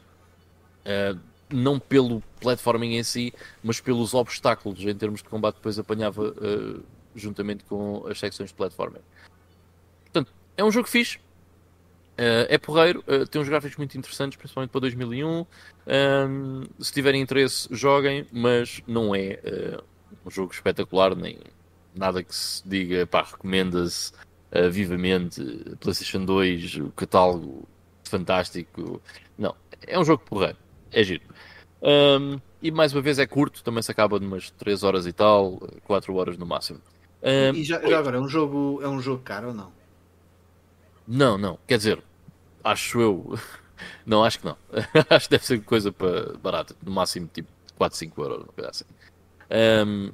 Não 1.51 1.79
pelo 1.79 2.21
platforming 2.39 2.95
em 2.95 3.03
si, 3.03 3.33
mas 3.63 3.79
pelos 3.79 4.13
obstáculos 4.13 4.79
em 4.81 4.95
termos 4.95 5.21
de 5.21 5.29
combate 5.29 5.55
depois 5.55 5.77
apanhava 5.77 6.33
juntamente 7.15 7.63
com 7.65 8.05
as 8.07 8.19
secções 8.19 8.49
de 8.49 8.55
platforming. 8.55 9.01
É 10.57 10.63
um 10.63 10.71
jogo 10.71 10.87
fixe. 10.87 11.17
Uh, 12.11 12.45
é 12.49 12.57
porreiro, 12.57 13.03
uh, 13.07 13.25
tem 13.25 13.41
uns 13.41 13.49
gráficos 13.49 13.77
muito 13.77 13.97
interessantes, 13.97 14.37
principalmente 14.37 14.69
para 14.69 14.81
2001. 14.81 15.45
Um, 15.87 16.63
se 16.79 16.93
tiverem 16.93 17.21
interesse, 17.21 17.67
joguem, 17.71 18.27
mas 18.31 18.83
não 18.85 19.15
é 19.15 19.39
uh, 19.43 19.83
um 20.25 20.29
jogo 20.29 20.53
espetacular, 20.53 21.15
nem 21.15 21.39
nada 21.95 22.21
que 22.21 22.35
se 22.35 22.61
diga, 22.67 23.07
pá, 23.07 23.23
recomenda-se 23.23 24.13
vivamente. 24.69 25.41
PlayStation 25.79 26.23
2, 26.25 26.75
o 26.75 26.91
catálogo 26.91 27.67
fantástico. 28.03 29.01
Não, 29.37 29.55
é 29.87 29.97
um 29.97 30.03
jogo 30.03 30.23
porreiro, 30.23 30.57
é 30.91 31.03
giro. 31.03 31.23
Um, 31.81 32.39
e 32.61 32.69
mais 32.69 32.93
uma 32.93 33.01
vez 33.01 33.17
é 33.17 33.25
curto, 33.25 33.63
também 33.63 33.81
se 33.81 33.91
acaba 33.91 34.19
de 34.19 34.25
umas 34.25 34.51
3 34.51 34.83
horas 34.83 35.07
e 35.07 35.13
tal, 35.13 35.57
4 35.83 36.15
horas 36.15 36.37
no 36.37 36.45
máximo. 36.45 36.79
Um, 37.23 37.55
e 37.55 37.63
já, 37.63 37.81
já 37.81 37.99
agora, 37.99 38.17
é 38.17 38.19
um 38.19 38.27
jogo, 38.27 38.79
é 38.83 38.87
um 38.87 39.01
jogo 39.01 39.21
caro 39.23 39.49
ou 39.49 39.53
não? 39.53 39.71
Não, 41.07 41.37
não. 41.37 41.57
Quer 41.67 41.77
dizer, 41.77 42.03
acho 42.63 42.99
eu. 43.01 43.39
Não, 44.05 44.23
acho 44.23 44.37
que 44.37 44.45
não. 44.45 44.55
acho 45.09 45.25
que 45.25 45.31
deve 45.31 45.43
ser 45.43 45.59
coisa 45.63 45.91
para 45.91 46.33
barata. 46.37 46.75
No 46.85 46.91
máximo, 46.91 47.27
tipo 47.33 47.49
4, 47.79 47.97
5 47.97 48.21
euros. 48.21 48.37
Uma 48.43 48.53
coisa 48.53 48.69
assim. 48.69 48.85
Um, 49.49 50.11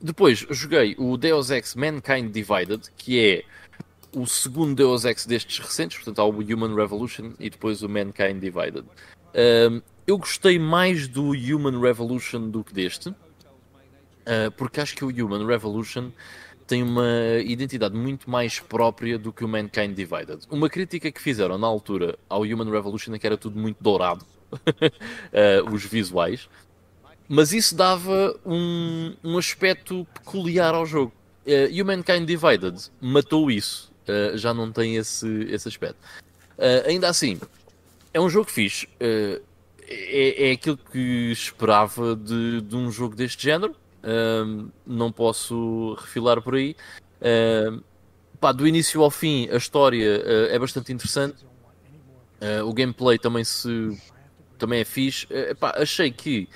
depois, 0.00 0.44
joguei 0.50 0.96
o 0.98 1.16
Deus 1.16 1.48
Ex 1.48 1.76
Mankind 1.76 2.32
Divided, 2.32 2.90
que 2.96 3.20
é 3.20 3.44
o 4.12 4.26
segundo 4.26 4.74
Deus 4.74 5.04
Ex 5.04 5.26
destes 5.26 5.60
recentes. 5.60 5.98
Portanto, 5.98 6.18
há 6.18 6.24
o 6.24 6.40
Human 6.40 6.74
Revolution 6.74 7.34
e 7.38 7.48
depois 7.48 7.82
o 7.84 7.88
Mankind 7.88 8.40
Divided. 8.40 8.84
Um, 9.34 9.82
eu 10.06 10.18
gostei 10.18 10.58
mais 10.58 11.08
do 11.08 11.30
Human 11.30 11.80
Revolution 11.80 12.48
do 12.48 12.62
que 12.62 12.72
deste. 12.72 13.08
Uh, 13.08 14.50
porque 14.56 14.80
acho 14.80 14.94
que 14.94 15.04
o 15.04 15.08
Human 15.08 15.46
Revolution 15.46 16.10
tem 16.66 16.82
uma 16.82 17.40
identidade 17.44 17.94
muito 17.94 18.30
mais 18.30 18.58
própria 18.58 19.18
do 19.18 19.32
que 19.32 19.44
o 19.44 19.48
Mankind 19.48 19.94
Divided. 19.94 20.46
Uma 20.50 20.68
crítica 20.68 21.10
que 21.10 21.20
fizeram 21.20 21.58
na 21.58 21.66
altura 21.66 22.18
ao 22.28 22.42
Human 22.42 22.70
Revolution 22.70 23.14
é 23.14 23.18
que 23.18 23.26
era 23.26 23.36
tudo 23.36 23.58
muito 23.58 23.76
dourado, 23.80 24.24
uh, 24.52 25.68
os 25.72 25.84
visuais, 25.84 26.48
mas 27.28 27.52
isso 27.52 27.74
dava 27.74 28.38
um, 28.44 29.14
um 29.22 29.38
aspecto 29.38 30.06
peculiar 30.14 30.74
ao 30.74 30.86
jogo. 30.86 31.12
Uh, 31.46 31.68
e 31.70 31.82
o 31.82 31.84
Mankind 31.84 32.26
Divided 32.26 32.90
matou 33.00 33.50
isso, 33.50 33.92
uh, 34.08 34.36
já 34.36 34.54
não 34.54 34.72
tem 34.72 34.96
esse, 34.96 35.28
esse 35.50 35.68
aspecto. 35.68 35.98
Uh, 36.56 36.88
ainda 36.88 37.08
assim, 37.08 37.38
é 38.14 38.20
um 38.20 38.30
jogo 38.30 38.50
fixe. 38.50 38.88
É, 38.98 39.42
é 39.86 40.52
aquilo 40.52 40.78
que 40.78 41.30
esperava 41.30 42.16
de, 42.16 42.62
de 42.62 42.74
um 42.74 42.90
jogo 42.90 43.14
deste 43.14 43.42
género 43.42 43.76
não 44.86 45.10
posso 45.10 45.94
refilar 45.94 46.42
por 46.42 46.54
aí. 46.54 46.76
Uh, 47.20 47.82
pá, 48.40 48.52
do 48.52 48.66
início 48.66 49.02
ao 49.02 49.10
fim, 49.10 49.48
a 49.50 49.56
história 49.56 50.20
uh, 50.20 50.54
é 50.54 50.58
bastante 50.58 50.92
interessante. 50.92 51.44
Uh, 52.40 52.64
o 52.66 52.72
gameplay 52.74 53.18
também, 53.18 53.44
se, 53.44 53.98
também 54.58 54.80
é 54.80 54.84
fixe. 54.84 55.26
Uh, 55.26 55.56
pá, 55.56 55.74
achei 55.76 56.10
que 56.10 56.48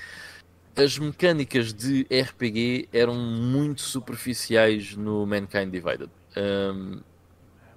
as 0.75 0.97
mecânicas 0.97 1.73
de 1.73 2.05
RPG 2.11 2.89
eram 2.93 3.15
muito 3.15 3.81
superficiais 3.81 4.95
no 4.95 5.25
Mankind 5.25 5.71
Divided. 5.71 6.09
Um, 6.37 7.01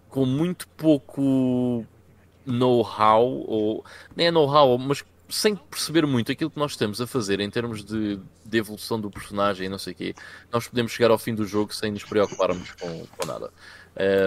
com 0.08 0.26
muito 0.26 0.68
pouco 0.68 1.86
know-how, 2.46 3.24
ou 3.24 3.84
nem 4.16 4.28
é 4.28 4.30
know-how, 4.30 4.76
mas 4.78 5.04
sem 5.28 5.56
perceber 5.56 6.06
muito 6.06 6.30
aquilo 6.30 6.50
que 6.50 6.58
nós 6.58 6.72
estamos 6.72 7.00
a 7.00 7.06
fazer 7.06 7.40
em 7.40 7.48
termos 7.48 7.82
de, 7.82 8.20
de 8.44 8.58
evolução 8.58 9.00
do 9.00 9.10
personagem 9.10 9.66
e 9.66 9.68
não 9.68 9.78
sei 9.78 9.94
o 9.94 9.96
quê, 9.96 10.14
nós 10.52 10.68
podemos 10.68 10.92
chegar 10.92 11.10
ao 11.10 11.18
fim 11.18 11.34
do 11.34 11.46
jogo 11.46 11.74
sem 11.74 11.90
nos 11.90 12.04
preocuparmos 12.04 12.72
com, 12.72 13.06
com 13.06 13.26
nada. 13.26 13.50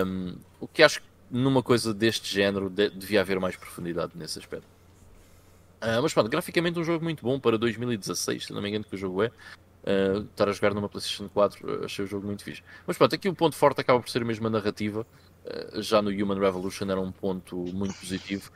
Um, 0.06 0.36
o 0.60 0.68
que 0.68 0.82
acho 0.82 1.02
que 1.02 1.08
numa 1.30 1.62
coisa 1.62 1.94
deste 1.94 2.34
género 2.34 2.70
de, 2.70 2.90
devia 2.90 3.22
haver 3.22 3.40
mais 3.40 3.56
profundidade 3.56 4.14
nesse 4.16 4.40
aspecto. 4.40 4.68
Uh, 5.82 6.02
mas 6.02 6.14
pronto, 6.14 6.30
graficamente 6.30 6.80
um 6.80 6.84
jogo 6.84 7.04
muito 7.04 7.24
bom 7.24 7.40
para 7.40 7.58
2016, 7.58 8.48
se 8.48 8.54
não 8.54 8.62
me 8.62 8.70
engano 8.70 8.86
que 8.86 8.96
o 8.96 8.98
jogo 8.98 9.24
é. 9.24 9.28
Uh, 9.28 10.22
estar 10.32 10.50
a 10.50 10.52
jogar 10.52 10.74
numa 10.74 10.90
PlayStation 10.90 11.30
4, 11.30 11.86
achei 11.86 12.06
o 12.06 12.08
jogo 12.08 12.26
muito 12.26 12.44
fixe. 12.44 12.64
Mas 12.88 12.98
pronto, 12.98 13.14
aqui 13.14 13.30
o 13.30 13.36
ponto 13.36 13.56
forte 13.56 13.82
acaba 13.82 14.00
por 14.00 14.10
ser 14.10 14.26
mesmo 14.26 14.48
a 14.48 14.50
narrativa. 14.50 15.06
Uh, 15.46 15.82
já 15.82 16.02
no 16.02 16.10
Human 16.10 16.40
Revolution 16.40 16.90
era 16.90 17.00
um 17.00 17.12
ponto 17.12 17.56
muito 17.74 17.94
positivo. 17.96 18.52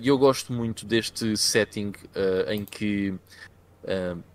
E 0.00 0.08
eu 0.08 0.18
gosto 0.18 0.52
muito 0.52 0.84
deste 0.84 1.36
setting 1.36 1.92
em 2.48 2.64
que, 2.64 3.14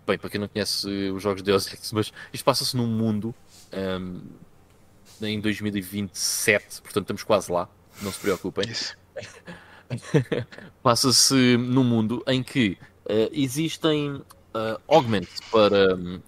bem, 0.06 0.18
para 0.18 0.28
quem 0.28 0.38
não 0.40 0.48
conhece 0.48 0.86
os 1.10 1.22
jogos 1.22 1.42
de 1.42 1.50
Deus 1.50 1.72
Ex, 1.72 1.92
mas 1.92 2.12
isto 2.32 2.44
passa-se 2.44 2.76
num 2.76 2.86
mundo 2.86 3.34
em 5.22 5.40
2027, 5.40 6.82
portanto 6.82 7.04
estamos 7.04 7.22
quase 7.22 7.50
lá, 7.50 7.66
não 8.02 8.12
se 8.12 8.20
preocupem. 8.20 8.66
Passa-se 10.82 11.56
num 11.56 11.84
mundo 11.84 12.22
em 12.26 12.42
que 12.42 12.76
existem 13.32 14.22
augments 14.86 15.40
para 15.50 15.94
um, 15.94 16.20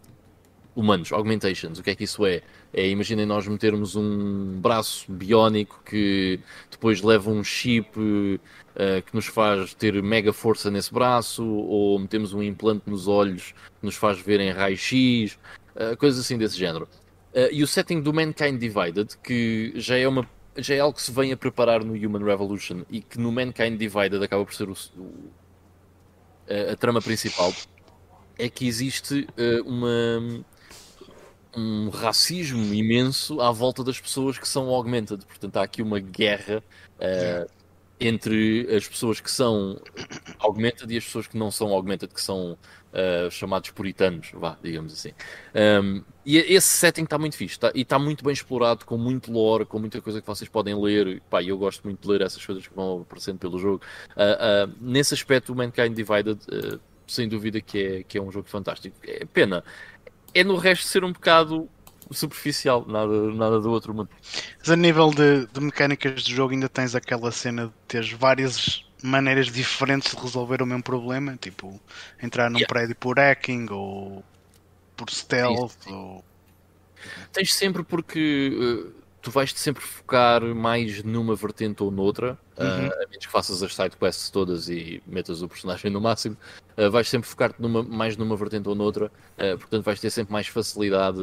humanos, 0.74 1.12
augmentations. 1.12 1.78
O 1.78 1.82
que 1.82 1.90
é 1.90 1.94
que 1.94 2.05
isso 2.05 2.24
é? 2.27 2.43
É, 2.72 2.88
imaginem 2.88 3.26
nós 3.26 3.48
metermos 3.48 3.97
um 3.97 4.60
braço 4.60 5.10
biónico 5.10 5.82
que 5.84 6.38
depois 6.70 7.02
leva 7.02 7.28
um 7.28 7.42
chip 7.42 7.98
uh, 7.98 9.02
que 9.02 9.14
nos 9.14 9.26
faz 9.26 9.74
ter 9.74 10.01
mega 10.02 10.32
força 10.32 10.70
nesse 10.70 10.92
braço, 10.92 11.44
ou 11.44 11.98
metemos 11.98 12.32
um 12.32 12.42
implante 12.42 12.82
nos 12.86 13.09
olhos 13.09 13.52
que 13.80 13.86
nos 13.86 13.97
faz 13.97 14.20
ver 14.20 14.38
em 14.38 14.52
raio-x, 14.52 15.36
uh, 15.74 15.97
coisas 15.97 16.20
assim 16.20 16.38
desse 16.38 16.56
género. 16.56 16.88
Uh, 17.34 17.51
e 17.51 17.62
o 17.62 17.66
setting 17.66 18.01
do 18.01 18.12
Mankind 18.12 18.60
Divided, 18.60 19.18
que 19.22 19.72
já 19.74 19.97
é, 19.97 20.06
uma, 20.06 20.28
já 20.56 20.74
é 20.76 20.78
algo 20.80 20.97
que 20.97 21.02
se 21.02 21.10
vem 21.10 21.32
a 21.32 21.36
preparar 21.36 21.84
no 21.84 21.94
Human 21.94 22.24
Revolution 22.24 22.82
e 22.88 23.01
que 23.01 23.18
no 23.18 23.32
Mankind 23.32 23.78
Divided 23.78 24.22
acaba 24.22 24.44
por 24.44 24.55
ser 24.55 24.68
o, 24.68 24.76
o, 24.97 25.30
a, 26.48 26.72
a, 26.72 26.76
trama 26.76 27.02
principal, 27.02 27.52
é 28.38 28.48
que 28.48 28.66
existe 28.66 29.26
uh, 29.36 29.68
uma, 29.68 30.44
um 31.56 31.89
racismo 31.89 32.72
imenso 32.72 33.40
à 33.40 33.51
volta 33.51 33.82
das 33.82 34.01
pessoas 34.01 34.39
que 34.39 34.47
são 34.47 34.68
augmented. 34.68 35.24
Portanto, 35.27 35.56
há 35.56 35.62
aqui 35.62 35.82
uma 35.82 35.98
guerra 35.98 36.62
uh, 36.98 37.51
entre 38.01 38.66
as 38.74 38.89
pessoas 38.89 39.20
que 39.20 39.31
são 39.31 39.81
augmented 40.39 40.93
e 40.93 40.97
as 40.97 41.05
pessoas 41.05 41.27
que 41.27 41.36
não 41.36 41.51
são 41.51 41.68
augmented, 41.72 42.12
que 42.12 42.22
são 42.22 42.52
uh, 42.52 43.31
chamados 43.31 43.70
puritanos, 43.70 44.31
vá, 44.32 44.56
digamos 44.62 44.93
assim. 44.93 45.12
Um, 45.55 46.02
e 46.24 46.39
esse 46.39 46.68
setting 46.68 47.05
está 47.05 47.18
muito 47.18 47.36
fixe 47.36 47.59
tá, 47.59 47.70
e 47.74 47.82
está 47.82 47.98
muito 47.98 48.24
bem 48.24 48.32
explorado, 48.32 48.86
com 48.86 48.97
muito 48.97 49.31
lore, 49.31 49.66
com 49.66 49.78
muita 49.78 50.01
coisa 50.01 50.20
que 50.20 50.27
vocês 50.27 50.48
podem 50.48 50.74
ler. 50.81 51.20
Pá, 51.28 51.43
eu 51.43 51.59
gosto 51.59 51.85
muito 51.85 52.01
de 52.01 52.09
ler 52.09 52.22
essas 52.22 52.44
coisas 52.44 52.66
que 52.66 52.74
vão 52.74 53.02
aparecendo 53.02 53.39
pelo 53.39 53.59
jogo. 53.59 53.82
Uh, 54.16 54.70
uh, 54.70 54.74
nesse 54.81 55.12
aspecto, 55.12 55.52
o 55.52 55.56
Mankind 55.56 55.94
Divided, 55.94 56.40
sem 57.06 57.28
dúvida 57.28 57.60
que 57.60 57.78
é, 57.78 58.02
que 58.02 58.16
é 58.16 58.22
um 58.22 58.31
jogo 58.31 58.48
fantástico. 58.48 58.97
É 59.02 59.24
pena. 59.27 59.62
É 60.35 60.44
no 60.44 60.57
resto 60.57 60.86
ser 60.86 61.05
um 61.05 61.12
bocado 61.12 61.69
superficial, 62.11 62.85
nada, 62.86 63.31
nada 63.32 63.61
do 63.61 63.70
outro 63.70 63.94
mundo. 63.94 64.11
Mas 64.59 64.70
a 64.70 64.77
nível 64.77 65.11
de, 65.11 65.47
de 65.47 65.61
mecânicas 65.61 66.23
de 66.23 66.35
jogo 66.35 66.52
ainda 66.52 66.69
tens 66.69 66.94
aquela 66.94 67.31
cena 67.31 67.66
de 67.66 67.73
teres 67.86 68.11
várias 68.12 68.85
maneiras 69.02 69.47
diferentes 69.47 70.15
de 70.15 70.20
resolver 70.20 70.62
o 70.62 70.66
mesmo 70.66 70.82
problema, 70.82 71.36
tipo 71.40 71.81
entrar 72.23 72.51
num 72.51 72.59
yeah. 72.59 72.69
prédio 72.69 72.97
por 72.97 73.19
hacking 73.19 73.69
ou 73.70 74.24
por 74.97 75.11
stealth. 75.11 75.73
Sim, 75.81 75.89
sim. 75.89 75.94
Ou... 75.94 76.24
Tens 77.32 77.55
sempre 77.55 77.82
porque 77.82 78.51
uh, 78.52 78.99
tu 79.20 79.30
vais-te 79.30 79.59
sempre 79.59 79.82
focar 79.82 80.42
mais 80.42 81.02
numa 81.02 81.34
vertente 81.34 81.82
ou 81.82 81.90
noutra, 81.90 82.38
uhum. 82.59 82.66
uh, 82.66 82.92
a 82.92 83.09
menos 83.09 83.26
que 83.26 83.32
faças 83.32 83.62
as 83.62 83.74
sidequests 83.74 84.30
todas 84.30 84.68
e 84.68 85.02
metas 85.06 85.42
o 85.42 85.48
personagem 85.48 85.90
no 85.90 86.01
máximo, 86.01 86.36
uh, 86.76 86.90
vais 86.90 87.09
sempre 87.09 87.28
focar-te 87.28 87.60
numa, 87.60 87.82
mais 87.82 88.16
numa 88.16 88.36
vertente 88.36 88.68
ou 88.68 88.74
noutra, 88.74 89.06
uh, 89.06 89.59
portanto 89.59 89.84
vais 89.84 90.01
ter 90.01 90.10
sempre 90.10 90.32
mais 90.32 90.47
facilidade 90.47 91.20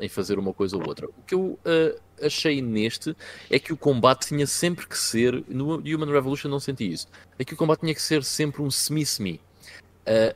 em 0.00 0.08
fazer 0.08 0.38
uma 0.38 0.52
coisa 0.52 0.76
ou 0.76 0.86
outra. 0.86 1.06
O 1.06 1.22
que 1.26 1.34
eu 1.34 1.58
achei 2.20 2.60
neste 2.60 3.16
é 3.50 3.58
que 3.58 3.72
o 3.72 3.76
combate 3.76 4.28
tinha 4.28 4.46
sempre 4.46 4.86
que 4.86 4.98
ser, 4.98 5.44
no 5.48 5.76
Human 5.76 6.10
Revolution 6.10 6.48
não 6.48 6.60
senti 6.60 6.90
isso, 6.90 7.08
é 7.38 7.44
que 7.44 7.54
o 7.54 7.56
combate 7.56 7.80
tinha 7.80 7.94
que 7.94 8.02
ser 8.02 8.24
sempre 8.24 8.62
um 8.62 8.70
semi-semi. 8.70 9.40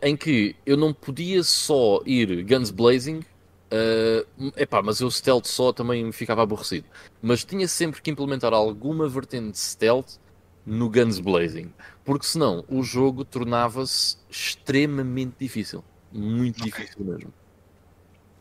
em 0.03 0.17
que 0.17 0.55
eu 0.65 0.77
não 0.77 0.93
podia 0.93 1.43
só 1.43 2.01
ir 2.07 2.45
guns 2.45 2.71
blazing 2.71 3.23
Uh, 3.67 4.53
epá, 4.57 4.81
mas 4.81 5.01
o 5.01 5.11
stealth 5.11 5.47
só 5.47 5.73
também 5.73 6.13
ficava 6.13 6.43
aborrecido. 6.43 6.87
Mas 7.21 7.45
tinha 7.45 7.67
sempre 7.67 8.01
que 8.01 8.11
implementar 8.11 8.53
alguma 8.53 9.09
vertente 9.09 9.53
de 9.53 9.59
stealth 9.59 10.19
no 10.65 10.89
Guns 10.91 11.21
Blazing, 11.21 11.73
porque 12.05 12.27
senão 12.27 12.65
o 12.69 12.83
jogo 12.83 13.25
tornava-se 13.25 14.19
extremamente 14.29 15.35
difícil. 15.39 15.85
Muito 16.13 16.61
okay. 16.61 16.71
difícil 16.71 17.05
mesmo. 17.05 17.33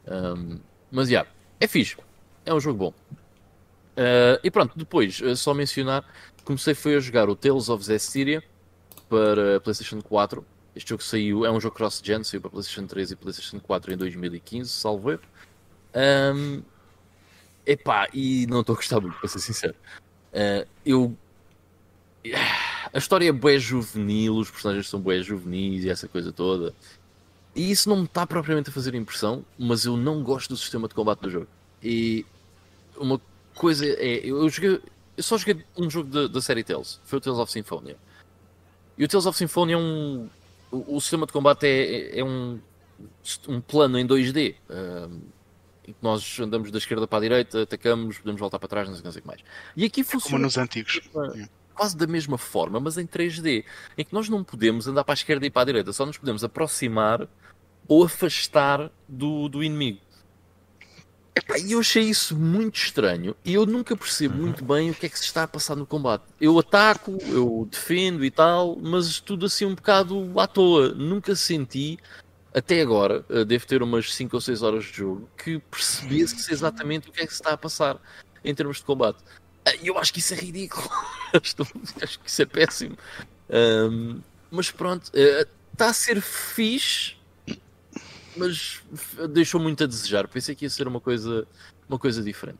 Um, 0.07 0.60
mas 0.91 1.07
já, 1.07 1.19
yeah, 1.19 1.31
é 1.60 1.68
fixe. 1.68 1.97
É 2.45 2.53
um 2.53 2.60
jogo 2.60 2.77
bom. 2.77 2.93
Uh, 3.95 4.39
e 4.43 4.52
pronto, 4.52 4.77
depois, 4.77 5.19
uh, 5.22 5.35
só 5.35 5.53
mencionar, 5.53 6.06
comecei 6.43 6.73
foi 6.73 6.95
a 6.95 6.99
jogar 6.99 7.30
o 7.30 7.35
Tales 7.35 7.69
of 7.69 7.84
Zestiria 7.84 8.43
para 9.10 9.60
PlayStation 9.61 10.02
4 10.02 10.45
este 10.76 10.89
jogo 10.89 11.02
saiu, 11.02 11.45
é 11.45 11.52
um 11.52 11.60
jogo 11.60 11.76
cross-gen, 11.76 12.23
saiu 12.23 12.41
para 12.41 12.49
PlayStation 12.49 12.85
3 12.85 13.11
e 13.11 13.15
PlayStation 13.15 13.60
4 13.60 13.93
em 13.93 13.97
2015, 13.97 14.69
salvo 14.69 15.11
erro. 15.11 15.22
Um, 15.95 16.61
epá, 17.65 18.10
e 18.14 18.45
não 18.47 18.60
estou 18.60 18.73
a 18.73 18.76
gostar 18.76 18.99
muito, 18.99 19.18
para 19.18 19.30
ser 19.30 19.39
sincero. 19.39 19.76
Uh, 20.34 20.68
eu. 20.85 21.18
A 22.91 22.97
história 22.97 23.30
é 23.30 23.31
bué 23.31 23.57
juvenil, 23.57 24.35
os 24.35 24.49
personagens 24.49 24.89
são 24.89 24.99
bué 24.99 25.22
juvenis 25.22 25.85
e 25.85 25.89
essa 25.89 26.07
coisa 26.07 26.31
toda. 26.31 26.73
E 27.56 27.72
isso 27.72 27.88
não 27.88 27.97
me 27.97 28.06
está 28.06 28.27
propriamente 28.27 28.69
a 28.69 28.73
fazer 28.73 28.95
impressão, 28.95 29.45
mas 29.57 29.85
eu 29.85 29.95
não 29.95 30.22
gosto 30.23 30.49
do 30.49 30.57
sistema 30.57 30.88
de 30.89 30.95
combate 30.95 31.19
do 31.22 31.30
jogo. 31.30 31.47
E 31.81 32.26
uma 32.97 33.22
coisa 33.53 33.85
é. 33.85 34.26
Eu, 34.26 34.49
joguei, 34.49 34.81
eu 35.15 35.23
só 35.23 35.38
joguei 35.38 35.64
um 35.77 35.89
jogo 35.89 36.10
da, 36.10 36.27
da 36.27 36.41
série 36.41 36.64
Tales, 36.64 36.99
foi 37.06 37.19
o 37.19 37.22
Tales 37.22 37.39
of 37.39 37.52
Symphonia. 37.52 37.95
E 38.97 39.06
o 39.06 39.07
Tales 39.07 39.26
of 39.26 39.38
Symphonia 39.38 39.76
é 39.76 39.77
um 39.77 40.27
o, 40.76 40.95
o 40.95 41.02
sistema 41.02 41.26
de 41.26 41.34
combate 41.34 41.65
é, 41.65 42.19
é 42.19 42.23
um, 42.23 42.60
um 43.47 43.61
plano 43.61 43.97
em 43.97 44.07
2D. 44.07 44.56
Uh, 44.69 45.35
em 45.88 45.93
que 45.93 45.99
nós 46.02 46.39
andamos 46.39 46.72
da 46.72 46.80
esquerda 46.80 47.07
para 47.07 47.19
a 47.19 47.22
direita, 47.22 47.61
atacamos, 47.61 48.18
podemos 48.18 48.39
voltar 48.39 48.57
para 48.57 48.68
trás, 48.68 48.88
não 48.88 48.95
sei, 48.95 49.03
não 49.03 49.11
sei 49.11 49.19
o 49.19 49.22
que 49.22 49.27
mais. 49.27 49.41
E 49.77 49.85
aqui 49.85 50.03
funciona. 50.03 50.38
Como 50.38 50.43
nos 50.43 50.57
antigos. 50.57 50.99
Quase 51.76 51.95
da 51.95 52.07
mesma 52.07 52.38
forma, 52.38 52.80
mas 52.80 52.97
em 52.97 53.06
3D. 53.06 53.64
Em 53.97 54.03
que 54.03 54.14
nós 54.14 54.27
não 54.27 54.43
podemos 54.43 54.88
andar 54.88 55.03
para 55.03 55.14
a 55.14 55.15
esquerda 55.15 55.45
e 55.45 55.49
para 55.49 55.61
a 55.61 55.65
direita, 55.65 55.93
só 55.93 56.06
nos 56.06 56.18
podemos 56.18 56.43
aproximar 56.43 57.27
ou 57.88 58.03
afastar 58.03 58.89
do, 59.07 59.47
do 59.47 59.64
inimigo. 59.64 59.99
E 61.61 61.73
eu 61.73 61.79
achei 61.79 62.03
isso 62.03 62.35
muito 62.35 62.77
estranho 62.77 63.35
e 63.43 63.53
eu 63.53 63.65
nunca 63.65 63.95
percebo 63.95 64.35
uhum. 64.35 64.41
muito 64.41 64.63
bem 64.63 64.89
o 64.89 64.95
que 64.95 65.05
é 65.05 65.09
que 65.09 65.19
se 65.19 65.25
está 65.25 65.43
a 65.43 65.47
passar 65.47 65.75
no 65.75 65.85
combate. 65.85 66.23
Eu 66.39 66.57
ataco, 66.57 67.17
eu 67.27 67.67
defendo 67.69 68.23
e 68.23 68.31
tal, 68.31 68.77
mas 68.77 69.19
tudo 69.19 69.45
assim 69.45 69.65
um 69.65 69.75
bocado 69.75 70.39
à 70.39 70.47
toa. 70.47 70.89
Nunca 70.89 71.35
senti, 71.35 71.99
até 72.53 72.81
agora, 72.81 73.25
eh, 73.29 73.43
devo 73.43 73.67
ter 73.67 73.83
umas 73.83 74.13
5 74.13 74.33
ou 74.33 74.39
6 74.39 74.61
horas 74.61 74.85
de 74.85 74.93
jogo, 74.93 75.29
que 75.37 75.59
percebesse 75.59 76.53
exatamente 76.53 77.09
o 77.09 77.11
que 77.11 77.21
é 77.21 77.27
que 77.27 77.33
se 77.33 77.41
está 77.41 77.51
a 77.51 77.57
passar 77.57 77.99
em 78.43 78.55
termos 78.55 78.77
de 78.77 78.83
combate. 78.85 79.21
Eh, 79.65 79.79
e 79.83 79.87
eu 79.87 79.97
acho 79.97 80.13
que 80.13 80.19
isso 80.19 80.33
é 80.33 80.37
ridículo. 80.37 80.89
acho 82.01 82.19
que 82.19 82.29
isso 82.29 82.41
é 82.41 82.45
péssimo. 82.45 82.97
Um, 83.49 84.21
mas 84.49 84.71
pronto, 84.71 85.11
eh, 85.13 85.45
está 85.73 85.89
a 85.89 85.93
ser 85.93 86.21
fixe 86.21 87.17
mas 88.37 88.81
deixou 89.29 89.59
muito 89.59 89.83
a 89.83 89.87
desejar. 89.87 90.27
Pensei 90.27 90.55
que 90.55 90.65
ia 90.65 90.69
ser 90.69 90.87
uma 90.87 90.99
coisa, 90.99 91.47
uma 91.87 91.99
coisa 91.99 92.21
diferente. 92.21 92.59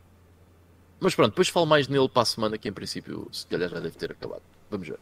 Mas 0.99 1.14
pronto, 1.14 1.31
depois 1.31 1.49
falo 1.49 1.65
mais 1.65 1.88
nele 1.88 2.10
para 2.10 2.22
a 2.22 2.26
semana, 2.26 2.57
que 2.57 2.69
em 2.69 2.73
princípio 2.73 3.27
se 3.31 3.45
calhar 3.47 3.69
já 3.69 3.80
deve 3.80 3.95
ter 3.95 4.11
acabado. 4.11 4.41
Vamos 4.69 4.88
ver. 4.88 4.99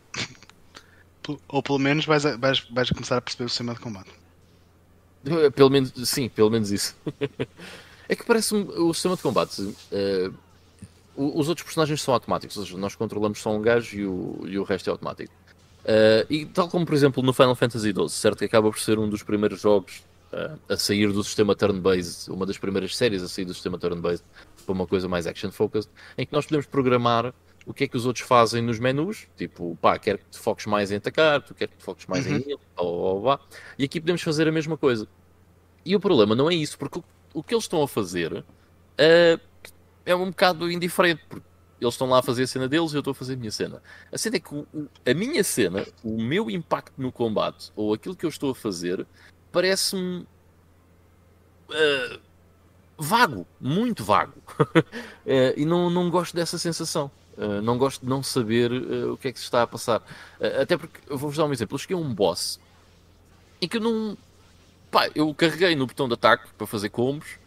Ou 1.48 1.64
pelo 1.64 1.80
menos 1.80 2.06
vais, 2.06 2.26
a, 2.26 2.36
vais, 2.36 2.60
vais 2.72 2.90
começar 2.90 3.18
a 3.18 3.22
perceber 3.22 3.46
o 3.46 3.50
sistema 3.50 3.74
de 3.74 3.80
combate. 3.80 4.12
Eh, 5.26 5.50
pelo 5.52 5.70
menos, 5.70 5.94
sim, 6.10 6.28
pelo 6.28 6.50
menos 6.50 6.72
isso. 6.72 6.96
é 8.10 8.16
que 8.16 8.26
parece 8.26 8.54
o 8.54 8.94
sistema 8.94 9.16
de 9.16 9.22
combate. 9.22 9.62
Uh, 9.62 10.34
os 11.16 11.48
outros 11.48 11.64
personagens 11.64 12.02
são 12.02 12.14
automáticos, 12.14 12.58
ou 12.58 12.66
seja, 12.66 12.78
nós 12.78 12.96
controlamos 12.96 13.40
só 13.40 13.56
um 13.56 13.62
gajo 13.62 13.98
e 13.98 14.06
o, 14.06 14.44
e 14.46 14.58
o 14.58 14.64
resto 14.64 14.90
é 14.90 14.92
automático. 14.92 15.34
Uh, 15.84 16.26
e 16.30 16.46
tal 16.46 16.68
como, 16.70 16.86
por 16.86 16.96
exemplo, 16.96 17.22
no 17.22 17.34
Final 17.34 17.56
Fantasy 17.56 17.92
XII, 17.94 18.10
certo? 18.10 18.40
Que 18.40 18.46
acaba 18.46 18.70
por 18.70 18.80
ser 18.80 18.98
um 18.98 19.08
dos 19.08 19.22
primeiros 19.22 19.62
jogos 19.62 20.04
a 20.70 20.78
sair 20.78 21.12
do 21.12 21.24
sistema 21.24 21.56
turn-based, 21.56 22.32
uma 22.32 22.46
das 22.46 22.58
primeiras 22.58 22.96
séries 22.96 23.22
a 23.22 23.28
sair 23.28 23.46
do 23.46 23.54
sistema 23.54 23.78
turn-based 23.78 24.26
para 24.66 24.74
uma 24.74 24.88
coisa 24.88 25.08
mais 25.08 25.28
action-focused, 25.28 25.92
em 26.18 26.26
que 26.26 26.34
nós 26.34 26.46
podemos 26.46 26.66
programar 26.66 27.34
o 27.66 27.74
que 27.74 27.86
é 27.86 27.88
que 27.88 27.96
os 27.96 28.06
outros 28.06 28.26
fazem 28.26 28.62
nos 28.62 28.80
menus, 28.80 29.28
tipo, 29.38 29.78
pá, 29.82 29.98
quero 29.98 30.18
que 30.18 30.26
te 30.32 30.40
foques 30.40 30.66
mais 30.66 30.92
em 30.92 30.98
atacar, 30.98 31.42
tu 31.42 31.54
quer 31.54 31.68
que 31.68 31.78
te 31.78 31.84
foques 31.84 32.06
mais 32.08 32.26
uhum. 32.26 32.36
em 32.36 32.52
ir, 32.52 32.60
ou, 32.76 33.24
ou, 33.24 33.40
e 33.78 33.86
aqui 33.86 34.00
podemos 34.00 34.22
fazer 34.22 34.48
a 34.48 34.52
mesma 34.52 34.78
coisa. 34.78 35.08
E 35.86 35.96
o 35.96 36.00
problema 36.00 36.36
não 36.36 36.50
é 36.50 36.56
isso, 36.56 36.78
porque 36.78 37.00
o, 37.00 37.04
o 37.34 37.44
que 37.44 37.54
eles 37.54 37.64
estão 37.64 37.82
a 37.82 37.88
fazer 37.88 38.34
uh, 38.34 39.42
é 40.06 40.16
um 40.16 40.30
bocado 40.30 40.70
indiferente, 40.70 41.22
porque 41.30 41.46
eles 41.80 41.94
estão 41.94 42.08
lá 42.08 42.20
a 42.20 42.24
fazer 42.24 42.44
a 42.44 42.48
cena 42.48 42.68
deles 42.68 42.92
e 42.92 42.96
eu 42.96 43.00
estou 43.00 43.12
a 43.12 43.16
fazer 43.16 43.34
a 43.34 43.38
minha 43.38 43.52
cena. 43.52 43.82
A 44.12 44.18
cena 44.18 44.38
é 44.38 44.40
que 44.40 44.54
o, 44.54 44.68
a 45.06 45.14
minha 45.14 45.44
cena, 45.44 45.86
o 46.04 46.22
meu 46.22 46.50
impacto 46.50 46.94
no 46.98 47.12
combate, 47.12 47.72
ou 47.76 47.94
aquilo 47.94 48.16
que 48.16 48.26
eu 48.26 48.30
estou 48.30 48.52
a 48.52 48.56
fazer, 48.56 49.06
parece-me 49.54 50.26
uh, 51.70 52.20
vago, 52.98 53.48
muito 53.62 54.04
vago. 54.04 54.34
uh, 54.60 54.84
e 55.56 55.64
não, 55.64 55.90
não 55.90 56.10
gosto 56.10 56.36
dessa 56.36 56.58
sensação. 56.58 57.10
Uh, 57.38 57.62
não 57.62 57.78
gosto 57.78 58.02
de 58.02 58.10
não 58.10 58.22
saber 58.22 58.72
o 58.72 59.16
que 59.16 59.30
é 59.30 59.32
que 59.32 59.40
se 59.40 59.46
está 59.46 59.64
a 59.64 59.68
passar. 59.68 60.04
até 60.62 60.76
porque, 60.76 61.00
vou-vos 61.08 61.38
dar 61.38 61.46
um 61.46 61.54
exemplo. 61.54 61.76
Eu 61.76 61.80
cheguei 61.80 61.96
a 61.96 62.00
um 62.00 62.14
boss 62.14 62.60
em 63.62 63.68
que 63.68 63.78
eu 63.78 63.82
não. 63.82 64.18
Pá, 64.92 65.10
eu 65.16 65.34
carreguei 65.34 65.76
no 65.76 65.88
botão 65.88 66.08
de 66.08 66.14
ataque 66.14 66.50
para 66.56 66.68
fazer 66.68 66.90
combos, 66.90 67.40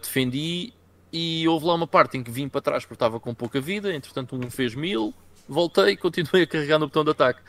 defendi 0.00 0.72
e 1.12 1.46
houve 1.46 1.66
lá 1.66 1.74
uma 1.74 1.86
parte 1.86 2.16
em 2.16 2.22
que 2.24 2.32
vim 2.32 2.48
para 2.48 2.60
trás 2.60 2.84
porque 2.84 2.94
estava 2.94 3.20
com 3.20 3.32
pouca 3.32 3.60
vida. 3.60 3.94
Entretanto, 3.94 4.34
um 4.34 4.50
fez 4.50 4.74
mil, 4.74 5.14
voltei 5.48 5.90
e 5.90 5.96
continuei 5.96 6.42
a 6.42 6.46
carregar 6.46 6.80
no 6.80 6.86
botão 6.88 7.04
de 7.04 7.10
ataque. 7.10 7.40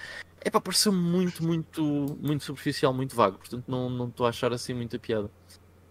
É 0.45 0.49
para 0.49 0.60
parecer 0.60 0.91
muito, 0.91 1.44
muito, 1.44 1.82
muito 2.22 2.44
superficial, 2.44 2.94
muito 2.94 3.15
vago. 3.15 3.38
Portanto, 3.38 3.64
não, 3.68 3.90
não 3.90 4.07
estou 4.07 4.26
a 4.26 4.30
achar 4.30 4.52
assim 4.52 4.74
muita 4.74 4.99
piada. 4.99 5.32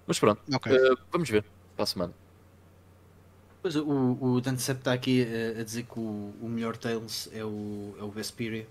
Mas 0.06 0.18
pronto, 0.18 0.42
okay. 0.54 0.76
uh, 0.76 0.98
vamos 1.10 1.30
ver 1.30 1.44
para 1.74 1.84
a 1.84 1.86
semana. 1.86 2.12
Pois 3.62 3.76
o, 3.76 4.18
o 4.20 4.40
Dante 4.40 4.60
Sepp 4.60 4.80
está 4.80 4.92
aqui 4.92 5.24
a, 5.24 5.60
a, 5.60 5.64
dizer 5.64 5.84
que 5.84 5.98
o, 5.98 6.34
o 6.40 6.48
melhor 6.48 6.76
Tails 6.76 7.30
é 7.32 7.44
o, 7.44 7.94
é 7.98 8.02
o 8.02 8.10
Vesperia. 8.10 8.66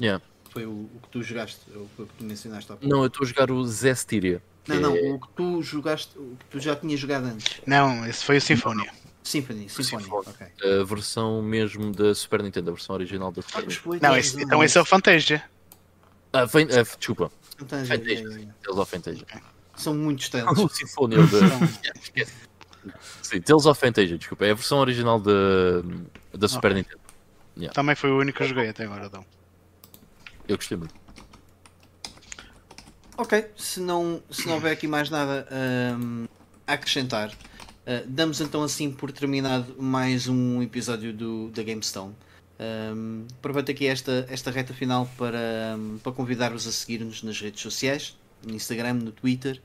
Yeah. 0.00 0.24
Foi 0.48 0.64
o, 0.64 0.70
o, 0.70 1.00
que 1.02 1.08
tu 1.10 1.22
jogaste, 1.22 1.60
o, 1.70 1.88
o 1.98 2.06
que 2.06 2.14
tu 2.16 2.24
mencionaste 2.24 2.72
há 2.72 2.76
pouco. 2.76 2.88
Não, 2.88 3.02
eu 3.02 3.06
estou 3.08 3.24
a 3.24 3.28
jogar 3.28 3.50
o 3.50 3.64
Zestiria. 3.66 4.42
Não, 4.66 4.80
não, 4.80 4.96
é... 4.96 5.12
o 5.12 5.20
que 5.20 5.28
tu 5.36 5.62
jogaste, 5.62 6.18
o 6.18 6.36
que 6.38 6.44
tu 6.46 6.60
já 6.60 6.74
tinhas 6.74 6.98
jogado 6.98 7.26
antes. 7.26 7.60
Não, 7.66 8.06
esse 8.06 8.24
foi 8.24 8.38
o 8.38 8.40
Sinfonia. 8.40 8.90
Symphony, 9.22 9.68
Symphony, 9.68 10.06
ok. 10.10 10.46
A 10.80 10.84
versão 10.84 11.42
mesmo 11.42 11.92
da 11.92 12.14
Super 12.14 12.42
Nintendo, 12.42 12.70
a 12.70 12.74
versão 12.74 12.94
original 12.94 13.30
da 13.30 13.42
Super 13.42 13.66
Nintendo. 13.66 13.98
Não, 14.02 14.16
esse, 14.16 14.42
então 14.42 14.64
esse 14.64 14.78
é 14.78 14.80
o 14.80 14.84
Fantasia. 14.84 15.42
Ah, 16.32 16.48
Fan, 16.48 16.62
uh, 16.62 16.98
desculpa. 16.98 17.30
Fantasia. 17.58 17.98
Fantasia. 17.98 18.54
Tales 18.62 18.78
of 18.78 18.90
Fantasia. 18.90 19.22
Okay. 19.22 19.40
São 19.76 19.94
muitos 19.94 20.28
Tales. 20.30 20.58
o 20.58 20.68
Symphony 20.68 21.16
da... 21.16 22.26
Sim, 23.22 23.40
Tales 23.42 23.66
of 23.66 23.78
Fantasia, 23.78 24.16
desculpa. 24.16 24.46
É 24.46 24.52
a 24.52 24.54
versão 24.54 24.78
original 24.78 25.20
da, 25.20 25.32
da 26.32 26.48
Super 26.48 26.70
okay. 26.70 26.82
Nintendo. 26.82 27.00
Yeah. 27.56 27.74
Também 27.74 27.94
foi 27.94 28.10
o 28.10 28.18
único 28.18 28.38
que 28.38 28.44
eu 28.44 28.48
joguei 28.48 28.68
até 28.68 28.84
agora, 28.84 29.06
então. 29.06 29.24
Eu 30.48 30.56
gostei 30.56 30.78
muito. 30.78 30.94
Ok, 33.16 33.50
se 33.54 33.80
não, 33.80 34.22
se 34.30 34.46
não 34.46 34.54
houver 34.54 34.72
aqui 34.72 34.86
mais 34.86 35.10
nada 35.10 35.46
um, 36.00 36.26
a 36.66 36.72
acrescentar, 36.72 37.30
uh, 37.86 38.06
damos 38.06 38.40
então 38.40 38.62
assim 38.62 38.90
por 38.90 39.12
terminado 39.12 39.74
mais 39.80 40.28
um 40.28 40.62
episódio 40.62 41.12
do, 41.12 41.48
da 41.50 41.62
GameStone. 41.62 42.14
Um, 42.60 43.26
aproveito 43.38 43.70
aqui 43.70 43.86
esta, 43.86 44.26
esta 44.28 44.50
reta 44.50 44.74
final 44.74 45.10
para, 45.16 45.76
um, 45.78 45.98
para 45.98 46.12
convidar-vos 46.12 46.66
a 46.66 46.72
seguir-nos 46.72 47.22
nas 47.22 47.40
redes 47.40 47.62
sociais, 47.62 48.18
no 48.46 48.54
Instagram, 48.54 48.94
no 48.94 49.12
Twitter, 49.12 49.62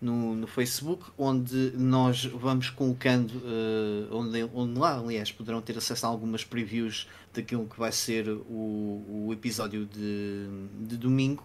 no, 0.00 0.34
no 0.34 0.46
Facebook, 0.46 1.04
onde 1.18 1.72
nós 1.76 2.24
vamos 2.24 2.70
colocando, 2.70 3.32
uh, 3.32 4.16
onde, 4.16 4.42
onde 4.54 4.78
lá, 4.78 4.98
aliás, 4.98 5.30
poderão 5.30 5.60
ter 5.60 5.76
acesso 5.76 6.06
a 6.06 6.08
algumas 6.08 6.42
previews 6.42 7.06
daquilo 7.34 7.66
que 7.66 7.78
vai 7.78 7.92
ser 7.92 8.26
o, 8.28 9.26
o 9.26 9.28
episódio 9.32 9.84
de, 9.84 10.46
de 10.86 10.96
domingo. 10.96 11.44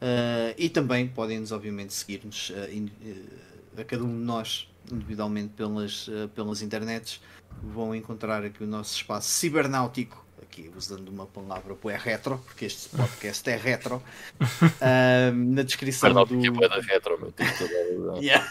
Uh, 0.00 0.56
e 0.56 0.70
também 0.70 1.06
podem-nos, 1.06 1.52
obviamente, 1.52 1.92
seguir-nos 1.92 2.50
a 3.76 3.84
cada 3.84 4.02
um 4.02 4.08
de 4.08 4.24
nós 4.24 4.69
individualmente 4.92 5.52
pelas, 5.56 6.08
pelas 6.34 6.62
internets. 6.62 7.20
Vão 7.62 7.94
encontrar 7.94 8.44
aqui 8.44 8.62
o 8.62 8.66
nosso 8.66 8.94
espaço 8.96 9.28
cibernáutico, 9.28 10.24
aqui 10.42 10.70
usando 10.76 11.08
uma 11.08 11.26
palavra 11.26 11.76
é 11.84 11.96
retro, 11.96 12.38
porque 12.46 12.64
este 12.64 12.88
podcast 12.88 13.50
é 13.50 13.56
retro, 13.56 14.02
na 15.34 15.62
descrição 15.62 16.12
do... 16.12 16.64
é 16.64 16.68
da 16.68 16.80
retro, 16.80 17.18
meu 17.20 17.32
tipo, 17.32 18.18
yeah. 18.22 18.50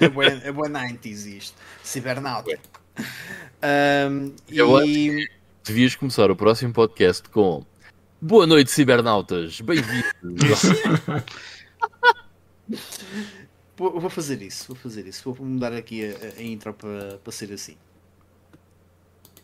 é, 0.00 0.08
boa, 0.08 0.26
é 0.26 0.52
boa 0.52 0.68
90s 0.68 1.26
isto, 1.26 1.56
cibernáutico. 1.82 2.62
Um, 4.10 4.34
e... 4.84 5.28
Devias 5.64 5.94
começar 5.94 6.30
o 6.30 6.36
próximo 6.36 6.72
podcast 6.72 7.28
com 7.28 7.64
Boa 8.20 8.48
noite, 8.48 8.72
cibernautas. 8.72 9.60
Bem-vindos. 9.60 10.62
vou 13.78 14.10
fazer 14.10 14.42
isso, 14.42 14.66
vou 14.68 14.76
fazer 14.76 15.06
isso. 15.06 15.32
Vou 15.32 15.46
mudar 15.46 15.72
aqui 15.72 16.04
a, 16.04 16.40
a 16.40 16.42
intro 16.42 16.74
para, 16.74 17.18
para 17.18 17.32
ser 17.32 17.52
assim. 17.52 17.76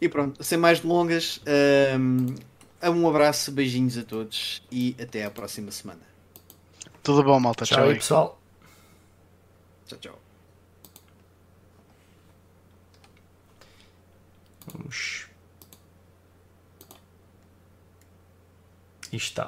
E 0.01 0.09
pronto, 0.09 0.43
sem 0.43 0.59
mais 0.59 0.81
delongas, 0.81 1.41
um, 1.99 2.35
um 2.91 3.09
abraço, 3.09 3.53
beijinhos 3.53 3.97
a 3.97 4.03
todos 4.03 4.63
e 4.71 4.97
até 5.01 5.25
à 5.25 5.31
próxima 5.31 5.71
semana. 5.71 6.03
Tudo 7.03 7.23
bom, 7.23 7.39
malta. 7.39 7.65
Tchau, 7.65 7.79
tchau 7.79 7.95
pessoal. 7.95 8.41
Tchau, 9.87 9.99
tchau. 9.99 10.19
Vamos. 14.67 15.27
está. 19.17 19.43